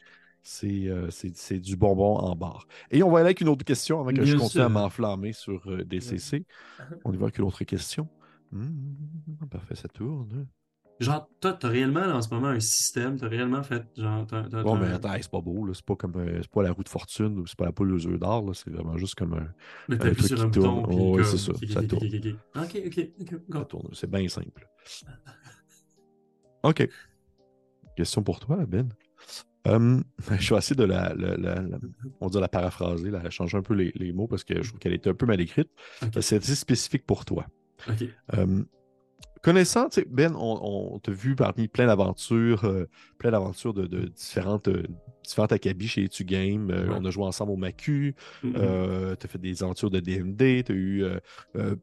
C'est 0.43 0.87
euh, 0.87 1.09
c'est- 1.09 1.35
c'est 1.35 1.59
du 1.59 1.75
bonbon 1.75 2.17
en 2.17 2.35
barre. 2.35 2.67
Et 2.91 3.01
on 3.03 3.09
va 3.11 3.19
aller 3.19 3.27
avec 3.27 3.41
une 3.41 3.49
autre 3.49 3.65
question 3.65 3.99
avant 3.99 4.13
que 4.13 4.23
je 4.25 4.35
continue 4.35 4.63
à 4.63 4.69
m'enflammer 4.69 5.33
sur 5.33 5.67
euh, 5.71 5.83
DCC. 5.83 6.45
On 7.03 7.13
y 7.13 7.17
va 7.17 7.23
avec 7.25 7.37
une 7.39 7.45
autre 7.45 7.63
question. 7.63 8.07
Hmm, 8.51 9.47
parfait, 9.49 9.75
ça 9.75 9.87
tourne. 9.89 10.47
Genre, 10.99 11.27
toi, 11.41 11.53
t'as 11.53 11.67
réellement 11.67 12.05
là, 12.05 12.15
en 12.15 12.21
ce 12.21 12.29
moment 12.33 12.47
un 12.47 12.59
système, 12.61 13.17
t'as 13.17 13.27
réellement 13.27 13.63
fait 13.63 13.83
genre. 13.97 14.25
Bon, 14.63 14.77
mais 14.77 14.87
attends, 14.87 15.13
c'est 15.19 15.29
pas 15.29 15.41
beau, 15.41 15.65
là. 15.65 15.73
C'est 15.73 15.83
pas 15.85 15.95
comme 15.95 16.15
euh, 16.15 16.39
c'est 16.41 16.49
pas 16.51 16.63
la 16.63 16.71
roue 16.71 16.83
de 16.83 16.89
fortune 16.89 17.39
ou 17.39 17.47
c'est 17.47 17.57
pas 17.57 17.65
la 17.65 17.71
poule 17.71 17.93
aux 17.93 18.07
œufs 18.07 18.19
d'or, 18.19 18.45
là. 18.45 18.53
C'est 18.53 18.69
vraiment 18.69 18.97
juste 18.97 19.15
comme 19.15 19.33
un. 19.33 19.47
mais 19.87 19.97
t'appuies 19.97 20.15
truc 20.15 20.33
sur 20.33 20.39
qui 20.39 20.41
un 20.41 20.47
tourne. 20.47 20.83
bouton. 20.83 20.85
Oh, 20.87 21.17
comme- 21.17 21.23
c'est 21.23 21.37
ça, 21.37 21.51
ok, 21.53 21.63
ça 21.67 21.83
ok, 21.83 21.83
tourne. 21.83 22.03
ok, 22.03 22.13
ok, 22.13 22.25
ok. 22.25 22.39
Ok, 22.55 22.75
ok, 22.87 23.09
ok, 23.33 23.41
go. 23.49 23.59
Ça 23.59 23.65
tourne. 23.65 23.89
C'est 23.93 24.09
bien 24.09 24.27
simple. 24.27 24.67
OK. 26.63 26.89
Question 27.95 28.23
pour 28.23 28.39
toi, 28.39 28.65
Ben. 28.67 28.89
Hum, 29.67 30.03
je 30.39 30.53
vais 30.53 30.57
essayer 30.59 30.75
de 30.75 30.83
la, 30.83 31.13
la- 31.15 31.37
la- 31.37 31.55
la- 31.61 31.79
on 32.21 32.27
la 32.29 32.47
paraphraser, 32.47 33.09
la 33.09 33.29
changer 33.31 33.57
un 33.57 33.61
peu 33.63 33.73
les, 33.73 33.91
les 33.95 34.13
mots 34.13 34.27
parce 34.27 34.43
que 34.43 34.61
je 34.61 34.67
trouve 34.69 34.79
qu'elle 34.79 34.93
est 34.93 35.07
un 35.07 35.13
peu 35.15 35.25
mal 35.25 35.41
écrite. 35.41 35.69
C'est 36.21 36.37
assez 36.37 36.55
spécifique 36.55 37.05
pour 37.05 37.25
toi. 37.25 37.47
Euh, 38.35 38.63
connaissant, 39.41 39.87
Ben, 40.09 40.35
on, 40.35 40.93
on 40.93 40.99
t'a 40.99 41.11
vu 41.11 41.35
parmi 41.35 41.67
plein 41.67 41.87
d'aventures, 41.87 42.65
euh, 42.65 42.85
plein 43.17 43.31
d'aventures 43.31 43.73
de, 43.73 43.85
de 43.87 44.05
différentes, 44.05 44.67
euh, 44.67 44.83
différentes 45.23 45.51
acabis 45.51 45.87
chez 45.87 46.03
Etu 46.03 46.25
Game. 46.25 46.69
Euh, 46.69 46.87
Ouais. 46.87 46.95
On 46.99 47.05
a 47.05 47.09
joué 47.09 47.23
ensemble 47.23 47.51
au 47.51 47.57
Macu. 47.57 48.13
Mhm. 48.43 48.53
Euh, 48.57 49.15
tu 49.19 49.25
as 49.25 49.29
fait 49.29 49.39
des 49.39 49.63
aventures 49.63 49.89
de 49.89 49.99
DMD, 49.99 50.63
tu 50.63 50.71
as 50.71 50.75
eu. 50.75 51.05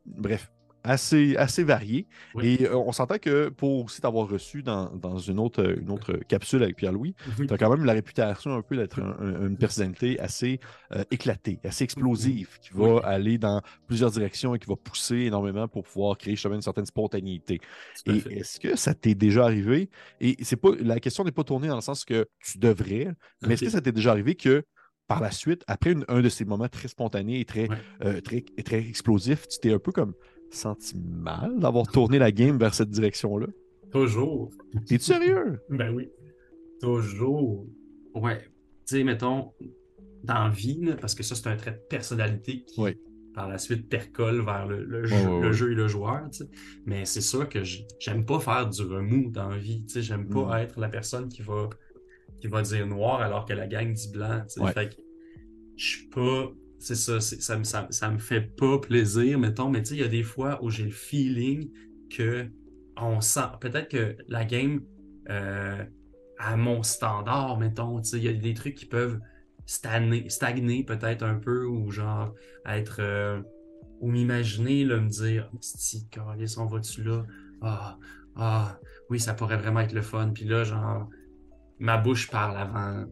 bref, 0.07 0.53
assez, 0.85 1.37
assez 1.37 1.65
varié. 1.65 2.07
Oui. 2.35 2.59
Et 2.61 2.67
euh, 2.67 2.77
on 2.77 2.93
s'entend 2.93 3.19
que 3.19 3.49
pour 3.49 3.85
aussi 3.85 4.01
t'avoir 4.01 4.29
reçu 4.29 4.63
dans, 4.63 4.91
dans 4.97 5.19
une, 5.19 5.39
autre, 5.39 5.77
une 5.79 5.91
autre 5.91 6.15
capsule 6.29 6.63
avec 6.63 6.77
Pierre-Louis, 6.77 7.15
Oui. 7.39 7.47
tu 7.47 7.55
as 7.55 7.59
quand 7.59 7.71
même 7.71 7.85
la 7.85 7.93
réputation 7.93 8.55
un 8.55 8.63
peu 8.63 8.77
d'être 8.77 9.01
un- 9.01 9.17
un- 9.21 9.47
une 9.49 9.57
personnalité 9.57 10.19
assez 10.21 10.61
euh, 10.95 11.05
éclatée, 11.11 11.59
assez 11.65 11.85
explosive, 11.85 12.59
qui 12.61 12.71
va 12.75 12.95
Oui. 12.95 13.01
aller 13.05 13.39
dans 13.39 13.61
plusieurs 13.87 14.11
directions 14.11 14.55
et 14.55 14.59
qui 14.59 14.67
va 14.69 14.77
pousser 14.77 15.17
énormément 15.17 15.69
pour 15.69 15.85
pouvoir 15.85 16.17
créer 16.19 16.35
justement 16.35 16.55
une 16.57 16.63
certaine 16.63 16.87
spontanéité. 16.87 17.61
Tout 18.05 18.13
Et 18.29 18.39
est-ce 18.39 18.59
que 18.61 18.77
ça 18.77 18.95
t'est 18.95 19.15
déjà 19.15 19.45
arrivé? 19.45 19.89
Et 20.21 20.37
c'est 20.43 20.57
pas 20.57 20.71
la 20.81 21.01
question 21.01 21.25
n'est 21.25 21.33
pas 21.33 21.45
tournée 21.45 21.69
dans 21.69 21.77
le 21.77 21.81
sens 21.83 22.05
que 22.05 22.27
tu 22.45 22.59
devrais, 22.59 23.09
mais 23.47 23.55
est-ce 23.55 23.65
que 23.65 23.71
ça 23.71 23.81
t'est 23.81 23.93
déjà 23.93 24.11
arrivé 24.13 24.35
que 24.35 24.65
par 25.09 25.21
la 25.21 25.31
suite, 25.31 25.63
après 25.67 25.93
une- 25.93 26.05
un 26.09 26.21
de 26.21 26.29
ces 26.29 26.45
moments 26.45 26.69
très 26.69 26.89
spontanés 26.89 27.41
et 27.41 27.45
très, 27.45 27.69
Ouais. 27.69 27.77
euh, 28.05 28.21
très, 28.21 28.43
très 28.65 28.79
explosifs, 28.79 29.47
tu 29.49 29.59
t'es 29.59 29.73
un 29.73 29.79
peu 29.79 29.93
comme 29.93 30.15
senti 30.55 30.97
mal 30.97 31.59
d'avoir 31.59 31.87
tourné 31.87 32.19
la 32.19 32.31
game 32.33 32.59
vers 32.59 32.75
cette 32.75 32.91
direction-là? 32.91 33.47
Toujours. 33.91 34.51
Es-tu 34.91 34.99
sérieux? 35.01 35.61
Ben 35.71 35.95
oui. 35.95 36.09
Toujours. 36.81 37.67
Ouais. 38.15 38.39
Tu 38.87 38.97
sais, 38.97 39.05
mettons, 39.05 39.53
dans 40.25 40.45
la 40.45 40.51
vie, 40.51 40.81
là, 40.83 40.97
parce 40.97 41.15
que 41.15 41.23
ça, 41.23 41.35
c'est 41.35 41.47
un 41.49 41.57
trait 41.57 41.73
de 41.73 41.81
personnalité 41.89 42.65
qui, 42.65 42.81
Oui. 42.81 42.97
par 43.35 43.49
la 43.49 43.59
suite, 43.59 43.89
percole 43.89 44.43
vers 44.45 44.67
le, 44.67 44.83
le 44.85 45.05
jeu, 45.05 45.41
le 45.41 45.73
et 45.73 45.75
le 45.75 45.89
joueur, 45.89 46.29
tu 46.31 46.39
sais. 46.39 46.51
Mais 46.87 47.05
c'est 47.05 47.21
sûr 47.21 47.49
que 47.49 47.61
j'aime 47.99 48.25
pas 48.25 48.41
faire 48.41 48.69
du 48.69 48.83
remous 48.83 49.31
dans 49.31 49.49
la 49.51 49.59
vie, 49.59 49.83
tu 49.85 49.95
sais. 49.95 50.03
J'aime 50.03 50.29
pas 50.29 50.59
Mm. 50.59 50.63
être 50.63 50.81
la 50.81 50.89
personne 50.89 51.29
qui 51.29 51.43
va, 51.43 51.69
qui 52.41 52.49
va 52.49 52.63
dire 52.63 52.87
noir 52.87 53.21
alors 53.21 53.45
que 53.47 53.53
la 53.53 53.67
gang 53.67 53.93
dit 53.93 54.11
blanc, 54.13 54.41
tu 54.43 54.55
sais. 54.55 54.61
Ouais. 54.61 54.73
Fait 54.73 54.89
que 54.89 55.01
je 55.77 55.85
suis 55.87 56.09
pas... 56.09 56.51
C'est 56.83 56.95
ça, 56.97 57.21
ça, 57.21 57.59
me, 57.59 57.65
ça, 57.65 58.11
me 58.11 58.19
fait 58.19 58.41
pas 58.43 58.79
plaisir, 58.79 59.39
mettons. 59.39 59.71
Mais 59.71 59.83
tu 59.83 59.91
sais, 59.91 59.95
il 59.97 60.01
y 60.01 60.05
a 60.05 60.09
des 60.09 60.23
fois 60.25 60.59
où 60.63 60.71
j'ai 60.71 60.85
le 60.85 60.91
feeling 60.91 61.71
que 62.11 62.49
on 62.97 63.21
sent... 63.21 63.41
Peut-être 63.61 63.89
que 63.89 64.17
la 64.29 64.45
game... 64.45 64.83
euh, 65.31 65.85
à 66.39 66.57
mon 66.57 66.83
standard, 66.83 67.59
mettons. 67.59 68.01
tu 68.01 68.11
sais, 68.11 68.17
Il 68.19 68.25
y 68.25 68.29
a 68.29 68.33
des 68.33 68.55
trucs 68.55 68.75
qui 68.75 68.87
peuvent 68.87 69.21
stagner, 69.65 70.29
stagner 70.29 70.85
peut-être 70.85 71.23
un 71.23 71.37
peu 71.37 71.67
ou 71.67 71.91
genre 71.91 72.35
être. 72.67 72.97
euh, 73.01 73.41
ou 74.01 74.11
m'imaginer, 74.11 74.85
me 74.85 75.09
dire 75.09 75.49
Si, 75.61 76.09
on 76.59 76.67
va-tu 76.67 77.05
là? 77.05 77.25
Ah, 77.61 77.97
ah, 78.35 78.79
oui, 79.09 79.21
ça 79.21 79.35
pourrait 79.35 79.57
vraiment 79.57 79.81
être 79.81 79.93
le 79.93 80.03
fun. 80.03 80.31
Puis 80.35 80.45
là, 80.45 80.65
genre, 80.65 81.09
ma 81.79 81.99
bouche 81.99 82.29
parle 82.29 82.57
avant, 82.57 83.05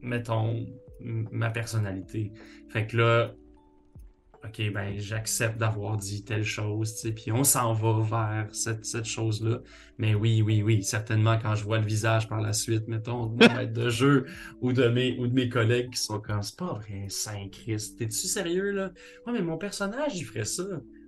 mettons, 0.00 0.66
ma 1.04 1.50
personnalité. 1.50 2.32
Fait 2.70 2.86
que 2.86 2.96
là, 2.96 3.34
OK, 4.44 4.60
ben 4.74 4.98
j'accepte 4.98 5.56
d'avoir 5.56 5.96
dit 5.96 6.24
telle 6.24 6.42
chose, 6.42 7.00
puis 7.14 7.30
on 7.30 7.44
s'en 7.44 7.72
va 7.74 8.00
vers 8.02 8.52
cette, 8.52 8.84
cette 8.84 9.04
chose-là. 9.04 9.60
Mais 9.98 10.16
oui, 10.16 10.42
oui, 10.42 10.62
oui, 10.64 10.82
certainement 10.82 11.38
quand 11.40 11.54
je 11.54 11.62
vois 11.62 11.78
le 11.78 11.86
visage 11.86 12.28
par 12.28 12.40
la 12.40 12.52
suite, 12.52 12.88
mettons, 12.88 13.26
de 13.26 13.32
mon 13.34 13.36
maître 13.56 13.72
de 13.72 13.88
jeu 13.88 14.26
ou 14.60 14.72
de 14.72 14.88
mes, 14.88 15.16
ou 15.18 15.28
de 15.28 15.32
mes 15.32 15.48
collègues 15.48 15.90
qui 15.90 16.00
sont 16.00 16.18
comme, 16.18 16.42
c'est 16.42 16.58
pas 16.58 16.72
vrai, 16.74 17.04
Saint-Christ, 17.08 17.98
t'es-tu 17.98 18.26
sérieux, 18.26 18.72
là? 18.72 18.90
Ouais, 19.26 19.32
mais 19.32 19.42
mon 19.42 19.58
personnage, 19.58 20.16
il 20.16 20.24
ferait 20.24 20.44
ça. 20.44 20.64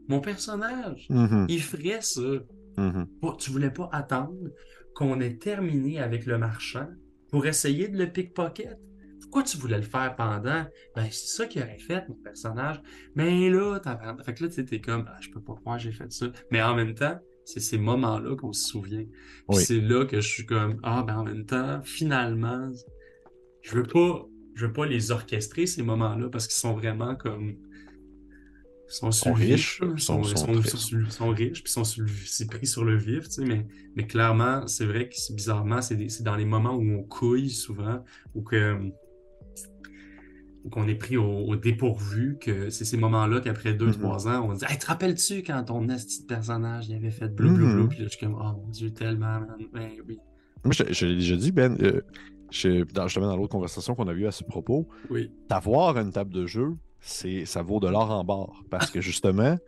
Mon 0.07 0.21
personnage, 0.21 1.07
Mhm, 1.11 1.47
il 1.49 1.61
ferait 1.63 2.03
ça. 2.03 2.21
mhm. 2.77 3.07
Pas- 3.21 3.35
tu 3.37 3.51
voulais 3.51 3.71
pas 3.73 3.89
attendre 3.93 4.49
qu'on 4.95 5.21
ait 5.21 5.35
terminé 5.39 5.99
avec 5.99 6.25
le 6.27 6.39
marchand 6.39 6.87
pour 7.33 7.47
essayer 7.47 7.89
de 7.89 7.99
le 7.99 8.07
pickpocket? 8.13 8.79
Pourquoi 9.35 9.51
tu 9.51 9.57
voulais 9.57 9.79
le 9.79 9.83
faire 9.83 10.15
pendant? 10.15 10.65
Ben, 10.95 11.09
c'est 11.11 11.27
ça 11.27 11.47
qu'il 11.47 11.61
aurait 11.61 11.77
fait, 11.81 12.09
mon 12.09 12.15
personnage. 12.15 12.81
Mais 13.17 13.51
là, 13.51 13.81
t'as... 13.81 13.99
Fait 14.23 14.33
que 14.33 14.45
là, 14.45 14.49
tu 14.49 14.65
t'es 14.65 14.81
comme, 14.81 15.07
ah, 15.09 15.17
je 15.21 15.29
peux 15.31 15.41
pas 15.41 15.55
croire 15.55 15.77
que 15.77 15.83
j'ai 15.83 15.91
fait 15.91 16.13
ça. 16.13 16.27
Mais 16.53 16.63
en 16.63 16.77
même 16.77 16.95
temps, 16.95 17.19
c'est 17.45 17.59
ces 17.59 17.77
moments-là 17.77 18.37
qu'on 18.37 18.53
se 18.53 18.69
souvient. 18.69 19.03
Puis 19.03 19.13
Oui. 19.49 19.65
c'est 19.65 19.81
là 19.81 20.05
que 20.07 20.21
je 20.21 20.29
suis 20.29 20.47
comme, 20.47 20.79
ah, 20.85 21.03
ben 21.05 21.17
en 21.19 21.25
même 21.25 21.45
temps, 21.47 21.81
finalement, 21.83 22.71
je 23.63 23.75
veux 23.75 23.83
pas, 23.83 24.25
je 24.55 24.67
veux 24.67 24.73
pas 24.73 24.87
les 24.87 25.11
orchestrer, 25.11 25.67
ces 25.67 25.83
moments-là, 25.83 26.29
parce 26.29 26.47
qu'ils 26.47 26.55
sont 26.61 26.75
vraiment 26.75 27.17
comme, 27.17 27.57
ils 28.87 29.13
sont, 29.13 29.31
le 29.31 29.33
riches, 29.35 29.81
Ils 29.83 30.01
sont- 30.01 30.23
sont, 30.23 30.31
ils 30.31 30.39
sont 30.39 30.77
sont, 30.79 31.11
sont 31.11 31.29
riches, 31.31 31.65
puis 31.65 31.71
ils 31.71 31.73
sont 31.73 31.83
sur 31.83 32.03
le- 32.05 32.09
c'est 32.27 32.47
pris 32.47 32.69
sur 32.69 32.85
le 32.85 32.97
vif, 32.97 33.25
tu 33.25 33.31
sais, 33.33 33.45
mais, 33.45 33.67
mais 33.97 34.07
clairement, 34.07 34.69
c'est 34.69 34.87
vrai 34.87 35.09
que 35.09 35.17
c'est- 35.17 35.35
bizarrement, 35.35 35.83
c'est 35.83 35.97
des- 35.97 36.09
c'est 36.09 36.23
dans 36.23 36.37
les 36.37 36.45
moments 36.45 36.75
où 36.77 36.83
on 36.83 37.03
couille 37.03 37.51
souvent, 37.51 38.05
ou 38.37 38.43
que 38.43 38.79
qu'on 40.71 40.89
est 40.89 40.95
pris 40.95 41.17
au, 41.17 41.25
au 41.47 41.57
dépourvu, 41.57 42.39
que 42.41 42.71
c'est 42.71 42.85
ces 42.85 42.97
moments-là 42.97 43.41
qu'après 43.41 43.75
deux, 43.75 43.87
Mhm. 43.89 43.93
trois 43.99 44.29
ans, 44.29 44.49
on 44.49 44.55
dit 44.55 44.65
Hey, 44.69 44.79
te 44.79 44.87
rappelles-tu 44.87 45.43
quand 45.43 45.63
ton 45.65 45.83
de 45.83 45.95
personnage 46.27 46.89
il 46.89 46.95
avait 46.97 47.11
fait 47.11 47.29
blablabla, 47.29 47.83
Mhm. 47.83 47.89
puis 47.89 47.99
là, 47.99 48.05
je 48.05 48.11
suis 48.11 48.27
comme 48.27 48.35
Oh 48.41 48.53
mon 48.63 48.69
Dieu, 48.69 48.91
tellement. 48.91 49.41
Ben 49.73 49.91
oui. 50.09 50.19
Moi, 50.65 50.73
je, 50.73 50.85
je 50.93 51.07
l'ai 51.07 51.17
déjà 51.17 51.37
dit, 51.37 51.53
Ben, 51.53 51.77
euh, 51.83 52.01
je- 52.51 52.85
dans, 52.93 53.07
justement 53.07 53.27
dans 53.27 53.37
l'autre 53.37 53.53
conversation 53.53 53.95
qu'on 53.95 54.09
a 54.09 54.13
eue 54.15 54.27
à 54.27 54.31
ce 54.33 54.45
propos, 54.45 54.89
Oui. 55.11 55.31
d'avoir 55.49 55.99
une 55.99 56.11
table 56.11 56.33
de 56.33 56.47
jeu, 56.47 56.75
c'est 57.01 57.45
ça 57.45 57.63
vaut 57.63 57.81
de 57.81 57.89
l'or 57.89 58.11
en 58.11 58.25
barre. 58.25 58.63
Parce 58.71 58.91
que 58.91 59.01
justement, 59.03 59.59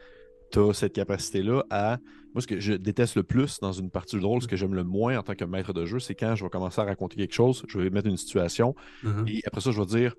tu 0.52 0.58
as 0.60 0.72
cette 0.72 0.94
capacité-là 0.94 1.62
à. 1.70 1.98
Moi, 2.34 2.42
ce 2.42 2.46
que 2.46 2.60
je 2.60 2.74
déteste 2.74 3.16
le 3.16 3.22
plus 3.22 3.60
dans 3.60 3.72
une 3.72 3.90
partie 3.90 4.16
de 4.18 4.24
rôle, 4.24 4.42
ce 4.42 4.46
que 4.48 4.56
j'aime 4.56 4.74
le 4.74 4.84
moins 4.84 5.18
en 5.18 5.22
tant 5.22 5.34
que 5.34 5.44
maître 5.44 5.72
de 5.72 5.86
jeu, 5.86 5.98
c'est 5.98 6.14
quand 6.14 6.34
je 6.34 6.44
vais 6.44 6.50
commencer 6.50 6.80
à 6.80 6.84
raconter 6.84 7.16
quelque 7.16 7.32
chose, 7.34 7.64
je 7.66 7.78
vais 7.78 7.88
mettre 7.90 8.08
une 8.08 8.16
situation, 8.18 8.74
Mhm. 9.02 9.24
et 9.26 9.40
après 9.46 9.60
ça, 9.62 9.70
je 9.70 9.80
vais 9.80 9.86
dire 9.86 10.14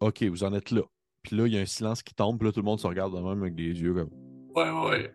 OK, 0.00 0.22
vous 0.24 0.44
en 0.44 0.52
êtes 0.52 0.70
là. 0.70 0.82
Puis 1.22 1.36
là, 1.36 1.46
il 1.46 1.54
y 1.54 1.58
a 1.58 1.60
un 1.60 1.66
silence 1.66 2.02
qui 2.02 2.14
tombe, 2.14 2.38
puis 2.38 2.46
là, 2.46 2.52
tout 2.52 2.60
le 2.60 2.64
monde 2.64 2.80
se 2.80 2.86
regarde 2.86 3.14
de 3.14 3.20
même 3.20 3.40
avec 3.42 3.54
des 3.54 3.64
yeux 3.80 3.94
comme. 3.94 4.10
Ouais, 4.54 4.70
ouais. 4.70 4.90
ouais. 4.90 5.10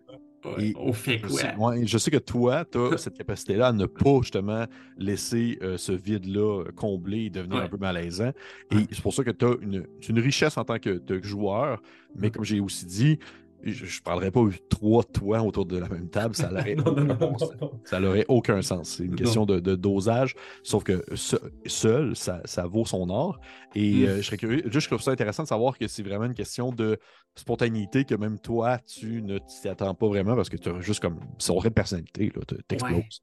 Et- 0.60 0.74
On 0.76 0.92
fait 0.92 1.20
Je 1.20 1.28
quoi? 1.28 1.40
sais, 1.40 1.56
ouais, 1.56 1.86
je 1.86 1.98
sais 2.00 2.10
que 2.12 2.18
toi, 2.18 2.66
tu 2.66 2.78
as 2.80 2.98
cette 2.98 3.16
capacité-là 3.18 3.68
à 3.68 3.72
ne 3.74 3.86
pas 3.86 4.18
justement 4.22 4.66
laisser 4.98 5.60
euh, 5.62 5.78
ce 5.78 5.92
vide-là 5.92 6.64
euh, 6.64 6.72
combler 6.76 7.26
et 7.26 7.30
devenir 7.30 7.58
Ouais. 7.58 7.64
un 7.64 7.70
peu 7.70 7.78
malaisant. 7.78 8.32
Et 8.72 8.78
c'est 8.92 9.02
pour 9.02 9.14
ça 9.14 9.24
que 9.24 9.30
tu 9.32 9.46
as 9.46 9.56
une, 9.62 9.86
richesse 10.20 10.58
en 10.58 10.64
tant 10.66 10.80
que, 10.80 11.00
joueur, 11.24 11.82
mais 12.16 12.32
comme 12.32 12.44
j'ai 12.44 12.60
aussi 12.60 12.86
dit, 12.86 13.20
je 13.64 13.84
ne 13.86 14.04
parlerai 14.04 14.32
pas 14.32 14.42
trois 14.70 15.04
de 15.04 15.08
toi 15.10 15.42
autour 15.44 15.66
de 15.66 15.78
la 15.78 15.88
même 15.90 16.10
table, 16.10 16.36
ça 16.36 16.50
n'aurait 16.52 16.76
non, 16.76 16.86
aucun, 16.86 17.38
sens. 17.38 17.52
non. 17.62 17.72
Ça 17.86 18.00
n'aurait 18.00 18.26
aucun 18.28 18.62
sens. 18.62 18.90
C'est 18.98 19.06
une 19.06 19.16
question 19.16 19.46
de, 19.46 19.60
de 19.60 19.76
dosage, 19.76 20.36
sauf 20.64 20.84
que 20.84 21.04
se- 21.16 21.36
seul, 21.66 22.16
ça, 22.16 22.42
ça 22.46 22.66
vaut 22.66 22.86
son 22.86 23.10
or. 23.10 23.40
Et 23.76 23.92
Mm. 23.92 24.06
euh, 24.08 24.18
je 24.18 24.22
serais 24.24 24.38
curieux, 24.38 24.62
juste 24.66 24.82
je 24.82 24.88
trouve 24.88 25.02
ça 25.02 25.12
intéressant 25.12 25.44
de 25.44 25.48
savoir 25.48 25.78
que 25.78 25.88
c'est 25.88 26.04
vraiment 26.04 26.26
une 26.26 26.34
question 26.34 26.72
de 26.72 26.98
spontanéité 27.36 28.04
que 28.04 28.16
même 28.16 28.40
toi, 28.40 28.78
tu 28.80 29.22
ne 29.22 29.38
t'y 29.38 29.68
attends 29.70 29.94
pas 29.96 30.08
vraiment 30.08 30.36
parce 30.36 30.50
que 30.50 30.58
tu 30.58 30.70
as 30.70 30.80
juste 30.82 31.00
comme. 31.00 31.20
Aurait 31.50 31.70
de 31.70 31.74
personnalité, 31.74 32.32
t'exploses. 32.68 33.22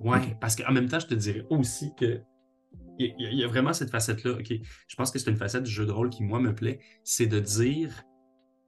Ouais, 0.00 0.18
Ok. 0.18 0.36
parce 0.40 0.54
qu'en 0.56 0.72
même 0.72 0.88
temps, 0.88 1.00
je 1.00 1.06
te 1.06 1.14
dirais 1.14 1.44
aussi 1.50 1.92
que 1.96 2.20
il 3.00 3.14
y, 3.18 3.26
a- 3.26 3.30
il 3.30 3.38
y 3.38 3.44
a 3.44 3.48
vraiment 3.48 3.72
cette 3.72 3.90
facette-là. 3.90 4.32
OK, 4.32 4.52
je 4.88 4.96
pense 4.96 5.10
que 5.12 5.18
c'est 5.20 5.30
une 5.30 5.36
facette 5.36 5.62
du 5.62 5.70
jeu 5.70 5.86
de 5.86 5.92
rôle 5.92 6.10
qui, 6.10 6.24
moi, 6.24 6.40
me 6.40 6.52
plaît. 6.54 6.80
C'est 7.04 7.26
de 7.26 7.38
dire 7.40 8.02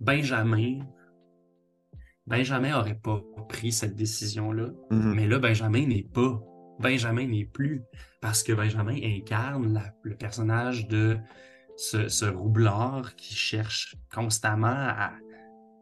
Benjamin. 0.00 0.78
Benjamin 2.30 2.78
aurait 2.78 2.94
pas 3.02 3.20
pris 3.48 3.72
cette 3.72 3.96
décision-là. 3.96 4.68
Mhm. 4.90 5.14
Mais 5.14 5.26
là, 5.26 5.38
Benjamin 5.38 5.86
n'est 5.86 6.06
pas. 6.14 6.40
Benjamin 6.78 7.26
n'est 7.26 7.44
plus. 7.44 7.82
Parce 8.22 8.42
que 8.42 8.52
Benjamin 8.52 8.96
incarne 9.02 9.74
la- 9.74 9.92
le 10.02 10.14
personnage 10.16 10.88
de 10.88 11.18
ce, 11.76 12.08
ce 12.08 12.24
roublard 12.26 13.14
qui 13.16 13.34
cherche 13.34 13.96
constamment 14.14 14.68
à 14.68 15.12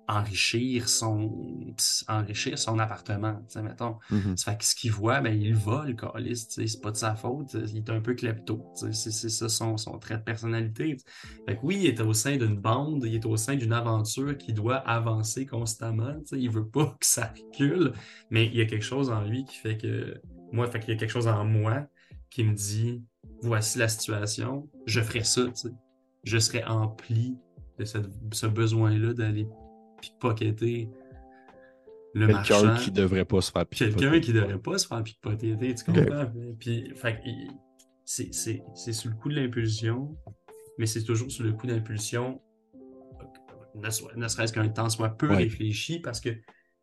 enrichir 0.08 0.88
son, 0.88 1.74
enrichir 2.08 2.58
son 2.58 2.78
appartement. 2.78 3.34
Tu 3.46 3.54
sais, 3.54 3.62
mettons. 3.62 3.96
Mhm. 4.10 4.36
Ça 4.36 4.52
fait 4.52 4.58
que 4.58 4.64
ce 4.64 4.74
qu'il 4.74 4.90
voit, 4.90 5.20
ben, 5.20 5.38
il 5.38 5.50
le 5.50 5.56
vole, 5.56 5.94
c'est 6.34 6.80
pas 6.80 6.90
de 6.90 6.96
sa 6.96 7.14
faute, 7.14 7.54
il 7.54 7.76
est 7.76 7.90
un 7.90 8.00
peu 8.00 8.14
klepto, 8.14 8.64
c'est 8.74 9.10
ça 9.10 9.48
son, 9.48 9.76
son 9.76 9.98
trait 9.98 10.16
de 10.16 10.22
personnalité. 10.22 10.96
Fait 11.46 11.56
que 11.56 11.60
oui, 11.62 11.76
il 11.80 11.86
est 11.86 12.00
au 12.00 12.14
sein 12.14 12.36
d'une 12.36 12.56
bande, 12.56 13.04
il 13.04 13.14
est 13.14 13.26
au 13.26 13.36
sein 13.36 13.54
d'une 13.56 13.72
aventure 13.72 14.36
qui 14.36 14.52
doit 14.52 14.76
avancer 14.76 15.46
constamment, 15.46 16.14
tu 16.20 16.26
sais, 16.26 16.40
il 16.40 16.50
veut 16.50 16.66
pas 16.66 16.86
que 16.98 17.06
ça 17.06 17.32
recule, 17.36 17.92
mais 18.30 18.46
il 18.46 18.56
y 18.56 18.60
a 18.62 18.64
quelque 18.66 18.84
chose 18.84 19.10
en 19.10 19.22
lui 19.22 19.44
qui 19.44 19.56
fait 19.58 19.76
que, 19.76 20.20
moi, 20.52 20.66
fait 20.70 20.80
qu'il 20.80 20.94
y 20.94 20.96
a 20.96 20.98
quelque 20.98 21.12
chose 21.12 21.28
en 21.28 21.44
moi 21.44 21.86
qui 22.30 22.44
me 22.44 22.54
dit, 22.54 23.02
voici 23.42 23.78
la 23.78 23.88
situation, 23.88 24.68
je 24.86 25.00
ferai 25.00 25.22
ça. 25.22 25.42
Je 26.24 26.38
serai 26.38 26.64
empli 26.64 27.36
de 27.78 27.84
cette- 27.84 28.10
ce 28.32 28.46
besoin-là 28.46 29.12
d'aller 29.12 29.46
pickpocketer 30.00 30.88
le 32.14 32.26
Quelqu'un 32.26 32.62
marchand. 32.62 32.82
qui 32.84 32.90
devrait 32.90 33.24
pas 33.24 33.40
se 33.40 33.52
faire 33.52 33.68
Quelqu'un 33.68 33.96
pickpocket. 33.96 34.24
qui 34.24 34.32
devrait 34.32 34.58
pas 34.58 34.78
se 34.78 34.86
faire 34.86 35.02
pickpocker, 35.02 35.56
tu 35.74 35.84
comprends? 35.84 36.32
Puis, 36.58 36.90
fait 36.94 37.20
c'est, 38.04 38.32
c'est, 38.32 38.62
c'est 38.74 38.92
sous 38.94 39.08
le 39.10 39.14
coup 39.14 39.28
de 39.28 39.34
l'impulsion, 39.34 40.16
mais 40.78 40.86
c'est 40.86 41.02
toujours 41.04 41.30
sous 41.30 41.42
le 41.42 41.52
coup 41.52 41.66
d'impulsion, 41.66 42.40
ne, 43.74 43.90
soit- 43.90 44.16
ne 44.16 44.26
serait-ce 44.28 44.52
qu'un 44.52 44.68
temps 44.68 44.88
soit 44.88 45.10
peu 45.10 45.28
Ouais. 45.28 45.36
réfléchi, 45.36 46.00
parce 46.00 46.20
que 46.20 46.30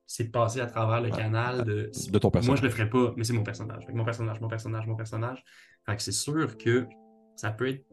c'est 0.06 0.30
passé 0.32 0.62
à 0.62 0.68
travers 0.68 1.02
le 1.02 1.10
Ouais. 1.10 1.18
canal 1.18 1.64
de... 1.66 1.90
De 2.12 2.20
ton 2.20 2.28
Moi, 2.28 2.32
personnage. 2.34 2.60
je 2.60 2.64
le 2.64 2.70
ferais 2.70 2.90
pas, 2.90 3.14
mais 3.18 3.24
c'est 3.24 3.34
mon 3.34 3.42
personnage. 3.44 3.84
Fait 3.88 3.92
que 3.92 3.98
mon 3.98 4.06
personnage, 4.06 4.40
mon 4.40 4.48
personnage, 4.48 4.86
mon 4.86 4.96
personnage. 4.96 5.44
Fait 5.88 5.96
que 5.96 6.02
c'est 6.04 6.12
sûr 6.12 6.56
que 6.58 6.86
ça 7.36 7.50
peut 7.50 7.68
être 7.68 7.86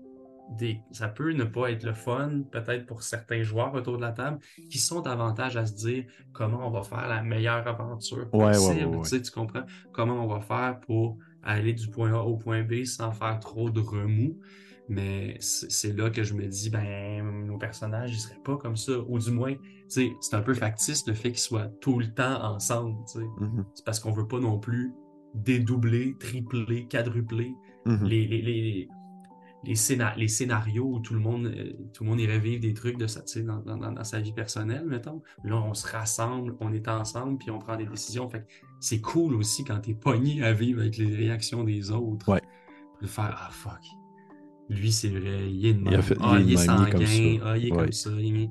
des... 0.57 0.81
ça 0.91 1.09
peut 1.09 1.33
ne 1.33 1.45
pas 1.45 1.71
être 1.71 1.85
le 1.85 1.93
fun, 1.95 2.43
peut-être 2.51 2.87
pour 2.87 3.03
certains 3.03 3.43
joueurs 3.43 3.75
autour 3.75 3.97
de 3.97 4.03
la 4.03 4.13
table, 4.13 4.39
qui 4.71 4.79
sont 4.79 5.01
davantage 5.01 5.57
à 5.57 5.67
se 5.67 5.75
dire 5.75 6.05
comment 6.33 6.67
on 6.67 6.71
va 6.71 6.83
faire 6.83 7.09
la 7.09 7.23
meilleure 7.23 7.67
aventure 7.67 8.29
Ouais, 8.33 8.45
ouais, 8.45 8.53
possible. 8.53 8.87
ouais, 8.87 8.97
ouais. 8.97 9.03
Tu 9.03 9.09
sais, 9.09 9.23
tu 9.23 9.31
comprends? 9.31 9.65
Comment 9.93 10.25
on 10.25 10.29
va 10.29 10.41
faire 10.41 10.81
pour 10.81 11.19
aller 11.43 11.73
du 11.73 11.89
point 11.89 12.13
A 12.13 12.21
au 12.23 12.37
point 12.37 12.63
B 12.63 12.85
sans 12.85 13.13
faire 13.13 13.39
trop 13.41 13.71
de 13.71 13.81
remous? 13.81 14.39
Mais 14.89 15.37
c'est 15.41 15.97
là 15.97 16.11
que 16.11 16.23
je 16.23 16.35
me 16.35 16.47
dis, 16.47 16.69
ben, 16.69 17.47
nos 17.47 17.57
personnages, 17.57 18.13
ils 18.13 18.19
seraient 18.21 18.43
pas 18.45 18.57
comme 18.57 18.77
ça. 18.77 18.93
Ou 19.09 19.19
du 19.19 19.31
moins, 19.31 19.55
c'est 19.89 20.11
un 20.33 20.43
peu 20.43 20.55
factice 20.55 21.07
le 21.07 21.15
fait 21.15 21.31
qu'ils 21.31 21.39
soient 21.39 21.69
tout 21.81 21.99
le 21.99 22.13
temps 22.13 22.43
ensemble. 22.43 22.97
Mhm. 23.41 23.65
C'est 23.75 23.85
parce 23.85 24.01
qu'on 24.01 24.11
veut 24.13 24.27
pas 24.27 24.41
non 24.41 24.59
plus 24.59 24.93
dédoubler, 25.35 26.15
tripler, 26.19 26.87
quadrupler 26.89 27.55
Mhm. 27.87 28.05
les, 28.07 28.27
les, 28.27 28.43
les, 28.43 28.89
les, 29.65 29.75
scéna- 29.75 30.15
les 30.17 30.29
scénarios 30.29 30.87
où 30.95 31.01
tout 31.01 31.15
le 31.15 31.21
monde, 31.21 31.47
euh, 31.47 31.73
tout 31.93 32.05
le 32.05 32.11
monde 32.11 32.21
irait 32.21 32.39
vivre 32.39 32.61
des 32.61 32.75
trucs 32.75 32.99
de 32.99 33.07
sais, 33.07 33.43
dans, 33.43 33.59
dans, 33.61 34.05
sa 34.05 34.21
vie 34.21 34.33
personnelle, 34.33 34.85
mettons. 34.87 35.23
Là, 35.45 35.57
on 35.57 35.75
se 35.75 35.87
rassemble, 35.91 36.57
on 36.61 36.73
est 36.73 36.89
ensemble, 36.89 37.39
puis 37.39 37.51
on 37.51 37.59
prend 37.59 37.77
des 37.77 37.87
décisions. 37.87 38.29
Fait 38.29 38.41
que 38.41 38.47
c'est 38.81 39.01
cool 39.01 39.35
aussi 39.35 39.65
quand 39.65 39.79
t'es 39.81 39.95
pogné 39.95 40.43
à 40.43 40.53
vivre 40.53 40.81
avec 40.81 40.97
les 40.97 41.15
réactions 41.15 41.63
des 41.65 41.91
autres. 41.91 42.29
Ouais. 42.29 42.41
De 43.01 43.07
faire 43.07 43.35
Ah 43.39 43.51
fuck. 43.51 43.81
Lui, 44.69 44.91
c'est 44.93 45.09
vrai, 45.11 45.51
il 45.51 45.67
est 45.67 45.75
de 45.75 45.81
Il 45.91 46.03
fait- 46.03 46.17
ah, 46.21 46.37
il 46.41 46.51
il 46.51 46.59
sanguin. 46.59 47.41
Ah, 47.45 47.59
il 47.59 47.67
est 47.67 47.73
Ouais. 47.73 47.79
comme 47.79 47.93
ça. 47.93 48.11
il 48.19 48.49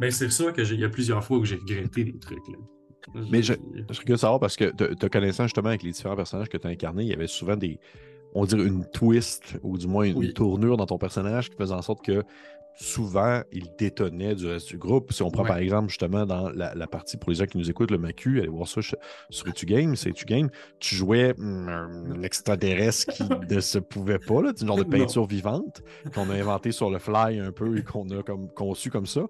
Ben, 0.00 0.10
c'est 0.10 0.30
sûr 0.30 0.52
que 0.52 0.64
j'ai- 0.64 0.74
il 0.74 0.80
y 0.80 0.84
a 0.84 0.88
plusieurs 0.88 1.24
fois 1.24 1.38
où 1.38 1.44
j'ai 1.44 1.56
regretté 1.56 2.04
des 2.04 2.18
trucs. 2.18 2.46
Là. 2.48 3.20
Mais 3.30 3.42
je- 3.42 3.54
Je 3.90 4.00
de 4.12 4.16
savoir 4.16 4.38
parce 4.40 4.56
que 4.56 4.70
te, 4.70 4.94
te 4.94 5.06
connaissant 5.06 5.44
justement 5.44 5.68
avec 5.68 5.82
les 5.82 5.90
différents 5.92 6.16
personnages 6.16 6.48
que 6.48 6.56
tu 6.58 6.66
as 6.66 6.70
incarnés, 6.70 7.02
il 7.04 7.08
y 7.08 7.12
avait 7.14 7.26
souvent 7.26 7.56
des. 7.56 7.78
On 8.34 8.44
dirait 8.44 8.64
une 8.66 8.84
twist 8.86 9.58
ou 9.62 9.78
du 9.78 9.86
moins 9.86 10.04
une, 10.04 10.16
Oui. 10.16 10.34
tournure 10.34 10.76
dans 10.76 10.86
ton 10.86 10.98
personnage 10.98 11.50
qui 11.50 11.56
faisait 11.56 11.74
en 11.74 11.82
sorte 11.82 12.04
que 12.04 12.22
souvent 12.80 13.40
il 13.50 13.64
détonnait 13.76 14.36
du 14.36 14.46
reste 14.46 14.68
du 14.68 14.78
groupe. 14.78 15.12
Si 15.12 15.22
on 15.22 15.30
prend 15.32 15.42
Ouais. 15.42 15.48
par 15.48 15.56
exemple 15.58 15.88
justement 15.88 16.24
dans 16.26 16.48
la, 16.50 16.74
la 16.76 16.86
partie 16.86 17.16
pour 17.16 17.30
les 17.30 17.36
gens 17.36 17.46
qui 17.46 17.58
nous 17.58 17.68
écoutent, 17.68 17.90
le 17.90 17.98
Macu, 17.98 18.38
allez 18.38 18.48
voir 18.48 18.68
ça 18.68 18.80
sur 19.30 19.52
Tu 19.54 19.66
Game, 19.66 19.96
c'est 19.96 20.12
Tu 20.12 20.24
Game, 20.26 20.48
tu 20.78 20.94
jouais 20.94 21.34
hum, 21.38 21.68
un 21.68 22.22
extraterrestre 22.22 23.12
qui 23.12 23.24
ne 23.54 23.60
se 23.60 23.78
pouvait 23.80 24.20
pas, 24.20 24.42
là, 24.42 24.52
une 24.60 24.66
genre 24.66 24.76
de 24.76 24.84
Non. 24.84 24.90
peinture 24.90 25.26
vivante 25.26 25.82
qu'on 26.14 26.30
a 26.30 26.34
inventé 26.34 26.70
sur 26.70 26.90
le 26.90 26.98
fly 27.00 27.40
un 27.40 27.50
peu 27.50 27.78
et 27.78 27.82
qu'on 27.82 28.08
a 28.10 28.22
comme 28.22 28.48
conçu 28.50 28.90
comme 28.90 29.06
ça. 29.06 29.22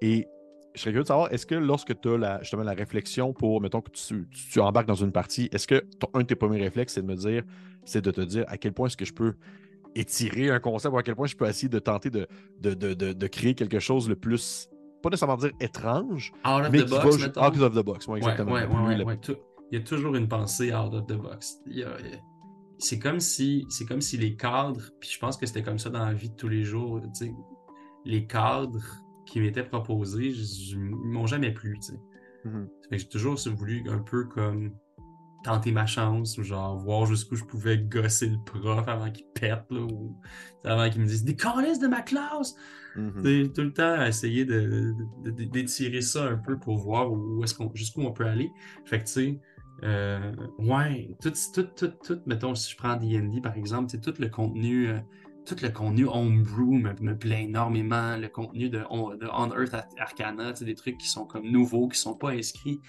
Et 0.00 0.26
je 0.76 0.80
serais 0.82 0.90
curieux 0.92 1.02
de 1.02 1.08
savoir, 1.08 1.32
est-ce 1.32 1.46
que 1.46 1.54
lorsque 1.56 1.98
tu 2.00 2.08
as 2.10 2.18
la, 2.18 2.38
justement 2.42 2.62
la 2.62 2.74
réflexion 2.74 3.32
pour, 3.32 3.60
mettons 3.60 3.80
que 3.80 3.90
tu, 3.90 4.28
tu- 4.30 4.50
tu 4.52 4.60
embarques 4.60 4.86
dans 4.86 4.94
une 4.94 5.10
partie, 5.12 5.48
est-ce 5.52 5.66
que 5.66 5.80
ton- 5.98 6.08
un 6.14 6.20
de 6.20 6.26
tes 6.26 6.36
premiers 6.36 6.60
réflexes, 6.60 6.94
c'est 6.94 7.02
de 7.02 7.06
me 7.06 7.16
dire, 7.16 7.42
c'est 7.84 8.04
de 8.04 8.10
te 8.10 8.20
dire 8.20 8.44
à 8.48 8.56
quel 8.58 8.72
point 8.72 8.86
est-ce 8.86 8.96
que 8.96 9.04
je 9.04 9.12
peux 9.14 9.34
étirer 9.94 10.50
un 10.50 10.60
concept 10.60 10.94
ou 10.94 10.98
à 10.98 11.02
quel 11.02 11.14
point 11.16 11.26
je 11.26 11.34
peux 11.36 11.46
essayer 11.48 11.68
de 11.68 11.78
tenter 11.78 12.10
de, 12.10 12.26
de, 12.60 12.74
de, 12.74 12.94
de- 12.94 13.12
de 13.12 13.26
créer 13.26 13.54
quelque 13.54 13.78
chose 13.80 14.08
le 14.08 14.16
plus 14.16 14.68
pas 15.02 15.10
nécessairement 15.10 15.36
dire 15.36 15.52
étrange, 15.60 16.32
Out 16.44 16.64
of 16.66 16.70
mais 16.72 16.82
the 16.82 16.88
box, 16.90 17.16
va 17.16 17.48
out 17.48 17.60
of 17.60 17.74
the 17.74 17.84
box. 17.84 18.06
Ouais, 18.08 18.18
exactement. 18.18 18.52
ouais, 18.52 18.66
ouais, 18.66 19.18
Il 19.70 19.78
y 19.78 19.80
a 19.80 19.84
toujours 19.84 20.14
une 20.16 20.26
pensée 20.28 20.74
out 20.74 20.92
of 20.94 21.06
the 21.06 21.12
box. 21.14 21.58
Il 21.66 21.78
y 21.78 21.84
a- 21.84 21.96
C'est 22.78 22.98
comme 22.98 23.20
si, 23.20 23.64
c'est 23.70 23.86
comme 23.86 24.00
si 24.02 24.16
les 24.18 24.36
cadres, 24.36 24.90
puis 25.00 25.08
je 25.10 25.18
pense 25.18 25.36
que 25.38 25.46
c'était 25.46 25.62
comme 25.62 25.78
ça 25.78 25.88
dans 25.90 26.04
la 26.04 26.12
vie 26.12 26.28
de 26.28 26.34
tous 26.34 26.48
les 26.48 26.62
jours, 26.64 27.00
les 28.04 28.26
cadres 28.26 28.84
qui 29.26 29.40
m'étaient 29.40 29.64
proposés, 29.64 30.28
ils 30.28 30.78
m'ont 30.78 31.26
jamais 31.26 31.52
plu. 31.52 31.78
Mhm. 32.44 32.68
J'ai 32.92 33.08
toujours 33.08 33.36
voulu 33.56 33.84
un 33.88 33.98
peu 33.98 34.24
comme 34.24 34.72
tenter 35.44 35.70
ma 35.70 35.86
chance 35.86 36.38
ou 36.38 36.42
genre 36.42 36.76
voir 36.78 37.06
jusqu'où 37.06 37.36
je 37.36 37.44
pouvais 37.44 37.78
gosser 37.78 38.28
le 38.28 38.38
prof 38.44 38.86
avant 38.88 39.10
qu'il 39.10 39.26
pète, 39.34 39.64
là, 39.70 39.80
ou 39.80 40.16
avant 40.64 40.88
qu'il 40.90 41.02
me 41.02 41.06
dise 41.06 41.24
des 41.24 41.36
câlisses 41.36 41.78
de 41.78 41.86
ma 41.86 42.02
classe! 42.02 42.54
Mhm. 42.96 43.22
C'est 43.22 43.52
tout 43.52 43.62
le 43.62 43.72
temps 43.72 43.92
à 43.92 44.08
essayer 44.08 44.44
de, 44.44 44.94
de- 45.24 45.30
de- 45.30 45.44
d'étirer 45.44 46.00
ça 46.00 46.24
un 46.24 46.36
peu 46.36 46.58
pour 46.58 46.78
voir 46.78 47.12
où 47.12 47.44
est-ce 47.44 47.54
qu'on, 47.54 47.70
jusqu'où 47.74 48.02
on 48.02 48.12
peut 48.12 48.26
aller. 48.26 48.50
Fait 48.86 48.98
que, 48.98 49.04
tu 49.04 49.12
sais, 49.12 49.40
euh, 49.84 50.32
ouais, 50.58 51.14
tout, 51.20 51.32
tout, 51.54 51.68
tout, 51.76 51.92
tout, 52.02 52.20
mettons, 52.26 52.54
si 52.54 52.72
je 52.72 52.76
prends 52.76 52.96
D&D, 52.96 53.40
par 53.42 53.56
exemple, 53.56 53.90
sais, 53.90 54.00
tout 54.00 54.14
le 54.18 54.28
contenu, 54.28 54.88
euh, 54.88 54.98
tout 55.46 55.56
le 55.62 55.70
contenu 55.70 56.06
homebrew 56.06 56.72
me, 56.74 56.92
me 57.00 57.16
plaît 57.16 57.44
énormément. 57.44 58.16
Le 58.16 58.28
contenu 58.28 58.68
de, 58.68 58.82
On, 58.90 59.14
de 59.14 59.28
On 59.32 59.50
Earth 59.52 59.74
Ar- 59.74 59.86
Arcana, 59.98 60.52
des 60.52 60.74
trucs 60.74 60.98
qui 60.98 61.08
sont 61.08 61.24
comme 61.24 61.48
nouveaux, 61.50 61.88
qui 61.88 61.98
sont 61.98 62.16
pas 62.16 62.30
inscrits 62.30 62.80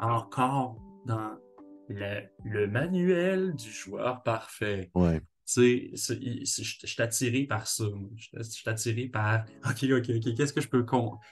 encore 0.00 0.76
dans 1.06 1.32
le, 1.88 2.22
le 2.44 2.66
manuel 2.68 3.54
du 3.54 3.70
joueur 3.70 4.22
parfait. 4.22 4.90
Ouais. 4.94 5.20
Tu 5.48 5.92
sais, 5.94 6.22
je 6.64 6.86
suis 6.86 7.02
attiré 7.02 7.44
par 7.44 7.68
ça. 7.68 7.84
Je 8.16 8.42
suis- 8.42 8.68
attiré 8.68 9.06
par 9.06 9.44
OK, 9.64 9.84
OK, 9.92 10.10
OK, 10.16 10.34
qu'est-ce 10.34 10.52
que 10.52 10.60
je 10.60 10.68
peux 10.68 10.84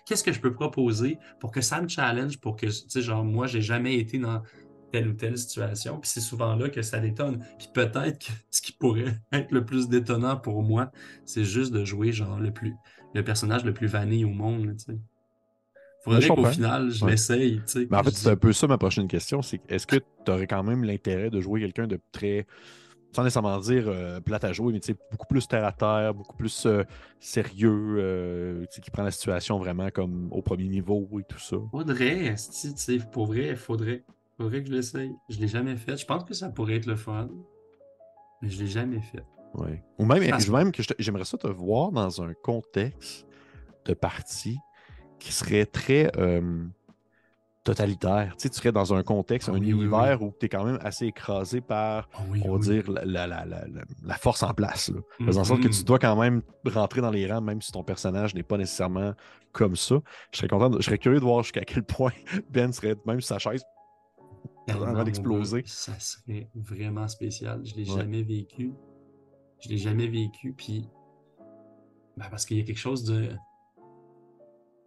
qu'est-ce 0.06 0.22
que 0.22 0.32
je 0.32 0.40
peux 0.40 0.52
proposer 0.54 1.18
pour 1.40 1.50
que 1.50 1.60
ça 1.60 1.82
me 1.82 1.88
challenge, 1.88 2.38
pour 2.38 2.54
que, 2.54 2.66
tu 2.66 2.72
sais, 2.88 3.02
genre, 3.02 3.24
moi, 3.24 3.48
j'ai 3.48 3.60
jamais 3.62 3.96
été 3.96 4.18
dans 4.20 4.40
telle 4.94 5.08
ou 5.08 5.12
telle 5.14 5.36
situation. 5.36 5.98
Puis 5.98 6.08
c'est 6.08 6.20
souvent 6.20 6.54
là 6.54 6.68
que 6.68 6.80
ça 6.80 7.00
détonne. 7.00 7.44
Puis 7.58 7.66
peut-être 7.74 8.20
que 8.20 8.32
ce 8.48 8.62
qui 8.62 8.70
pourrait 8.70 9.18
être 9.32 9.50
le 9.50 9.64
plus 9.64 9.88
détonnant 9.88 10.36
pour 10.36 10.62
moi, 10.62 10.92
c'est 11.24 11.42
juste 11.44 11.72
de 11.72 11.84
jouer, 11.84 12.12
genre, 12.12 12.38
le 12.38 12.52
plus 12.52 12.74
le 13.12 13.24
personnage 13.24 13.64
le 13.64 13.72
plus 13.74 13.86
vanille 13.86 14.24
au 14.24 14.30
monde, 14.30 14.74
tu 14.76 14.92
sais. 14.92 14.98
Faudrait 16.04 16.28
qu'au 16.28 16.44
final, 16.44 16.90
je 16.90 17.04
Ouais. 17.04 17.12
l'essaye, 17.12 17.56
tu 17.58 17.62
sais. 17.66 17.88
Mais 17.90 17.96
en 17.96 18.02
fait, 18.04 18.10
c'est 18.10 18.28
un 18.28 18.36
peu 18.36 18.52
ça 18.52 18.66
ma 18.66 18.78
prochaine 18.78 19.08
question. 19.08 19.42
C'est 19.42 19.60
est-ce 19.68 19.86
que 19.86 19.96
tu 19.96 20.30
aurais 20.30 20.46
quand 20.46 20.62
même 20.62 20.84
l'intérêt 20.84 21.30
de 21.30 21.40
jouer 21.40 21.60
quelqu'un 21.60 21.86
de 21.86 21.98
très, 22.12 22.46
sans 23.14 23.22
nécessairement 23.22 23.58
dire 23.58 23.88
euh, 23.88 24.20
plate 24.20 24.44
à 24.44 24.52
jouer, 24.52 24.72
mais 24.72 24.80
beaucoup 25.10 25.26
plus 25.26 25.46
terre 25.48 25.64
à 25.64 25.72
terre, 25.72 26.12
beaucoup 26.12 26.36
plus 26.36 26.66
euh, 26.66 26.82
sérieux, 27.20 27.96
euh, 27.98 28.64
qui 28.66 28.90
prend 28.90 29.02
la 29.02 29.12
situation 29.12 29.58
vraiment 29.58 29.90
comme 29.90 30.28
au 30.30 30.42
premier 30.42 30.68
niveau 30.68 31.08
et 31.20 31.24
tout 31.24 31.38
ça? 31.38 31.56
Faudrait, 31.70 32.34
pour 33.12 33.26
vrai, 33.26 33.56
faudrait. 33.56 34.04
Faudrait 34.36 34.62
que 34.62 34.68
je 34.68 34.72
l'essaye. 34.74 35.12
Je 35.28 35.38
l'ai 35.38 35.48
jamais 35.48 35.76
fait. 35.76 35.96
Je 35.96 36.06
pense 36.06 36.24
que 36.24 36.34
ça 36.34 36.48
pourrait 36.50 36.74
être 36.76 36.86
le 36.86 36.96
fun. 36.96 37.28
Mais 38.42 38.48
je 38.50 38.60
l'ai 38.60 38.66
jamais 38.68 39.00
fait. 39.00 39.24
Ouais. 39.54 39.82
Ou 39.98 40.04
même, 40.04 40.28
Parce- 40.30 40.48
même 40.48 40.72
que 40.72 40.82
j'aimerais 40.98 41.24
ça 41.24 41.38
te 41.38 41.46
voir 41.46 41.92
dans 41.92 42.20
un 42.22 42.32
contexte 42.42 43.26
de 43.84 43.94
partie 43.94 44.58
qui 45.20 45.32
serait 45.32 45.64
très 45.66 46.10
euh, 46.18 46.64
totalitaire. 47.62 48.34
Tu 48.36 48.42
sais, 48.42 48.50
tu 48.50 48.56
serais 48.56 48.72
dans 48.72 48.92
un 48.92 49.02
contexte, 49.02 49.48
Ah 49.48 49.52
un 49.52 49.58
oui, 49.60 49.72
oui, 49.72 49.80
univers 49.82 50.20
où 50.22 50.34
tu 50.38 50.46
es 50.46 50.48
quand 50.48 50.64
même 50.64 50.78
assez 50.82 51.06
écrasé 51.06 51.60
par, 51.60 52.08
Ah 52.14 52.18
oui, 52.28 52.42
on 52.44 52.52
va 52.52 52.58
dire, 52.58 52.90
la, 52.90 53.04
la- 53.04 53.26
la- 53.26 53.44
la- 53.46 53.66
la- 53.68 53.82
la 54.04 54.14
force 54.16 54.42
en 54.42 54.52
place. 54.52 54.90
Là. 54.90 55.00
Faisant 55.24 55.40
en 55.42 55.44
sorte 55.44 55.62
que 55.62 55.68
tu 55.68 55.84
dois 55.84 55.98
quand 55.98 56.16
même 56.20 56.42
rentrer 56.66 57.00
dans 57.00 57.10
les 57.10 57.30
rangs, 57.30 57.40
même 57.40 57.62
si 57.62 57.72
ton 57.72 57.82
personnage 57.84 58.34
n'est 58.34 58.42
pas 58.42 58.58
nécessairement 58.58 59.14
comme 59.52 59.76
ça. 59.76 59.96
Je 60.32 60.38
serais 60.38 60.48
content, 60.48 60.68
de- 60.68 60.78
je 60.80 60.84
serais 60.84 60.98
curieux 60.98 61.20
de 61.20 61.24
voir 61.24 61.42
jusqu'à 61.42 61.62
quel 61.64 61.84
point 61.84 62.12
Ben 62.50 62.72
serait, 62.72 62.96
même 63.06 63.20
sa 63.22 63.38
chaise, 63.38 63.64
avant 64.72 64.92
mon 64.92 65.02
d'exploser. 65.04 65.62
Ça 65.66 65.98
serait 65.98 66.48
vraiment 66.54 67.06
spécial. 67.08 67.60
Je 67.64 67.74
l'ai 67.76 67.90
Ouais. 67.90 67.98
jamais 67.98 68.22
vécu. 68.22 68.72
Je 69.62 69.68
l'ai 69.68 69.78
jamais 69.78 70.06
vécu. 70.08 70.52
Puis, 70.52 70.88
ben, 72.16 72.26
parce 72.30 72.44
qu'il 72.46 72.58
y 72.58 72.60
a 72.60 72.64
quelque 72.64 72.78
chose 72.78 73.04
de. 73.04 73.30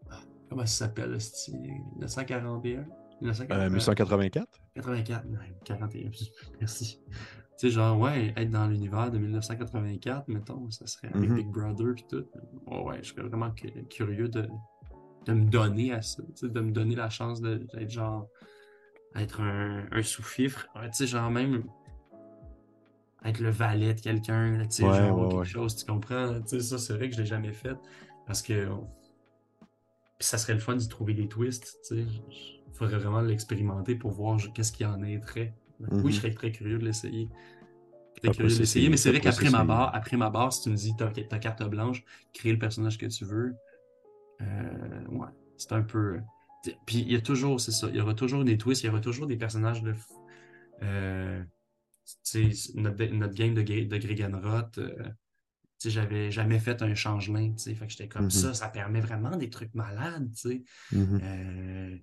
Ah, 0.10 0.20
Comment 0.50 0.66
ça 0.66 0.86
s'appelle, 0.86 1.14
esti? 1.16 1.52
1941? 1.98 2.86
1941? 3.22 3.60
euh, 3.60 3.70
1884. 3.70 4.48
84, 4.76 5.26
ouais, 5.28 5.56
41, 5.66 6.12
merci. 6.60 7.00
Tu 7.10 7.18
sais, 7.58 7.70
genre, 7.72 8.00
ouais, 8.00 8.34
être 8.38 8.52
dans 8.52 8.68
l'univers 8.68 9.10
de 9.10 9.18
1984, 9.18 10.28
mettons, 10.28 10.70
ça 10.70 10.86
serait 10.86 11.08
avec 11.14 11.28
Mhm. 11.30 11.36
Big 11.38 11.48
Brother 11.48 11.88
et 11.98 12.08
tout. 12.08 12.26
Ouais, 12.68 12.84
ouais, 12.84 13.00
je 13.04 13.12
serais 13.14 13.24
vraiment 13.28 13.50
cu- 13.52 13.84
curieux 13.90 14.30
de, 14.30 14.48
de 15.26 15.34
me 15.34 15.46
donner 15.50 15.92
à 15.92 16.04
ça, 16.04 16.22
de 16.44 16.60
me 16.62 16.72
donner 16.72 16.96
la 16.96 17.10
chance 17.10 17.42
d'être 17.42 17.90
genre, 17.90 18.28
être 19.18 19.42
un, 19.42 19.86
un 19.92 20.04
sous-fifre, 20.04 20.68
tu 20.76 20.90
sais, 20.94 21.08
genre 21.08 21.30
même 21.32 21.64
être 23.26 23.40
le 23.40 23.50
valet 23.50 23.94
de 23.94 24.00
quelqu'un, 24.02 24.60
tu 24.66 24.72
sais, 24.72 24.84
Ouais, 24.84 24.98
genre 24.98 25.16
ouais, 25.18 25.28
quelque 25.28 25.40
ouais. 25.40 25.46
chose, 25.46 25.76
tu 25.76 25.86
comprends? 25.86 26.40
Tu 26.42 26.48
sais, 26.48 26.60
ça, 26.62 26.78
c'est 26.78 26.94
vrai 26.94 27.10
que 27.10 27.16
je 27.16 27.22
l'ai 27.22 27.28
jamais 27.28 27.54
fait 27.54 27.76
parce 28.26 28.42
que 28.42 28.68
ça 30.20 30.38
serait 30.38 30.54
le 30.54 30.60
fun 30.60 30.76
d'y 30.76 30.88
trouver 30.88 31.14
des 31.14 31.28
twists, 31.28 31.78
tu 31.88 31.96
sais. 31.96 32.06
Il 32.68 32.74
faudrait 32.74 32.98
vraiment 32.98 33.22
l'expérimenter 33.22 33.96
pour 33.96 34.12
voir 34.12 34.38
je- 34.40 34.50
qu'est-ce 34.50 34.72
qu'il 34.72 34.86
y 34.86 34.90
en 34.90 35.02
aiderait. 35.04 35.54
Mhm. 35.80 36.02
Oui, 36.04 36.12
je 36.12 36.18
serais 36.18 36.34
très 36.34 36.52
curieux 36.52 36.80
de 36.80 36.86
l'essayer. 36.86 37.30
Très 38.22 38.32
curieux 38.32 38.54
de 38.54 38.60
l'essayer, 38.60 38.90
mais 38.90 38.98
c'est 38.98 39.10
vrai 39.10 39.20
qu'après 39.22 39.50
ma 39.52 39.64
barre, 39.64 39.94
après 39.96 40.18
ma 40.18 40.30
barre, 40.30 40.52
si 40.54 40.62
tu 40.64 40.70
me 40.70 40.76
dis 40.76 40.96
t'as 40.96 41.10
ta 41.12 41.40
carte 41.40 41.64
blanche, 41.64 42.04
crée 42.34 42.52
le 42.52 42.60
personnage 42.60 42.98
que 42.98 43.06
tu 43.06 43.26
veux, 43.26 43.56
euh, 44.42 45.06
ouais, 45.10 45.28
c'est 45.58 45.74
un 45.74 45.82
peu. 45.84 46.20
Puis 46.86 47.00
il 47.00 47.12
y 47.12 47.16
a 47.16 47.22
toujours, 47.22 47.60
c'est 47.62 47.72
ça, 47.72 47.88
il 47.90 47.96
y 47.96 48.02
aura 48.02 48.14
toujours 48.14 48.44
des 48.44 48.58
twists, 48.58 48.84
il 48.84 48.88
y 48.88 48.90
aura 48.90 49.02
toujours 49.02 49.28
des 49.28 49.38
personnages 49.38 49.82
de. 49.84 49.94
Euh, 50.84 51.44
notre, 52.76 53.06
notre 53.06 53.34
game 53.34 53.54
de, 53.54 53.62
de 53.62 53.98
Gregenroth, 53.98 54.78
euh, 54.78 54.96
tu 55.00 55.10
sais, 55.80 55.90
j'avais 55.90 56.32
jamais 56.32 56.60
fait 56.60 56.82
un 56.82 56.96
changelin, 56.96 57.52
tu 57.52 57.64
sais, 57.64 57.76
fait 57.76 57.86
que 57.86 57.92
j'étais 57.92 58.08
comme 58.08 58.26
Mhm. 58.26 58.30
ça, 58.30 58.54
ça 58.54 58.70
permet 58.70 59.02
vraiment 59.02 59.36
des 59.36 59.50
trucs 59.50 59.74
malades, 59.76 60.30
tu 60.34 60.50
sais. 60.50 60.64
Euh, 60.94 61.98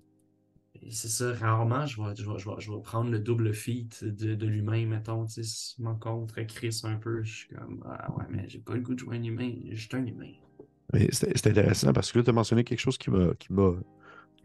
et 0.81 0.91
c'est 0.91 1.07
ça, 1.07 1.33
rarement, 1.33 1.85
je 1.85 2.01
vais, 2.01 2.15
je 2.15 2.29
vais, 2.29 2.37
je 2.37 2.49
vais, 2.49 2.55
je 2.59 2.71
vais 2.71 2.81
prendre 2.83 3.09
le 3.09 3.19
double 3.19 3.53
feat 3.53 4.03
de, 4.03 4.35
de 4.35 4.47
l'humain, 4.47 4.85
mettons, 4.85 5.25
tu 5.25 5.33
sais, 5.33 5.43
si 5.43 5.75
je 5.77 5.83
m'encontre 5.83 6.41
Chris 6.43 6.81
un 6.83 6.97
peu, 6.97 7.23
je 7.23 7.33
suis 7.33 7.47
comme, 7.47 7.83
ah 7.85 8.11
ouais, 8.13 8.25
mais 8.29 8.47
j'ai 8.49 8.59
pas 8.59 8.75
le 8.75 8.81
goût 8.81 8.93
de 8.93 8.99
jouer 8.99 9.17
un 9.17 9.23
humain, 9.23 9.51
je 9.71 9.79
suis 9.79 9.95
un 9.95 10.05
humain. 10.05 10.31
C'est 11.11 11.47
intéressant 11.47 11.93
parce 11.93 12.11
que 12.11 12.19
là, 12.19 12.23
tu 12.23 12.29
as 12.29 12.33
mentionné 12.33 12.63
quelque 12.63 12.79
chose 12.79 12.97
qui 12.97 13.09
m'a 13.09 13.31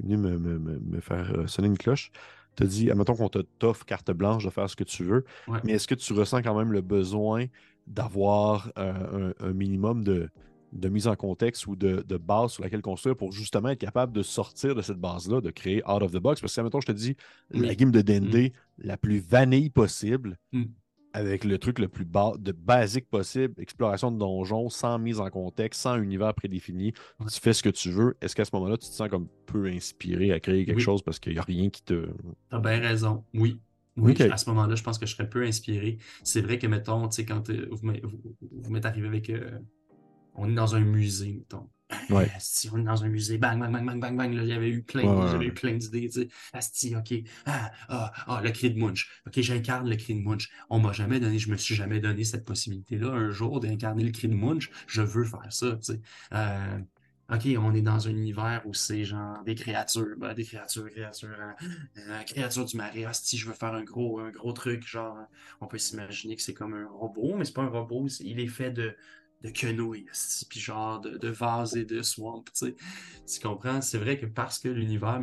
est 0.00 0.02
venu 0.02 0.16
me, 0.16 0.38
me- 0.38 0.58
me- 0.58 0.78
me 0.80 1.00
faire 1.00 1.32
euh, 1.36 1.46
sonner 1.46 1.68
une 1.68 1.78
cloche. 1.78 2.10
Tu 2.56 2.64
as 2.64 2.66
dit, 2.66 2.90
admettons 2.90 3.14
qu'on 3.14 3.28
te- 3.28 3.38
t'offre 3.58 3.84
carte 3.84 4.10
blanche 4.10 4.44
de 4.44 4.50
faire 4.50 4.68
ce 4.68 4.76
que 4.76 4.84
tu 4.84 5.04
veux, 5.04 5.24
Ouais. 5.48 5.60
mais 5.64 5.72
est-ce 5.72 5.86
que 5.86 5.94
tu 5.94 6.12
ressens 6.12 6.42
quand 6.42 6.56
même 6.58 6.72
le 6.72 6.80
besoin 6.80 7.46
d'avoir 7.86 8.70
euh, 8.78 9.32
un, 9.40 9.46
un 9.48 9.52
minimum 9.52 10.04
de, 10.04 10.28
de 10.72 10.88
mise 10.88 11.08
en 11.08 11.16
contexte 11.16 11.66
ou 11.66 11.76
de, 11.76 12.02
de 12.06 12.16
base 12.16 12.52
sur 12.52 12.62
laquelle 12.62 12.82
construire 12.82 13.16
pour 13.16 13.32
justement 13.32 13.70
être 13.70 13.80
capable 13.80 14.12
de 14.12 14.22
sortir 14.22 14.74
de 14.74 14.82
cette 14.82 14.98
base-là, 14.98 15.40
de 15.40 15.50
créer 15.50 15.82
out 15.88 16.02
of 16.02 16.12
the 16.12 16.16
box? 16.18 16.40
Parce 16.40 16.54
que, 16.54 16.60
admettons, 16.60 16.80
je 16.80 16.86
te 16.86 16.92
dis, 16.92 17.16
la 17.50 17.74
game 17.74 17.90
de 17.90 18.00
D&D 18.02 18.52
la 18.78 18.96
plus 18.96 19.18
vanille 19.18 19.70
possible, 19.70 20.36
Mm. 20.52 20.64
Avec 21.12 21.44
le 21.44 21.58
truc 21.58 21.78
le 21.78 21.88
plus 21.88 22.04
bas, 22.04 22.32
de 22.38 22.52
basique 22.52 23.08
possible, 23.08 23.54
exploration 23.60 24.12
de 24.12 24.18
donjons, 24.18 24.68
sans 24.68 24.98
mise 24.98 25.20
en 25.20 25.28
contexte, 25.30 25.80
sans 25.80 25.96
univers 26.00 26.34
prédéfini, 26.34 26.92
tu 26.92 27.40
fais 27.40 27.52
ce 27.52 27.62
que 27.62 27.68
tu 27.68 27.90
veux. 27.90 28.16
Est-ce 28.20 28.36
qu'à 28.36 28.44
ce 28.44 28.50
moment-là, 28.54 28.76
tu 28.76 28.88
te 28.88 28.94
sens 28.94 29.08
comme 29.08 29.28
peu 29.46 29.66
inspiré 29.66 30.32
à 30.32 30.40
créer 30.40 30.64
quelque 30.64 30.76
Oui. 30.78 30.82
chose 30.82 31.02
parce 31.02 31.18
qu'il 31.18 31.32
n'y 31.32 31.38
a 31.38 31.42
rien 31.42 31.70
qui 31.70 31.82
te. 31.82 32.08
T'as 32.50 32.58
bien 32.60 32.78
raison, 32.80 33.24
oui. 33.34 33.60
Oui, 33.96 34.16
à 34.22 34.36
ce 34.36 34.48
moment-là, 34.50 34.76
je 34.76 34.82
pense 34.82 34.98
que 34.98 35.04
je 35.04 35.14
serais 35.14 35.28
peu 35.28 35.42
inspiré. 35.44 35.98
C'est 36.22 36.40
vrai 36.40 36.58
que, 36.58 36.66
mettons, 36.66 37.08
tu 37.08 37.16
sais, 37.16 37.24
quand 37.26 37.50
euh, 37.50 37.68
vous 37.70 37.86
m'êtes 37.86 38.02
vous, 38.04 38.18
vous 38.40 38.70
m'êtes 38.70 38.86
arrivé 38.86 39.08
avec. 39.08 39.28
euh, 39.28 39.58
on 40.34 40.48
est 40.48 40.54
dans 40.54 40.74
un 40.76 40.80
musée, 40.80 41.34
mettons. 41.34 41.68
Ouais. 42.10 42.30
Asti, 42.34 42.68
on 42.72 42.78
est 42.78 42.84
dans 42.84 43.04
un 43.04 43.08
musée, 43.08 43.38
bang, 43.38 43.58
bang, 43.58 43.72
bang, 43.72 43.84
bang, 43.84 44.00
bang, 44.00 44.16
bang. 44.16 44.32
Là, 44.34 44.46
j'avais 44.46 44.68
eu 44.68 44.82
plein, 44.82 45.04
Ouais, 45.04 45.46
eu 45.46 45.52
plein 45.52 45.74
d'idées, 45.74 46.08
tu 46.08 46.22
sais. 46.22 46.28
Asti, 46.52 46.94
ok. 46.96 47.14
Ah, 47.46 47.70
ah, 47.88 48.12
ah, 48.26 48.40
le 48.42 48.50
cri 48.50 48.70
de 48.70 48.78
Munch. 48.78 49.22
Ok, 49.26 49.40
j'incarne 49.40 49.88
le 49.88 49.96
cri 49.96 50.14
de 50.14 50.20
Munch. 50.20 50.48
On 50.68 50.78
m'a 50.78 50.92
jamais 50.92 51.20
donné, 51.20 51.38
je 51.38 51.50
me 51.50 51.56
suis 51.56 51.74
jamais 51.74 52.00
donné 52.00 52.24
cette 52.24 52.44
possibilité-là 52.44 53.08
un 53.08 53.30
jour 53.30 53.60
d'incarner 53.60 54.04
le 54.04 54.12
cri 54.12 54.28
de 54.28 54.34
Munch. 54.34 54.70
Je 54.86 55.02
veux 55.02 55.24
faire 55.24 55.52
ça, 55.52 55.76
tu 55.76 55.94
sais. 55.94 56.00
Euh, 56.32 56.78
OK, 57.32 57.46
on 57.58 57.72
est 57.74 57.82
dans 57.82 58.08
un 58.08 58.10
univers 58.10 58.62
où 58.64 58.74
c'est 58.74 59.04
genre 59.04 59.44
des 59.44 59.54
créatures, 59.54 60.16
ben, 60.18 60.34
des 60.34 60.44
créatures, 60.44 60.90
créatures, 60.90 61.28
hein, 61.40 61.54
euh, 61.98 62.22
créatures 62.24 62.64
du 62.64 62.76
marais. 62.76 63.04
Asti, 63.04 63.38
je 63.38 63.46
veux 63.46 63.54
faire 63.54 63.72
un 63.72 63.84
gros, 63.84 64.18
un 64.18 64.30
gros 64.30 64.52
truc, 64.52 64.84
genre, 64.84 65.16
on 65.60 65.66
peut 65.68 65.78
s'imaginer 65.78 66.34
que 66.34 66.42
c'est 66.42 66.54
comme 66.54 66.74
un 66.74 66.88
robot, 66.88 67.36
mais 67.36 67.44
c'est 67.44 67.54
pas 67.54 67.62
un 67.62 67.68
robot, 67.68 68.08
il 68.20 68.40
est 68.40 68.48
fait 68.48 68.72
de, 68.72 68.96
de 69.42 69.50
quenouilles, 69.50 70.06
puis 70.48 70.60
genre 70.60 71.00
de, 71.00 71.16
de 71.16 71.28
vases 71.28 71.76
et 71.76 71.84
de 71.84 72.02
swamp, 72.02 72.44
tu 72.54 72.66
sais. 72.66 72.74
Tu 73.26 73.40
comprends? 73.40 73.80
C'est 73.80 73.98
vrai 73.98 74.18
que 74.18 74.26
parce 74.26 74.58
que 74.58 74.68
l'univers 74.68 75.20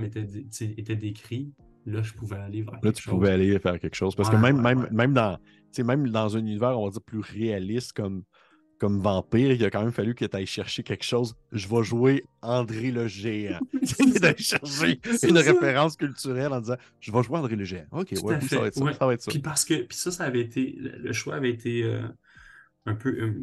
tu 0.52 0.66
était 0.78 0.96
décrit, 0.96 1.52
là, 1.86 2.02
je 2.02 2.14
pouvais 2.14 2.38
aller 2.38 2.64
vers 2.64 2.74
Là, 2.76 2.80
quelque 2.82 2.96
tu 2.96 3.04
chose. 3.04 3.14
pouvais 3.14 3.32
aller 3.32 3.60
faire 3.60 3.80
quelque 3.80 3.96
chose. 3.96 4.16
Parce 4.16 4.30
que 4.30 4.36
même, 4.36 4.58
ouais, 4.58 4.62
même, 4.62 4.80
ouais. 4.80 4.92
même, 4.92 5.14
dans, 5.14 5.38
tu 5.74 5.84
même 5.84 6.10
dans 6.10 6.36
un 6.36 6.40
univers, 6.40 6.80
on 6.80 6.86
va 6.86 6.92
dire, 6.92 7.02
plus 7.02 7.20
réaliste, 7.20 7.94
comme 7.94 8.24
comme 8.80 9.02
vampire, 9.02 9.52
il 9.52 9.66
a 9.66 9.70
quand 9.70 9.82
même 9.82 9.92
fallu 9.92 10.14
que 10.14 10.26
tu 10.26 10.36
ailles 10.38 10.46
chercher 10.46 10.84
quelque 10.84 11.04
chose. 11.04 11.36
Je 11.52 11.68
vais 11.68 11.84
jouer 11.84 12.24
André 12.42 12.92
le 12.92 13.08
Géant. 13.08 13.60
tu 13.72 14.20
d'aller 14.20 14.38
chercher 14.38 15.00
une 15.28 15.38
référence 15.38 15.98
culturelle 15.98 16.54
en 16.54 16.62
disant 16.62 16.76
Je 17.00 17.12
vais 17.12 17.24
jouer 17.24 17.38
André 17.38 17.56
le 17.56 17.66
Géant. 17.66 17.86
Ok, 17.92 18.12
ouais, 18.12 18.18
ça 18.42 18.60
va, 18.60 18.68
être 18.68 18.76
ça, 18.76 18.94
ça 18.94 19.06
va 19.08 19.14
être 19.14 19.22
ça. 19.22 19.32
Puis 19.32 19.40
parce 19.40 19.66
que 19.66 19.82
puis 19.82 19.98
ça, 19.98 20.12
ça 20.12 20.26
avait 20.26 20.42
été. 20.42 20.76
Le 20.78 21.12
choix 21.12 21.36
avait 21.36 21.50
été 21.50 21.84
euh, 21.84 22.02
un 22.86 22.96
peu 22.96 23.10
euh, 23.10 23.34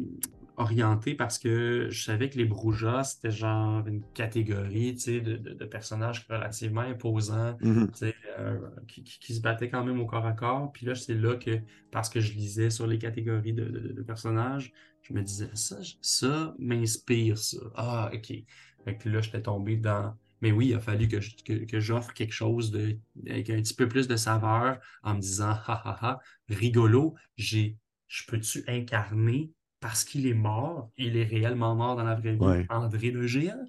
orienté 0.57 1.15
parce 1.15 1.37
que 1.37 1.87
je 1.89 2.03
savais 2.03 2.29
que 2.29 2.37
les 2.37 2.45
Broujas, 2.45 3.03
c'était 3.03 3.31
genre 3.31 3.85
une 3.87 4.03
catégorie 4.13 4.93
de, 4.93 5.19
de, 5.19 5.53
de, 5.53 5.65
personnages 5.65 6.25
relativement 6.29 6.81
imposants, 6.81 7.57
mm-hmm. 7.61 8.13
euh, 8.39 8.59
qui, 8.87 9.03
qui, 9.03 9.35
se 9.35 9.41
battaient 9.41 9.69
quand 9.69 9.83
même 9.83 9.99
au 9.99 10.05
corps 10.05 10.25
à 10.25 10.33
corps. 10.33 10.71
Puis 10.71 10.85
là, 10.85 10.95
c'est 10.95 11.13
là 11.13 11.35
que, 11.35 11.59
parce 11.91 12.09
que 12.09 12.19
je 12.19 12.33
lisais 12.33 12.69
sur 12.69 12.87
les 12.87 12.97
catégories 12.97 13.53
de, 13.53 14.01
personnages, 14.05 14.71
je 15.01 15.13
me 15.13 15.21
disais, 15.21 15.49
ça, 15.53 15.77
ça 16.01 16.55
m'inspire, 16.57 17.37
ça. 17.37 17.57
Ah, 17.75 18.11
OK. 18.13 18.33
Fait 18.85 18.97
que 18.97 19.09
là, 19.09 19.21
j'étais 19.21 19.41
tombé 19.41 19.77
dans. 19.77 20.15
Mais 20.41 20.51
oui, 20.51 20.67
il 20.67 20.73
a 20.75 20.79
fallu 20.79 21.07
que, 21.07 21.65
que, 21.65 21.79
j'offre 21.79 22.13
quelque 22.13 22.33
chose 22.33 22.69
de, 22.69 22.97
avec 23.27 23.49
un 23.49 23.61
petit 23.61 23.73
peu 23.73 23.87
plus 23.87 24.07
de 24.07 24.15
saveur 24.15 24.79
en 25.01 25.15
me 25.15 25.19
disant, 25.19 25.49
ha 25.49 25.81
ha 25.85 25.97
ha, 26.01 26.19
rigolo, 26.49 27.15
j'ai, 27.35 27.77
je 28.07 28.23
peux-tu 28.27 28.63
incarner 28.67 29.51
parce 29.85 30.03
qu'il 30.03 30.25
est 30.25 30.33
mort, 30.33 30.89
il 30.97 31.15
est 31.15 31.25
réellement 31.25 31.75
mort 31.75 31.95
dans 31.95 32.03
la 32.03 32.15
vraie 32.15 32.33
vie, 32.33 32.65
André 32.71 33.11
le 33.11 33.27
géant. 33.27 33.65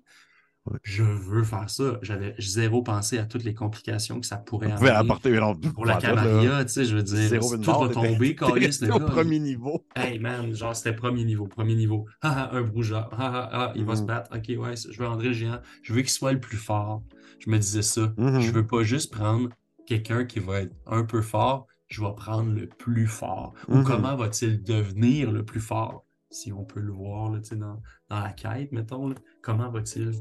Je 0.83 1.03
veux 1.03 1.45
faire 1.45 1.69
ça. 1.69 1.99
J'avais 2.01 2.35
zéro 2.39 2.83
pensé 2.83 3.19
à 3.19 3.27
toutes 3.27 3.45
les 3.45 3.53
complications 3.53 4.19
que 4.19 4.27
ça 4.27 4.39
pourrait 4.39 4.73
apporter 4.73 5.39
pour 5.75 5.85
la 5.85 5.97
Camarilla, 5.97 6.65
tu 6.65 6.73
sais, 6.73 6.85
je 6.87 6.97
veux 6.97 7.03
dire, 7.03 7.39
tout 7.39 7.71
va 7.71 7.89
tomber, 7.91 8.35
Calis, 8.35 8.79
le 8.81 8.95
Au 8.95 9.01
premier 9.01 9.39
niveau. 9.39 9.85
Hey 9.95 10.19
man, 10.19 10.55
genre 10.55 10.75
c'était 10.75 10.97
premier 10.97 11.25
niveau, 11.25 11.49
premier 11.49 11.75
niveau. 11.75 12.07
Ah, 12.23 12.49
ah 12.51 12.57
un 12.57 12.63
brougeard. 12.63 13.11
Ah, 13.13 13.51
ah, 13.53 13.73
il 13.77 13.85
va 13.85 13.95
se 13.95 14.01
mm-hmm. 14.01 14.07
battre. 14.07 14.31
Ok, 14.35 14.59
ouais, 14.59 14.75
je 14.91 14.99
veux 14.99 15.07
André 15.07 15.29
le 15.29 15.35
géant. 15.35 15.61
Je 15.83 15.93
veux 15.93 16.01
qu'il 16.01 16.11
soit 16.11 16.33
le 16.33 16.41
plus 16.41 16.57
fort. 16.57 17.03
Je 17.41 17.51
me 17.51 17.59
disais 17.59 17.83
ça. 17.83 18.07
Mm-hmm. 18.17 18.41
Je 18.41 18.51
veux 18.53 18.67
pas 18.67 18.85
juste 18.85 19.13
prendre 19.13 19.51
quelqu'un 19.87 20.25
qui 20.25 20.41
va 20.41 20.63
être 20.63 20.75
un 20.87 21.05
peu 21.05 21.21
fort, 21.21 21.67
je 21.89 22.03
vais 22.03 22.15
prendre 22.17 22.53
le 22.53 22.67
plus 22.67 23.07
fort. 23.07 23.55
Ou 23.69 23.77
mm-hmm. 23.77 23.85
comment 23.85 24.17
va-t-il 24.17 24.63
devenir 24.63 25.31
le 25.31 25.45
plus 25.45 25.61
fort? 25.61 26.07
si 26.31 26.53
on 26.53 26.65
peut 26.65 26.81
le 26.81 26.93
voir 26.93 27.31
là, 27.31 27.41
dans, 27.53 27.81
dans 28.09 28.21
la 28.21 28.33
quête, 28.33 28.73
mettons, 28.73 29.15
comment 29.43 29.71
va-t-il 29.71 30.13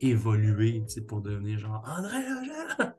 évoluer 0.00 0.82
pour 1.06 1.20
devenir 1.20 1.58
genre 1.58 1.84
André 1.86 2.18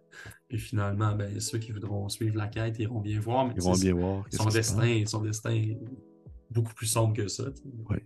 Puis 0.48 0.60
finalement, 0.60 1.16
ben, 1.16 1.40
ceux 1.40 1.58
qui 1.58 1.72
voudront 1.72 2.10
suivre 2.10 2.38
la 2.38 2.48
quête 2.48 2.78
iront 2.80 3.00
bien 3.00 3.20
voir. 3.20 3.48
Mais 3.48 3.54
ils 3.56 3.64
vont 3.64 3.74
bien 3.74 3.94
voir. 3.94 4.26
Son 4.32 4.50
destin, 4.50 5.04
son 5.06 5.22
destin 5.22 5.52
est 5.52 5.80
beaucoup 6.50 6.74
plus 6.74 6.88
sombre 6.88 7.16
que 7.16 7.28
ça. 7.28 7.46
Oui. 7.90 7.98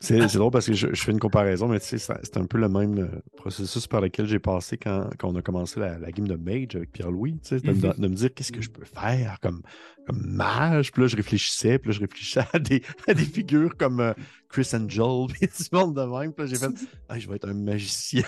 C'est 0.00 0.34
drôle 0.34 0.50
parce 0.50 0.66
que 0.66 0.74
je, 0.74 0.94
fais 0.94 1.12
une 1.12 1.18
comparaison, 1.18 1.68
mais 1.68 1.80
tu 1.80 1.98
sais, 1.98 1.98
c'est 1.98 2.36
un 2.36 2.44
peu 2.44 2.58
le 2.58 2.68
même 2.68 2.98
euh, 2.98 3.20
processus 3.36 3.86
par 3.86 4.00
lequel 4.00 4.26
j'ai 4.26 4.38
passé 4.38 4.76
quand, 4.76 5.10
quand, 5.18 5.28
on 5.28 5.36
a 5.36 5.42
commencé 5.42 5.80
la, 5.80 5.98
game 6.12 6.28
de 6.28 6.36
Mage 6.36 6.76
avec 6.76 6.92
Pierre-Louis, 6.92 7.38
tu 7.42 7.58
sais, 7.58 7.60
de, 7.60 7.72
me 7.72 8.14
dire 8.14 8.32
qu'est-ce 8.32 8.52
que 8.52 8.60
je 8.60 8.70
peux 8.70 8.84
faire 8.84 9.38
comme, 9.40 9.62
comme 10.06 10.22
mage. 10.24 10.92
Puis 10.92 11.02
là, 11.02 11.08
je 11.08 11.16
réfléchissais, 11.16 11.78
puis 11.78 11.90
là, 11.90 11.96
je 11.96 12.00
réfléchissais 12.00 12.44
à 12.52 12.58
des, 12.58 12.82
à 13.06 13.14
des 13.14 13.24
figures 13.24 13.76
comme 13.76 14.00
euh, 14.00 14.12
Chris 14.48 14.68
Angel, 14.74 15.26
puis 15.32 15.48
du 15.48 15.64
monde 15.72 15.96
de 15.96 16.02
même. 16.02 16.32
Puis 16.32 16.46
là, 16.46 16.50
j'ai 16.50 16.56
fait, 16.56 16.86
ah, 17.08 17.18
je 17.18 17.28
vais 17.28 17.36
être 17.36 17.48
un 17.48 17.54
magicien 17.54 18.22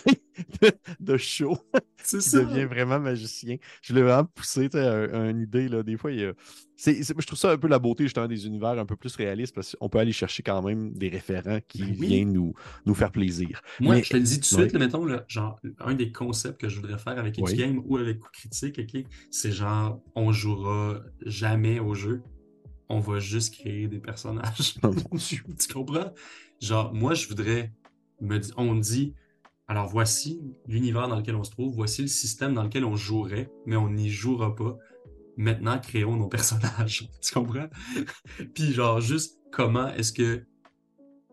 de, 1.01 1.17
show. 1.17 1.57
C'est 2.03 2.21
ça. 2.21 2.41
devient 2.41 2.65
vraiment 2.65 2.99
magicien. 2.99 3.57
Je 3.83 3.95
l'ai 3.95 4.03
vraiment 4.03 4.25
poussé, 4.25 4.69
tu 4.69 4.79
sais, 4.79 5.11
une 5.13 5.41
idée, 5.41 5.69
là. 5.69 5.83
Des 5.83 5.97
fois, 5.97 6.11
il 6.13 6.21
y 6.21 6.25
a 6.25 6.33
je 6.85 7.27
trouve 7.27 7.39
ça 7.39 7.53
un 7.53 7.59
peu 7.59 7.69
la 7.69 7.79
beauté 7.79 8.05
justement 8.05 8.27
des 8.27 8.47
univers 8.47 8.79
un 8.79 8.87
peu 8.87 8.97
plus 8.97 9.15
réalistes 9.17 9.55
parce 9.55 9.77
qu'on 9.77 9.89
peut 9.89 9.99
aller 9.99 10.13
chercher 10.13 10.43
quand 10.43 10.63
même 10.63 10.93
des 10.93 11.09
référents 11.09 11.61
qui 11.69 11.83
ben 11.83 11.93
viennent 11.95 12.33
nous, 12.33 12.55
nous 12.87 12.95
faire 12.95 13.13
plaisir. 13.13 13.61
Moi, 13.81 14.01
je 14.03 14.11
te 14.11 14.17
le 14.17 14.23
dis 14.23 14.41
tout 14.41 14.57
de 14.57 14.63
suite, 14.63 14.75
mettons, 14.75 15.07
genre, 15.29 15.61
un 15.81 15.95
des 15.95 16.13
concepts 16.13 16.61
que 16.61 16.69
je 16.69 16.81
voudrais 16.81 16.99
faire 16.99 17.19
avec 17.19 17.37
X 17.39 17.55
Game 17.55 17.83
ou 17.87 17.97
avec 17.97 18.19
Coup 18.19 18.31
Critique, 18.33 18.81
c'est 19.31 19.53
genre, 19.53 20.01
on 20.15 20.33
jouera 20.33 21.01
jamais 21.25 21.81
au 21.81 21.95
jeu, 21.95 22.23
on 22.89 23.01
va 23.01 23.19
juste 23.19 23.55
créer 23.55 23.87
des 23.87 23.99
personnages. 23.99 24.75
Tu 25.19 25.73
comprends? 25.73 26.13
Genre, 26.61 26.93
moi, 26.93 27.15
je 27.15 27.29
voudrais, 27.29 27.73
me 28.21 28.41
on 28.57 28.75
dit, 28.75 29.15
alors 29.69 29.87
voici 29.87 30.43
l'univers 30.67 31.09
dans 31.09 31.17
lequel 31.17 31.37
on 31.37 31.45
se 31.45 31.51
trouve, 31.51 31.75
voici 31.75 32.03
le 32.03 32.09
système 32.09 32.55
dans 32.55 32.65
lequel 32.65 32.85
on 32.85 32.97
jouerait, 32.97 33.51
mais 33.67 33.77
on 33.77 33.91
n'y 33.91 34.11
jouera 34.11 34.55
pas 34.55 34.77
maintenant 35.41 35.79
créons 35.79 36.17
nos 36.17 36.29
personnages. 36.29 37.09
tu 37.23 37.33
comprends? 37.33 37.69
Puis 38.55 38.73
genre 38.73 39.01
juste 39.01 39.41
comment 39.51 39.89
est-ce 39.89 40.13
que 40.13 40.45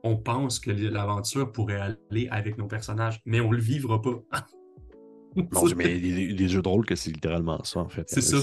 on 0.04 0.16
pense 0.16 0.60
que 0.60 0.72
l'aventure 0.72 1.52
pourrait 1.52 1.98
aller 2.10 2.28
avec 2.30 2.58
nos 2.58 2.68
personnages, 2.68 3.20
mais 3.26 3.42
on 3.42 3.52
le 3.52 3.60
vivra 3.60 4.02
pas? 4.02 4.24
mais 5.76 6.00
les, 6.00 6.48
jeux 6.48 6.62
de 6.62 6.68
rôle, 6.68 6.86
que 6.86 6.96
c'est 6.96 7.12
littéralement 7.12 7.64
ça, 7.64 7.82
en 7.82 7.90
fait. 7.90 8.10
C'est 8.10 8.22
ça. 8.22 8.38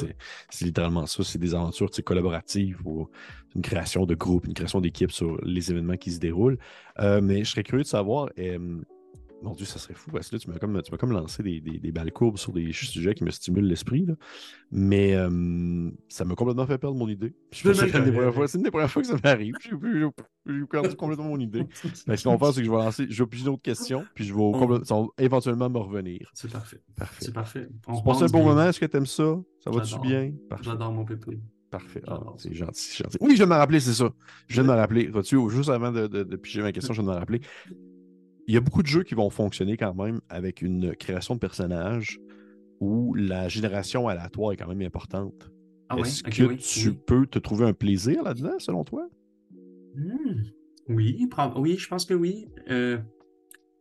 C'est 0.51 0.65
littéralement 0.65 1.07
ça. 1.07 1.25
C'est 1.25 1.39
des 1.39 1.55
aventures 1.55 1.91
collaboratives 2.05 2.79
ou 2.85 3.09
une 3.57 3.63
création 3.63 4.05
de 4.05 4.15
groupe, 4.15 4.47
une 4.47 4.55
création 4.55 4.81
d'équipe 4.81 5.11
sur 5.11 5.41
les 5.43 5.71
événements 5.71 5.97
qui 5.97 6.13
se 6.13 6.21
déroulent. 6.21 6.59
Euh, 7.01 7.21
mais 7.21 7.45
je 7.45 7.51
serais 7.51 7.63
curieux 7.63 7.83
de 7.83 7.89
savoir, 7.89 8.29
mon 9.45 9.55
Dieu, 9.55 9.67
ça 9.67 9.79
serait 9.79 9.95
fou 9.95 10.11
parce 10.11 10.31
que 10.31 10.37
là, 10.37 10.41
tu 10.41 10.51
m'as 10.51 10.59
comme, 10.59 10.81
comme 10.99 11.13
lancé 11.13 11.43
des, 11.43 11.61
des, 11.61 11.93
balles 11.93 12.13
courbes 12.13 12.39
sur 12.39 12.53
des 12.53 12.73
sujets 12.73 13.15
qui 13.15 13.25
me 13.25 13.31
stimulent 13.31 13.67
l'esprit. 13.67 14.07
Mais 14.71 15.15
ça 16.09 16.25
m'a 16.25 16.35
complètement 16.35 16.67
fait 16.67 16.79
perdre 16.79 16.97
mon 16.97 17.09
idée. 17.09 17.35
C'est 17.53 17.69
une, 17.69 18.05
des 18.05 18.71
premières 18.71 18.91
fois 18.91 19.03
que 19.03 19.09
ça 19.09 19.17
m'arrive. 19.23 19.55
J'ai 19.63 20.67
perdu 20.67 20.97
complètement 20.97 21.29
mon 21.29 21.39
idée. 21.39 21.67
Mais 22.07 22.17
ce 22.17 22.25
qu'on 22.25 22.37
va 22.37 22.47
faire, 22.47 22.55
c'est 22.55 22.61
que 22.61 22.67
je 22.67 22.71
vais 22.71 22.77
lancer, 22.77 23.07
je 23.09 23.23
vais 23.23 23.45
d'autres 23.45 23.63
questions, 23.63 24.05
puis 24.15 24.25
je 24.25 24.35
vais 24.35 25.25
éventuellement 25.25 25.69
me 25.69 25.79
revenir. 25.79 26.31
C'est 26.35 26.51
parfait. 26.51 26.81
Parfait. 26.97 27.25
C'est 27.25 27.35
parfait. 27.35 27.69
On 27.87 28.03
passe 28.03 28.23
un 28.23 28.27
bon 28.27 28.45
moment. 28.45 28.65
Est-ce 28.65 28.81
que 28.81 28.87
tu 28.87 28.97
aimes 28.97 29.07
ça? 29.07 29.39
Ça 29.61 29.71
va-tu 29.71 29.99
bien? 30.01 30.33
J'adore 30.63 30.93
mon 30.93 31.05
pépé. 31.05 31.39
Parfait. 31.71 32.03
Ah, 32.07 32.21
c'est 32.37 32.55
gentil, 32.55 33.03
gentil. 33.03 33.19
Oui, 33.21 33.33
je 33.33 33.37
viens 33.39 33.47
de 33.47 33.51
me 33.51 33.57
rappeler, 33.57 33.81
c'est 33.81 33.95
ça. 33.95 34.13
Je 34.47 34.55
viens 34.55 34.63
de 34.63 34.69
me 34.69 34.75
rappeler. 34.75 35.11
Juste 35.49 35.71
avant 35.71 35.91
de, 35.91 36.07
de, 36.07 36.23
de 36.23 36.37
piger 36.37 36.63
ma 36.63 36.71
question, 36.71 36.95
je 36.95 37.03
viens 37.03 37.11
de 37.11 37.15
me 37.15 37.19
rappeler 37.19 37.41
il 38.47 38.55
y 38.55 38.57
a 38.57 38.61
beaucoup 38.61 38.83
de 38.83 38.87
jeux 38.87 39.03
qui 39.03 39.15
vont 39.15 39.31
fonctionner 39.31 39.77
quand 39.77 39.95
même 39.95 40.21
avec 40.29 40.63
une 40.63 40.95
création 40.97 41.35
de 41.35 41.41
personnages 41.41 42.21
où 42.81 43.15
la 43.15 43.49
génération 43.49 44.09
aléatoire 44.09 44.53
est 44.53 44.57
quand 44.57 44.69
même 44.69 44.83
importante. 44.83 45.51
Ah 45.89 45.97
Est-ce 45.99 46.23
que 46.23 46.55
tu 46.55 46.95
peux 46.95 47.27
te 47.27 47.39
trouver 47.39 47.67
un 47.67 47.73
plaisir 47.73 48.23
là-dedans, 48.23 48.59
selon 48.59 48.85
toi? 48.85 49.09
Hmm. 49.95 50.43
Oui, 50.89 51.27
oui, 51.57 51.77
je 51.79 51.89
pense 51.89 52.05
que 52.05 52.15
oui. 52.15 52.49
Euh, 52.69 52.99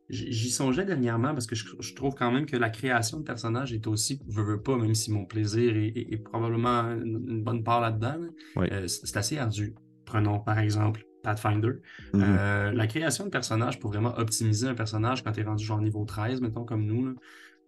j'y 0.10 0.52
songeais 0.52 0.86
dernièrement 0.86 1.34
parce 1.34 1.48
que 1.48 1.56
je, 1.56 1.96
trouve 1.96 2.14
quand 2.14 2.32
même 2.32 2.46
que 2.46 2.56
la 2.56 2.70
création 2.70 3.20
de 3.20 3.24
personnages 3.24 3.74
est 3.74 3.88
aussi, 3.88 4.22
je 4.30 4.42
veux 4.42 4.62
pas, 4.62 4.78
même 4.78 4.96
si 4.96 5.12
mon 5.12 5.26
plaisir 5.26 5.76
est, 5.76 6.24
probablement 6.24 6.92
une, 6.92 7.44
bonne 7.44 7.64
part 7.64 7.82
là-dedans, 7.82 8.20
euh, 8.58 8.88
c'est 8.88 9.18
assez 9.18 9.38
ardu. 9.38 9.76
Prenons 10.06 10.40
par 10.40 10.60
exemple 10.60 11.06
Pathfinder. 11.24 11.82
Mhm. 12.14 12.22
Euh, 12.22 12.72
la 12.74 12.86
création 12.86 13.26
de 13.26 13.30
personnages 13.30 13.80
pour 13.80 13.90
vraiment 13.92 14.14
optimiser 14.18 14.68
un 14.68 14.76
personnage 14.76 15.24
quand 15.24 15.32
tu 15.32 15.40
es 15.40 15.44
rendu 15.44 15.64
genre 15.66 15.82
niveau 15.82 16.06
13, 16.06 16.42
mettons, 16.42 16.66
comme 16.66 16.86
nous, 16.86 17.16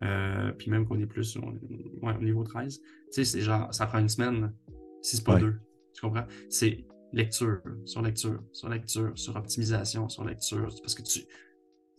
euh, 0.03 0.51
puis 0.51 0.69
même 0.69 0.85
qu'on 0.85 0.99
est 0.99 1.07
plus 1.07 1.37
au 1.37 2.13
niveau 2.21 2.43
13, 2.43 2.79
tu 2.79 2.85
sais, 3.11 3.23
c'est 3.23 3.41
genre, 3.41 3.73
ça 3.73 3.87
prend 3.87 3.99
une 3.99 4.09
semaine, 4.09 4.53
si 5.01 5.17
c'est 5.17 5.25
pas 5.25 5.39
deux. 5.39 5.55
Tu 5.93 6.01
comprends? 6.01 6.25
C'est 6.49 6.85
lecture, 7.13 7.61
sur 7.85 8.01
lecture, 8.01 8.43
sur 8.51 8.67
lecture, 8.67 9.11
sur 9.15 9.35
optimisation, 9.37 10.09
sur 10.09 10.25
lecture. 10.25 10.67
Parce 10.81 10.93
que 10.93 11.01
tu. 11.01 11.21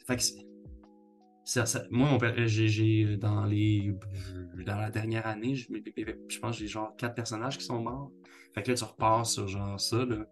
Fait 0.06 0.16
que 0.16 0.22
ça, 1.44 1.82
moi, 1.90 2.18
j'ai 2.44 3.16
dans 3.16 3.46
les 3.46 3.94
dans 4.66 4.76
la 4.76 4.90
dernière 4.90 5.26
année, 5.26 5.54
je, 5.54 5.68
je 6.28 6.38
pense 6.38 6.56
que 6.56 6.60
j'ai 6.60 6.68
genre 6.68 6.94
quatre 6.96 7.14
personnages 7.14 7.56
qui 7.56 7.64
sont 7.64 7.80
morts. 7.80 8.12
Fait 8.54 8.62
que 8.62 8.70
là, 8.70 8.76
tu 8.76 8.84
repars 8.84 9.24
sur 9.24 9.48
genre 9.48 9.80
ça, 9.80 10.04
là 10.04 10.26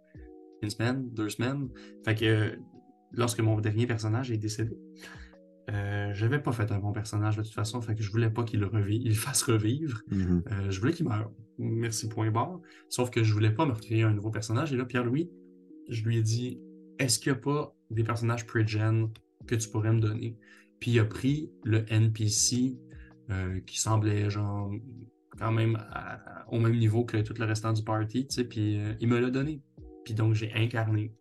une 0.65 0.71
semaine, 0.71 1.09
deux 1.11 1.29
semaines. 1.29 1.69
Fait 2.05 2.15
que 2.15 2.59
lorsque 3.13 3.41
mon 3.41 3.61
dernier 3.61 3.87
personnage 3.87 4.31
est 4.31 4.37
décédé, 4.37 4.77
euh, 5.71 6.13
j'avais 6.13 6.41
pas 6.41 6.53
fait 6.53 6.71
un 6.73 6.79
bon 6.79 6.93
personnage 6.93 7.37
de 7.37 7.43
toute 7.43 7.55
façon, 7.55 7.81
fait 7.81 7.95
que 7.95 8.03
je 8.03 8.11
voulais 8.11 8.29
pas 8.29 8.45
qu'il 8.45 8.61
le 8.61 8.71
il 8.91 9.17
fasse 9.17 9.43
revivre. 9.43 10.03
Mm-hmm. 10.11 10.43
Euh, 10.53 10.71
je 10.71 10.81
voulais 10.81 10.93
qu'il 10.93 11.07
meure. 11.07 11.31
Merci, 11.59 12.09
point 12.09 12.31
barre. 12.31 12.61
Sauf 12.89 13.11
que 13.11 13.23
je 13.23 13.33
voulais 13.33 13.51
pas 13.51 13.65
me 13.65 13.73
recréer 13.73 14.03
un 14.03 14.13
nouveau 14.13 14.31
personnage. 14.31 14.73
Et 14.73 14.77
là, 14.77 14.85
Pierre-Louis, 14.85 15.31
je 15.89 16.03
lui 16.05 16.19
ai 16.19 16.23
dit 16.23 16.61
Est-ce 16.99 17.19
qu'il 17.19 17.33
n'y 17.33 17.39
a 17.39 17.41
pas 17.41 17.75
des 17.91 18.05
personnages 18.05 18.47
pre-gen 18.47 19.09
que 19.47 19.55
tu 19.55 19.69
pourrais 19.69 19.93
me 19.93 20.01
donner? 20.01 20.37
Puis 20.81 20.93
il 20.93 20.99
a 20.99 21.05
pris 21.05 21.51
le 21.65 21.85
NPC 21.89 22.77
euh, 23.31 23.61
qui 23.61 23.81
semblait 23.81 24.29
genre 24.29 24.71
quand 25.39 25.53
même 25.53 25.79
au 26.49 26.61
même 26.61 26.77
niveau 26.77 27.05
que 27.05 27.17
tout 27.19 27.35
le 27.39 27.45
restant 27.45 27.73
du 27.73 27.83
party, 27.83 28.27
tu 28.27 28.35
sais, 28.35 28.45
puis 28.45 28.79
euh, 28.79 28.93
il 29.01 29.09
me 29.09 29.19
l'a 29.19 29.31
donné. 29.31 29.61
Puis 30.05 30.15
donc, 30.15 30.35
j'ai 30.35 30.53
incarné 30.55 31.13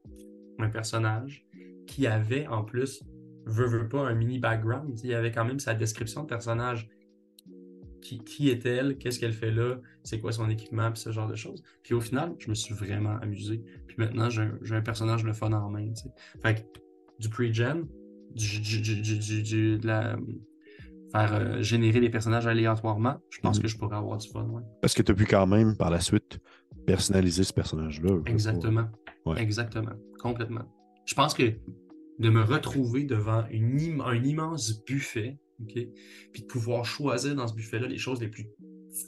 un 0.59 0.69
personnage 0.69 1.45
qui 1.87 2.07
avait 2.07 2.47
en 2.47 2.63
plus, 2.63 3.03
veut, 3.45 3.67
veut 3.67 3.87
pas, 3.89 4.07
un 4.07 4.13
mini 4.15 4.39
background. 4.39 4.99
Il 5.03 5.09
y 5.09 5.13
avait 5.13 5.31
quand 5.31 5.45
même 5.45 5.59
sa 5.59 5.73
description 5.73 6.23
de 6.23 6.27
personnage 6.27 6.87
qui, 8.01 8.19
qui 8.19 8.49
est-elle, 8.49 8.97
qu'est-ce 8.97 9.19
qu'elle 9.19 9.31
fait 9.33 9.51
là, 9.51 9.77
c'est 10.03 10.19
quoi 10.19 10.31
son 10.33 10.49
équipement, 10.49 10.91
puis 10.91 11.01
ce 11.01 11.11
genre 11.11 11.27
de 11.27 11.35
choses. 11.35 11.63
Puis 11.83 11.93
au 11.93 12.01
final, 12.01 12.35
je 12.39 12.49
me 12.49 12.53
suis 12.55 12.73
vraiment 12.73 13.17
amusé. 13.21 13.63
Puis 13.87 13.95
maintenant, 13.97 14.29
j'ai 14.29 14.41
un, 14.75 14.81
personnage 14.81 15.23
le 15.23 15.31
fun 15.33 15.51
en 15.53 15.69
main. 15.69 15.93
Fait 16.41 16.55
que 16.55 16.61
du 17.19 17.29
pre-gen, 17.29 17.85
du, 18.35 18.59
du, 18.59 18.81
du, 18.81 19.01
du- 19.01 19.17
du- 19.19 19.43
du- 19.43 19.77
de 19.79 19.87
la, 19.87 20.17
faire 21.13 21.33
euh, 21.35 21.61
générer 21.61 21.99
des 22.01 22.09
personnages 22.09 22.47
aléatoirement, 22.47 23.21
je 23.29 23.39
pense 23.39 23.57
Mhm. 23.57 23.61
que 23.63 23.67
je 23.69 23.77
pourrais 23.77 23.95
avoir 23.97 24.17
du 24.17 24.27
fun. 24.29 24.43
ouais. 24.49 24.63
Parce 24.81 24.93
que 24.95 25.01
tu 25.03 25.11
as 25.11 25.15
pu 25.15 25.25
quand 25.25 25.45
même, 25.47 25.77
par 25.77 25.89
la 25.91 25.99
suite, 26.01 26.39
personnaliser 26.85 27.43
ce 27.43 27.53
personnage-là. 27.53 28.19
Exactement. 28.25 28.87
Ouais. 29.25 29.41
Exactement. 29.41 29.93
Complètement. 30.19 30.65
Je 31.05 31.13
pense 31.15 31.33
que 31.33 31.43
de 32.19 32.29
me 32.29 32.41
retrouver 32.41 33.03
devant 33.05 33.45
une 33.49 33.79
im- 33.79 34.01
un 34.01 34.23
immense 34.23 34.83
buffet, 34.85 35.39
OK, 35.61 35.73
puis 36.31 36.41
de 36.41 36.47
pouvoir 36.47 36.85
choisir 36.85 37.35
dans 37.35 37.47
ce 37.47 37.53
buffet-là 37.55 37.87
les 37.87 37.97
choses 37.97 38.21
les 38.21 38.27
plus 38.27 38.47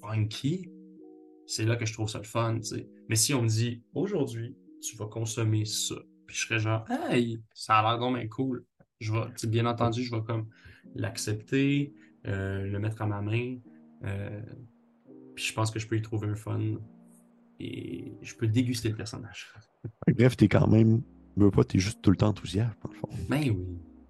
funky, 0.01 0.69
c'est 1.47 1.65
là 1.65 1.75
que 1.75 1.85
je 1.85 1.93
trouve 1.93 2.09
ça 2.09 2.17
le 2.17 2.23
fun. 2.23 2.59
Mais 3.09 3.15
si 3.15 3.33
on 3.33 3.43
me 3.43 3.47
dit, 3.47 3.83
aujourd'hui, 3.93 4.55
tu 4.81 4.95
vas 4.97 5.05
consommer 5.05 5.65
ça, 5.65 5.95
puis 6.25 6.35
je 6.35 6.47
serais 6.47 6.59
genre, 6.59 6.85
hey, 6.89 7.39
ça 7.53 7.79
a 7.79 7.81
l'air 7.83 7.99
donc 7.99 8.15
bien 8.17 8.27
cool. 8.27 8.65
Je 8.99 9.11
vais, 9.13 9.47
bien 9.47 9.65
entendu, 9.65 10.03
je 10.03 10.15
vais 10.15 10.21
comme 10.23 10.47
l'accepter, 10.95 11.93
euh, 12.27 12.65
le 12.65 12.79
mettre 12.79 13.01
à 13.01 13.05
ma 13.05 13.21
main, 13.21 13.57
euh, 14.05 14.41
puis 15.35 15.45
je 15.45 15.53
pense 15.53 15.69
que 15.69 15.79
je 15.79 15.87
peux 15.87 15.97
y 15.97 16.01
trouver 16.01 16.27
un 16.27 16.35
fun 16.35 16.59
et 17.59 18.13
je 18.21 18.35
peux 18.35 18.47
déguster 18.47 18.89
le 18.89 18.95
personnage. 18.95 19.53
Bref, 20.15 20.35
t'es 20.37 20.47
quand 20.47 20.67
même. 20.67 21.01
Veux 21.37 21.51
pas, 21.51 21.63
t'es 21.63 21.79
juste 21.79 22.01
tout 22.01 22.11
le 22.11 22.15
temps 22.17 22.29
enthousiaste, 22.29 22.77
dans 22.83 22.89
le 22.91 22.95
fond. 22.97 23.09
Ben 23.29 23.41
oui. 23.49 23.57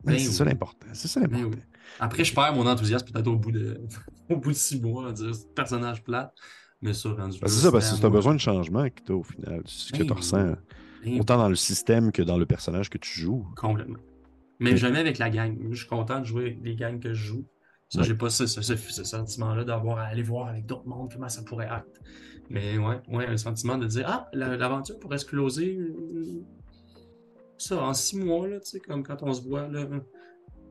Mais 0.03 0.13
Ben 0.13 0.19
c'est 0.19 0.27
oui. 0.27 0.33
ça 0.33 0.45
l'important. 0.45 0.87
C'est 0.93 1.07
ça 1.07 1.19
Ben 1.21 1.31
l'important. 1.31 1.57
oui. 1.57 1.63
Après, 1.99 2.23
je 2.23 2.33
perds 2.35 2.53
mon 2.55 2.67
enthousiasme 2.67 3.07
peut-être 3.11 3.27
au 3.27 3.37
bout 3.37 3.51
de 3.51 3.81
au 4.29 4.37
bout 4.37 4.51
de 4.51 4.55
six 4.55 4.79
mois 4.79 5.09
à 5.09 5.11
dire 5.11 5.31
personnage 5.55 6.03
plate, 6.03 6.33
mais 6.81 6.93
ça 6.93 7.09
rendu. 7.09 7.39
Ben, 7.39 7.47
c'est 7.47 7.61
ça, 7.61 7.71
parce 7.71 7.89
que 7.89 7.97
c'est 7.97 8.05
un 8.05 8.09
besoin 8.09 8.33
de 8.35 8.39
changement 8.39 8.87
que 8.89 9.01
tu 9.03 9.11
au 9.11 9.23
final. 9.23 9.61
Ce 9.65 9.91
que 9.91 9.99
Ben 9.99 10.05
tu 10.07 10.13
ressens, 10.13 10.55
autant 11.19 11.37
dans 11.37 11.49
le 11.49 11.55
système 11.55 12.11
que 12.11 12.21
dans 12.21 12.37
le 12.37 12.45
personnage 12.45 12.89
que 12.89 12.97
tu 12.99 13.19
joues. 13.19 13.45
Complètement. 13.55 13.99
Mais 14.59 14.77
jamais 14.77 14.99
avec 14.99 15.17
la 15.17 15.29
gang. 15.29 15.57
Je 15.71 15.75
suis 15.77 15.87
content 15.87 16.19
de 16.19 16.25
jouer 16.25 16.59
les 16.63 16.75
gangs 16.75 16.99
que 16.99 17.13
je 17.13 17.23
joue. 17.25 17.45
Ça, 17.89 17.99
Ouais. 17.99 18.05
j'ai 18.05 18.15
pas 18.15 18.29
ce, 18.29 18.45
ce- 18.47 18.61
ce- 18.61 18.75
ce 18.75 19.03
sentiment-là 19.03 19.63
d'avoir 19.63 19.99
à 19.99 20.03
aller 20.05 20.23
voir 20.23 20.47
avec 20.47 20.65
d'autres 20.65 20.87
mondes 20.87 21.11
comment 21.13 21.29
ça 21.29 21.43
pourrait 21.43 21.67
être. 21.67 22.01
Mais 22.49 22.77
ouais, 22.77 22.99
ouais, 23.11 23.25
un 23.27 23.37
sentiment 23.37 23.77
de 23.77 23.87
dire 23.87 24.05
Ah, 24.07 24.29
la- 24.33 24.55
l'aventure 24.55 24.99
pourrait 24.99 25.17
se 25.17 25.25
closer 25.25 25.77
euh, 25.77 26.41
ça 27.57 27.81
en 27.81 27.93
six 27.93 28.17
mois, 28.17 28.47
là, 28.47 28.59
tu 28.59 28.69
sais, 28.71 28.79
comme 28.79 29.03
quand 29.03 29.21
on 29.23 29.33
se 29.33 29.41
voit 29.47 29.67
là, 29.67 29.87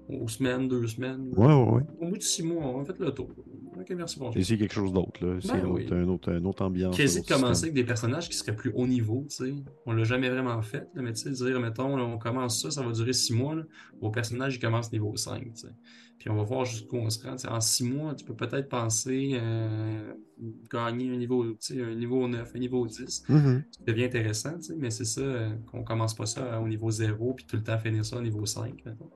aux 0.08 0.28
semaines, 0.28 0.68
deux 0.68 0.86
semaines. 0.86 1.32
Ouais, 1.36 1.46
ouais, 1.46 1.70
ouais. 1.76 1.82
Au 2.00 2.06
bout 2.10 2.18
de 2.18 2.22
six 2.22 2.42
mois, 2.42 2.62
on 2.64 2.82
a 2.82 2.84
fait 2.84 2.98
le 2.98 3.10
tour. 3.10 3.30
Ok, 3.90 3.96
merci. 3.96 4.18
J'ai 4.32 4.40
essayé 4.40 4.58
quelque 4.58 4.72
chose 4.74 4.92
d'autre. 4.92 5.24
là. 5.24 5.38
C'est 5.40 5.48
Ben 5.52 5.60
un, 5.66 5.68
oui. 5.68 5.84
autre, 5.84 5.94
un, 5.96 6.08
autre, 6.08 6.32
un 6.32 6.44
autre 6.44 6.64
ambiance. 6.64 6.94
Un 6.94 7.04
de 7.04 7.08
commencer 7.08 7.18
système. 7.18 7.48
avec 7.62 7.74
des 7.74 7.84
personnages 7.84 8.28
qui 8.28 8.36
seraient 8.36 8.56
plus 8.56 8.72
haut 8.74 8.86
niveau, 8.86 9.26
tu 9.28 9.36
sais. 9.36 9.54
On 9.86 9.92
l'a 9.92 10.04
jamais 10.04 10.30
vraiment 10.30 10.60
fait, 10.62 10.88
là, 10.94 11.02
mais 11.02 11.12
tu 11.12 11.22
sais, 11.22 11.30
dire, 11.30 11.60
mettons, 11.60 11.96
là, 11.96 12.04
on 12.04 12.18
commence 12.18 12.60
ça, 12.62 12.70
ça 12.70 12.82
va 12.82 12.92
durer 12.92 13.12
six 13.12 13.34
mois, 13.34 13.54
là. 13.54 13.62
Vos 14.00 14.10
personnages, 14.10 14.56
ils 14.56 14.60
commencent 14.60 14.90
niveau 14.92 15.14
5, 15.16 15.42
tu 15.44 15.50
sais. 15.54 15.68
Puis 16.18 16.30
on 16.30 16.36
va 16.36 16.44
voir 16.44 16.64
jusqu'où 16.64 16.96
on 16.96 17.10
se 17.10 17.22
rend. 17.26 17.36
tu. 17.36 17.46
En 17.46 17.60
six 17.60 17.84
mois, 17.84 18.14
tu 18.14 18.24
peux 18.24 18.34
peut-être 18.34 18.68
penser 18.70 19.32
euh, 19.34 20.14
gagner 20.72 21.10
un 21.12 21.16
niveau, 21.16 21.44
tu 21.54 21.82
un 21.82 21.94
niveau 21.94 22.26
9, 22.26 22.52
un 22.54 22.58
niveau 22.58 22.86
10. 22.86 23.24
Mhm. 23.28 23.64
Ça 23.70 23.80
devient 23.86 24.04
intéressant, 24.04 24.58
tu 24.58 24.74
mais 24.76 24.90
c'est 24.90 25.04
ça, 25.04 25.20
euh, 25.20 25.50
qu'on 25.70 25.82
commence 25.82 26.14
pas 26.14 26.24
ça 26.26 26.58
au 26.60 26.68
niveau 26.68 26.90
0, 26.90 27.34
puis 27.34 27.44
tout 27.44 27.56
le 27.56 27.62
temps 27.62 27.78
finir 27.78 28.04
ça 28.06 28.16
au 28.16 28.22
niveau 28.22 28.46
5, 28.46 28.82
mettons. 28.86 29.10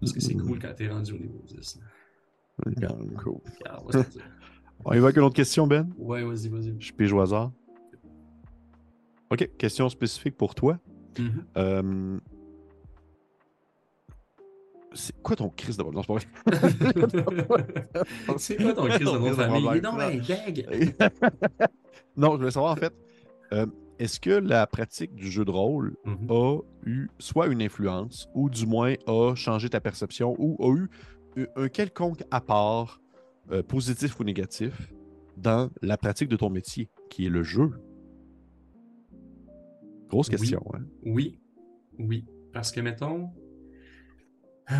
Parce 0.00 0.12
que 0.12 0.20
c'est 0.20 0.34
Mhm. 0.34 0.46
cool 0.46 0.58
quand 0.60 0.72
t'es 0.76 0.86
rendu 0.88 1.12
au 1.14 1.18
niveau 1.18 1.42
10. 1.48 1.76
là. 1.80 1.86
Cool. 2.62 2.74
Regarde, 2.76 3.82
on 3.86 3.90
va. 3.98 4.04
On 4.84 4.92
y 4.94 4.98
va 4.98 5.04
avec 5.06 5.16
une 5.16 5.22
autre 5.24 5.34
question, 5.34 5.66
Ben? 5.66 5.88
Ouais, 5.98 6.22
vas-y, 6.22 6.48
vas-y. 6.48 6.74
Je 6.80 6.92
pige 6.92 7.12
au 7.12 7.20
hasard. 7.20 7.50
OK, 9.30 9.48
question 9.58 9.88
spécifique 9.88 10.36
pour 10.36 10.54
toi. 10.54 10.78
Mhm. 11.18 11.44
Euh, 11.56 12.18
C'est 14.94 15.20
quoi 15.22 15.36
ton 15.36 15.50
crise 15.50 15.76
de 15.76 15.82
Non, 15.82 16.02
c'est 16.02 16.06
pas 16.06 16.14
quoi 18.26 18.74
ton 18.74 18.86
crise 18.86 18.98
de 19.06 19.18
nom 19.18 19.30
de 19.30 19.34
famille? 19.34 19.80
Ben 19.80 20.20
deg. 20.20 20.66
non, 22.16 22.32
je 22.32 22.36
voulais 22.38 22.50
savoir 22.50 22.72
en 22.72 22.76
fait, 22.76 22.92
euh, 23.52 23.66
est-ce 23.98 24.18
que 24.18 24.30
la 24.30 24.66
pratique 24.66 25.14
du 25.14 25.30
jeu 25.30 25.44
de 25.44 25.50
rôle 25.50 25.94
Mhm. 26.06 26.30
a 26.30 26.58
eu 26.86 27.08
soit 27.18 27.48
une 27.48 27.60
influence, 27.62 28.28
ou 28.34 28.48
du 28.48 28.66
moins 28.66 28.94
a 29.06 29.34
changé 29.34 29.68
ta 29.68 29.80
perception, 29.80 30.34
ou 30.38 30.56
a 30.64 30.74
eu 30.74 30.88
un- 31.56 31.68
quelconque 31.68 32.22
apport, 32.30 33.00
euh, 33.50 33.62
positif 33.62 34.18
ou 34.18 34.24
négatif, 34.24 34.92
dans 35.36 35.70
la 35.82 35.96
pratique 35.96 36.28
de 36.28 36.36
ton 36.36 36.50
métier, 36.50 36.90
qui 37.10 37.26
est 37.26 37.30
le 37.30 37.42
jeu? 37.42 37.70
Grosse 40.08 40.28
Oui. 40.28 40.36
question, 40.38 40.62
hein? 40.74 40.80
Oui, 41.04 41.40
oui. 41.98 42.26
Parce 42.52 42.72
que, 42.72 42.80
mettons, 42.80 43.30
euh, 44.70 44.74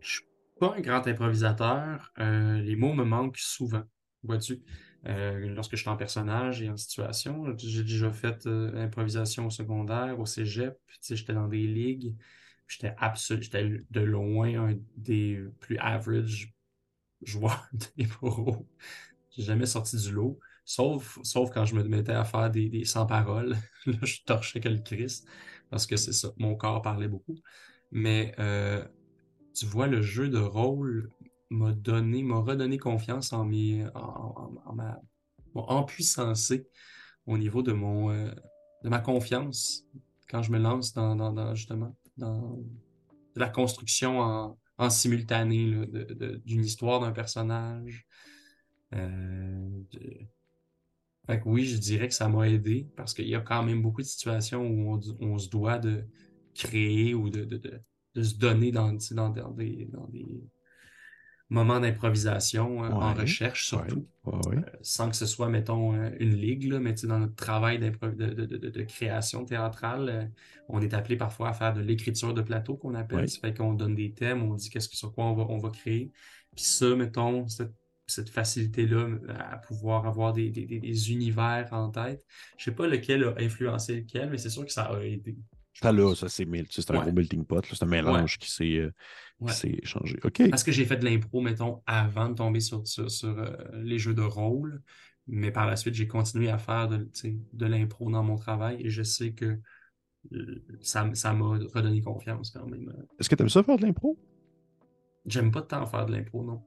je 0.00 0.08
suis 0.08 0.24
pas 0.60 0.74
un 0.76 0.80
grand 0.80 1.06
improvisateur. 1.06 2.12
euh, 2.18 2.60
les 2.60 2.76
mots 2.76 2.94
me 2.94 3.04
manquent 3.04 3.38
souvent, 3.38 3.82
vois-tu? 4.22 4.60
Euh, 5.06 5.48
lorsque 5.54 5.76
je 5.76 5.80
suis 5.80 5.88
en 5.88 5.96
personnage 5.96 6.60
et 6.60 6.68
en 6.68 6.76
situation, 6.76 7.56
j'ai 7.56 7.82
déjà 7.82 8.10
fait 8.12 8.46
improvisation 8.46 9.46
au 9.46 9.50
secondaire, 9.50 10.18
au 10.18 10.26
cégep, 10.26 10.76
j'étais 11.08 11.32
dans 11.34 11.48
des 11.48 11.66
ligues. 11.66 12.14
J'étais 12.68 12.94
j'étais 13.40 13.82
de 13.90 14.00
loin 14.00 14.68
un 14.70 14.76
des 14.96 15.42
plus 15.60 15.78
average 15.78 16.52
joueurs 17.22 17.68
d'impro. 17.98 18.66
J'ai 19.30 19.42
jamais 19.44 19.66
sorti 19.66 19.96
du 19.96 20.12
lot. 20.12 20.38
Sauf, 20.64 21.18
sauf 21.22 21.50
quand 21.52 21.64
je 21.64 21.74
me 21.74 21.82
mettais 21.84 22.12
à 22.12 22.24
faire 22.24 22.50
des, 22.50 22.68
des 22.68 22.84
sans 22.84 23.06
paroles. 23.06 23.56
Là, 23.86 23.98
je 24.02 24.18
torchais 24.26 24.60
que 24.60 24.68
le 24.68 24.78
Christ. 24.80 25.26
Parce 25.70 25.86
que 25.86 25.96
c'est 25.96 26.12
ça. 26.12 26.30
Mon 26.38 26.56
corps 26.56 26.82
parlait 26.82 27.08
beaucoup. 27.08 27.36
Mais 27.92 28.34
euh, 28.38 28.84
tu 29.54 29.66
vois, 29.66 29.86
le 29.86 30.02
jeu 30.02 30.28
de 30.28 30.38
rôle 30.38 31.10
m'a 31.50 31.72
donné, 31.72 32.22
m'a 32.22 32.38
redonné 32.38 32.78
confiance 32.78 33.32
en 33.32 33.44
mes, 33.44 33.86
en, 33.94 34.00
en- 34.00 34.54
en 34.66 34.72
ma, 34.74 35.00
empuissancé 35.54 36.68
au 37.26 37.38
niveau 37.38 37.62
de 37.62 37.72
mon, 37.72 38.10
euh, 38.12 38.30
de 38.84 38.88
ma 38.90 39.00
confiance 39.00 39.84
quand 40.30 40.42
je 40.42 40.52
me 40.52 40.58
lance 40.58 40.94
dans, 40.94 41.16
dans, 41.16 41.54
justement, 41.56 41.96
dans 42.18 42.58
la 43.34 43.48
construction 43.48 44.20
en, 44.78 44.90
simultané 44.90 45.86
d'une 46.44 46.64
histoire 46.64 47.00
d'un 47.00 47.10
personnage. 47.10 48.06
Euh, 48.94 49.68
oui, 51.44 51.66
je 51.66 51.76
dirais 51.76 52.08
que 52.08 52.14
ça 52.14 52.28
m'a 52.28 52.48
aidé 52.48 52.88
parce 52.96 53.12
qu'il 53.12 53.28
y 53.28 53.34
a 53.34 53.40
quand 53.40 53.62
même 53.62 53.82
beaucoup 53.82 54.02
de 54.02 54.06
situations 54.06 54.66
où 54.66 55.00
on, 55.20 55.38
se 55.38 55.48
doit 55.48 55.78
de 55.78 56.04
créer 56.54 57.14
ou 57.14 57.28
de, 57.28 57.44
de, 57.44 58.22
se 58.22 58.36
donner 58.36 58.70
dans 58.72 58.92
des 58.92 59.88
moments 61.50 61.80
d'improvisation 61.80 62.84
euh, 62.84 62.88
en 62.90 63.14
recherche 63.14 63.66
surtout. 63.66 64.06
Ouais, 64.24 64.34
ouais, 64.34 64.48
ouais. 64.48 64.56
Euh, 64.58 64.78
sans 64.82 65.08
que 65.08 65.16
ce 65.16 65.24
soit, 65.26 65.48
mettons, 65.48 65.94
euh, 65.94 66.10
une 66.20 66.34
ligue, 66.36 66.70
là, 66.70 66.78
mais 66.78 66.92
dans 67.04 67.18
notre 67.18 67.34
travail 67.36 67.78
de, 67.78 67.88
de, 67.88 68.34
de, 68.34 68.44
de- 68.56 68.68
de 68.68 68.82
création 68.82 69.44
théâtrale, 69.44 70.08
euh, 70.08 70.24
on 70.68 70.82
est 70.82 70.92
appelé 70.92 71.16
parfois 71.16 71.48
à 71.48 71.52
faire 71.54 71.72
de 71.72 71.80
l'écriture 71.80 72.34
de 72.34 72.42
plateau 72.42 72.76
qu'on 72.76 72.94
appelle. 72.94 73.28
Ça 73.28 73.40
fait 73.40 73.54
qu'on 73.56 73.72
donne 73.72 73.94
des 73.94 74.12
thèmes, 74.12 74.42
on 74.42 74.54
dit 74.54 74.68
qu'est-ce 74.68 74.88
que 74.88 74.96
sur 74.96 75.14
quoi 75.14 75.24
on 75.24 75.34
va, 75.34 75.46
on 75.48 75.58
va 75.58 75.70
créer. 75.70 76.12
Puis 76.54 76.64
ça, 76.64 76.94
mettons, 76.94 77.48
cette, 77.48 77.72
cette 78.06 78.28
facilité-là 78.30 79.08
à 79.38 79.56
pouvoir 79.58 80.06
avoir 80.06 80.32
des, 80.32 80.50
des, 80.50 80.66
des, 80.66 81.12
univers 81.12 81.68
en 81.72 81.90
tête. 81.90 82.24
Je 82.58 82.64
sais 82.64 82.72
pas 82.72 82.86
lequel 82.86 83.24
a 83.24 83.34
influencé 83.38 83.96
lequel, 83.96 84.30
mais 84.30 84.38
c'est 84.38 84.50
sûr 84.50 84.64
que 84.66 84.72
ça 84.72 84.84
a 84.84 85.00
aidé. 85.00 85.36
Ça 85.74 85.92
là, 85.92 86.14
ça 86.14 86.28
c'est 86.28 86.44
un 86.44 87.00
gros 87.00 87.12
melting 87.12 87.44
pot, 87.44 87.64
c'est 87.64 87.82
un 87.82 87.86
mélange 87.86 88.38
qui 88.38 88.50
s'est 88.50 88.78
euh, 88.78 88.92
Ouais. 89.40 89.52
s'est 89.52 89.78
changé. 89.84 90.16
OK. 90.24 90.50
Parce 90.50 90.64
que 90.64 90.72
j'ai 90.72 90.84
fait 90.84 90.96
de 90.96 91.04
l'impro, 91.04 91.40
mettons, 91.40 91.80
avant 91.86 92.28
de 92.28 92.34
tomber 92.34 92.60
sur, 92.60 92.86
sur, 92.86 93.10
sur, 93.10 93.38
euh, 93.38 93.52
les 93.74 93.98
jeux 93.98 94.14
de 94.14 94.22
rôle. 94.22 94.82
Mais 95.28 95.52
par 95.52 95.66
la 95.66 95.76
suite, 95.76 95.94
j'ai 95.94 96.08
continué 96.08 96.48
à 96.48 96.58
faire 96.58 96.88
de, 96.88 97.08
de 97.52 97.66
l'impro 97.66 98.10
dans 98.10 98.22
mon 98.24 98.36
travail 98.36 98.78
et 98.84 98.88
je 98.90 99.02
sais 99.02 99.32
que 99.32 99.58
euh, 100.32 100.64
ça, 100.80 101.08
ça 101.14 101.32
m'a 101.34 101.58
redonné 101.74 102.00
confiance 102.00 102.50
quand 102.50 102.66
même. 102.66 102.92
Est-ce 103.20 103.28
que 103.28 103.34
tu 103.34 103.42
aimes 103.42 103.48
ça 103.48 103.62
faire 103.62 103.76
de 103.76 103.82
l'impro? 103.82 104.18
J'aime 105.26 105.50
pas 105.50 105.62
tant 105.62 105.84
faire 105.86 106.06
de 106.06 106.12
l'impro, 106.12 106.42
non. 106.42 106.62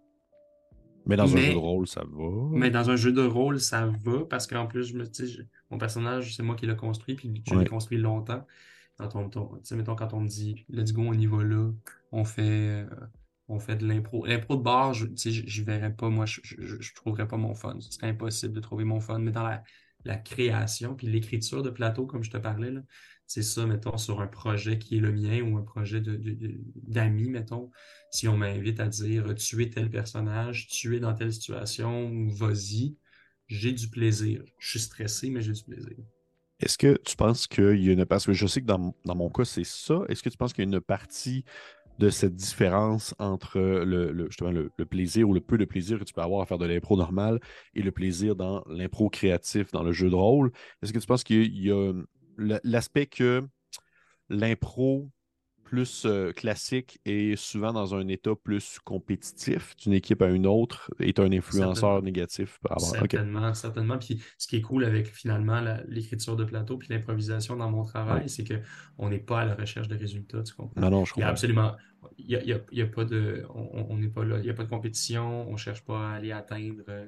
Mais 1.08 1.16
dans 1.18 1.24
un 1.34 1.38
jeu 1.38 1.52
de 1.54 1.58
rôle, 1.58 1.88
ça 1.88 2.04
va. 2.08 2.30
Mais 2.52 2.70
dans 2.70 2.90
un 2.92 2.96
jeu 2.96 3.12
de 3.12 3.24
rôle, 3.26 3.60
ça 3.60 3.88
va 3.88 4.24
parce 4.30 4.46
qu'en 4.46 4.68
plus, 4.68 4.84
je 4.86 4.96
me, 4.96 5.06
je- 5.06 5.42
mon 5.72 5.80
personnage, 5.80 6.36
c'est 6.36 6.44
moi 6.44 6.56
qui 6.56 6.68
l'ai 6.68 6.76
construit, 6.76 7.16
puis 7.16 7.42
je 7.48 7.56
Ouais. 7.56 7.64
l'ai 7.64 7.70
construit 7.70 7.98
longtemps. 7.98 8.46
Quand 8.98 9.16
on, 9.16 9.30
mettons, 9.76 9.96
quand 9.96 10.14
on 10.14 10.22
me 10.22 10.28
dit, 10.28 10.66
let's 10.70 10.94
go, 10.94 11.02
on 11.04 11.14
y 11.14 11.26
va 11.26 11.44
là, 11.44 11.72
on 12.12 12.24
fait, 12.24 12.42
euh, 12.86 12.86
on 13.48 13.60
fait 13.60 13.76
de 13.78 13.88
l'impro. 13.88 14.26
L'impro 14.26 14.56
de 14.56 14.62
bar, 14.62 14.94
je, 14.94 15.06
tu 15.08 15.34
sais, 15.34 15.62
verrais 15.64 15.96
pas, 15.96 16.10
moi, 16.10 16.26
je, 16.26 16.42
je, 16.44 16.56
je- 16.80 16.94
trouverais 16.96 17.28
pas 17.28 17.38
mon 17.38 17.56
fun. 17.56 17.80
Ce 17.82 17.92
serait 17.92 18.08
impossible 18.10 18.54
de 18.54 18.60
trouver 18.60 18.84
mon 18.84 19.00
fun. 19.00 19.20
Mais 19.20 19.32
dans 19.32 19.44
la 19.44 19.64
la 20.04 20.18
création, 20.18 20.96
puis 20.96 21.06
l'écriture 21.06 21.62
de 21.62 21.70
plateau, 21.70 22.08
comme 22.08 22.24
je 22.24 22.32
te 22.32 22.38
parlais, 22.38 22.74
c'est 23.28 23.44
ça, 23.44 23.68
mettons, 23.68 23.98
sur 23.98 24.20
un 24.20 24.26
projet 24.28 24.80
qui 24.80 24.98
est 24.98 25.00
le 25.00 25.12
mien 25.12 25.42
ou 25.44 25.58
un 25.58 25.62
projet 25.62 26.02
d'amis, 26.02 27.26
de, 27.28 27.30
mettons. 27.30 27.70
Si 28.10 28.28
on 28.28 28.36
m'invite 28.38 28.80
à 28.80 28.88
dire 28.88 29.34
tu 29.36 29.62
es 29.64 29.70
tel 29.70 29.90
personnage, 29.92 30.68
tu 30.68 30.96
es 30.96 31.00
dans 31.00 31.14
telle 31.14 31.32
situation, 31.34 32.28
vas-y, 32.30 32.98
j'ai 33.48 33.74
du 33.74 33.90
plaisir. 33.90 34.44
Je 34.58 34.70
suis 34.72 34.80
stressé, 34.80 35.30
mais 35.30 35.42
j'ai 35.42 35.54
du 35.54 35.64
plaisir. 35.64 35.98
Est-ce 36.62 36.78
que 36.78 36.98
tu 37.06 37.16
penses 37.16 37.48
qu'il 37.48 37.84
y 37.84 37.90
a 37.90 37.94
une. 37.94 38.06
Parce 38.06 38.26
que 38.26 38.34
je 38.34 38.48
sais 38.48 38.62
que 38.62 38.66
dans, 38.66 38.94
mon 39.06 39.30
cas, 39.30 39.46
c'est 39.46 39.66
ça. 39.66 40.02
Est-ce 40.10 40.24
que 40.24 40.30
tu 40.30 40.38
penses 40.38 40.54
qu'il 40.54 40.64
y 40.64 40.68
a 40.68 40.70
une 40.70 40.82
partie 40.82 41.44
de 42.00 42.10
cette 42.10 42.36
différence 42.36 43.14
entre 43.20 43.60
le, 43.60 44.12
le, 44.12 44.86
plaisir 44.86 45.30
ou 45.30 45.34
le 45.34 45.42
peu 45.42 45.58
de 45.58 45.66
plaisir 45.66 46.00
que 46.00 46.04
tu 46.04 46.14
peux 46.14 46.22
avoir 46.22 46.42
à 46.42 46.46
faire 46.46 46.58
de 46.58 46.66
l'impro 46.66 46.98
normal 46.98 47.40
et 47.76 47.82
le 47.82 47.92
plaisir 47.92 48.36
dans 48.36 48.64
l'impro 48.68 49.10
créatif, 49.10 49.72
dans 49.72 49.84
le 49.84 49.92
jeu 49.92 50.10
de 50.10 50.16
rôle? 50.16 50.52
Est-ce 50.82 50.94
que 50.94 51.00
tu 51.00 51.08
penses 51.08 51.24
qu'il 51.24 51.58
y 51.58 51.72
a 51.72 51.94
l'aspect 52.64 53.06
que 53.06 53.44
l'impro 54.30 55.10
plus 55.72 56.04
euh, 56.06 56.34
classique 56.34 57.00
et 57.06 57.38
souvent 57.38 57.72
dans 57.72 57.96
un 57.96 58.06
état 58.10 58.36
plus 58.36 58.78
compétitif 58.84 59.74
d'une 59.78 59.94
équipe 59.94 60.22
à 60.22 60.28
une 60.28 60.46
autre 60.46 60.92
est 61.00 61.18
un 61.18 61.32
influenceur 61.32 62.04
négatif 62.04 62.60
Certainement, 62.78 63.54
certainement. 63.54 63.98
Puis 63.98 64.22
ce 64.38 64.48
qui 64.48 64.58
est 64.58 64.62
cool 64.62 64.84
avec 64.84 65.08
finalement 65.08 65.64
l'écriture 65.88 66.36
de 66.36 66.44
plateau 66.44 66.76
puis 66.76 66.90
l'improvisation 66.90 67.56
dans 67.56 67.72
mon 67.72 67.86
travail, 67.86 68.28
c'est 68.28 68.44
qu'on 68.44 69.08
n'est 69.08 69.20
pas 69.20 69.40
à 69.40 69.46
la 69.46 69.56
recherche 69.56 69.88
de 69.88 69.96
résultats, 69.96 70.44
tu 70.44 70.54
comprends? 70.54 70.82
Non, 70.82 70.90
non, 70.90 71.06
je 71.06 71.14
comprends. 71.14 71.22
Il 71.22 71.24
y 71.24 71.30
a 71.30 71.30
absolument. 71.30 71.76
Il 72.18 72.70
y 72.74 72.82
a, 72.82 72.88
pas 72.88 73.06
de. 73.06 73.46
On 73.56 73.96
n'est 73.96 74.10
pas 74.10 74.26
là. 74.26 74.40
Il 74.40 74.44
n'y 74.44 74.50
a 74.50 74.54
pas 74.54 74.66
de 74.66 74.70
compétition. 74.70 75.48
On 75.48 75.54
ne 75.54 75.58
cherche 75.58 75.86
pas 75.86 76.10
à 76.10 76.16
aller 76.16 76.34
atteindre. 76.34 76.84
Euh, 76.90 77.08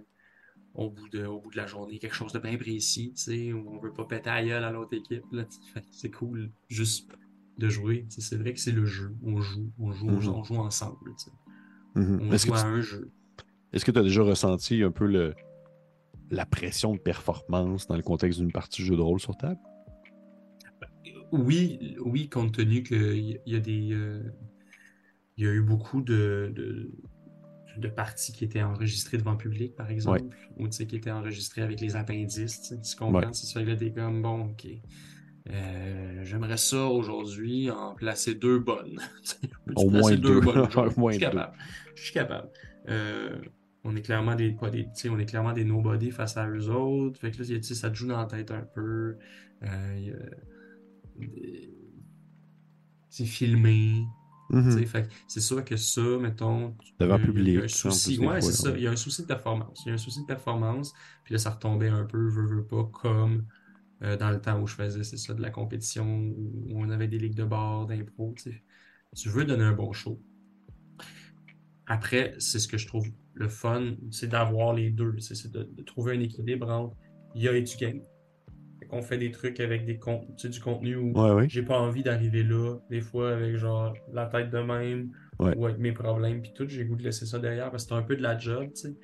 au 0.74 0.90
bout 0.90 1.08
de, 1.10 1.26
au 1.26 1.40
bout 1.40 1.52
de 1.52 1.58
la 1.58 1.68
journée, 1.68 2.00
quelque 2.00 2.16
chose 2.16 2.34
de 2.34 2.40
bien 2.40 2.58
précis, 2.58 3.14
tu 3.16 3.22
sais, 3.22 3.54
où 3.54 3.70
on 3.70 3.78
veut 3.78 3.94
pas 3.94 4.06
péter 4.06 4.32
à 4.32 4.44
gueule 4.44 4.64
à 4.64 4.72
l'autre 4.72 4.96
équipe, 4.96 5.24
c'est 5.92 6.10
cool, 6.10 6.50
juste 6.68 7.12
de 7.58 7.70
jouer. 7.70 8.06
C'est 8.10 8.38
vrai 8.38 8.54
que 8.54 8.60
c'est 8.60 8.72
le 8.72 8.86
jeu. 8.86 9.16
On 9.24 9.42
joue, 9.42 9.72
on 9.78 9.92
joue, 9.92 10.08
on 10.08 10.20
mm-hmm. 10.20 10.46
joue 10.46 10.56
ensemble. 10.56 11.12
Mm-hmm. 11.96 12.20
On 12.22 12.38
joue 12.38 12.54
à 12.54 12.66
un 12.66 12.82
jeu. 12.82 13.12
Est-ce 13.72 13.86
que 13.86 13.92
tu 13.92 14.00
as 14.00 14.04
déjà 14.04 14.22
ressenti 14.22 14.84
un 14.84 14.92
peu 14.92 15.08
le, 15.08 15.34
la 16.30 16.46
pression 16.46 16.94
de 16.94 17.00
performance 17.00 17.88
dans 17.88 17.96
le 17.96 18.04
contexte 18.04 18.40
d'une 18.40 18.52
partie 18.52 18.82
de 18.82 18.88
jeu 18.88 18.96
de 18.96 19.02
rôle 19.02 19.20
sur 19.20 19.36
table? 19.38 19.60
Oui, 21.32 21.98
oui, 22.00 22.30
compte 22.30 22.54
tenu 22.54 22.84
qu'il 22.84 23.40
y, 23.46 23.56
a 23.56 23.60
des. 23.60 23.92
Euh, 23.92 24.22
il 25.38 25.46
y 25.46 25.48
a 25.48 25.52
eu 25.52 25.62
beaucoup 25.62 26.02
de, 26.02 26.54
de, 27.78 27.88
parties 27.88 28.32
qui 28.32 28.44
étaient 28.44 28.62
enregistrées 28.62 29.18
devant 29.18 29.32
le 29.32 29.38
public, 29.40 29.76
par 29.76 29.90
exemple, 29.90 30.36
ou 30.58 30.68
qui 30.68 30.84
étaient 30.84 31.10
enregistrées 31.10 31.64
avec 31.64 31.82
les 31.82 31.96
appendices. 31.96 32.76
Tu 32.84 32.96
comprends? 32.96 33.34
C'est 33.34 33.48
ça, 33.48 33.64
des 33.64 33.92
comme, 33.92 34.22
bon, 34.22 34.52
ok. 34.52 34.68
Euh, 35.50 36.24
j'aimerais 36.24 36.58
ça 36.58 36.86
aujourd'hui 36.86 37.70
en 37.70 37.94
placer 37.96 38.36
deux 38.36 38.60
bonnes. 38.60 39.00
Au 39.76 39.90
moins 39.90 40.16
deux. 40.16 40.40
bonnes? 40.40 40.70
je 40.70 41.12
suis 41.12 41.20
capable. 41.20 41.54
Je 41.96 42.04
suis 42.04 42.14
capable. 42.14 42.50
Euh, 42.90 43.38
on 43.84 43.96
est 43.96 44.02
clairement 44.02 44.36
des, 44.36 44.52
pas 44.52 44.70
des, 44.70 44.88
on 45.10 45.20
est 45.20 45.26
clairement 45.26 45.54
des 45.54 45.66
nobody 45.66 46.12
face 46.12 46.38
à 46.38 46.48
eux 46.48 46.70
autres. 46.70 47.20
Fait 47.20 47.32
que 47.32 47.44
là, 47.44 47.62
ça 47.62 47.90
te 47.90 47.96
joue 47.96 48.08
dans 48.08 48.18
la 48.18 48.26
tête 48.26 48.52
un 48.52 48.62
peu. 48.62 49.18
Euh, 49.64 50.14
c'est 53.10 53.26
filmé. 53.26 54.06
Mm-hmm. 54.50 55.08
C'est 55.28 55.42
sûr 55.42 55.66
que 55.66 55.76
ça, 55.76 56.02
mettons. 56.20 56.76
Devant 57.00 57.20
public. 57.20 57.48
Il 57.48 57.54
y 57.54 57.58
a 57.58 57.64
un 57.64 57.68
souci. 57.68 58.18
Ouais, 58.20 58.40
c'est 58.40 58.54
ça. 58.54 58.70
Il 58.76 58.84
y 58.84 58.88
a 58.88 58.92
un 58.92 58.96
souci 58.96 59.24
de 59.24 59.28
performance. 59.28 59.82
Il 59.86 59.90
y 59.90 59.92
a 59.92 59.96
un 59.96 59.98
souci 59.98 60.22
de 60.22 60.28
performance. 60.28 60.94
Puis 61.26 61.34
là, 61.34 61.40
ça 61.40 61.50
retombait 61.50 61.90
un 61.90 62.06
peu, 62.06 62.30
veux, 62.30 62.46
veux 62.46 62.66
pas, 62.66 62.86
comme 62.86 63.46
euh, 64.04 64.18
dans 64.18 64.32
le 64.32 64.42
temps 64.42 64.60
où 64.60 64.68
je 64.68 64.76
faisais, 64.76 65.04
c'est 65.04 65.18
ça, 65.18 65.34
de 65.34 65.42
la 65.42 65.50
compétition, 65.50 66.06
où 66.06 66.74
on 66.76 66.90
avait 66.90 67.08
des 67.08 67.20
ligues 67.20 67.36
de 67.36 67.46
bord, 67.46 67.88
d'impro. 67.88 68.36
Tu 69.16 69.30
veux 69.30 69.46
donner 69.46 69.64
un 69.64 69.74
bon 69.74 69.94
show. 69.94 70.22
Après, 71.88 72.34
c'est 72.38 72.60
ce 72.60 72.68
que 72.68 72.78
je 72.78 72.88
trouve 72.88 73.08
le 73.34 73.50
fun, 73.50 73.96
c'est 74.12 74.28
d'avoir 74.28 74.74
les 74.74 74.90
deux. 74.90 75.16
C'est 75.20 75.52
de, 75.52 75.68
trouver 75.84 76.18
un 76.18 76.20
équilibre 76.20 76.70
entre 76.70 76.96
il 77.36 77.44
y 77.44 77.48
a 77.48 77.54
et 77.54 77.62
du 77.62 77.76
game. 77.78 78.02
On 78.92 79.02
fait 79.02 79.18
des 79.18 79.32
trucs 79.32 79.60
avec 79.60 79.86
des 79.86 80.00
du 80.44 80.60
contenu 80.60 80.98
où 80.98 81.14
j'ai 81.48 81.64
pas 81.64 81.80
envie 81.80 82.04
d'arriver 82.04 82.44
là, 82.44 82.78
des 82.92 83.02
fois 83.02 83.34
avec 83.34 83.56
genre 83.56 83.96
la 84.12 84.28
tête 84.28 84.52
de 84.52 84.60
même 84.60 85.12
ou 85.40 85.66
avec 85.66 85.80
mes 85.80 85.94
problèmes 85.94 86.42
puis 86.42 86.52
tout, 86.54 86.68
j'ai 86.68 86.86
goût 86.86 86.96
de 86.96 87.04
laisser 87.04 87.26
ça 87.26 87.40
derrière 87.40 87.72
parce 87.72 87.86
que 87.86 87.90
c'est 87.90 87.96
un 87.96 88.04
peu 88.04 88.16
de 88.16 88.22
la 88.22 88.38
job, 88.38 88.68
tu 88.76 88.82
sais. 88.82 88.96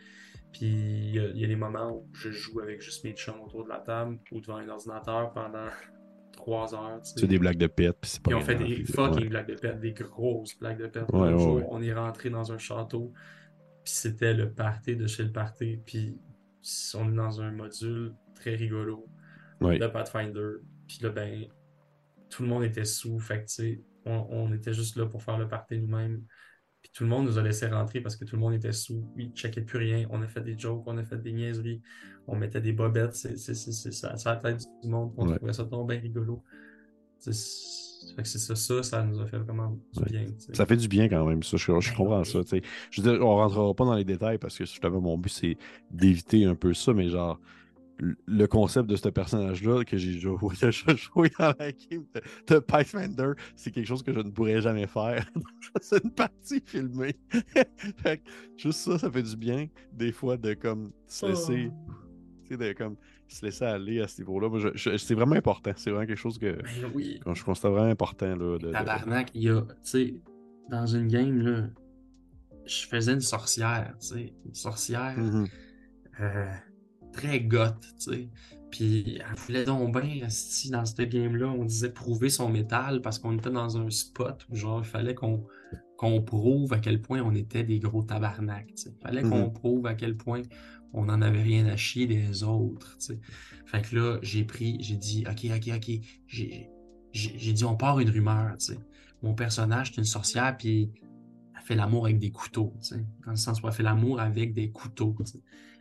Puis 0.52 0.66
il 0.66 1.16
y, 1.36 1.44
a 1.44 1.48
des 1.48 1.56
moments 1.56 1.92
où 1.92 2.08
je 2.14 2.32
joue 2.32 2.60
avec 2.60 2.82
juste 2.82 3.04
mes 3.04 3.14
chums 3.14 3.40
autour 3.42 3.66
de 3.66 3.70
la 3.70 3.80
table 3.80 4.18
ou 4.32 4.42
devant 4.42 4.58
un 4.58 4.68
ordinateur 4.68 5.32
pendant 5.32 5.68
trois 6.34 6.74
heures. 6.74 7.02
Tu 7.16 7.28
des 7.28 7.38
blagues 7.38 7.58
de 7.58 7.68
pète, 7.68 7.98
puis 8.02 8.10
c'est 8.10 8.22
pas. 8.22 8.32
Puis 8.32 8.40
on 8.40 8.42
fait 8.42 8.56
des 8.56 8.84
fucking 8.86 9.30
blagues 9.30 9.48
de 9.48 9.56
pète, 9.56 9.80
des 9.80 9.94
grosses 9.94 10.58
blagues 10.58 10.80
de 10.80 10.88
pète. 10.88 11.06
on 11.12 11.82
est 11.82 11.94
rentré 11.94 12.30
dans 12.30 12.52
un 12.52 12.58
château, 12.58 13.14
puis 13.84 13.94
c'était 13.94 14.34
le 14.34 14.52
party 14.52 14.96
de 14.96 15.06
chez 15.06 15.24
le 15.24 15.32
party, 15.32 15.80
puis 15.86 16.18
on 16.96 17.12
est 17.12 17.16
dans 17.16 17.42
un 17.42 17.52
module 17.52 18.14
très 18.36 18.56
rigolo 18.56 19.08
de 19.62 19.88
Pathfinder. 19.88 20.58
Puis 20.88 21.00
là, 21.02 21.10
ben, 21.10 21.46
tout 22.30 22.44
le 22.44 22.50
monde 22.50 22.64
était 22.64 22.86
sous, 22.86 23.20
fait 23.20 23.42
que 23.42 23.48
tu 23.48 23.54
sais, 23.54 23.82
on, 24.06 24.28
on, 24.30 24.54
était 24.54 24.74
juste 24.74 24.96
là 24.96 25.06
pour 25.06 25.22
faire 25.22 25.38
le 25.38 25.48
party 25.48 25.78
nous-mêmes. 25.78 26.24
Puis 26.92 26.98
tout 26.98 27.04
le 27.04 27.10
monde 27.10 27.26
nous 27.26 27.38
a 27.38 27.44
laissé 27.44 27.68
rentrer 27.68 28.02
parce 28.02 28.16
que 28.16 28.26
tout 28.26 28.36
le 28.36 28.42
monde 28.42 28.54
était 28.54 28.72
sous. 28.72 29.06
Ils 29.16 29.30
ne 29.30 29.34
checkaient 29.34 29.62
plus 29.62 29.78
rien. 29.78 30.08
On 30.10 30.22
a 30.24 30.28
fait 30.28 30.42
des 30.42 30.58
jokes, 30.58 30.84
on 30.88 30.98
a 30.98 31.04
fait 31.04 31.22
des 31.22 31.32
niaiseries. 31.32 31.82
On 32.28 32.36
mettait 32.36 32.62
des 32.62 32.74
bobettes. 32.74 33.16
C'est 33.16 33.38
ça, 33.38 34.16
la 34.26 34.36
tête 34.38 34.64
du 34.84 34.90
monde. 34.90 35.14
On 35.18 35.36
trouvait 35.36 35.54
ça 35.54 35.64
bien 35.64 36.00
rigolo. 36.00 36.44
C'est 37.20 37.34
ça, 37.34 38.56
ça, 38.56 38.84
ça 38.84 39.04
nous 39.04 39.20
a 39.20 39.28
fait 39.28 39.38
vraiment 39.38 39.78
du 39.94 40.04
bien. 40.06 40.26
Ça 40.54 40.66
fait 40.66 40.78
du 40.78 40.88
bien 40.88 41.10
quand 41.10 41.26
même, 41.26 41.44
ça. 41.44 41.58
Je, 41.58 41.80
je 41.80 41.94
comprends 41.94 42.24
ça. 42.24 42.40
Je 42.90 43.02
veux 43.02 43.12
dire, 43.12 43.26
on 43.26 43.36
rentrera 43.36 43.74
pas 43.74 43.86
dans 43.86 43.96
les 43.96 44.06
détails 44.06 44.38
parce 44.38 44.58
que 44.58 44.66
justement, 44.66 45.02
mon 45.02 45.18
but, 45.18 45.30
c'est 45.30 45.58
d'éviter 45.92 46.46
un 46.46 46.56
peu 46.56 46.74
ça, 46.74 46.94
mais 46.94 47.10
genre, 47.10 47.40
le 48.00 48.46
concept 48.48 48.90
de 48.90 48.96
ce 48.96 49.10
personnage-là 49.10 49.84
que 49.84 49.98
j'ai 49.98 50.20
joué, 50.20 50.38
joué 50.96 51.32
dans 51.38 51.54
la 51.60 51.72
game 51.72 52.06
de, 52.48 52.60
Pathfinder, 52.60 53.32
c'est 53.56 53.72
quelque 53.72 53.88
chose 53.88 54.04
que 54.04 54.14
je 54.14 54.20
ne 54.20 54.32
pourrais 54.32 54.62
jamais 54.62 54.88
faire. 54.88 55.26
c'est 55.82 56.04
une 56.04 56.12
partie 56.12 56.62
filmée. 56.66 57.16
juste 58.58 58.80
ça, 58.80 58.98
ça 58.98 59.12
fait 59.12 59.24
du 59.24 59.36
bien, 59.36 59.68
des 59.94 60.12
fois, 60.12 60.38
de 60.38 60.54
comme 60.54 60.92
se 61.08 61.26
laisser. 61.26 61.72
Oh. 61.72 62.56
De, 62.56 62.74
comme, 62.74 62.96
se 63.28 63.46
laisser 63.46 63.66
aller 63.66 64.02
à 64.02 64.08
ce 64.08 64.20
niveau-là. 64.22 64.50
C'est 64.76 65.14
vraiment 65.14 65.36
important. 65.36 65.72
C'est 65.76 65.92
vraiment 65.92 66.08
quelque 66.08 66.18
chose 66.18 66.40
que 66.40 66.54
ben 66.54 66.92
oui. 66.96 67.20
je 67.32 67.44
constate 67.44 67.72
vraiment 67.72 67.92
important. 67.92 68.36
Là, 68.36 68.58
de, 68.58 68.72
Tabarnak, 68.72 69.30
il 69.36 69.44
y 69.44 69.50
a, 69.50 69.62
tu 69.62 69.68
sais, 69.84 70.16
dans 70.72 70.88
une 70.88 71.08
game, 71.08 71.40
là, 71.42 71.68
je 72.66 72.88
faisais 72.88 73.14
une 73.14 73.22
sorcière, 73.22 73.94
tu 74.00 74.08
sais, 74.08 74.34
une 74.46 74.56
sorcière. 74.56 75.16
Mm-hmm. 75.16 75.48
euh, 76.22 76.52
très 77.12 77.42
goth, 77.42 77.80
tu 77.82 78.12
sais. 78.12 78.30
Puis 78.72 79.20
elle 79.20 79.36
voulait 79.36 79.66
donc 79.66 80.00
bien, 80.00 80.28
dans 80.72 80.86
ce 80.86 81.02
game-là, 81.02 81.48
on 81.48 81.66
disait 81.66 81.90
prouver 81.90 82.30
son 82.30 82.50
métal 82.50 83.02
parce 83.02 83.18
qu'on 83.18 83.36
était 83.38 83.50
dans 83.50 83.78
un 83.78 83.90
spot 83.90 84.46
où 84.50 84.56
genre 84.56 84.80
il 84.80 84.86
fallait 84.86 85.16
qu'on 85.16 86.22
prouve 86.22 86.74
à 86.74 86.80
quel 86.80 87.02
point 87.02 87.22
on 87.22 87.34
était 87.34 87.64
des 87.64 87.80
gros 87.80 88.04
tabarnaks. 88.04 88.86
Il 88.86 88.94
fallait 89.02 89.24
qu'on 89.24 89.46
mhm. 89.48 89.54
prouve 89.54 89.88
à 89.88 89.96
quel 89.96 90.16
point 90.16 90.44
on 90.94 91.06
n'en 91.06 91.22
avait 91.22 91.42
rien 91.42 91.66
à 91.68 91.76
chier 91.78 92.08
des 92.08 92.44
autres. 92.44 92.96
sais. 93.00 93.20
Fait 93.66 93.82
que 93.82 93.96
là, 93.96 94.20
j'ai 94.22 94.44
pris, 94.44 94.78
j'ai 94.82 94.98
dit, 94.98 95.24
OK, 95.30 95.46
OK, 95.56 95.72
OK. 95.76 96.00
J'ai 97.12 97.54
dit, 97.54 97.66
on 97.66 97.76
part 97.76 98.00
une 98.00 98.10
rumeur. 98.10 98.56
sais. 98.58 98.78
Mon 99.22 99.34
personnage, 99.34 99.92
c'est 99.92 99.98
une 99.98 100.06
sorcière, 100.06 100.56
puis 100.58 100.92
elle 101.56 101.64
fait 101.64 101.76
l'amour 101.76 102.06
avec 102.06 102.20
des 102.20 102.32
couteaux. 102.32 102.74
sais. 102.82 103.06
Dans 103.26 103.32
le 103.32 103.38
sens 103.38 103.62
où 103.62 103.68
elle 103.68 103.74
fait 103.74 103.84
l'amour 103.84 104.20
avec 104.20 104.54
des 104.54 104.72
couteaux. 104.72 105.16
sais. 105.26 105.40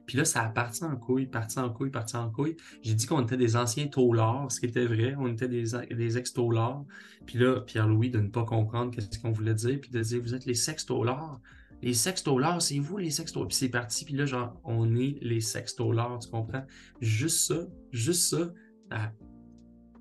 Puis 0.08 0.16
là, 0.16 0.24
ça 0.24 0.42
a 0.42 0.48
parti 0.48 0.82
en 0.84 0.96
couille, 0.96 1.26
parti 1.26 1.58
en 1.58 1.68
couille, 1.68 1.90
parti 1.90 2.16
en 2.16 2.30
couille. 2.30 2.56
J'ai 2.80 2.94
dit 2.94 3.04
qu'on 3.04 3.20
était 3.20 3.36
des 3.36 3.56
anciens 3.56 3.88
taulards, 3.88 4.50
ce 4.50 4.58
qui 4.58 4.64
était 4.64 4.86
vrai. 4.86 5.14
On 5.18 5.26
était 5.28 5.48
des, 5.48 5.64
des 5.94 6.16
ex-taulards. 6.16 6.86
Puis 7.26 7.38
là, 7.38 7.60
Pierre-Louis, 7.60 8.08
de 8.08 8.18
ne 8.18 8.28
pas 8.28 8.42
comprendre 8.44 8.90
qu'est-ce 8.90 9.18
qu'on 9.18 9.32
voulait 9.32 9.52
dire, 9.52 9.78
puis 9.78 9.90
de 9.90 10.00
dire, 10.00 10.22
vous 10.22 10.34
êtes 10.34 10.46
les 10.46 10.54
sex-taulards. 10.54 11.42
Les 11.82 11.92
sex-taulards, 11.92 12.62
c'est 12.62 12.78
vous 12.78 12.96
les 12.96 13.10
sex-taulards. 13.10 13.48
Puis 13.48 13.58
c'est 13.58 13.68
parti, 13.68 14.06
puis 14.06 14.14
là, 14.14 14.24
genre, 14.24 14.58
on 14.64 14.96
est 14.96 15.18
les 15.20 15.42
sex-taulards, 15.42 16.20
tu 16.20 16.30
comprends? 16.30 16.64
Juste 17.02 17.40
ça, 17.40 17.66
juste 17.92 18.30
ça, 18.30 18.50
ah, 18.90 19.12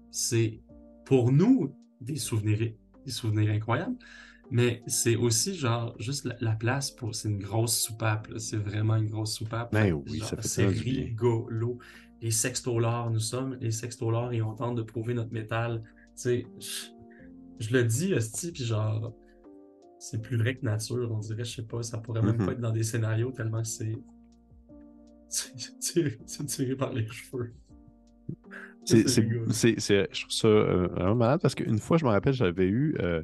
c'est 0.09 0.61
pour 1.03 1.33
nous 1.33 1.75
des 1.99 2.15
souvenirs, 2.15 2.71
des 3.05 3.11
souvenirs 3.11 3.51
incroyables. 3.51 3.97
Mais 4.49 4.81
c'est 4.87 5.15
aussi 5.15 5.55
genre 5.55 5.95
juste 5.99 6.27
la, 6.39 6.53
place 6.53 6.91
pour. 6.91 7.13
C'est 7.13 7.29
une 7.29 7.39
grosse 7.39 7.77
soupape. 7.77 8.27
C'est 8.37 8.57
vraiment 8.57 8.95
une 8.95 9.07
grosse 9.07 9.33
soupape. 9.33 9.71
Ben 9.73 9.91
oui, 9.91 10.19
ça 10.19 10.37
fait 10.37 10.47
C'est 10.47 10.67
rigolo. 10.67 11.79
Les 12.21 12.31
sextolars, 12.31 13.11
nous 13.11 13.19
sommes 13.19 13.57
les 13.59 13.71
sextolars 13.71 14.33
et 14.33 14.41
on 14.41 14.53
tente 14.53 14.75
de 14.75 14.83
prouver 14.83 15.13
notre 15.13 15.33
métal. 15.33 15.83
Tu 15.83 16.21
sais, 16.21 16.47
je, 17.59 17.73
le 17.73 17.83
dis, 17.83 18.13
Esti, 18.13 18.51
puis 18.51 18.63
genre, 18.63 19.13
c'est 19.99 20.21
plus 20.21 20.37
vrai 20.37 20.55
que 20.55 20.65
nature. 20.65 21.11
On 21.11 21.19
dirait, 21.19 21.43
je 21.43 21.55
sais 21.57 21.67
pas, 21.67 21.83
ça 21.83 21.97
pourrait 21.97 22.21
même 22.21 22.37
pas 22.37 22.45
mm-hmm. 22.45 22.51
être 22.53 22.61
dans 22.61 22.71
des 22.71 22.83
scénarios 22.83 23.31
tellement 23.31 23.61
que 23.61 23.67
c'est. 23.67 23.97
C'est 25.29 26.45
tiré, 26.45 26.75
par 26.77 26.93
les 26.93 27.05
cheveux. 27.05 27.53
C'est- 28.85 29.05
je 29.09 30.21
trouve 30.21 30.31
ça 30.31 30.47
euh, 30.47 30.87
vraiment 30.87 31.15
malade 31.15 31.41
parce 31.41 31.53
qu'une 31.53 31.79
fois, 31.79 31.97
je 31.97 32.05
me 32.05 32.09
rappelle, 32.09 32.31
j'avais 32.33 32.67
eu, 32.67 32.95
euh, 32.99 33.21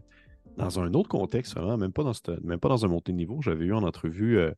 dans 0.57 0.79
un 0.79 0.93
autre 0.93 1.09
contexte, 1.09 1.55
vraiment, 1.55 1.77
même 1.77 1.93
pas 1.93 2.03
dans, 2.03 2.13
cette- 2.13 2.43
même 2.43 2.59
pas 2.59 2.69
dans 2.69 2.85
un 2.85 2.87
montée 2.87 3.11
de 3.11 3.17
niveau, 3.17 3.41
j'avais 3.41 3.65
eu 3.65 3.73
en 3.73 3.83
entrevue 3.83 4.37
euh, 4.37 4.51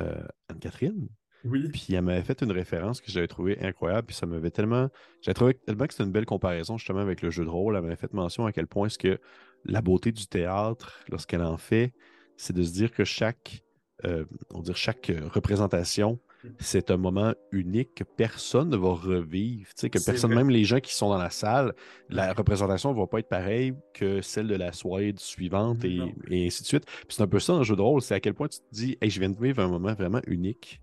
euh, 0.00 0.26
Anne-Catherine. 0.48 1.08
Oui. 1.44 1.68
Puis 1.70 1.94
elle 1.94 2.02
m'avait 2.02 2.22
fait 2.22 2.40
une 2.42 2.52
référence 2.52 3.00
que 3.00 3.10
j'avais 3.10 3.26
trouvé 3.26 3.58
incroyable. 3.60 4.06
Puis 4.06 4.16
ça 4.16 4.26
m'avait 4.26 4.50
tellement. 4.50 4.88
J'avais 5.22 5.34
trouvé 5.34 5.54
tellement 5.54 5.86
que 5.86 5.92
c'était 5.92 6.04
une 6.04 6.12
belle 6.12 6.26
comparaison 6.26 6.78
justement 6.78 7.00
avec 7.00 7.20
le 7.20 7.30
jeu 7.30 7.44
de 7.44 7.50
rôle. 7.50 7.74
Elle 7.76 7.82
m'avait 7.82 7.96
fait 7.96 8.12
mention 8.12 8.46
à 8.46 8.52
quel 8.52 8.66
point 8.66 8.86
est-ce 8.86 8.98
que 8.98 9.18
la 9.64 9.82
beauté 9.82 10.12
du 10.12 10.26
théâtre, 10.26 11.00
lorsqu'elle 11.08 11.42
en 11.42 11.56
fait, 11.56 11.94
c'est 12.36 12.54
de 12.54 12.62
se 12.62 12.72
dire 12.72 12.92
que 12.92 13.04
chaque, 13.04 13.64
euh, 14.04 14.24
on 14.50 14.58
va 14.58 14.62
dire 14.62 14.76
chaque 14.76 15.10
euh, 15.10 15.28
représentation, 15.32 16.20
c'est 16.58 16.90
un 16.90 16.96
moment 16.96 17.34
unique 17.50 17.94
que 17.94 18.04
personne 18.04 18.68
ne 18.68 18.76
va 18.76 18.90
revivre. 18.92 19.68
Tu 19.68 19.82
sais, 19.82 19.90
que 19.90 19.98
personne, 20.04 20.32
vrai. 20.32 20.42
même 20.42 20.50
les 20.50 20.64
gens 20.64 20.80
qui 20.80 20.94
sont 20.94 21.08
dans 21.08 21.18
la 21.18 21.30
salle, 21.30 21.74
la 22.08 22.32
représentation 22.32 22.92
ne 22.92 22.98
va 22.98 23.06
pas 23.06 23.18
être 23.20 23.28
pareille 23.28 23.74
que 23.94 24.20
celle 24.20 24.48
de 24.48 24.54
la 24.54 24.72
soirée 24.72 25.14
suivante 25.16 25.84
et, 25.84 25.96
Non. 25.96 26.12
et 26.30 26.46
ainsi 26.46 26.62
de 26.62 26.66
suite. 26.68 26.84
C'est 27.08 27.22
un 27.22 27.26
peu 27.26 27.38
ça 27.38 27.52
dans 27.54 27.60
le 27.60 27.64
jeu 27.64 27.76
de 27.76 27.82
rôle, 27.82 28.02
c'est 28.02 28.14
à 28.14 28.20
quel 28.20 28.34
point 28.34 28.48
tu 28.48 28.58
te 28.58 28.64
dis, 28.72 28.96
hey, 29.00 29.10
je 29.10 29.20
viens 29.20 29.30
de 29.30 29.40
vivre 29.40 29.62
un 29.62 29.68
moment 29.68 29.94
vraiment 29.94 30.20
unique 30.26 30.80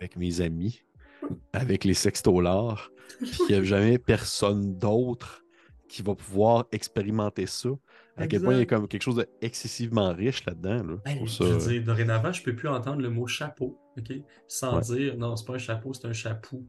avec 0.00 0.16
mes 0.16 0.40
amis, 0.40 0.82
avec 1.52 1.84
les 1.84 1.94
sextolars, 1.94 2.90
puis 3.20 3.30
il 3.48 3.52
n'y 3.52 3.54
a 3.54 3.62
jamais 3.64 3.98
personne 3.98 4.76
d'autre 4.78 5.42
qui 5.88 6.02
va 6.02 6.14
pouvoir 6.14 6.66
expérimenter 6.72 7.46
ça. 7.46 7.70
À 8.18 8.26
quel 8.26 8.40
point 8.42 8.54
il 8.54 8.60
y 8.60 8.62
a 8.62 8.66
comme 8.66 8.88
quelque 8.88 9.02
chose 9.02 9.16
d'excessivement 9.16 10.12
riche 10.14 10.44
là-dedans. 10.46 10.82
Là. 10.82 10.96
Je 11.24 11.30
ça, 11.30 11.44
veux 11.44 11.58
dire, 11.58 11.84
dorénavant, 11.84 12.32
je 12.32 12.42
peux 12.42 12.54
plus 12.56 12.68
entendre 12.68 13.02
le 13.02 13.10
mot 13.10 13.26
chapeau, 13.26 13.78
OK? 13.98 14.12
Sans 14.48 14.76
Ouais. 14.76 14.82
dire, 14.82 15.16
non, 15.16 15.36
c'est 15.36 15.46
pas 15.46 15.54
un 15.54 15.58
chapeau, 15.58 15.92
c'est 15.94 16.06
un 16.06 16.12
chapeau. 16.12 16.64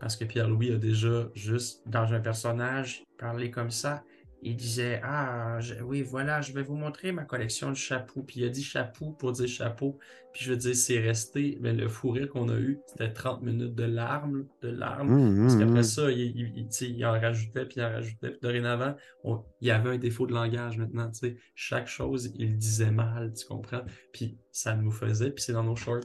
Parce 0.00 0.16
que 0.16 0.24
Pierre-Louis 0.24 0.72
a 0.72 0.76
déjà, 0.78 1.28
juste 1.34 1.82
dans 1.86 2.12
un 2.12 2.20
personnage, 2.20 3.04
parlé 3.18 3.50
comme 3.50 3.70
ça. 3.70 4.02
Il 4.44 4.56
disait, 4.56 5.00
ah, 5.04 5.60
je- 5.60 5.80
oui, 5.84 6.02
voilà, 6.02 6.40
je 6.40 6.52
vais 6.52 6.64
vous 6.64 6.74
montrer 6.74 7.12
ma 7.12 7.22
collection 7.24 7.70
de 7.70 7.76
chapeaux. 7.76 8.24
Puis 8.24 8.40
il 8.40 8.44
a 8.44 8.48
dit 8.48 8.64
chapeau 8.64 9.12
pour 9.12 9.30
dire 9.30 9.46
chapeau. 9.46 10.00
Puis 10.32 10.44
je 10.44 10.50
veux 10.50 10.56
dire, 10.56 10.74
c'est 10.74 10.98
resté, 10.98 11.58
mais 11.60 11.72
le 11.72 11.86
fou 11.86 12.10
rire 12.10 12.28
qu'on 12.28 12.48
a 12.48 12.58
eu, 12.58 12.80
c'était 12.86 13.12
30 13.12 13.42
minutes 13.42 13.76
de 13.76 13.84
larmes, 13.84 14.46
de 14.62 14.68
larmes. 14.70 15.12
hum, 15.12 15.40
Parce 15.42 15.54
hum, 15.54 15.60
qu'après 15.60 15.76
hum. 15.78 15.82
ça, 15.84 16.10
il, 16.10 16.18
il- 16.36 16.52
il- 16.56 16.66
tu 16.68 16.72
sais, 16.72 16.90
il 16.90 17.06
en 17.06 17.12
rajoutait, 17.12 17.66
puis 17.66 17.76
il 17.76 17.84
en 17.84 17.90
rajoutait. 17.90 18.30
Puis 18.30 18.38
dorénavant, 18.42 18.96
on- 19.22 19.44
il 19.60 19.68
y 19.68 19.70
avait 19.70 19.90
un 19.90 19.98
défaut 19.98 20.26
de 20.26 20.32
langage 20.34 20.76
maintenant. 20.76 21.12
Chaque 21.54 21.86
chose, 21.86 22.32
il 22.36 22.56
disait 22.58 22.90
mal, 22.90 23.32
tu 23.34 23.46
comprends? 23.46 23.82
Puis 24.12 24.38
ça 24.50 24.74
nous 24.74 24.90
faisait, 24.90 25.30
puis 25.30 25.44
c'est 25.44 25.52
dans 25.52 25.62
nos 25.62 25.76
shorts. 25.76 26.00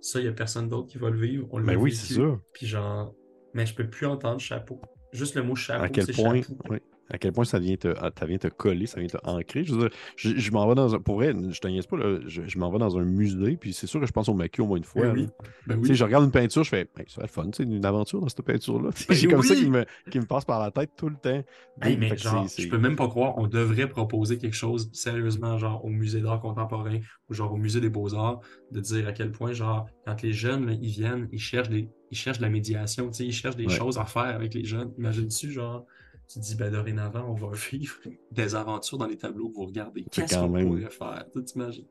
Ça, 0.00 0.18
il 0.18 0.22
n'y 0.22 0.28
a 0.28 0.32
personne 0.32 0.68
d'autre 0.68 0.88
qui 0.88 0.98
va 0.98 1.10
le 1.10 1.18
vivre. 1.18 1.46
On 1.50 1.58
l'a 1.58 1.66
Ben 1.66 1.76
oui, 1.76 1.92
c'est 1.94 2.14
ça. 2.14 2.22
Puis 2.52 2.66
genre, 2.66 3.14
mais 3.54 3.66
je 3.66 3.74
peux 3.74 3.88
plus 3.88 4.06
entendre 4.06 4.40
chapeau. 4.40 4.80
Juste 5.12 5.34
le 5.34 5.42
mot 5.42 5.52
À 5.52 5.56
chapeau, 5.56 5.92
quel 5.92 6.04
c'est 6.06 6.12
point, 6.12 6.40
chapeau. 6.42 6.54
oui, 6.70 6.78
à 7.10 7.18
quel 7.18 7.32
point 7.32 7.44
ça 7.44 7.58
vient 7.58 7.76
te, 7.76 7.94
ça 8.18 8.26
vient 8.26 8.38
te 8.38 8.48
coller, 8.48 8.86
ça 8.86 9.00
vient 9.00 9.08
te 9.08 9.16
ancrer. 9.24 9.64
Je 9.64 9.74
veux 9.74 9.80
dire, 9.88 9.90
je, 10.16 10.30
je 10.36 10.50
m'en 10.52 10.66
vais 10.68 10.74
dans 10.74 10.94
un. 10.94 10.98
Pour 11.00 11.16
vrai, 11.16 11.34
je 11.50 11.58
te 11.60 11.86
pas, 11.88 11.96
là, 11.96 12.20
je, 12.26 12.42
je 12.46 12.58
m'en 12.58 12.70
vais 12.70 12.78
dans 12.78 12.96
un 12.98 13.04
musée, 13.04 13.56
puis 13.56 13.72
c'est 13.72 13.86
sûr 13.86 14.00
que 14.00 14.06
je 14.06 14.12
pense 14.12 14.28
au 14.28 14.34
maquis 14.34 14.60
au 14.60 14.66
moins 14.66 14.76
une 14.76 14.84
fois. 14.84 15.02
Ben 15.02 15.12
oui. 15.14 15.28
Ben 15.66 15.78
oui. 15.82 15.94
je 15.94 16.04
regarde 16.04 16.24
une 16.24 16.30
peinture, 16.30 16.62
je 16.64 16.68
fais, 16.70 16.80
hey, 16.98 17.04
ça 17.08 17.20
va 17.20 17.24
être 17.24 17.30
fun, 17.32 17.50
sais, 17.52 17.64
une 17.64 17.84
aventure 17.84 18.20
dans 18.20 18.28
cette 18.28 18.42
peinture-là. 18.42 18.90
Tu 18.92 19.02
sais, 19.14 19.26
Ben 19.26 19.30
comme 19.36 19.42
ça 19.42 19.54
qui 19.54 19.68
me, 19.68 19.84
qui 20.10 20.18
me 20.20 20.26
passe 20.26 20.44
par 20.44 20.60
la 20.60 20.70
tête 20.70 20.90
tout 20.96 21.08
le 21.08 21.16
temps. 21.16 21.42
Hey, 21.82 21.96
mais 21.96 22.16
genre, 22.16 22.48
c'est- 22.48 22.58
je 22.58 22.62
c'est- 22.64 22.68
peux 22.68 22.78
même 22.78 22.96
pas 22.96 23.08
croire, 23.08 23.36
on 23.38 23.46
devrait 23.46 23.88
proposer 23.88 24.38
quelque 24.38 24.56
chose 24.56 24.90
sérieusement, 24.92 25.58
genre 25.58 25.84
au 25.84 25.88
musée 25.88 26.20
d'art 26.20 26.40
contemporain 26.40 26.98
ou 27.28 27.34
genre 27.34 27.52
au 27.52 27.56
musée 27.56 27.80
des 27.80 27.88
beaux-arts, 27.90 28.40
de 28.70 28.80
dire 28.80 29.08
à 29.08 29.12
quel 29.12 29.32
point, 29.32 29.52
genre, 29.52 29.86
quand 30.06 30.22
les 30.22 30.32
jeunes, 30.32 30.66
là, 30.66 30.72
ils 30.80 30.90
viennent, 30.90 31.28
ils 31.32 31.40
cherchent 31.40 31.70
des, 31.70 31.88
ils 32.10 32.16
cherchent 32.16 32.38
de 32.38 32.42
la 32.42 32.50
médiation, 32.50 33.10
ils 33.18 33.32
cherchent 33.32 33.56
des 33.56 33.66
Ouais. 33.66 33.74
choses 33.74 33.98
à 33.98 34.04
faire 34.04 34.22
avec 34.34 34.54
les 34.54 34.64
jeunes. 34.64 34.92
Imagine-tu, 34.98 35.50
genre, 35.52 35.86
tu 36.30 36.38
te 36.38 36.44
dis, 36.44 36.54
ben 36.54 36.70
dorénavant, 36.70 37.28
on 37.28 37.34
va 37.34 37.50
vivre 37.70 37.98
des 38.30 38.54
aventures 38.54 38.98
dans 38.98 39.06
les 39.06 39.16
tableaux 39.16 39.48
que 39.48 39.56
vous 39.56 39.66
regardez. 39.66 40.04
Qu'est-ce 40.04 40.36
qu'on 40.36 40.52
pourrait 40.52 40.90
faire? 40.90 41.24
Tu 41.32 41.44
t'imagines? 41.44 41.86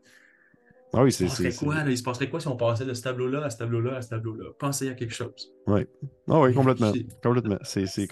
Ah 0.92 1.04
oui, 1.04 1.10
Il 1.10 1.30
se 1.30 1.52
c'est. 1.52 1.56
quoi, 1.56 1.84
là? 1.84 1.90
Il 1.90 1.98
se 1.98 2.04
passerait 2.04 2.30
quoi 2.30 2.40
si 2.40 2.48
on 2.48 2.56
passait 2.56 2.86
de 2.86 2.94
ce 2.94 3.04
tableau-là 3.04 3.44
à 3.44 3.50
ce 3.50 3.58
tableau-là 3.58 3.98
à 3.98 4.02
ce 4.02 4.10
tableau-là? 4.10 4.46
Pensez 4.58 4.90
à 4.90 4.96
quelque 4.96 5.14
chose. 5.14 5.54
Ah 5.68 6.42
oui, 6.42 6.54
complètement. 6.54 6.92
Complètement. 7.22 7.58
C'est 7.64 8.08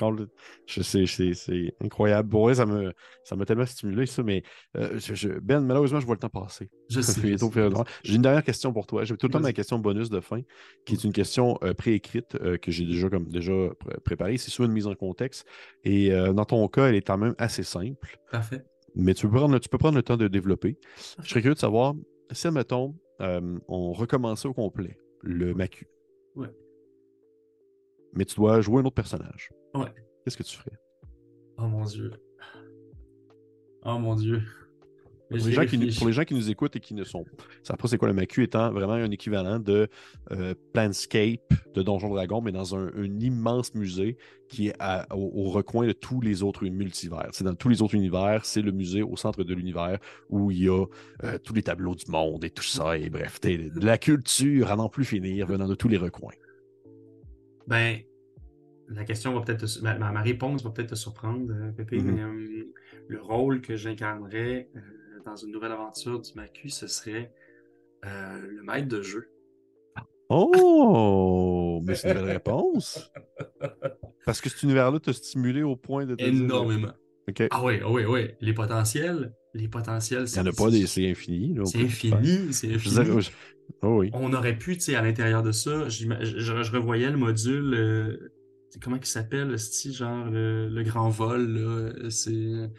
incroyable. 1.83 2.29
Pour 2.29 2.43
vrai, 2.43 2.55
ça 2.55 2.65
me 2.65 2.93
ça 3.23 3.35
m'a 3.35 3.45
tellement 3.45 3.65
stimulé, 3.65 4.05
ça, 4.05 4.23
mais 4.23 4.43
euh, 4.77 4.99
je- 4.99 5.15
je- 5.15 5.39
Ben, 5.39 5.59
malheureusement, 5.61 5.99
je 5.99 6.05
vois 6.05 6.15
le 6.15 6.19
temps 6.19 6.29
passer. 6.29 6.69
Je 6.89 7.01
sais. 7.01 7.37
J'ai 8.03 8.15
une 8.15 8.21
dernière 8.21 8.43
question 8.43 8.71
pour 8.71 8.85
toi. 8.85 9.03
J'ai 9.05 9.17
tout 9.17 9.27
le 9.27 9.33
temps 9.33 9.39
ma 9.39 9.53
question 9.53 9.79
bonus 9.79 10.09
de 10.09 10.19
fin, 10.19 10.41
qui 10.85 10.93
est 10.93 11.03
une 11.03 11.13
question 11.13 11.57
euh, 11.63 11.73
préécrite 11.73 12.35
euh, 12.35 12.57
que 12.57 12.71
j'ai 12.71 12.85
déjà 12.85 13.09
comme 13.09 13.27
déjà 13.27 13.51
pr- 13.51 13.99
préparée. 14.03 14.37
C'est 14.37 14.51
soit 14.51 14.65
une 14.67 14.71
mise 14.71 14.87
en 14.87 14.95
contexte. 14.95 15.45
Et 15.83 16.11
dans 16.11 16.45
ton 16.45 16.67
cas, 16.67 16.87
elle 16.87 16.95
est 16.95 17.01
quand 17.01 17.17
même 17.17 17.33
assez 17.39 17.63
simple, 17.63 18.17
Parfait. 18.31 18.63
mais 18.95 19.13
tu 19.13 19.27
peux 19.27 19.37
prendre, 19.37 19.57
tu 19.57 19.69
peux 19.69 19.77
prendre 19.77 19.95
le 19.95 20.03
temps 20.03 20.17
de 20.17 20.27
développer. 20.27 20.77
Je 21.23 21.29
serais 21.29 21.41
curieux 21.41 21.55
de 21.55 21.59
savoir, 21.59 21.95
si, 22.31 22.47
admettons, 22.47 22.95
euh, 23.21 23.59
on 23.67 23.93
recommençait 23.93 24.47
au 24.47 24.53
complet, 24.53 24.97
le 25.21 25.53
Macu. 25.53 25.87
Ouais. 26.35 26.53
Mais 28.13 28.25
tu 28.25 28.35
dois 28.35 28.61
jouer 28.61 28.81
un 28.81 28.85
autre 28.85 28.95
personnage. 28.95 29.49
Ouais. 29.73 29.93
Qu'est-ce 30.23 30.37
que 30.37 30.43
tu 30.43 30.57
ferais? 30.57 30.77
Oh 31.57 31.67
mon 31.67 31.83
Dieu. 31.85 32.11
Oh 33.83 33.97
mon 33.97 34.15
Dieu. 34.15 34.41
Pour 35.29 35.37
les, 35.37 35.51
gens 35.51 35.65
qui, 35.65 35.75
nous- 35.75 35.81
réfléchis. 35.81 35.97
pour 35.99 36.07
les 36.07 36.13
gens 36.13 36.23
qui 36.23 36.33
nous 36.35 36.49
écoutent 36.49 36.75
et 36.77 36.79
qui 36.79 36.93
ne 36.93 37.03
sont 37.03 37.23
pas, 37.23 37.43
savent 37.63 37.77
pas 37.77 37.87
c'est 37.89 37.97
quoi? 37.97 38.07
Le 38.07 38.13
Macu 38.13 38.43
étant 38.43 38.71
vraiment 38.71 38.93
un 38.93 39.11
équivalent 39.11 39.59
de 39.59 39.89
euh, 40.31 40.53
Planscape 40.73 41.41
de 41.73 41.81
Donjon 41.83 42.09
Dragon, 42.09 42.41
mais 42.41 42.53
dans 42.53 42.75
un, 42.75 42.87
un 42.95 43.19
immense 43.19 43.75
musée 43.75 44.17
qui 44.47 44.69
est 44.69 44.75
à- 44.79 45.05
au, 45.15 45.47
au 45.47 45.49
recoin 45.49 45.85
de 45.85 45.91
tous 45.91 46.21
les 46.21 46.43
autres 46.43 46.65
multivers. 46.65 47.27
C'est 47.33 47.43
dans 47.43 47.55
tous 47.55 47.67
les 47.67 47.81
autres 47.81 47.95
univers, 47.95 48.45
c'est 48.45 48.61
le 48.61 48.71
musée 48.71 49.03
au 49.03 49.17
centre 49.17 49.43
de 49.43 49.53
l'univers 49.53 49.99
où 50.29 50.49
il 50.51 50.63
y 50.63 50.69
a 50.69 50.85
euh, 51.25 51.37
tous 51.43 51.53
les 51.53 51.63
tableaux 51.63 51.95
du 51.95 52.09
monde 52.09 52.45
et 52.45 52.49
tout 52.49 52.63
ça, 52.63 52.97
et 52.97 53.09
bref, 53.09 53.41
de 53.41 53.85
la 53.85 53.97
culture 53.97 54.71
à 54.71 54.75
n'en 54.77 54.87
plus 54.87 55.03
finir 55.03 55.45
venant 55.47 55.67
de 55.67 55.75
tous 55.75 55.89
les 55.89 55.97
recoins. 55.97 56.33
Ben, 57.67 57.97
la 58.87 59.03
question 59.03 59.33
va 59.33 59.41
peut-être 59.41 59.65
te- 59.65 59.81
ma, 59.83 60.21
réponse 60.21 60.63
va 60.63 60.69
peut-être 60.69 60.91
te 60.91 60.95
surprendre, 60.95 61.51
euh, 61.51 61.71
Pépé, 61.73 61.99
Mhm. 61.99 62.11
mais 62.15 62.21
euh, 62.21 62.63
le 63.09 63.21
rôle 63.21 63.59
que 63.59 63.75
j'incarnerais 63.75 64.69
dans 65.27 65.35
une 65.35 65.51
nouvelle 65.51 65.71
aventure 65.73 66.19
du 66.19 66.31
Macu, 66.35 66.69
ce 66.69 66.87
serait 66.87 67.31
euh, 68.05 68.37
le 68.41 68.63
maître 68.63 68.87
de 68.87 69.01
jeu. 69.01 69.27
Oh! 70.29 71.81
Mais 71.85 71.95
c'est 71.95 72.09
une 72.09 72.15
belle 72.15 72.23
réponse! 72.31 73.11
Parce 74.25 74.41
que 74.41 74.49
cet 74.49 74.63
univers-là 74.63 74.99
t'a 74.99 75.13
stimulé 75.13 75.63
au 75.63 75.75
point 75.75 76.05
de 76.05 76.15
te 76.15 76.23
dire- 76.23 76.43
Énormément. 76.43 76.91
Ah 77.51 77.61
oui, 77.63 77.79
ah 77.83 77.91
oui, 77.91 78.05
oui. 78.05 78.29
Les 78.39 78.53
potentiels, 78.53 79.33
les 79.53 79.67
potentiels, 79.67 80.25
Il 80.27 80.33
n'y 80.41 80.47
en 80.47 80.51
a 80.51 80.55
pas 80.55 80.69
des. 80.69 80.87
C'est 80.87 81.09
infini. 81.09 81.57
C'est 81.65 81.81
infini, 81.81 82.53
c'est 82.53 82.73
infini. 82.73 83.21
je- 83.21 83.29
oh 83.81 83.99
oui. 83.99 84.09
On 84.13 84.31
aurait 84.33 84.57
pu, 84.57 84.75
tu 84.75 84.79
sais, 84.81 84.95
à 84.95 85.01
l'intérieur 85.01 85.43
de 85.43 85.51
ça, 85.51 85.89
je, 85.89 86.07
je- 86.21 86.71
revoyais 86.71 87.09
le 87.11 87.17
module, 87.17 87.73
euh, 87.73 88.31
c'est 88.69 88.81
comment 88.81 88.95
il 88.95 89.05
s'appelle, 89.05 89.49
le 89.49 89.57
style, 89.57 89.91
genre 89.93 90.25
le, 90.29 90.69
le 90.69 90.83
grand 90.83 91.09
vol, 91.09 91.47
là, 91.47 92.09
c'est... 92.09 92.69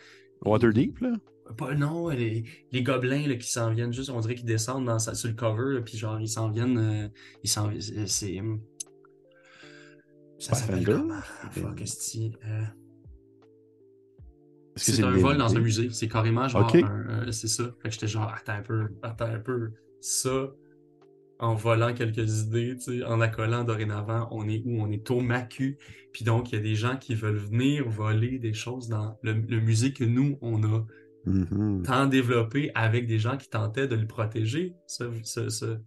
Waterdeep, 0.47 0.99
là? 1.01 1.13
Pas, 1.57 1.75
non, 1.75 2.09
les, 2.09 2.45
les 2.73 2.83
gobelins 2.83 3.27
là, 3.27 3.37
qui 3.37 3.51
s'en 3.51 3.73
viennent 3.73 3.93
juste, 3.93 4.11
on 4.11 4.21
dirait 4.21 4.35
qu'ils 4.35 4.45
descendent 4.45 4.85
dans, 4.87 4.99
sur 4.99 5.29
le 5.29 5.35
cover, 5.35 5.75
là, 5.77 5.81
puis 5.81 5.97
genre, 5.97 6.21
ils 6.21 6.29
s'en 6.29 6.51
viennent, 6.51 6.79
euh, 6.79 7.09
ils 7.43 7.49
s'en 7.51 7.71
c'est... 7.81 8.07
c'est- 8.07 8.43
Ça 10.39 10.55
s'appelle 10.55 10.85
comment? 10.85 11.15
Ah, 11.43 11.51
fuck, 11.51 11.81
euh, 11.83 12.65
C'est 14.77 15.03
un 15.03 15.11
vol 15.11 15.37
dans 15.39 15.57
un 15.57 15.61
musée. 15.61 15.89
C'est 15.91 16.09
carrément 16.09 16.47
genre 16.49 16.69
Ok. 16.69 16.77
un- 16.77 17.27
euh, 17.27 17.33
c'est 17.33 17.49
ça. 17.49 17.65
Fait 17.83 17.89
que 17.89 17.95
j'étais 17.95 18.07
genre, 18.07 18.33
attends 18.33 18.53
un 18.53 18.63
peu, 18.63 18.89
attends 19.03 19.27
un 19.27 19.41
peu. 19.41 19.73
Ça, 20.01 20.53
en 21.41 21.55
volant 21.55 21.93
quelques 21.95 22.43
idées, 22.43 22.77
en 23.05 23.21
accolant 23.21 23.65
dorénavant, 23.65 24.29
on 24.31 24.49
est 24.49 24.63
où? 24.65 24.81
On 24.81 24.91
est 24.91 25.11
au 25.11 25.21
Macu. 25.21 25.79
Puis 26.13 26.25
donc, 26.25 26.53
il 26.53 26.57
y 26.57 26.59
a 26.59 26.63
des 26.63 26.75
gens 26.77 26.97
qui 26.97 27.15
veulent 27.17 27.37
venir 27.37 27.89
voler 27.89 28.39
des 28.39 28.55
choses 28.55 28.89
dans 28.89 29.19
le, 29.23 29.33
le 29.33 29.61
musée 29.61 29.93
que 29.93 30.05
nous, 30.05 30.39
on 30.41 30.63
a 30.63 30.85
Mhm. 31.29 31.83
tant 31.85 32.07
développé 32.07 32.71
avec 32.75 33.07
des 33.07 33.19
gens 33.19 33.37
qui 33.37 33.49
tentaient 33.49 33.89
de 33.89 33.97
le 33.97 34.07
protéger. 34.07 34.75
Ce, 34.87 35.05
ce, 35.25 35.49
ce- 35.49 35.79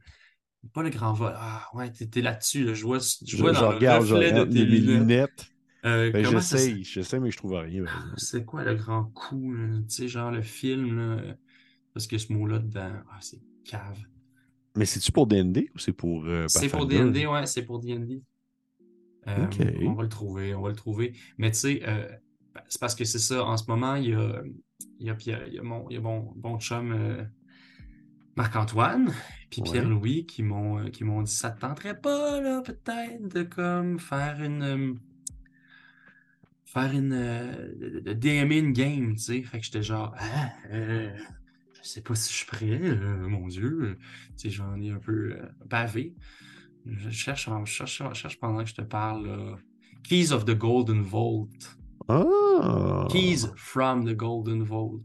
Pas 0.73 0.83
le 0.83 0.89
grand 0.89 1.13
vol. 1.13 1.33
Ah 1.35 1.67
ouais, 1.73 1.91
t'es 1.91 2.07
t'es 2.07 2.21
là-dessus. 2.21 2.65
là. 2.65 2.73
Je 2.73 2.83
vois, 2.85 2.99
je 2.99 3.37
Je, 3.37 3.37
vois 3.37 3.51
je 3.53 3.59
dans 3.59 3.71
le 3.71 3.75
regarde, 3.75 4.03
reflet 4.03 4.31
de 4.33 4.43
tes 4.45 4.65
lunettes. 4.65 4.99
lunettes. 4.99 5.45
Euh, 5.85 6.11
Ben, 6.13 6.23
j'essaie, 6.23 7.19
mais 7.19 7.31
je 7.31 7.37
trouve 7.37 7.53
rien. 7.53 7.83
Ah, 7.87 7.91
exemple. 7.93 8.19
C'est 8.19 8.45
quoi 8.45 8.63
le 8.63 8.75
grand 8.75 9.05
coup? 9.05 9.53
Tu 9.89 9.95
sais, 9.95 10.07
genre 10.07 10.31
le 10.31 10.41
film, 10.41 10.97
là, 10.97 11.35
parce 11.93 12.07
que 12.07 12.17
ce 12.17 12.31
mot-là 12.33 12.59
dedans, 12.59 12.93
ah, 13.11 13.17
c'est 13.21 13.39
cave. 13.65 13.97
Mais 14.75 14.85
c'est-tu 14.85 15.11
pour 15.11 15.27
D&D 15.27 15.69
ou 15.75 15.79
c'est 15.79 15.91
pour 15.93 16.25
euh, 16.25 16.47
C'est 16.47 16.69
pour? 16.69 16.85
D&D, 16.85 17.25
ouais, 17.27 17.45
c'est 17.45 17.63
pour 17.63 17.79
D&D. 17.79 18.21
Euh, 19.27 19.45
Ok. 19.45 19.61
On 19.85 19.93
va 19.93 20.03
le 20.03 20.09
trouver, 20.09 20.55
on 20.55 20.61
va 20.61 20.69
le 20.69 20.75
trouver. 20.75 21.13
Mais 21.37 21.51
tu 21.51 21.57
sais, 21.59 21.81
euh, 21.87 22.09
c'est 22.69 22.79
parce 22.81 22.95
que 22.95 23.05
c'est 23.05 23.19
ça, 23.19 23.43
en 23.45 23.57
ce 23.57 23.65
moment, 23.67 23.95
il 23.95 24.09
y 24.09 24.13
a, 24.13 24.41
il 24.99 25.07
y 25.07 25.09
a, 25.09 25.15
Pierre- 25.15 25.47
il 25.47 25.53
y 25.53 25.59
a 25.59 25.63
mon, 25.63 25.89
il 25.89 25.95
y 25.95 25.97
a 25.97 26.01
mon 26.01 26.31
bon 26.35 26.59
chum 26.59 26.91
euh, 26.91 27.23
Marc-Antoine, 28.35 29.11
puis 29.49 29.61
Ouais. 29.61 29.71
Pierre-Louis 29.71 30.25
qui 30.25 30.43
m'ont 30.43 30.79
euh, 30.79 30.89
qui 30.89 31.03
m'ont 31.03 31.21
dit, 31.21 31.31
ça 31.31 31.51
te 31.51 31.59
tenterait 31.61 31.99
pas, 31.99 32.39
là, 32.41 32.61
peut-être, 32.61 33.27
de 33.27 33.43
comme 33.43 33.99
faire 33.99 34.41
une... 34.41 34.63
euh, 34.63 34.93
faire 36.65 36.93
une 36.93 37.09
de 37.09 38.13
DM 38.13 38.51
une 38.51 38.71
game, 38.73 39.15
tu 39.15 39.21
sais. 39.23 39.43
Fait 39.43 39.59
que 39.59 39.65
j'étais 39.65 39.83
genre, 39.83 40.15
ah, 40.17 40.49
euh, 40.71 41.11
je 41.83 41.87
sais 41.89 42.01
pas 42.01 42.15
si 42.15 42.31
je 42.31 42.37
suis 42.37 42.45
prêt, 42.45 42.79
euh, 42.81 43.27
mon 43.27 43.47
Dieu. 43.47 43.97
Tu 44.37 44.43
sais, 44.43 44.49
j'en 44.49 44.79
ai 44.81 44.89
un 44.91 44.99
peu 44.99 45.37
bavé. 45.65 46.15
Je 46.85 47.09
cherche, 47.09 47.49
je 47.65 47.71
cherche, 47.71 48.01
je 48.09 48.13
cherche 48.13 48.39
pendant 48.39 48.63
que 48.63 48.69
je 48.69 48.75
te 48.75 48.81
parle. 48.81 49.27
là. 49.27 49.57
Keys 50.03 50.31
of 50.31 50.45
the 50.45 50.55
Golden 50.57 51.01
Vault. 51.01 51.49
Ah! 52.07 53.07
Keys 53.09 53.47
from 53.55 54.05
the 54.05 54.15
Golden 54.15 54.63
Vault. 54.63 55.03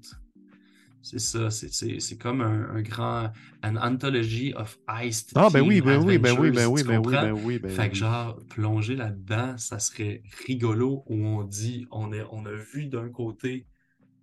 C'est 1.02 1.20
ça, 1.20 1.50
c'est- 1.50 1.72
c'est 1.72 2.00
c'est 2.00 2.18
comme 2.18 2.40
un, 2.40 2.68
un 2.70 2.82
grand. 2.82 3.30
An 3.62 3.76
anthology 3.76 4.52
of 4.54 4.76
iced. 4.88 5.30
Ah, 5.36 5.48
ben 5.52 5.60
oui, 5.60 5.80
ben 5.80 5.98
oui, 6.04 6.18
ben 6.18 6.36
oui, 6.38 6.50
ben 6.50 6.66
oui, 6.66 6.82
ben 6.82 6.98
oui, 6.98 7.12
ben 7.12 7.32
oui, 7.32 7.58
ben 7.58 7.70
Fait 7.70 7.90
que 7.90 7.94
genre, 7.96 8.38
plonger 8.48 8.96
là-dedans, 8.96 9.56
ça 9.56 9.78
serait 9.78 10.22
rigolo 10.46 11.04
où 11.06 11.14
on 11.14 11.44
dit, 11.44 11.86
on, 11.92 12.12
est, 12.12 12.24
on 12.32 12.44
a 12.46 12.52
vu 12.52 12.86
d'un 12.86 13.08
côté 13.08 13.66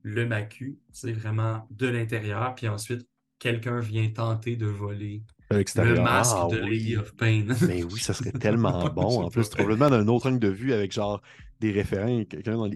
le 0.01 0.25
macu, 0.27 0.77
c'est 0.91 1.13
vraiment 1.13 1.65
de 1.71 1.87
l'intérieur, 1.87 2.53
puis 2.55 2.67
ensuite, 2.67 3.07
quelqu'un 3.39 3.79
vient 3.79 4.09
tenter 4.09 4.57
de 4.57 4.65
voler 4.65 5.23
le 5.49 6.01
masque 6.01 6.35
Ah 6.37 6.47
de 6.51 6.57
Lady 6.57 6.95
oui. 6.95 6.97
of 6.97 7.15
Pain. 7.15 7.45
Mais 7.67 7.83
oui, 7.83 7.99
ça 7.99 8.13
serait 8.13 8.31
tellement 8.31 8.89
bon. 8.93 9.23
En 9.23 9.29
plus, 9.29 9.47
complètement 9.49 9.89
d'un 9.89 10.07
autre 10.07 10.29
angle 10.29 10.39
de 10.39 10.49
vue 10.49 10.73
avec 10.73 10.91
genre 10.91 11.21
des 11.63 11.71
référents, 11.71 12.23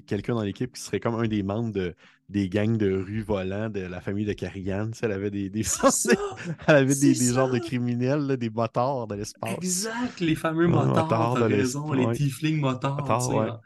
quelqu'un 0.05 0.35
dans 0.35 0.43
l'équipe 0.43 0.73
qui 0.73 0.81
serait 0.81 0.99
comme 0.99 1.15
un 1.15 1.27
des 1.27 1.43
membres 1.43 1.71
de, 1.71 1.95
des 2.29 2.49
gangs 2.49 2.77
de 2.77 2.91
rue 2.91 3.21
volants 3.21 3.69
de 3.69 3.81
la 3.81 4.01
famille 4.01 4.25
de 4.25 4.33
Carrigan. 4.33 4.87
Tu 4.91 4.99
sais, 4.99 5.05
elle 5.05 5.11
avait 5.11 5.29
des, 5.31 5.51
elle 6.67 6.75
avait 6.75 6.95
des, 6.95 7.13
des 7.13 7.33
genres 7.33 7.49
de 7.49 7.59
criminels, 7.59 8.21
là, 8.27 8.37
des 8.37 8.49
motards 8.49 9.07
de 9.07 9.15
l'espace. 9.15 9.55
Exact, 9.57 10.19
les 10.19 10.35
fameux 10.35 10.67
motards, 10.67 11.03
motards 11.03 11.35
de 11.35 11.43
raison, 11.43 11.91
les 11.93 12.05
ouais. 12.05 12.15
tiefling 12.15 12.59
motards, 12.59 13.29
ouais. 13.29 13.49
hein. 13.49 13.59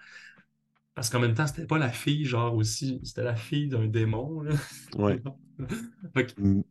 Parce 0.93 1.09
qu'en 1.09 1.19
même 1.19 1.33
temps, 1.33 1.47
c'était 1.47 1.65
pas 1.65 1.77
la 1.77 1.89
fille, 1.89 2.25
genre 2.25 2.53
aussi, 2.55 2.99
c'était 3.03 3.23
la 3.23 3.35
fille 3.35 3.67
d'un 3.69 3.87
démon, 3.87 4.41
là. 4.41 4.53
Ouais. 4.97 5.21
Fait 6.13 6.25
que 6.27 6.33
Mm. 6.41 6.63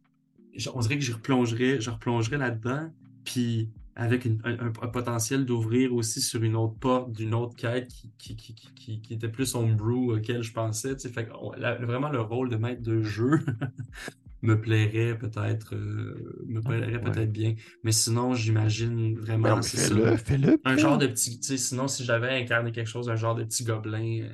on 0.75 0.81
dirait 0.81 0.99
que 0.99 1.05
je 1.05 1.13
replongerais, 1.13 1.81
je 1.81 1.91
replongerais 1.91 2.39
là-dedans, 2.39 2.91
puis 3.25 3.71
avec 3.97 4.25
une- 4.25 4.41
un, 4.45 4.71
potentiel 4.89 5.45
d'ouvrir 5.45 5.95
aussi 5.95 6.21
sur 6.23 6.43
une 6.43 6.57
autre 6.57 6.75
porte 6.79 7.13
d'une 7.13 7.35
autre 7.35 7.57
quête 7.57 7.89
qui, 7.89 8.13
qui, 8.19 8.37
qui, 8.37 8.55
qui, 8.55 8.73
qui- 8.75 9.01
qui 9.03 9.15
était 9.15 9.29
plus 9.29 9.55
homebrew 9.55 10.15
auquel 10.17 10.43
je 10.43 10.53
pensais. 10.53 10.95
tu 10.97 11.03
sais. 11.03 11.09
Fait 11.13 11.29
la- 11.59 11.77
vraiment 11.77 12.09
le 12.11 12.21
rôle 12.21 12.49
de 12.51 12.57
maître 12.57 12.83
de 12.83 13.03
jeu 13.03 13.31
me 14.43 14.61
plairait 14.61 15.19
peut-être 15.19 15.75
euh, 15.75 16.45
me 16.47 16.61
plairait 16.63 16.99
ouais. 17.01 17.01
peut-être 17.01 17.33
bien. 17.33 17.55
Mais 17.85 17.93
sinon, 17.93 18.35
j'imagine 18.35 19.15
Ben 19.43 19.55
vraiment 19.55 19.63
ça. 19.63 19.79
fais-le, 19.89 20.17
fais-le. 20.17 20.61
Un 20.65 20.77
genre 20.77 20.99
de 20.99 21.07
petit, 21.07 21.41
tu 21.41 21.47
sais, 21.49 21.59
sinon 21.59 21.89
si 21.89 22.05
j'avais 22.05 22.31
incarné 22.43 22.73
quelque 22.73 22.87
chose, 22.89 23.09
un 23.11 23.17
genre 23.17 23.35
de 23.35 23.45
petit 23.45 23.65
gobelin, 23.65 24.23
euh, 24.23 24.33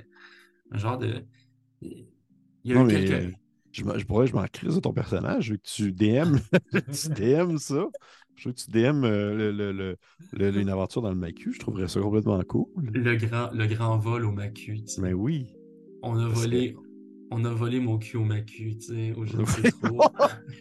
un 0.73 0.79
genre 0.79 0.99
de. 0.99 1.25
Il 1.83 2.07
y 2.65 2.73
a 2.73 2.77
Non, 2.77 2.83
eu 2.83 2.85
mais 2.85 2.95
quelques. 3.05 3.13
euh, 3.13 3.31
je, 3.73 3.83
pourrais, 4.05 4.27
je 4.27 4.35
m'en 4.35 4.47
crise 4.47 4.75
de 4.75 4.81
ton 4.81 4.93
personnage. 4.93 5.51
Veux 5.51 5.57
que 5.57 5.63
tu 5.67 5.93
DM, 5.93 6.37
tu 6.93 7.09
DM 7.11 7.59
ça. 7.59 7.87
Je 8.37 8.49
veux 8.49 8.55
que 8.55 8.61
tu 8.61 8.71
DM 8.71 9.05
euh, 9.05 9.35
le, 9.35 9.73
le, 9.73 9.97
le, 10.33 10.61
une 10.61 10.69
aventure 10.69 11.01
dans 11.03 11.11
le 11.11 11.17
macu. 11.17 11.53
Je 11.53 11.59
trouverais 11.59 11.89
ça 11.89 12.01
complètement 12.01 12.41
cool. 12.43 12.67
Le 12.93 13.17
grand, 13.17 13.51
le 13.53 13.67
grand 13.67 13.97
vol 13.99 14.27
au 14.27 14.33
macu, 14.33 14.83
tu 14.83 14.87
sais. 14.87 15.01
Mais 15.01 15.15
oui. 15.15 15.47
On 16.03 16.19
a 16.19 16.29
volé, 16.29 16.77
on 17.31 17.45
a 17.45 17.51
volé 17.51 17.81
mon 17.81 17.99
cul 17.99 18.19
au 18.19 18.25
macu, 18.25 18.77
tu 18.77 18.87
sais, 18.87 19.15
sais 19.63 19.71
trop. 19.73 20.03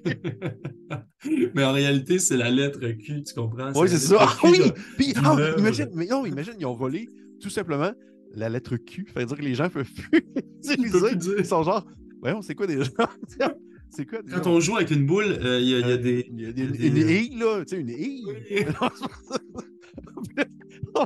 Mais 1.53 1.63
en 1.63 1.73
réalité, 1.73 2.19
c'est 2.19 2.37
la 2.37 2.49
lettre 2.49 2.79
Q, 2.79 3.23
tu 3.23 3.33
comprends? 3.33 3.71
Oui, 3.75 3.89
c'est 3.89 3.97
ça. 3.97 4.17
Ah 4.21 4.37
oui! 4.43 4.71
Puis, 4.97 5.13
ah, 5.23 5.35
imagine, 5.57 5.89
mais 5.93 6.05
non, 6.05 6.25
imagine, 6.25 6.53
ils 6.59 6.65
ont 6.65 6.75
volé 6.75 7.09
tout 7.41 7.49
simplement 7.49 7.91
la 8.33 8.49
lettre 8.49 8.77
Q. 8.77 9.07
Ça 9.13 9.19
veut 9.19 9.25
dire 9.25 9.37
que 9.37 9.41
les 9.41 9.55
gens 9.55 9.69
peuvent 9.69 9.91
plus. 9.91 10.25
Ils 11.37 11.45
sont 11.45 11.63
genre, 11.63 11.85
voyons, 12.21 12.41
c'est 12.41 12.55
quoi 12.55 12.67
déjà? 12.67 12.89
c'est 13.95 14.05
quoi 14.05 14.21
déjà? 14.21 14.39
Quand 14.39 14.49
on 14.51 14.59
joue 14.59 14.75
avec 14.75 14.91
une 14.91 15.05
boule, 15.05 15.23
euh, 15.25 15.59
il 15.59 15.67
y, 15.69 15.75
a- 15.75 15.79
il 15.79 15.87
y 15.87 15.91
a 15.91 15.95
Euh, 15.95 15.97
des. 15.97 16.27
il 16.31 16.41
y 16.41 16.45
a 16.47 16.51
des- 16.51 16.61
y 16.61 16.65
a 16.65 16.67
une 16.87 16.93
des- 16.93 17.13
haie, 17.13 17.29
là, 17.37 17.63
tu 17.65 17.75
sais, 17.75 17.81
une 17.81 17.89
haie. 17.89 18.19
Oui. 18.25 18.35
Au 20.95 21.05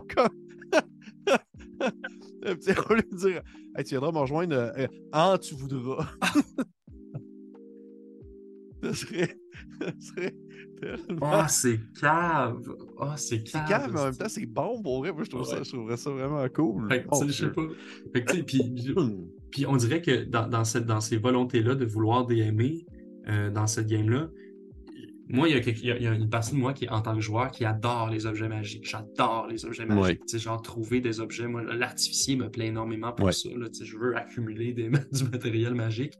lieu 2.94 3.00
de 3.12 3.18
dire 3.18 3.42
Hey, 3.76 3.84
tu 3.84 3.90
viendras 3.92 4.12
me 4.12 4.18
rejoindre 4.20 4.56
euh, 4.56 4.72
euh, 4.78 4.88
en 5.14 5.38
tu 5.38 5.56
voudras. 5.56 6.08
ça 8.84 8.94
serait. 8.94 9.36
Ça 9.82 9.92
serait 10.00 10.36
tellement. 10.82 11.20
Ah, 11.32 11.48
c'est 11.48 11.80
cave! 12.00 12.62
Ah, 13.00 13.16
c'est 13.18 13.48
c'est 13.48 13.64
cave! 13.68 13.92
mais 13.94 14.00
en 14.00 14.06
même 14.06 14.16
temps, 14.16 14.30
c'est 14.30 14.46
bon 14.46 14.82
pour 14.82 15.00
vrai. 15.00 15.12
Moi, 15.12 15.24
je, 15.24 15.30
trouve 15.30 15.46
ça, 15.46 15.62
je 15.64 15.70
trouverais 15.70 15.98
ça 15.98 16.10
vraiment 16.12 16.48
cool. 16.50 16.88
Fait 16.90 17.04
que, 17.06 17.16
sais, 17.16 17.28
je 17.28 17.32
sais 17.32 17.50
pas. 17.52 17.64
Fait 18.14 18.24
que, 18.24 18.42
puis. 18.42 18.94
Puis 19.52 19.66
on 19.66 19.76
dirait 19.78 20.02
que 20.02 20.24
dans, 20.24 20.48
dans, 20.48 20.64
cette, 20.64 20.86
dans 20.86 21.02
ces 21.02 21.18
volontés-là 21.18 21.76
de 21.76 21.86
vouloir 21.86 22.26
DMer 22.26 22.86
euh, 23.28 23.50
dans 23.50 23.68
cette 23.68 23.88
game-là, 23.88 24.30
moi, 25.32 25.48
il 25.48 25.56
y, 25.56 25.92
a 25.92 25.96
il 25.98 26.04
y 26.04 26.08
une 26.08 26.30
partie 26.30 26.54
de 26.54 26.60
moi 26.60 26.74
qui, 26.74 26.90
en 26.90 27.02
tant 27.02 27.14
que 27.14 27.22
joueur, 27.22 27.52
qui 27.52 27.64
adore 27.64 28.10
les 28.10 28.26
objets 28.26 28.50
magiques. 28.50 28.90
J'adore 28.90 29.46
les 29.48 29.64
objets 29.64 29.86
magiques. 29.86 30.22
Ouais. 30.34 30.40
Genre, 30.40 30.60
trouver 30.60 31.02
des 31.02 31.20
objets. 31.20 31.48
Moi, 31.48 31.62
l'artificier 31.64 32.36
me 32.36 32.50
plaît 32.50 32.68
énormément 32.68 33.12
pour 33.14 33.28
Ouais. 33.28 33.32
ça. 33.32 33.48
Là, 33.56 33.68
je 33.80 33.96
veux 33.98 34.18
accumuler 34.18 34.74
des, 34.74 34.90
du 35.12 35.24
matériel 35.32 35.76
magique. 35.76 36.14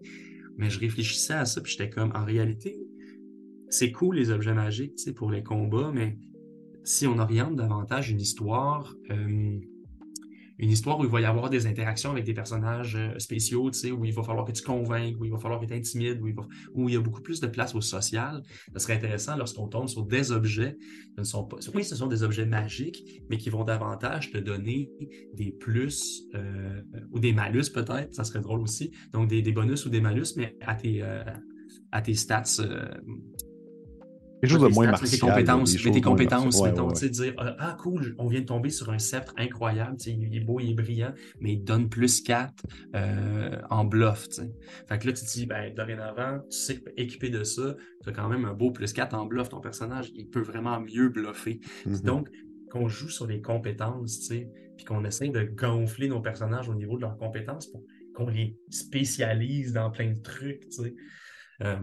Mais 0.58 0.70
je 0.70 0.80
réfléchissais 0.80 1.34
à 1.34 1.46
ça, 1.46 1.60
puis 1.62 1.72
j'étais 1.72 1.90
comme, 1.90 2.12
en 2.14 2.24
réalité, 2.24 2.78
c'est 3.70 3.92
cool 3.92 4.18
les 4.18 4.30
objets 4.30 4.54
magiques, 4.54 4.94
pour 5.16 5.32
les 5.32 5.42
combats, 5.42 5.92
mais 5.94 6.18
si 6.84 7.08
on 7.08 7.18
oriente 7.18 7.56
davantage 7.56 8.12
une 8.12 8.20
histoire, 8.20 8.94
euh, 9.10 9.58
une 10.60 10.70
histoire 10.70 11.00
où 11.00 11.06
il 11.06 11.10
va 11.10 11.22
y 11.22 11.26
avoir 11.26 11.50
des 11.50 11.68
interactions 11.68 12.12
avec 12.12 12.26
des 12.26 12.34
personnages 12.34 12.96
euh, 12.96 13.18
spéciaux, 13.18 13.72
tu 13.72 13.80
sais, 13.80 13.92
où 13.92 14.04
il 14.04 14.14
va 14.14 14.24
falloir 14.24 14.46
que 14.46 14.52
tu 14.52 14.62
convainques, 14.62 15.16
où 15.20 15.26
il 15.26 15.32
va 15.32 15.40
falloir 15.40 15.60
que 15.60 15.66
tu 15.66 15.74
intimides, 15.74 16.22
où 16.22 16.90
il, 16.90 16.94
y 16.94 16.98
a 16.98 17.02
beaucoup 17.02 17.22
plus 17.22 17.40
de 17.40 17.48
place 17.48 17.74
au 17.76 17.82
social. 17.82 18.44
Ça 18.74 18.80
serait 18.80 18.96
intéressant 18.96 19.38
lorsqu'on 19.38 19.68
tombe 19.68 19.88
sur 19.88 20.06
des 20.06 20.34
objets. 20.34 20.78
Ce 21.16 21.22
ne 21.22 21.24
sont 21.24 21.46
pas, 21.46 21.58
oui, 21.74 21.86
ce 21.86 21.96
sont 21.96 22.08
des 22.08 22.24
objets 22.24 22.46
magiques, 22.46 23.24
mais 23.30 23.38
qui 23.38 23.50
vont 23.50 23.64
davantage 23.64 24.32
te 24.32 24.38
donner 24.38 24.92
des 25.34 25.52
plus 25.52 26.24
euh, 26.36 26.82
ou 27.12 27.20
des 27.20 27.32
malus 27.32 27.70
peut-être. 27.74 28.14
Ça 28.14 28.26
serait 28.26 28.42
drôle 28.42 28.60
aussi. 28.60 28.92
Donc 29.14 29.30
des, 29.30 29.42
bonus 29.54 29.86
ou 29.86 29.90
des 29.90 30.02
malus, 30.02 30.36
mais 30.36 30.58
à 30.62 30.76
tes, 30.76 31.02
euh, 31.02 31.24
à 31.92 32.02
tes 32.02 32.16
stats. 32.16 32.44
Quelque 34.42 34.52
chose 34.52 34.62
de 34.62 34.74
moins 34.74 34.88
martial. 34.88 35.10
tes 35.10 35.18
compétences, 35.20 35.86
mais 35.86 35.92
tes 35.92 36.02
compétences. 36.02 36.60
Ouais, 36.60 36.70
mettons, 36.70 36.88
ouais, 36.88 36.94
tu 36.94 37.00
sais, 37.00 37.10
dire 37.10 37.34
euh, 37.40 37.54
Ah, 37.60 37.76
cool, 37.80 38.16
on 38.18 38.28
vient 38.28 38.40
de 38.42 38.46
tomber 38.46 38.70
sur 38.70 38.90
un 38.90 39.00
sceptre 39.00 39.34
incroyable, 39.38 39.98
tu 39.98 40.12
sais, 40.12 40.18
il 40.18 40.36
est 40.36 40.40
beau, 40.40 40.60
il 40.60 40.72
est 40.72 40.76
brillant, 40.76 41.14
mais 41.40 41.54
il 41.54 41.64
donne 41.64 41.90
plus 41.90 42.22
4 42.22 42.54
en 43.70 43.86
bluff, 43.86 44.30
tu 44.30 44.36
sais. 44.36 44.52
Fait 44.88 44.98
que 45.00 45.08
là, 45.08 45.14
tu 45.14 45.26
te 45.26 45.32
dis, 45.32 45.46
ben, 45.46 45.74
dorénavant, 45.74 46.40
tu 46.50 46.58
sais 46.58 46.80
qu'équipé 46.80 47.30
de 47.30 47.44
ça, 47.44 47.76
tu 48.04 48.10
as 48.10 48.12
quand 48.14 48.30
même 48.30 48.46
un 48.46 48.54
beau 48.54 48.72
plus 48.72 48.94
4 48.94 49.14
en 49.14 49.26
bluff, 49.26 49.50
ton 49.50 49.60
personnage, 49.60 50.12
il 50.16 50.30
peut 50.30 50.42
vraiment 50.42 50.80
mieux 50.80 51.10
bluffer. 51.10 51.60
ouais. 51.86 51.92
Mhm. 51.92 52.02
Donc, 52.02 52.30
qu'on 52.70 52.88
joue 52.88 53.10
sur 53.10 53.28
les 53.28 53.42
compétences, 53.42 54.20
tu 54.20 54.26
sais, 54.26 54.50
puis 54.78 54.86
qu'on 54.86 55.04
essaie 55.04 55.30
de 55.30 55.44
gonfler 55.44 56.08
nos 56.08 56.22
personnages 56.22 56.70
au 56.70 56.76
niveau 56.76 56.96
de 56.96 57.02
leurs 57.02 57.18
compétences 57.18 57.68
pour 57.68 57.84
qu'on 58.14 58.28
les 58.30 58.56
spécialise 58.70 59.74
dans 59.74 59.90
plein 59.92 60.12
de 60.14 60.22
trucs, 60.22 60.70
tu 60.70 60.84
sais. 60.84 60.96
Euh, 61.64 61.78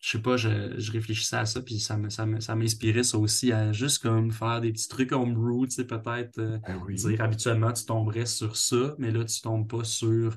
je 0.00 0.10
sais 0.10 0.22
pas, 0.22 0.36
je, 0.36 0.74
je 0.78 0.92
réfléchissais 0.92 1.36
à 1.36 1.46
ça, 1.46 1.60
puis 1.60 1.78
ça 1.78 1.96
me, 1.98 2.08
ça 2.08 2.26
me- 2.26 2.40
ça 2.40 2.56
m'inspirait 2.56 3.02
ça 3.02 3.18
aussi 3.18 3.52
à 3.52 3.72
juste 3.72 4.02
comme 4.02 4.30
faire 4.32 4.60
des 4.60 4.72
petits 4.72 4.88
trucs 4.88 5.12
homebrew, 5.12 5.66
tu 5.66 5.72
sais, 5.76 5.84
peut-être 5.86 6.38
euh, 6.38 6.58
Ben 6.66 6.80
oui. 6.86 6.94
dire 6.96 7.20
habituellement 7.22 7.72
tu 7.72 7.84
tomberais 7.84 8.26
sur 8.26 8.56
ça, 8.56 8.94
mais 8.98 9.10
là 9.10 9.24
tu 9.24 9.40
tombes 9.42 9.68
pas 9.68 9.84
sur 9.84 10.36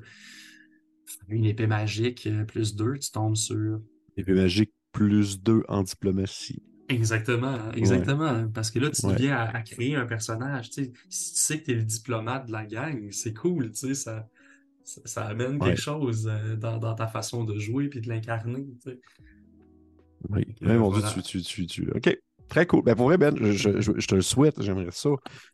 une 1.28 1.44
épée 1.44 1.66
magique 1.66 2.26
euh, 2.26 2.44
plus 2.44 2.74
deux, 2.76 2.98
tu 2.98 3.10
tombes 3.10 3.36
sur 3.36 3.80
Épée 4.16 4.32
magique 4.34 4.72
plus 4.92 5.40
2 5.40 5.62
en 5.68 5.82
diplomatie. 5.82 6.62
Exactement, 6.88 7.72
exactement. 7.72 8.48
Parce 8.48 8.70
que 8.70 8.78
là, 8.78 8.90
tu 8.90 9.06
Ouais. 9.06 9.16
viens 9.16 9.36
à, 9.36 9.56
à 9.56 9.62
créer 9.62 9.96
un 9.96 10.06
personnage. 10.06 10.70
Tu 10.70 10.84
sais, 10.84 10.92
si 11.08 11.32
tu 11.32 11.38
sais 11.40 11.58
que 11.60 11.64
tu 11.64 11.70
es 11.72 11.74
le 11.74 11.82
diplomate 11.82 12.46
de 12.46 12.52
la 12.52 12.66
gang, 12.66 13.10
c'est 13.10 13.32
cool, 13.34 13.70
tu 13.72 13.78
sais, 13.88 13.94
ça, 13.94 14.28
ça, 14.84 15.00
ça 15.04 15.24
amène 15.26 15.58
Ouais. 15.60 15.70
quelque 15.70 15.80
chose 15.80 16.28
euh, 16.30 16.56
dans, 16.56 16.78
dans 16.78 16.94
ta 16.94 17.06
façon 17.08 17.44
de 17.44 17.58
jouer 17.58 17.88
puis 17.88 18.00
de 18.02 18.08
l'incarner. 18.08 18.66
tu 18.82 18.90
sais. 18.90 19.00
Oui. 20.30 20.44
Ouais, 20.62 20.76
mon 20.78 20.90
voilà. 20.90 21.10
Dieu, 21.12 21.22
tu, 21.22 21.42
tu, 21.42 21.66
tu, 21.66 21.66
tu- 21.66 21.90
OK. 21.94 22.16
Très 22.48 22.66
cool. 22.66 22.82
Ben 22.82 22.94
pour 22.94 23.06
vrai, 23.06 23.16
Ben, 23.18 23.34
je, 23.36 23.52
je- 23.52 23.80
je- 23.98 24.06
te 24.06 24.14
le 24.14 24.20
souhaite. 24.22 24.60
J'aimerais 24.62 24.90
ça 24.90 25.10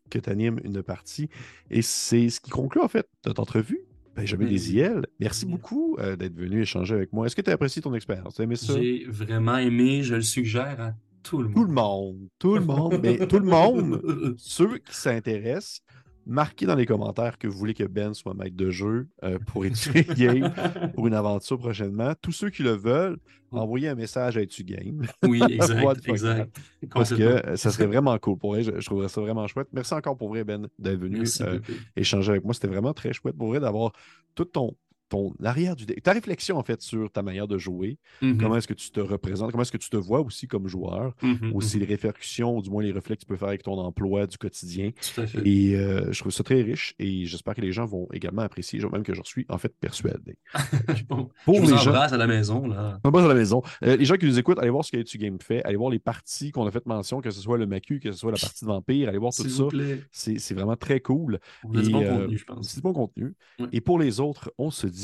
que 0.09 0.19
tu 0.19 0.29
animes 0.29 0.59
une 0.63 0.83
partie. 0.83 1.29
Et 1.69 1.81
c'est 1.81 2.29
ce 2.29 2.41
qui 2.41 2.49
conclut, 2.51 2.81
en 2.81 2.87
fait, 2.89 3.07
notre 3.25 3.41
entrevue. 3.41 3.79
Benjamin 4.15 4.43
Oui. 4.43 4.51
Desiel, 4.51 5.05
merci 5.21 5.45
Oui. 5.45 5.51
beaucoup 5.51 5.95
euh, 5.99 6.17
d'être 6.17 6.35
venu 6.35 6.61
échanger 6.61 6.93
avec 6.95 7.13
moi. 7.13 7.25
Est-ce 7.25 7.35
que 7.35 7.41
tu 7.41 7.49
as 7.49 7.53
apprécié 7.53 7.81
ton 7.81 7.93
expérience? 7.95 8.39
Aimé 8.41 8.57
ça? 8.57 8.73
J'ai 8.73 9.05
vraiment 9.07 9.57
aimé, 9.57 10.03
je 10.03 10.15
le 10.15 10.21
suggère 10.21 10.81
à 10.81 10.93
tout 11.23 11.41
le 11.41 11.47
monde. 11.47 11.55
Tout 11.55 11.63
le 11.63 11.71
monde. 11.73 12.27
Tout 12.39 12.55
le 12.55 12.65
monde. 12.65 12.99
Mais 13.01 13.25
tout 13.25 13.39
le 13.39 13.45
monde, 13.45 14.01
ceux 14.37 14.79
qui 14.79 14.93
s'intéressent, 14.93 15.81
Marquez 16.25 16.65
dans 16.65 16.75
les 16.75 16.85
commentaires 16.85 17.37
que 17.37 17.47
vous 17.47 17.57
voulez 17.57 17.73
que 17.73 17.83
Ben 17.83 18.13
soit 18.13 18.33
maître 18.33 18.55
de 18.55 18.69
jeu 18.69 19.07
euh, 19.23 19.39
pour 19.39 19.65
Etu 19.65 19.91
Game, 20.15 20.53
pour 20.95 21.07
une 21.07 21.13
aventure 21.13 21.57
prochainement. 21.57 22.13
Tous 22.21 22.31
ceux 22.31 22.49
qui 22.49 22.63
le 22.63 22.71
veulent, 22.71 23.17
envoyez 23.51 23.89
un 23.89 23.95
message 23.95 24.37
à 24.37 24.41
Etu 24.41 24.63
Game. 24.63 25.05
Oui, 25.23 25.41
exact, 25.49 26.07
exact. 26.07 26.59
Parce 26.93 27.13
que 27.13 27.21
euh, 27.21 27.55
ça 27.55 27.71
serait 27.71 27.87
vraiment 27.87 28.17
cool 28.19 28.37
pour 28.37 28.53
vrai. 28.53 28.63
Je, 28.63 28.79
je, 28.79 28.85
trouverais 28.85 29.09
ça 29.09 29.19
vraiment 29.21 29.47
chouette. 29.47 29.67
Merci 29.73 29.93
encore 29.93 30.15
pour 30.15 30.29
vrai, 30.29 30.43
Ben, 30.43 30.67
d'être 30.77 30.99
venu 30.99 31.23
euh, 31.41 31.59
échanger 31.95 32.31
avec 32.31 32.43
moi. 32.43 32.53
C'était 32.53 32.67
vraiment 32.67 32.93
très 32.93 33.13
chouette 33.13 33.35
pour 33.35 33.49
vrai 33.49 33.59
d'avoir 33.59 33.91
tout 34.35 34.45
ton, 34.45 34.75
ton 35.11 35.33
arrière 35.43 35.75
du 35.75 35.85
ta 35.85 36.13
réflexion 36.13 36.57
en 36.57 36.63
fait 36.63 36.81
sur 36.81 37.11
ta 37.11 37.21
manière 37.21 37.47
de 37.47 37.57
jouer, 37.57 37.99
mm-hmm. 38.21 38.37
comment 38.37 38.55
est-ce 38.55 38.67
que 38.67 38.73
tu 38.73 38.89
te 38.91 39.01
représentes, 39.01 39.51
comment 39.51 39.61
est-ce 39.61 39.71
que 39.71 39.77
tu 39.77 39.89
te 39.89 39.97
vois 39.97 40.21
aussi 40.21 40.47
comme 40.47 40.67
joueur, 40.67 41.13
mm-hmm, 41.21 41.51
aussi 41.53 41.75
mm-hmm. 41.75 41.79
les 41.81 41.85
réflexions, 41.85 42.57
ou 42.57 42.61
du 42.61 42.69
moins 42.69 42.81
les 42.81 42.93
reflets 42.93 43.17
que 43.17 43.21
tu 43.21 43.27
peux 43.27 43.35
faire 43.35 43.49
avec 43.49 43.63
ton 43.63 43.77
emploi 43.77 44.25
du 44.25 44.37
quotidien. 44.37 44.91
Tout 44.91 45.21
à 45.21 45.27
fait. 45.27 45.45
Et 45.45 45.75
euh, 45.75 46.11
je 46.13 46.19
trouve 46.19 46.31
ça 46.31 46.43
très 46.43 46.61
riche 46.61 46.95
et 46.97 47.25
j'espère 47.25 47.55
que 47.55 47.61
les 47.61 47.73
gens 47.73 47.85
vont 47.85 48.07
également 48.13 48.41
apprécier, 48.41 48.79
même 48.91 49.03
que 49.03 49.13
j'en 49.13 49.25
suis 49.25 49.45
en 49.49 49.57
fait 49.57 49.75
persuadé. 49.79 50.37
bon, 51.09 51.29
Pour 51.43 51.55
je 51.55 51.61
vous 51.61 51.67
les 51.67 51.73
embrasse 51.73 52.11
gens... 52.11 52.15
à 52.15 52.17
la 52.17 52.27
maison. 52.27 52.67
Là. 52.67 52.99
Embrasse 53.03 53.25
à 53.25 53.27
la 53.27 53.35
maison. 53.35 53.61
Euh, 53.83 53.97
les 53.97 54.05
gens 54.05 54.15
qui 54.15 54.25
nous 54.25 54.39
écoutent, 54.39 54.59
allez 54.59 54.69
voir 54.69 54.85
ce 54.85 54.91
que 54.91 55.01
tu 55.01 55.17
Game 55.17 55.39
fait, 55.41 55.61
allez 55.65 55.75
voir 55.75 55.91
les 55.91 55.99
parties 55.99 56.51
qu'on 56.51 56.65
a 56.65 56.71
fait 56.71 56.85
mention, 56.85 57.19
que 57.19 57.31
ce 57.31 57.41
soit 57.41 57.57
le 57.57 57.67
Macu, 57.67 57.99
que 57.99 58.11
ce 58.11 58.17
soit 58.17 58.31
la 58.31 58.37
partie 58.37 58.63
de 58.63 58.69
Vampire, 58.69 59.09
allez 59.09 59.17
voir 59.17 59.33
tout 59.33 59.47
ça. 59.49 59.63
C'est 60.11 60.53
vraiment 60.53 60.77
très 60.77 61.01
cool. 61.01 61.39
A 61.63 61.79
et, 61.79 61.81
du 61.81 61.91
bon 61.91 62.01
euh, 62.01 62.19
contenu, 62.19 62.37
je 62.37 62.45
pense. 62.45 62.69
C'est 62.69 62.77
du 62.77 62.81
bon 62.81 62.93
contenu. 62.93 63.35
Ouais. 63.59 63.67
Et 63.73 63.81
pour 63.81 63.99
les 63.99 64.19
autres, 64.19 64.51
on 64.57 64.71
se 64.71 64.87
dit 64.87 65.00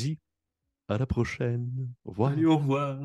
à 0.88 0.98
la 0.98 1.06
prochaine. 1.06 1.90
Au 2.06 2.12
revoir. 2.12 2.32
Allez, 2.32 2.46
au 2.46 2.58
revoir. 2.58 2.98